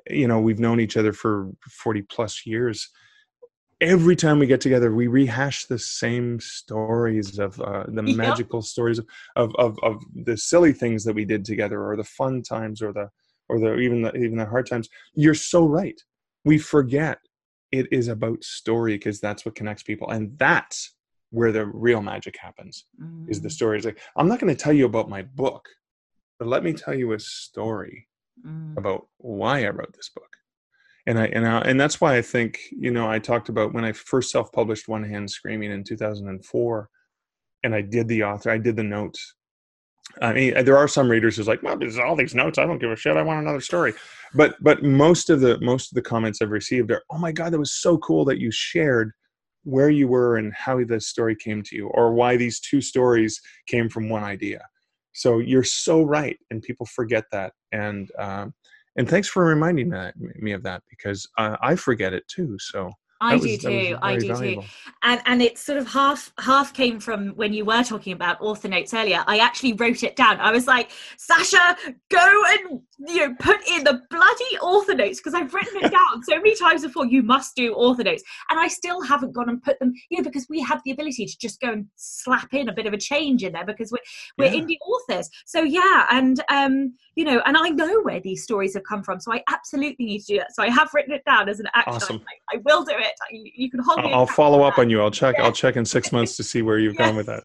you 0.10 0.28
know, 0.28 0.40
we've 0.40 0.60
known 0.60 0.80
each 0.80 0.98
other 0.98 1.14
for 1.14 1.50
40 1.70 2.04
plus 2.04 2.46
years. 2.46 2.90
Every 3.82 4.16
time 4.16 4.40
we 4.40 4.48
get 4.48 4.60
together, 4.60 4.94
we 4.94 5.08
rehash 5.08 5.66
the 5.66 5.80
same 5.80 6.40
stories 6.40 7.40
of 7.40 7.60
uh, 7.62 7.86
the 7.88 8.04
magical 8.18 8.62
stories 8.62 9.00
of, 9.00 9.08
of, 9.36 9.56
of, 9.58 9.78
of 9.84 10.04
the 10.26 10.36
silly 10.36 10.74
things 10.74 11.04
that 11.06 11.16
we 11.16 11.26
did 11.26 11.46
together, 11.46 11.82
or 11.82 11.96
the 11.96 12.04
fun 12.04 12.42
times, 12.42 12.82
or 12.82 12.92
the 12.92 13.10
or 13.48 13.60
the 13.60 13.78
even 13.78 14.02
the 14.02 14.14
even 14.16 14.38
the 14.38 14.46
hard 14.46 14.68
times. 14.68 14.90
You're 15.14 15.34
so 15.34 15.66
right. 15.66 16.00
We 16.44 16.58
forget 16.58 17.20
it 17.72 17.88
is 17.92 18.10
about 18.10 18.44
story 18.44 18.96
because 18.96 19.22
that's 19.22 19.46
what 19.46 19.56
connects 19.56 19.84
people, 19.84 20.10
and 20.10 20.38
that's 20.38 20.94
where 21.32 21.52
the 21.52 21.66
real 21.66 22.02
magic 22.02 22.36
happens 22.38 22.86
mm. 23.02 23.30
is 23.30 23.42
the 23.42 23.50
mm. 23.50 23.54
story. 23.54 23.78
It's 23.78 23.86
like, 23.86 24.00
I'm 24.16 24.28
not 24.28 24.40
going 24.40 24.54
to 24.54 24.62
tell 24.62 24.74
you 24.74 24.86
about 24.86 25.10
my 25.10 25.22
book, 25.22 25.68
but 26.38 26.48
let 26.48 26.64
me 26.64 26.74
tell 26.74 26.94
you 26.94 27.14
a 27.14 27.20
story 27.20 28.08
mm. 28.46 28.78
about 28.78 29.08
why 29.18 29.66
I 29.66 29.70
wrote 29.70 29.94
this 29.96 30.10
book. 30.10 30.26
And 31.08 31.18
I, 31.18 31.26
and 31.28 31.48
I, 31.48 31.60
and 31.62 31.80
that's 31.80 32.02
why 32.02 32.18
I 32.18 32.22
think, 32.22 32.60
you 32.72 32.92
know, 32.92 33.10
I 33.10 33.20
talked 33.20 33.50
about 33.50 33.74
when 33.74 33.86
I 33.86 33.92
first 33.94 34.32
self-published 34.32 34.88
One 34.88 35.04
Hand 35.04 35.30
Screaming 35.30 35.72
in 35.72 35.84
2004 35.84 36.90
and 37.64 37.76
I 37.76 37.82
did 37.82 38.08
the 38.08 38.24
author, 38.24 38.52
I 38.52 38.58
did 38.58 38.76
the 38.76 38.84
notes. 38.84 39.36
I 40.22 40.34
mean, 40.34 40.66
there 40.66 40.78
are 40.78 40.88
some 40.88 41.10
readers 41.10 41.36
who's 41.36 41.48
like, 41.48 41.62
well, 41.62 41.78
there's 41.78 42.00
all 42.00 42.16
these 42.16 42.34
notes. 42.34 42.58
I 42.58 42.66
don't 42.66 42.80
give 42.80 42.92
a 42.92 42.96
shit. 42.96 43.16
I 43.16 43.22
want 43.22 43.42
another 43.42 43.62
story. 43.62 43.94
But, 44.34 44.56
but 44.62 44.84
most 44.84 45.30
of 45.30 45.40
the, 45.40 45.60
most 45.62 45.92
of 45.92 45.96
the 45.96 46.02
comments 46.02 46.42
I've 46.42 46.50
received 46.50 46.92
are, 46.92 47.04
oh 47.12 47.18
my 47.18 47.32
God, 47.32 47.54
that 47.54 47.60
was 47.60 47.74
so 47.74 47.98
cool 48.00 48.26
that 48.26 48.40
you 48.40 48.50
shared 48.52 49.12
where 49.64 49.89
you 49.89 50.07
were 50.07 50.38
and 50.38 50.53
how 50.53 50.84
the 50.84 50.99
story 50.99 51.36
came 51.36 51.62
to 51.64 51.76
you 51.76 51.88
or 51.89 52.14
why 52.14 52.38
these 52.38 52.60
two 52.60 52.82
stories 52.82 53.39
came 53.68 53.89
from 53.89 54.10
one 54.10 54.24
idea. 54.24 54.66
So 55.14 55.39
you're 55.39 55.64
so 55.64 56.03
right 56.03 56.38
and 56.49 56.62
people 56.62 56.86
forget 56.86 57.26
that 57.32 57.53
and 57.72 58.10
um, 58.18 58.53
and 58.95 59.07
thanks 59.07 59.28
for 59.28 59.45
reminding 59.45 59.91
me 60.36 60.51
of 60.51 60.64
that 60.64 60.84
because 60.89 61.28
uh, 61.38 61.55
i 61.62 61.76
forget 61.76 62.14
it 62.14 62.28
too 62.28 62.57
so 62.60 62.91
I 63.22 63.36
was, 63.36 63.44
do 63.44 63.58
too. 63.58 63.98
I 64.02 64.18
do 64.18 64.28
valuable. 64.28 64.64
too. 64.64 64.70
And 65.04 65.22
and 65.26 65.42
it's 65.42 65.62
sort 65.62 65.78
of 65.78 65.88
half 65.88 66.32
half 66.40 66.74
came 66.74 67.00
from 67.00 67.30
when 67.30 67.54
you 67.54 67.66
were 67.66 67.84
talking 67.84 68.14
about 68.14 68.40
author 68.42 68.68
notes 68.68 68.94
earlier. 68.94 69.24
I 69.28 69.40
actually 69.40 69.74
wrote 69.74 70.04
it 70.04 70.16
down. 70.16 70.40
I 70.40 70.52
was 70.52 70.68
like, 70.68 70.92
Sacha, 71.18 71.78
go 72.10 72.44
and 72.50 72.82
you 73.08 73.28
know 73.28 73.36
put 73.40 73.58
in 73.68 73.84
the 73.84 74.02
bloody 74.10 74.58
author 74.62 74.96
notes 74.96 75.20
because 75.20 75.34
I've 75.34 75.54
written 75.54 75.84
it 75.84 75.92
down 75.92 76.24
so 76.24 76.38
many 76.38 76.56
times 76.56 76.84
before. 76.84 77.06
You 77.06 77.22
must 77.22 77.56
do 77.56 77.74
author 77.74 78.04
notes, 78.04 78.24
and 78.50 78.60
I 78.60 78.68
still 78.68 79.02
haven't 79.02 79.34
gone 79.34 79.50
and 79.50 79.62
put 79.62 79.80
them. 79.80 79.94
You 80.10 80.18
know, 80.18 80.24
because 80.24 80.48
we 80.50 80.62
have 80.62 80.82
the 80.86 80.92
ability 80.92 81.26
to 81.26 81.38
just 81.38 81.60
go 81.60 81.72
and 81.72 81.88
slap 81.96 82.54
in 82.54 82.70
a 82.70 82.74
bit 82.74 82.86
of 82.86 82.94
a 82.94 82.98
change 82.98 83.44
in 83.44 83.54
there 83.54 83.66
because 83.66 83.92
we're 83.92 84.00
we're 84.38 84.54
yeah. 84.54 84.62
indie 84.62 84.78
authors. 84.86 85.30
So 85.46 85.62
yeah, 85.62 86.06
and 86.10 86.42
um, 86.50 86.94
you 87.16 87.26
know, 87.26 87.42
and 87.46 87.58
I 87.58 87.70
know 87.70 88.02
where 88.04 88.22
these 88.22 88.44
stories 88.44 88.74
have 88.76 88.84
come 88.84 89.04
from, 89.04 89.20
so 89.20 89.34
I 89.34 89.44
absolutely 89.50 90.06
need 90.06 90.20
to 90.20 90.34
do 90.34 90.38
that. 90.38 90.56
So 90.56 90.64
I 90.64 90.70
have 90.70 90.90
written 90.94 91.14
it 91.14 91.24
down 91.26 91.50
as 91.50 91.60
an 91.60 91.68
action. 91.76 91.94
Awesome. 91.94 92.22
I, 92.52 92.58
I 92.58 92.62
will 92.64 92.84
do 92.84 92.94
it 92.98 93.09
it. 93.10 93.51
You 93.55 93.70
can 93.70 93.82
hold. 93.82 93.99
I'll 93.99 94.26
follow 94.26 94.64
up 94.64 94.78
on 94.78 94.89
you. 94.89 95.01
I'll 95.01 95.12
check. 95.12 95.36
I'll 95.39 95.51
check 95.51 95.76
in 95.76 95.86
six 95.86 96.12
months 96.12 96.38
to 96.38 96.43
see 96.43 96.62
where 96.62 96.80
you've 96.80 96.97
gone 96.97 97.16
with 97.16 97.28
that. 97.28 97.43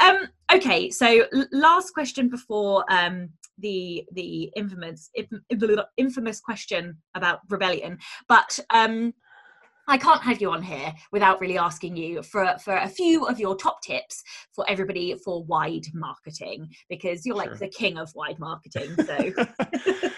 um, 0.00 0.28
okay, 0.52 0.90
so 0.90 1.24
last 1.52 1.92
question 1.92 2.28
before 2.28 2.84
um, 2.90 3.30
the 3.58 4.04
the 4.12 4.50
infamous 4.56 5.10
infamous 5.96 6.40
question 6.40 6.96
about 7.14 7.40
rebellion, 7.48 7.98
but. 8.28 8.58
Um, 8.70 9.14
I 9.88 9.98
can't 9.98 10.22
have 10.22 10.40
you 10.40 10.52
on 10.52 10.62
here 10.62 10.94
without 11.10 11.40
really 11.40 11.58
asking 11.58 11.96
you 11.96 12.22
for 12.22 12.54
for 12.62 12.76
a 12.76 12.88
few 12.88 13.26
of 13.26 13.40
your 13.40 13.56
top 13.56 13.82
tips 13.82 14.22
for 14.52 14.64
everybody 14.68 15.16
for 15.24 15.42
wide 15.42 15.86
marketing 15.92 16.68
because 16.88 17.26
you're 17.26 17.34
like 17.34 17.48
sure. 17.48 17.56
the 17.56 17.68
king 17.68 17.98
of 17.98 18.08
wide 18.14 18.38
marketing. 18.38 18.94
So 19.04 19.32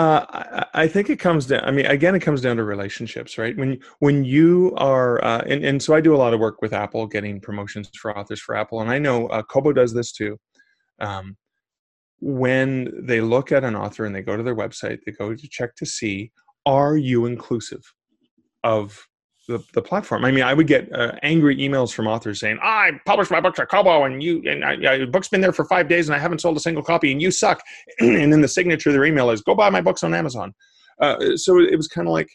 Uh, 0.00 0.24
I, 0.30 0.84
I, 0.84 0.88
think 0.88 1.10
it 1.10 1.18
comes 1.18 1.44
down. 1.44 1.62
I 1.62 1.70
mean, 1.70 1.84
again, 1.84 2.14
it 2.14 2.20
comes 2.20 2.40
down 2.40 2.56
to 2.56 2.64
relationships, 2.64 3.36
right? 3.36 3.54
When 3.54 3.78
when 3.98 4.24
you 4.24 4.72
are, 4.78 5.22
uh, 5.22 5.42
and 5.46 5.62
and 5.62 5.82
so 5.82 5.94
I 5.94 6.00
do 6.00 6.14
a 6.14 6.16
lot 6.16 6.32
of 6.32 6.40
work 6.40 6.62
with 6.62 6.72
Apple, 6.72 7.06
getting 7.06 7.38
promotions 7.38 7.90
for 7.94 8.16
authors 8.16 8.40
for 8.40 8.56
Apple, 8.56 8.80
and 8.80 8.90
I 8.90 8.98
know 8.98 9.26
uh, 9.26 9.42
Kobo 9.42 9.74
does 9.74 9.92
this 9.92 10.10
too. 10.10 10.38
Um, 11.00 11.36
when 12.18 12.90
they 13.06 13.20
look 13.20 13.52
at 13.52 13.62
an 13.62 13.76
author 13.76 14.06
and 14.06 14.14
they 14.14 14.22
go 14.22 14.38
to 14.38 14.42
their 14.42 14.56
website, 14.56 15.00
they 15.04 15.12
go 15.12 15.34
to 15.34 15.48
check 15.50 15.76
to 15.76 15.84
see 15.84 16.32
are 16.64 16.96
you 16.96 17.26
inclusive 17.26 17.82
of 18.64 19.06
the, 19.48 19.62
the 19.74 19.82
platform. 19.82 20.24
I 20.24 20.30
mean, 20.30 20.44
I 20.44 20.54
would 20.54 20.66
get 20.66 20.92
uh, 20.92 21.12
angry 21.22 21.56
emails 21.56 21.92
from 21.92 22.06
authors 22.06 22.40
saying, 22.40 22.58
"I 22.62 22.92
published 23.06 23.30
my 23.30 23.40
book 23.40 23.54
to 23.56 23.66
Kobo, 23.66 24.04
and 24.04 24.22
you 24.22 24.42
and 24.46 24.64
I, 24.64 24.72
your 24.74 25.06
book's 25.06 25.28
been 25.28 25.40
there 25.40 25.52
for 25.52 25.64
five 25.64 25.88
days, 25.88 26.08
and 26.08 26.16
I 26.16 26.18
haven't 26.18 26.40
sold 26.40 26.56
a 26.56 26.60
single 26.60 26.82
copy, 26.82 27.12
and 27.12 27.20
you 27.20 27.30
suck." 27.30 27.62
and 28.00 28.32
then 28.32 28.40
the 28.40 28.48
signature 28.48 28.90
of 28.90 28.94
their 28.94 29.04
email 29.04 29.30
is, 29.30 29.42
"Go 29.42 29.54
buy 29.54 29.70
my 29.70 29.80
books 29.80 30.04
on 30.04 30.14
Amazon." 30.14 30.54
Uh, 31.00 31.36
so 31.36 31.58
it 31.58 31.76
was 31.76 31.88
kind 31.88 32.06
of 32.06 32.12
like 32.12 32.28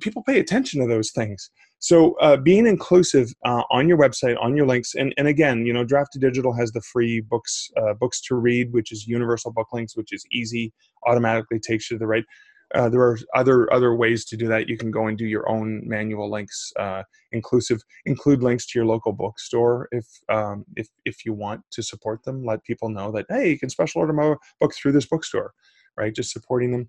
people 0.00 0.22
pay 0.22 0.38
attention 0.38 0.80
to 0.80 0.86
those 0.86 1.10
things. 1.10 1.50
So 1.80 2.14
uh, 2.14 2.36
being 2.36 2.66
inclusive 2.66 3.28
uh, 3.44 3.62
on 3.70 3.88
your 3.88 3.98
website, 3.98 4.36
on 4.40 4.56
your 4.56 4.66
links, 4.66 4.94
and, 4.94 5.14
and 5.16 5.28
again, 5.28 5.64
you 5.64 5.72
know, 5.72 5.84
Draft2Digital 5.84 6.58
has 6.58 6.72
the 6.72 6.82
free 6.82 7.20
books 7.20 7.70
uh, 7.76 7.94
books 7.94 8.20
to 8.22 8.34
read, 8.34 8.72
which 8.72 8.92
is 8.92 9.06
universal 9.06 9.52
book 9.52 9.68
links, 9.72 9.96
which 9.96 10.12
is 10.12 10.24
easy, 10.32 10.72
automatically 11.06 11.58
takes 11.60 11.90
you 11.90 11.96
to 11.96 11.98
the 11.98 12.06
right. 12.06 12.24
Uh, 12.74 12.88
there 12.88 13.00
are 13.00 13.18
other 13.34 13.72
other 13.72 13.94
ways 13.94 14.24
to 14.26 14.36
do 14.36 14.46
that. 14.48 14.68
You 14.68 14.76
can 14.76 14.90
go 14.90 15.06
and 15.06 15.16
do 15.16 15.26
your 15.26 15.48
own 15.48 15.82
manual 15.86 16.30
links, 16.30 16.72
uh, 16.78 17.02
inclusive 17.32 17.80
include 18.04 18.42
links 18.42 18.66
to 18.66 18.78
your 18.78 18.86
local 18.86 19.12
bookstore 19.12 19.88
if 19.90 20.06
um, 20.28 20.64
if 20.76 20.88
if 21.04 21.24
you 21.24 21.32
want 21.32 21.62
to 21.70 21.82
support 21.82 22.22
them. 22.24 22.44
Let 22.44 22.64
people 22.64 22.88
know 22.90 23.10
that 23.12 23.26
hey, 23.28 23.50
you 23.50 23.58
can 23.58 23.70
special 23.70 24.00
order 24.00 24.12
my 24.12 24.34
book 24.60 24.74
through 24.74 24.92
this 24.92 25.06
bookstore, 25.06 25.52
right? 25.96 26.14
Just 26.14 26.32
supporting 26.32 26.72
them. 26.72 26.88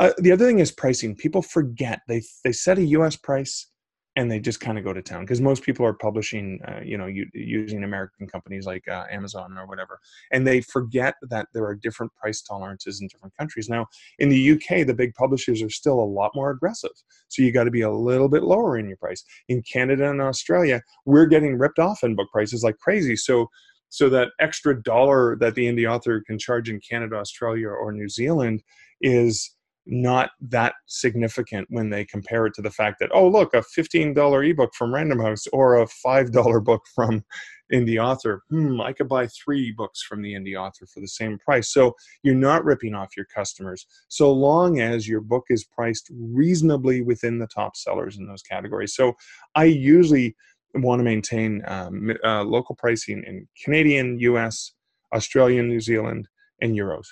Uh, 0.00 0.12
the 0.18 0.32
other 0.32 0.46
thing 0.46 0.58
is 0.58 0.72
pricing. 0.72 1.14
People 1.14 1.42
forget 1.42 2.00
they 2.08 2.22
they 2.42 2.52
set 2.52 2.78
a 2.78 2.84
U.S. 2.98 3.16
price 3.16 3.69
and 4.16 4.30
they 4.30 4.40
just 4.40 4.60
kind 4.60 4.76
of 4.76 4.84
go 4.84 4.92
to 4.92 5.02
town 5.02 5.20
because 5.20 5.40
most 5.40 5.62
people 5.62 5.86
are 5.86 5.92
publishing 5.92 6.60
uh, 6.66 6.80
you 6.82 6.98
know 6.98 7.06
using 7.06 7.84
american 7.84 8.26
companies 8.26 8.66
like 8.66 8.86
uh, 8.88 9.04
amazon 9.10 9.56
or 9.56 9.66
whatever 9.66 10.00
and 10.32 10.46
they 10.46 10.60
forget 10.60 11.14
that 11.22 11.46
there 11.54 11.64
are 11.64 11.74
different 11.74 12.12
price 12.14 12.42
tolerances 12.42 13.00
in 13.00 13.06
different 13.08 13.36
countries. 13.36 13.68
Now 13.68 13.86
in 14.18 14.28
the 14.28 14.52
uk 14.52 14.86
the 14.86 14.94
big 14.94 15.14
publishers 15.14 15.62
are 15.62 15.70
still 15.70 16.00
a 16.00 16.02
lot 16.02 16.32
more 16.34 16.50
aggressive 16.50 16.90
so 17.28 17.42
you 17.42 17.52
got 17.52 17.64
to 17.64 17.70
be 17.70 17.82
a 17.82 17.90
little 17.90 18.28
bit 18.28 18.42
lower 18.42 18.78
in 18.78 18.88
your 18.88 18.96
price. 18.96 19.24
In 19.48 19.62
canada 19.62 20.10
and 20.10 20.20
australia 20.20 20.82
we're 21.04 21.26
getting 21.26 21.56
ripped 21.56 21.78
off 21.78 22.02
in 22.02 22.16
book 22.16 22.28
prices 22.32 22.64
like 22.64 22.78
crazy 22.78 23.16
so 23.16 23.48
so 23.92 24.08
that 24.08 24.28
extra 24.38 24.80
dollar 24.82 25.36
that 25.36 25.54
the 25.54 25.66
indie 25.66 25.90
author 25.90 26.22
can 26.26 26.38
charge 26.38 26.68
in 26.68 26.80
canada 26.80 27.16
australia 27.16 27.68
or 27.68 27.92
new 27.92 28.08
zealand 28.08 28.62
is 29.00 29.54
not 29.90 30.30
that 30.40 30.74
significant 30.86 31.66
when 31.68 31.90
they 31.90 32.04
compare 32.04 32.46
it 32.46 32.54
to 32.54 32.62
the 32.62 32.70
fact 32.70 32.98
that 33.00 33.10
oh 33.12 33.28
look 33.28 33.52
a 33.54 33.62
$15 33.76 34.50
ebook 34.50 34.72
from 34.74 34.94
random 34.94 35.18
house 35.18 35.46
or 35.52 35.80
a 35.80 35.86
$5 35.86 36.64
book 36.64 36.82
from 36.94 37.24
indie 37.72 38.02
author. 38.02 38.42
Hmm 38.50 38.80
i 38.80 38.92
could 38.92 39.08
buy 39.08 39.26
three 39.28 39.72
books 39.72 40.02
from 40.02 40.22
the 40.22 40.34
indie 40.34 40.56
author 40.56 40.86
for 40.86 41.00
the 41.00 41.08
same 41.08 41.38
price. 41.38 41.72
So 41.72 41.94
you're 42.22 42.34
not 42.34 42.64
ripping 42.64 42.94
off 42.94 43.16
your 43.16 43.26
customers. 43.26 43.86
So 44.08 44.32
long 44.32 44.80
as 44.80 45.08
your 45.08 45.20
book 45.20 45.46
is 45.50 45.64
priced 45.64 46.10
reasonably 46.12 47.02
within 47.02 47.38
the 47.38 47.48
top 47.48 47.76
sellers 47.76 48.16
in 48.16 48.26
those 48.26 48.42
categories. 48.42 48.94
So 48.94 49.14
i 49.56 49.64
usually 49.64 50.36
want 50.74 51.00
to 51.00 51.04
maintain 51.04 51.62
um, 51.66 52.12
uh, 52.24 52.44
local 52.44 52.76
pricing 52.76 53.24
in 53.26 53.48
Canadian, 53.62 54.20
US, 54.20 54.72
Australian, 55.12 55.68
New 55.68 55.80
Zealand, 55.80 56.28
and 56.60 56.76
euros. 56.76 57.06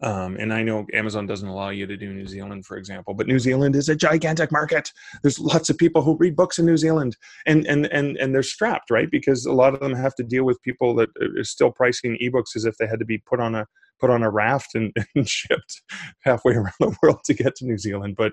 Um, 0.00 0.36
and 0.36 0.52
I 0.52 0.62
know 0.62 0.86
Amazon 0.92 1.26
doesn't 1.26 1.48
allow 1.48 1.70
you 1.70 1.86
to 1.86 1.96
do 1.96 2.12
New 2.12 2.26
Zealand, 2.26 2.66
for 2.66 2.76
example, 2.76 3.14
but 3.14 3.26
New 3.26 3.38
Zealand 3.38 3.76
is 3.76 3.88
a 3.88 3.96
gigantic 3.96 4.50
market. 4.50 4.90
There's 5.22 5.38
lots 5.38 5.70
of 5.70 5.78
people 5.78 6.02
who 6.02 6.16
read 6.16 6.36
books 6.36 6.58
in 6.58 6.66
New 6.66 6.76
Zealand, 6.76 7.16
and 7.46 7.66
and 7.66 7.86
and 7.86 8.16
and 8.16 8.34
they're 8.34 8.42
strapped, 8.42 8.90
right? 8.90 9.10
Because 9.10 9.46
a 9.46 9.52
lot 9.52 9.74
of 9.74 9.80
them 9.80 9.94
have 9.94 10.14
to 10.16 10.22
deal 10.22 10.44
with 10.44 10.62
people 10.62 10.94
that 10.96 11.10
are 11.20 11.44
still 11.44 11.70
pricing 11.70 12.18
ebooks 12.22 12.56
as 12.56 12.64
if 12.64 12.76
they 12.78 12.86
had 12.86 12.98
to 12.98 13.04
be 13.04 13.18
put 13.18 13.40
on 13.40 13.54
a 13.54 13.66
put 14.00 14.10
on 14.10 14.22
a 14.22 14.30
raft 14.30 14.74
and, 14.74 14.92
and 15.14 15.28
shipped 15.28 15.82
halfway 16.20 16.54
around 16.54 16.72
the 16.80 16.96
world 17.02 17.20
to 17.24 17.34
get 17.34 17.54
to 17.56 17.64
New 17.64 17.78
Zealand. 17.78 18.16
But 18.16 18.32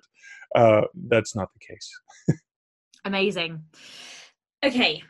uh, 0.55 0.81
that's 1.07 1.35
not 1.35 1.49
the 1.53 1.73
case. 1.73 2.37
Amazing. 3.05 3.63
Okay, 4.63 5.03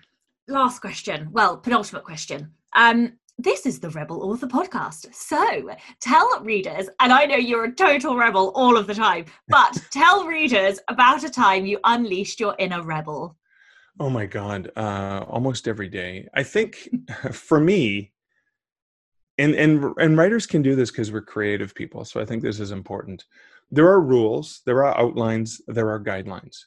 last 0.48 0.80
question. 0.80 1.30
Well, 1.32 1.58
penultimate 1.58 2.04
question. 2.04 2.52
Um, 2.76 3.14
this 3.40 3.66
is 3.66 3.80
the 3.80 3.90
Rebel 3.92 4.22
Author 4.22 4.48
podcast. 4.48 5.14
So 5.16 5.70
tell 6.02 6.42
readers, 6.42 6.90
and 7.00 7.14
I 7.14 7.26
know 7.26 7.38
you're 7.38 7.64
a 7.64 7.72
total 7.72 8.18
rebel 8.18 8.52
all 8.54 8.76
of 8.76 8.86
the 8.86 8.94
time, 8.94 9.26
but 9.48 9.82
tell 9.92 10.26
readers 10.26 10.78
about 10.90 11.24
a 11.24 11.30
time 11.30 11.66
you 11.66 11.80
unleashed 11.86 12.42
your 12.42 12.54
inner 12.60 12.84
rebel. 12.84 13.38
Oh 13.98 14.10
my 14.10 14.26
God, 14.26 14.70
uh, 14.76 15.24
almost 15.30 15.70
every 15.70 15.88
day. 15.88 16.28
I 16.34 16.44
think 16.44 16.90
for 17.32 17.62
me, 17.62 18.12
and 19.38 19.56
and 19.56 19.86
and 19.98 20.18
writers 20.18 20.46
can 20.46 20.62
do 20.62 20.76
this 20.76 20.92
because 20.92 21.12
we're 21.12 21.22
creative 21.22 21.74
people. 21.74 22.04
So 22.04 22.20
I 22.20 22.26
think 22.26 22.44
this 22.44 22.60
is 22.60 22.72
important. 22.72 23.24
There 23.72 23.88
are 23.88 24.02
rules, 24.02 24.62
there 24.66 24.84
are 24.84 24.98
outlines, 25.00 25.62
there 25.68 25.90
are 25.90 26.04
guidelines. 26.04 26.58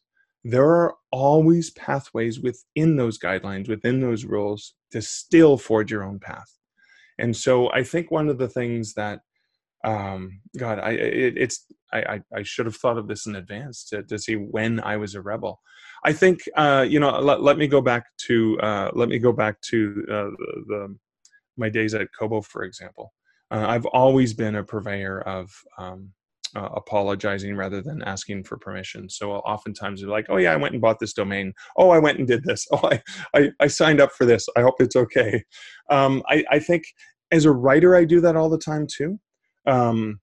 There 0.43 0.71
are 0.71 0.95
always 1.11 1.71
pathways 1.71 2.41
within 2.41 2.97
those 2.97 3.19
guidelines, 3.19 3.69
within 3.69 4.01
those 4.01 4.25
rules, 4.25 4.75
to 4.93 5.03
still 5.03 5.59
forge 5.59 5.91
your 5.91 6.03
own 6.03 6.19
path. 6.19 6.51
And 7.23 7.35
so 7.35 7.71
I 7.73 7.85
think 7.85 8.11
one 8.11 8.29
of 8.29 8.37
the 8.37 8.49
things 8.49 8.95
that 8.95 9.21
um, 9.85 10.41
God, 10.59 10.79
I 10.79 10.91
it, 10.91 11.35
it's 11.37 11.67
I, 11.93 11.99
I, 11.99 12.21
I 12.37 12.43
should 12.43 12.67
have 12.67 12.77
thought 12.77 12.99
of 12.99 13.09
this 13.09 13.27
in 13.27 13.37
advance 13.37 13.85
to 13.89 14.03
to 14.05 14.19
see 14.19 14.35
when 14.35 14.81
I 14.81 14.97
was 14.97 15.15
a 15.15 15.23
rebel. 15.23 15.61
I 16.05 16.13
think 16.13 16.41
uh, 16.57 16.85
you 16.89 17.01
know 17.01 17.19
let, 17.21 17.43
let 17.43 17.59
me 17.59 17.67
go 17.67 17.81
back 17.81 18.05
to 18.27 18.59
uh, 18.61 18.91
let 18.95 19.09
me 19.09 19.19
go 19.19 19.33
back 19.33 19.61
to 19.71 20.05
uh, 20.09 20.31
the, 20.39 20.65
the, 20.69 20.97
my 21.57 21.69
days 21.69 21.95
at 21.95 22.09
Kobo, 22.19 22.43
for 22.43 22.65
example. 22.65 23.13
Uh, 23.51 23.67
I've 23.69 23.87
always 23.87 24.33
been 24.35 24.57
a 24.57 24.65
purveyor 24.65 25.21
of 25.23 25.51
um, 25.79 26.11
uh, 26.55 26.69
apologizing 26.75 27.57
rather 27.57 27.83
than 27.83 28.03
asking 28.03 28.45
for 28.45 28.57
permission. 28.59 29.09
So 29.09 29.33
oftentimes 29.33 30.01
they're 30.01 30.11
like, 30.11 30.27
"Oh 30.29 30.37
yeah, 30.37 30.53
I 30.53 30.57
went 30.57 30.75
and 30.75 30.83
bought 30.83 30.99
this 30.99 31.13
domain. 31.13 31.53
Oh, 31.77 31.91
I 31.91 31.99
went 31.99 32.19
and 32.19 32.27
did 32.27 32.45
this. 32.45 32.67
Oh, 32.73 32.91
I 32.91 33.03
I, 33.35 33.51
I 33.61 33.67
signed 33.67 34.01
up 34.01 34.13
for 34.13 34.27
this. 34.27 34.47
I 34.57 34.63
hope 34.63 34.77
it's 34.81 34.97
okay." 34.97 35.45
Um, 35.91 36.23
I, 36.29 36.45
I 36.51 36.59
think 36.59 36.85
as 37.33 37.47
a 37.47 37.51
writer, 37.51 37.97
I 37.97 38.05
do 38.05 38.21
that 38.21 38.37
all 38.37 38.51
the 38.51 38.59
time 38.59 38.87
too. 38.87 39.19
Um, 39.67 40.21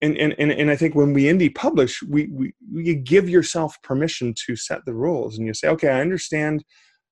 and, 0.00 0.16
and, 0.16 0.34
and, 0.38 0.50
and 0.50 0.70
I 0.70 0.76
think 0.76 0.94
when 0.94 1.12
we 1.12 1.24
indie 1.24 1.54
publish, 1.54 2.02
we, 2.02 2.28
we, 2.28 2.54
you 2.72 2.94
give 2.94 3.28
yourself 3.28 3.76
permission 3.82 4.34
to 4.46 4.56
set 4.56 4.84
the 4.86 4.94
rules 4.94 5.36
and 5.36 5.46
you 5.46 5.54
say, 5.54 5.68
okay, 5.68 5.88
I 5.88 6.00
understand 6.00 6.64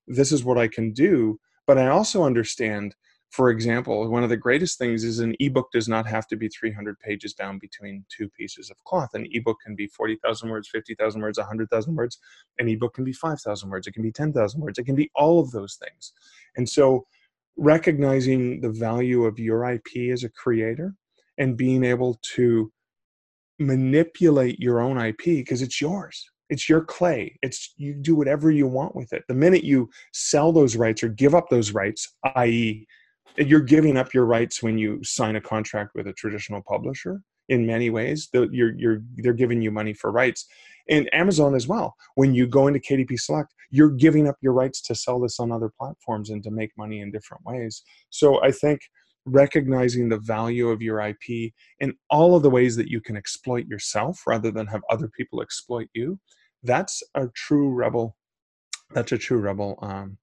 this 0.06 0.32
is 0.32 0.44
what 0.44 0.58
I 0.58 0.68
can 0.68 0.92
do, 0.92 1.38
but 1.66 1.78
I 1.78 1.88
also 1.88 2.24
understand, 2.24 2.96
for 3.30 3.50
example, 3.50 4.08
one 4.10 4.24
of 4.24 4.28
the 4.28 4.36
greatest 4.36 4.76
things 4.76 5.04
is 5.04 5.20
an 5.20 5.36
ebook 5.38 5.68
does 5.72 5.88
not 5.88 6.06
have 6.06 6.26
to 6.28 6.36
be 6.36 6.48
300 6.48 6.98
pages 6.98 7.32
bound 7.32 7.60
between 7.60 8.04
two 8.08 8.28
pieces 8.30 8.70
of 8.70 8.84
cloth. 8.84 9.10
An 9.14 9.26
ebook 9.30 9.58
can 9.64 9.76
be 9.76 9.86
40,000 9.86 10.48
words, 10.48 10.68
50,000 10.68 11.20
words, 11.20 11.38
100,000 11.38 11.94
words. 11.94 12.18
An 12.58 12.68
ebook 12.68 12.94
can 12.94 13.04
be 13.04 13.12
5,000 13.12 13.70
words. 13.70 13.86
It 13.86 13.92
can 13.92 14.02
be 14.02 14.12
10,000 14.12 14.60
words. 14.60 14.78
It 14.78 14.84
can 14.84 14.96
be 14.96 15.10
all 15.14 15.38
of 15.38 15.52
those 15.52 15.76
things. 15.76 16.12
And 16.56 16.68
so 16.68 17.06
recognizing 17.56 18.60
the 18.60 18.70
value 18.70 19.24
of 19.24 19.38
your 19.38 19.70
IP 19.70 20.12
as 20.12 20.24
a 20.24 20.30
creator 20.30 20.94
and 21.38 21.56
being 21.56 21.84
able 21.84 22.18
to 22.34 22.72
manipulate 23.58 24.58
your 24.58 24.80
own 24.80 24.98
IP 24.98 25.24
because 25.24 25.62
it's 25.62 25.80
yours. 25.80 26.24
It's 26.48 26.68
your 26.68 26.82
clay. 26.82 27.38
It's 27.42 27.74
you 27.76 27.94
do 27.94 28.16
whatever 28.16 28.50
you 28.50 28.66
want 28.66 28.96
with 28.96 29.12
it. 29.12 29.24
The 29.28 29.34
minute 29.34 29.62
you 29.62 29.88
sell 30.12 30.52
those 30.52 30.74
rights 30.74 31.02
or 31.04 31.08
give 31.08 31.34
up 31.34 31.48
those 31.48 31.72
rights, 31.72 32.16
i.e., 32.34 32.86
you're 33.36 33.60
giving 33.60 33.96
up 33.96 34.12
your 34.12 34.24
rights 34.24 34.62
when 34.62 34.76
you 34.76 35.02
sign 35.04 35.36
a 35.36 35.40
contract 35.40 35.92
with 35.94 36.08
a 36.08 36.12
traditional 36.12 36.62
publisher. 36.62 37.22
In 37.48 37.66
many 37.66 37.90
ways, 37.90 38.28
you're, 38.32 38.76
you're, 38.76 39.02
they're 39.16 39.32
giving 39.32 39.62
you 39.62 39.70
money 39.70 39.92
for 39.92 40.10
rights 40.10 40.46
and 40.90 41.08
Amazon 41.14 41.54
as 41.54 41.68
well. 41.68 41.94
When 42.16 42.34
you 42.34 42.46
go 42.46 42.66
into 42.66 42.80
KDP 42.80 43.18
Select, 43.18 43.54
you're 43.70 43.90
giving 43.90 44.28
up 44.28 44.36
your 44.42 44.52
rights 44.52 44.82
to 44.82 44.94
sell 44.94 45.20
this 45.20 45.38
on 45.38 45.52
other 45.52 45.70
platforms 45.78 46.30
and 46.30 46.42
to 46.42 46.50
make 46.50 46.72
money 46.76 47.00
in 47.00 47.12
different 47.12 47.44
ways. 47.46 47.82
So 48.10 48.42
I 48.42 48.50
think 48.50 48.80
recognizing 49.24 50.08
the 50.08 50.18
value 50.18 50.68
of 50.68 50.82
your 50.82 51.00
IP 51.00 51.52
in 51.78 51.94
all 52.10 52.34
of 52.34 52.42
the 52.42 52.50
ways 52.50 52.74
that 52.76 52.88
you 52.88 53.00
can 53.00 53.16
exploit 53.16 53.66
yourself 53.66 54.20
rather 54.26 54.50
than 54.50 54.66
have 54.66 54.82
other 54.90 55.08
people 55.16 55.40
exploit 55.40 55.88
you, 55.94 56.18
that's 56.64 57.02
a 57.14 57.28
true 57.34 57.70
rebel. 57.70 58.16
That's 58.92 59.12
a 59.12 59.18
true 59.18 59.38
rebel 59.38 59.78
um, 59.82 60.18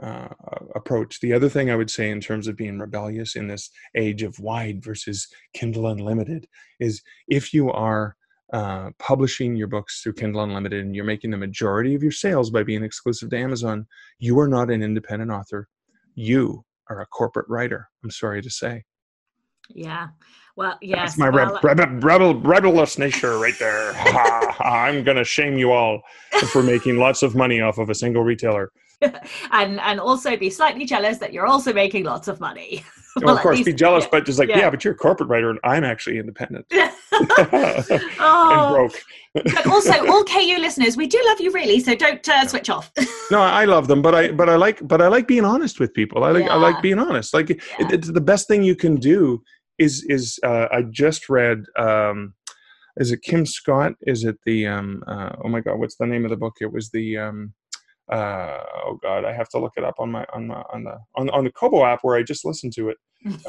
uh, 0.00 0.28
approach. 0.76 1.20
The 1.20 1.32
other 1.32 1.48
thing 1.48 1.70
I 1.70 1.76
would 1.76 1.90
say 1.90 2.10
in 2.10 2.20
terms 2.20 2.46
of 2.46 2.56
being 2.56 2.78
rebellious 2.78 3.34
in 3.34 3.48
this 3.48 3.70
age 3.96 4.22
of 4.22 4.38
wide 4.38 4.84
versus 4.84 5.26
Kindle 5.54 5.88
Unlimited 5.88 6.46
is 6.78 7.02
if 7.26 7.52
you 7.52 7.72
are 7.72 8.16
uh, 8.52 8.90
publishing 8.98 9.56
your 9.56 9.66
books 9.66 10.02
through 10.02 10.14
Kindle 10.14 10.42
Unlimited 10.42 10.84
and 10.84 10.94
you're 10.94 11.04
making 11.04 11.30
the 11.30 11.36
majority 11.36 11.94
of 11.94 12.02
your 12.02 12.12
sales 12.12 12.50
by 12.50 12.62
being 12.62 12.84
exclusive 12.84 13.30
to 13.30 13.38
Amazon, 13.38 13.86
you 14.18 14.38
are 14.38 14.48
not 14.48 14.70
an 14.70 14.82
independent 14.82 15.30
author. 15.30 15.68
You 16.14 16.64
are 16.88 17.00
a 17.00 17.06
corporate 17.06 17.48
writer. 17.48 17.88
I'm 18.04 18.10
sorry 18.10 18.42
to 18.42 18.50
say. 18.50 18.84
Yeah. 19.68 20.08
Well, 20.56 20.78
yes. 20.80 20.98
That's 20.98 21.18
my 21.18 21.28
well, 21.28 21.60
rebel, 21.62 22.00
rebel, 22.00 22.34
rebelous 22.40 22.98
nature 22.98 23.38
right 23.38 23.58
there. 23.58 23.92
I'm 24.60 25.02
going 25.04 25.16
to 25.16 25.24
shame 25.24 25.58
you 25.58 25.72
all 25.72 26.00
for 26.52 26.62
making 26.62 26.98
lots 26.98 27.22
of 27.22 27.34
money 27.34 27.60
off 27.60 27.78
of 27.78 27.90
a 27.90 27.94
single 27.94 28.22
retailer. 28.22 28.70
and 29.52 29.78
and 29.80 30.00
also 30.00 30.36
be 30.36 30.48
slightly 30.48 30.86
jealous 30.86 31.18
that 31.18 31.32
you're 31.32 31.46
also 31.46 31.72
making 31.72 32.04
lots 32.04 32.28
of 32.28 32.40
money. 32.40 32.84
well, 33.22 33.36
of 33.36 33.42
course, 33.42 33.56
least, 33.56 33.66
be 33.66 33.72
jealous, 33.72 34.04
yeah. 34.04 34.10
but 34.12 34.26
just 34.26 34.38
like, 34.38 34.48
yeah. 34.48 34.58
yeah. 34.58 34.70
but 34.70 34.84
you're 34.84 34.94
a 34.94 34.96
corporate 34.96 35.28
writer 35.28 35.50
and 35.50 35.58
I'm 35.64 35.84
actually 35.84 36.18
independent 36.18 36.66
oh. 36.72 36.90
and 38.50 38.74
broke. 38.74 39.54
but 39.54 39.66
also, 39.66 40.06
all 40.06 40.24
KU 40.24 40.58
listeners, 40.58 40.96
we 40.96 41.06
do 41.06 41.22
love 41.26 41.40
you 41.40 41.50
really, 41.52 41.80
so 41.80 41.94
don't 41.94 42.26
uh, 42.28 42.46
switch 42.46 42.68
off. 42.68 42.90
no, 43.30 43.40
I 43.40 43.64
love 43.64 43.88
them, 43.88 44.02
but 44.02 44.14
I 44.14 44.32
but 44.32 44.48
I 44.48 44.56
like 44.56 44.86
but 44.86 45.00
I 45.00 45.08
like 45.08 45.26
being 45.26 45.44
honest 45.44 45.80
with 45.80 45.94
people. 45.94 46.24
I 46.24 46.30
like 46.30 46.44
yeah. 46.44 46.52
I 46.52 46.56
like 46.56 46.82
being 46.82 46.98
honest. 46.98 47.32
Like 47.34 47.50
it, 47.50 47.60
it's 47.78 48.10
the 48.10 48.20
best 48.20 48.48
thing 48.48 48.62
you 48.62 48.76
can 48.76 48.96
do 48.96 49.42
is 49.78 50.04
is 50.08 50.38
uh, 50.44 50.68
I 50.70 50.82
just 50.90 51.28
read. 51.28 51.64
Um, 51.78 52.34
is 52.98 53.12
it 53.12 53.22
Kim 53.22 53.44
Scott? 53.44 53.92
Is 54.02 54.24
it 54.24 54.38
the 54.46 54.66
um, 54.66 55.02
uh, 55.06 55.30
oh 55.44 55.48
my 55.48 55.60
god, 55.60 55.78
what's 55.78 55.96
the 55.96 56.06
name 56.06 56.24
of 56.24 56.30
the 56.30 56.36
book? 56.36 56.54
It 56.60 56.72
was 56.72 56.90
the 56.90 57.18
um, 57.18 57.52
uh, 58.10 58.62
oh 58.84 58.98
god, 59.02 59.24
I 59.24 59.32
have 59.32 59.48
to 59.50 59.58
look 59.58 59.72
it 59.76 59.84
up 59.84 59.96
on 59.98 60.10
my 60.10 60.24
on 60.32 60.46
my 60.46 60.62
on 60.72 60.84
the 60.84 60.98
on, 61.14 61.30
on 61.30 61.44
the 61.44 61.52
Kobo 61.52 61.84
app 61.84 62.00
where 62.02 62.16
I 62.16 62.22
just 62.22 62.44
listened 62.44 62.72
to 62.74 62.90
it. 62.90 62.98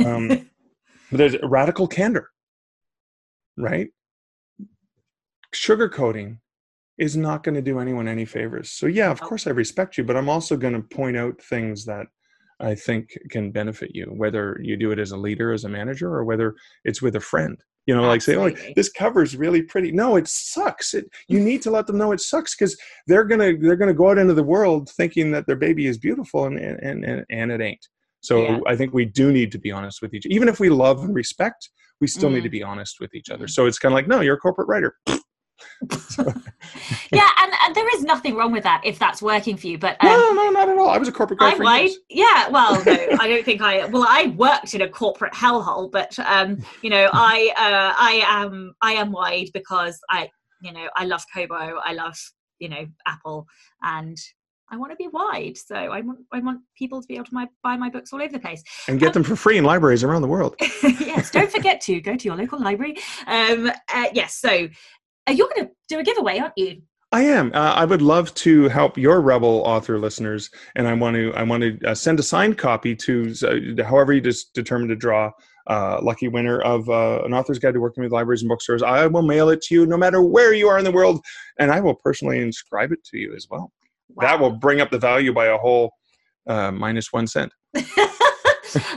Um, 0.06 0.50
there's 1.12 1.36
radical 1.44 1.88
candor, 1.88 2.30
right? 3.58 3.88
Sugarcoating 5.54 6.40
is 6.98 7.16
not 7.16 7.44
going 7.44 7.56
to 7.56 7.62
do 7.62 7.80
anyone 7.80 8.08
any 8.08 8.26
favors. 8.26 8.72
So 8.72 8.88
yeah, 8.88 9.12
of 9.12 9.22
course 9.22 9.46
I 9.46 9.52
respect 9.52 9.98
you, 9.98 10.04
but 10.04 10.18
I'm 10.18 10.30
also 10.30 10.58
going 10.58 10.74
to 10.74 10.82
point 10.82 11.18
out 11.18 11.40
things 11.42 11.86
that 11.86 12.08
I 12.60 12.74
think 12.74 13.16
can 13.30 13.52
benefit 13.52 13.92
you, 13.94 14.06
whether 14.06 14.60
you 14.64 14.78
do 14.78 14.92
it 14.92 14.98
as 14.98 15.12
a 15.12 15.18
leader, 15.18 15.52
as 15.52 15.64
a 15.64 15.70
manager, 15.70 16.12
or 16.14 16.24
whether 16.24 16.56
it's 16.84 17.02
with 17.02 17.16
a 17.16 17.20
friend 17.20 17.62
you 17.88 17.96
know 17.96 18.12
Absolutely. 18.12 18.52
like 18.52 18.58
say 18.58 18.68
oh 18.68 18.74
this 18.76 18.90
cover 18.90 19.24
is 19.24 19.36
really 19.36 19.64
pretty 19.64 19.92
no 19.92 20.18
it 20.18 20.28
sucks 20.28 20.94
it 20.94 21.10
you 21.28 21.40
need 21.40 21.62
to 21.62 21.72
let 21.72 21.88
them 21.88 21.98
know 21.98 22.12
it 22.12 22.22
sucks 22.22 22.56
because 22.56 22.78
they're 23.08 23.24
gonna 23.24 23.58
they're 23.58 23.76
gonna 23.76 23.94
go 23.94 24.12
out 24.12 24.18
into 24.18 24.34
the 24.34 24.44
world 24.44 24.90
thinking 24.90 25.32
that 25.32 25.48
their 25.48 25.56
baby 25.56 25.88
is 25.88 25.98
beautiful 25.98 26.46
and 26.46 26.60
and 26.60 27.04
and, 27.04 27.26
and 27.32 27.52
it 27.52 27.62
ain't 27.62 27.88
so 28.22 28.44
yeah. 28.44 28.60
i 28.68 28.76
think 28.76 28.94
we 28.94 29.06
do 29.06 29.32
need 29.32 29.52
to 29.52 29.58
be 29.58 29.72
honest 29.72 30.02
with 30.02 30.14
each 30.14 30.26
even 30.28 30.48
if 30.48 30.60
we 30.60 30.70
love 30.70 31.04
and 31.04 31.16
respect 31.16 31.70
we 32.00 32.08
still 32.08 32.30
mm. 32.30 32.36
need 32.36 32.44
to 32.44 32.50
be 32.50 32.62
honest 32.62 32.98
with 33.00 33.16
each 33.16 33.30
other 33.30 33.46
mm. 33.46 33.50
so 33.50 33.66
it's 33.66 33.80
kind 33.80 33.94
of 33.94 33.96
like 33.96 34.08
no 34.08 34.22
you're 34.22 34.36
a 34.36 34.40
corporate 34.40 34.68
writer 34.68 34.96
yeah, 37.12 37.30
and, 37.40 37.54
and 37.66 37.76
there 37.76 37.96
is 37.96 38.04
nothing 38.04 38.36
wrong 38.36 38.52
with 38.52 38.64
that 38.64 38.82
if 38.84 39.00
that's 39.00 39.22
working 39.22 39.58
for 39.58 39.68
you. 39.68 39.78
But 39.78 39.98
um, 40.04 40.10
no, 40.10 40.32
no, 40.34 40.50
not 40.50 40.70
at 40.70 40.78
all. 40.78 40.90
I 40.90 40.98
was 40.98 41.08
a 41.08 41.12
corporate 41.12 41.40
guy 41.40 41.56
I, 41.60 41.80
years. 41.80 41.98
Yeah, 42.10 42.50
well, 42.50 42.84
no, 42.86 42.94
I 43.20 43.28
don't 43.28 43.46
think 43.46 43.62
I. 43.62 43.86
Well, 43.86 44.06
I 44.08 44.34
worked 44.38 44.74
in 44.74 44.82
a 44.82 44.90
corporate 44.90 45.34
hellhole, 45.34 45.92
but 45.92 46.18
um, 46.20 46.64
you 46.82 46.90
know, 46.90 47.10
I 47.14 47.54
uh, 47.58 47.94
I 47.98 48.24
am 48.28 48.74
I 48.82 48.94
am 48.94 49.12
wide 49.12 49.50
because 49.54 50.00
I 50.10 50.30
you 50.62 50.74
know 50.74 50.88
I 50.96 51.06
love 51.06 51.24
Kobo, 51.34 51.80
I 51.84 51.94
love 51.94 52.18
you 52.60 52.70
know 52.70 52.86
Apple, 53.06 53.46
and 53.84 54.18
I 54.70 54.76
want 54.76 54.92
to 54.92 54.98
be 54.98 55.08
wide. 55.08 55.58
So 55.58 55.76
I 55.76 56.02
want 56.02 56.20
I 56.32 56.40
want 56.40 56.62
people 56.78 57.02
to 57.02 57.08
be 57.08 57.16
able 57.16 57.26
to 57.26 57.34
my, 57.34 57.48
buy 57.64 57.78
my 57.78 57.90
books 57.90 58.12
all 58.12 58.22
over 58.22 58.32
the 58.32 58.40
place 58.40 58.64
and 58.88 59.00
get 59.00 59.08
um, 59.08 59.14
them 59.14 59.24
for 59.24 59.36
free 59.36 59.58
in 59.58 59.64
libraries 59.64 60.04
around 60.04 60.22
the 60.22 60.28
world. 60.28 60.56
yes, 60.84 61.32
don't 61.32 61.52
forget 61.52 61.80
to 61.82 62.02
go 62.02 62.16
to 62.16 62.26
your 62.26 62.36
local 62.36 62.60
library. 62.60 62.98
Um, 63.28 63.72
uh, 63.94 64.08
yes, 64.14 64.36
so 64.36 64.68
you're 65.30 65.50
going 65.56 65.68
to 65.68 65.74
do 65.90 66.00
a 66.00 66.04
giveaway, 66.04 66.40
aren't 66.40 66.54
you? 66.58 66.82
I 67.12 67.22
am. 67.22 67.52
Uh, 67.54 67.74
I 67.74 67.86
would 67.86 68.02
love 68.02 68.34
to 68.36 68.68
help 68.68 68.98
your 68.98 69.22
Rebel 69.22 69.62
author 69.66 69.98
listeners, 69.98 70.50
and 70.76 70.88
I 70.88 70.94
want 70.94 71.16
to. 71.16 71.34
I 71.36 71.44
want 71.44 71.64
to 71.64 71.80
uh, 71.88 71.96
send 71.96 72.20
a 72.20 72.24
signed 72.24 72.58
copy 72.58 72.96
to 72.98 73.34
uh, 73.44 73.84
however 73.84 74.12
you 74.12 74.20
just 74.20 74.54
determine 74.54 74.90
to 74.90 74.96
draw 74.96 75.32
uh, 75.68 76.00
lucky 76.02 76.28
winner 76.28 76.60
of 76.62 76.90
uh, 76.90 77.22
an 77.24 77.34
author's 77.34 77.60
guide 77.60 77.76
to 77.76 77.80
working 77.80 78.04
with 78.04 78.12
libraries 78.12 78.42
and 78.42 78.50
bookstores. 78.50 78.84
I 78.84 79.08
will 79.08 79.22
mail 79.22 79.50
it 79.50 79.62
to 79.64 79.76
you, 79.76 79.86
no 79.86 79.96
matter 79.96 80.22
where 80.22 80.54
you 80.54 80.68
are 80.68 80.78
in 80.78 80.84
the 80.84 80.92
world, 80.92 81.22
and 81.60 81.72
I 81.72 81.80
will 81.80 81.96
personally 81.96 82.40
inscribe 82.40 82.92
it 82.92 83.04
to 83.06 83.18
you 83.18 83.34
as 83.36 83.48
well. 83.50 83.72
Wow. 84.10 84.28
That 84.28 84.40
will 84.40 84.52
bring 84.52 84.82
up 84.82 84.92
the 84.92 85.00
value 85.00 85.34
by 85.34 85.46
a 85.46 85.58
whole 85.58 85.92
uh, 86.48 86.72
minus 86.72 87.14
one 87.14 87.28
cent. 87.28 87.54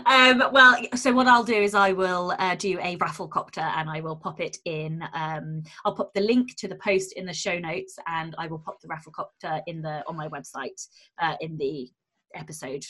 Um, 0.06 0.42
well, 0.52 0.76
so 0.94 1.12
what 1.12 1.26
I'll 1.26 1.44
do 1.44 1.54
is 1.54 1.74
I 1.74 1.92
will 1.92 2.34
uh, 2.38 2.54
do 2.54 2.78
a 2.80 2.96
Rafflecopter 2.96 3.62
and 3.76 3.88
I 3.88 4.00
will 4.00 4.16
pop 4.16 4.40
it 4.40 4.56
in. 4.64 5.02
Um, 5.12 5.62
I'll 5.84 5.94
pop 5.94 6.12
the 6.14 6.20
link 6.20 6.56
to 6.58 6.68
the 6.68 6.76
post 6.76 7.14
in 7.14 7.26
the 7.26 7.32
show 7.32 7.58
notes 7.58 7.96
and 8.06 8.34
I 8.38 8.46
will 8.46 8.58
pop 8.58 8.80
the 8.80 8.88
Rafflecopter 8.88 9.62
in 9.66 9.82
the 9.82 10.02
on 10.06 10.16
my 10.16 10.28
website 10.28 10.86
uh, 11.20 11.36
in 11.40 11.56
the 11.58 11.90
episode 12.34 12.84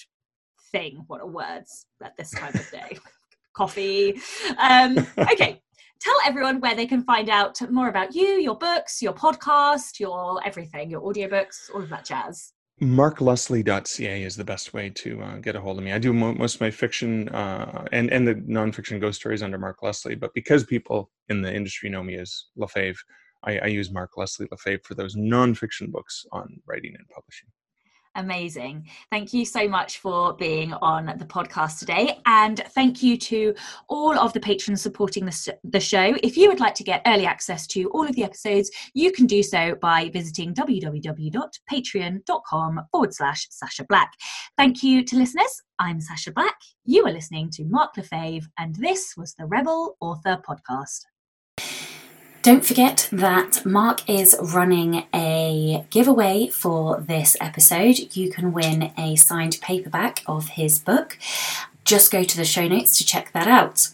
thing. 0.73 1.05
What 1.07 1.21
are 1.21 1.27
words 1.27 1.87
at 2.03 2.17
this 2.17 2.31
time 2.31 2.55
of 2.55 2.71
day? 2.71 2.99
Coffee. 3.55 4.21
Um, 4.59 4.99
okay. 5.19 5.61
Tell 6.01 6.17
everyone 6.25 6.61
where 6.61 6.75
they 6.75 6.87
can 6.87 7.03
find 7.05 7.29
out 7.29 7.61
more 7.71 7.89
about 7.89 8.15
you, 8.15 8.27
your 8.27 8.57
books, 8.57 9.03
your 9.03 9.13
podcast, 9.13 10.01
your 10.01 10.41
everything, 10.47 10.91
your 10.91 11.03
audiobooks, 11.03 11.69
all 11.75 11.83
of 11.83 11.91
that 11.91 12.07
jazz 12.07 12.53
markleslie.ca 12.81 14.23
is 14.23 14.37
the 14.37 14.45
best 14.45 14.73
way 14.73 14.89
to 14.89 15.23
uh, 15.23 15.37
get 15.37 15.55
a 15.55 15.61
hold 15.61 15.79
of 15.79 15.85
me. 15.85 15.93
I 15.93 15.99
do 15.99 16.13
mo- 16.13 16.35
most 16.35 16.57
of 16.57 16.61
my 16.63 16.71
fiction 16.71 17.29
uh, 17.29 17.87
and 17.93 18.11
and 18.11 18.27
the 18.27 18.35
nonfiction 18.35 19.01
ghost 19.01 19.21
stories 19.21 19.43
under 19.43 19.59
Mark 19.59 19.83
Leslie, 19.83 20.15
but 20.15 20.33
because 20.35 20.65
people 20.65 21.11
in 21.29 21.43
the 21.43 21.55
industry 21.55 21.91
know 21.91 22.03
me 22.03 22.17
as 22.17 22.47
Lefebvre, 22.57 23.03
I, 23.45 23.59
I 23.59 23.67
use 23.67 23.91
Mark 23.91 24.17
Leslie 24.17 24.49
Lefebvre 24.51 24.83
for 24.85 24.95
those 24.95 25.15
nonfiction 25.15 25.91
books 25.91 26.25
on 26.33 26.61
writing 26.67 26.95
and 26.99 27.09
publishing. 27.09 27.49
Amazing. 28.17 28.89
Thank 29.13 29.33
you 29.33 29.45
so 29.45 29.69
much 29.69 29.99
for 29.99 30.35
being 30.35 30.73
on 30.75 31.07
the 31.07 31.25
podcast 31.25 31.79
today. 31.79 32.19
And 32.27 32.59
thank 32.71 33.05
you 33.05 33.17
to 33.17 33.55
all 33.89 34.19
of 34.19 34.33
the 34.33 34.41
patrons 34.41 34.83
supporting 34.83 35.25
the, 35.25 35.57
the 35.63 35.79
show. 35.79 36.17
If 36.23 36.37
you 36.37 36.49
would 36.49 36.59
like 36.59 36.75
to 36.75 36.83
get 36.83 37.03
early 37.07 37.25
access 37.25 37.69
to 37.69 37.89
all 37.91 38.05
of 38.05 38.17
the 38.17 38.25
episodes, 38.25 38.69
you 38.95 39.13
can 39.13 39.27
do 39.27 39.45
so 39.45 39.77
by 39.81 40.09
visiting 40.09 40.53
www.patreon.com 40.55 42.81
forward 42.91 43.15
slash 43.15 43.47
Sacha 43.51 43.85
Black. 43.89 44.13
Thank 44.57 44.83
you 44.83 45.05
to 45.05 45.17
listeners. 45.17 45.63
I'm 45.79 46.01
Sacha 46.01 46.33
Black. 46.33 46.57
You 46.85 47.07
are 47.07 47.13
listening 47.13 47.49
to 47.51 47.65
Mark 47.65 47.97
Lefebvre, 47.97 48.49
and 48.59 48.75
this 48.75 49.15
was 49.17 49.35
the 49.35 49.47
Rebel 49.47 49.97
Author 50.01 50.43
Podcast. 50.47 51.05
Don't 52.51 52.67
forget 52.67 53.09
that 53.13 53.65
Mark 53.65 54.11
is 54.11 54.37
running 54.43 55.05
a 55.15 55.87
giveaway 55.89 56.49
for 56.49 57.01
this 57.01 57.37
episode. 57.41 58.17
You 58.17 58.29
can 58.29 58.53
win 58.53 58.93
a 58.99 59.15
signed 59.15 59.61
paperback 59.63 60.25
of 60.27 60.49
his 60.49 60.81
book. 60.81 61.17
Just 61.85 62.11
go 62.11 62.25
to 62.25 62.37
the 62.37 62.45
show 62.45 62.67
notes 62.67 62.99
to 62.99 63.07
check 63.07 63.31
that 63.35 63.47
out. 63.47 63.91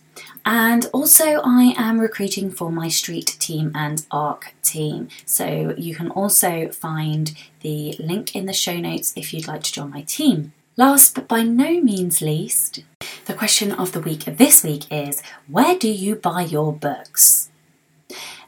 And 0.47 0.89
also, 0.95 1.43
I 1.45 1.75
am 1.77 2.01
recruiting 2.01 2.51
for 2.51 2.73
my 2.73 2.89
street 2.89 3.37
team 3.39 3.73
and 3.75 4.07
ARC 4.11 4.55
team. 4.63 5.09
So 5.27 5.75
you 5.77 5.95
can 5.95 6.11
also 6.11 6.71
find 6.71 7.37
the 7.61 7.95
link 7.99 8.35
in 8.35 8.47
the 8.47 8.55
show 8.55 8.79
notes 8.79 9.13
if 9.17 9.35
you'd 9.35 9.47
like 9.47 9.65
to 9.65 9.73
join 9.75 9.91
my 9.91 10.01
team. 10.01 10.55
Last 10.79 11.15
but 11.15 11.29
by 11.29 11.43
no 11.43 11.83
means 11.83 12.23
least, 12.23 12.85
the 13.27 13.35
question 13.35 13.71
of 13.71 13.93
the 13.93 14.01
week 14.01 14.25
this 14.25 14.65
week 14.65 14.91
is 14.91 15.23
where 15.47 15.79
do 15.79 15.89
you 15.89 16.15
buy 16.15 16.41
your 16.41 16.73
books? 16.73 17.51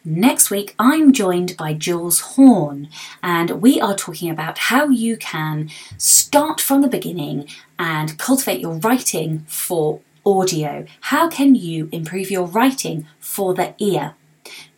Next 0.04 0.50
week, 0.50 0.74
I'm 0.78 1.12
joined 1.12 1.56
by 1.56 1.74
Jules 1.74 2.20
Horne, 2.20 2.88
and 3.22 3.62
we 3.62 3.80
are 3.80 3.96
talking 3.96 4.30
about 4.30 4.58
how 4.58 4.88
you 4.88 5.16
can 5.16 5.70
start 5.96 6.60
from 6.60 6.82
the 6.82 6.88
beginning 6.88 7.48
and 7.78 8.16
cultivate 8.18 8.60
your 8.60 8.74
writing 8.74 9.44
for 9.48 10.00
audio. 10.24 10.86
How 11.00 11.28
can 11.28 11.54
you 11.54 11.88
improve 11.90 12.30
your 12.30 12.46
writing 12.46 13.06
for 13.18 13.54
the 13.54 13.74
ear? 13.78 14.14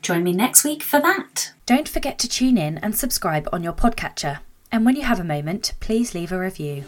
Join 0.02 0.24
me 0.24 0.32
next 0.32 0.64
week 0.64 0.82
for 0.82 1.00
that. 1.00 1.52
Don't 1.66 1.88
forget 1.88 2.18
to 2.20 2.28
tune 2.28 2.56
in 2.56 2.78
and 2.78 2.96
subscribe 2.96 3.48
on 3.52 3.62
your 3.62 3.74
podcatcher. 3.74 4.38
And 4.72 4.84
when 4.84 4.96
you 4.96 5.02
have 5.02 5.20
a 5.20 5.24
moment, 5.24 5.74
please 5.80 6.14
leave 6.14 6.32
a 6.32 6.38
review. 6.38 6.84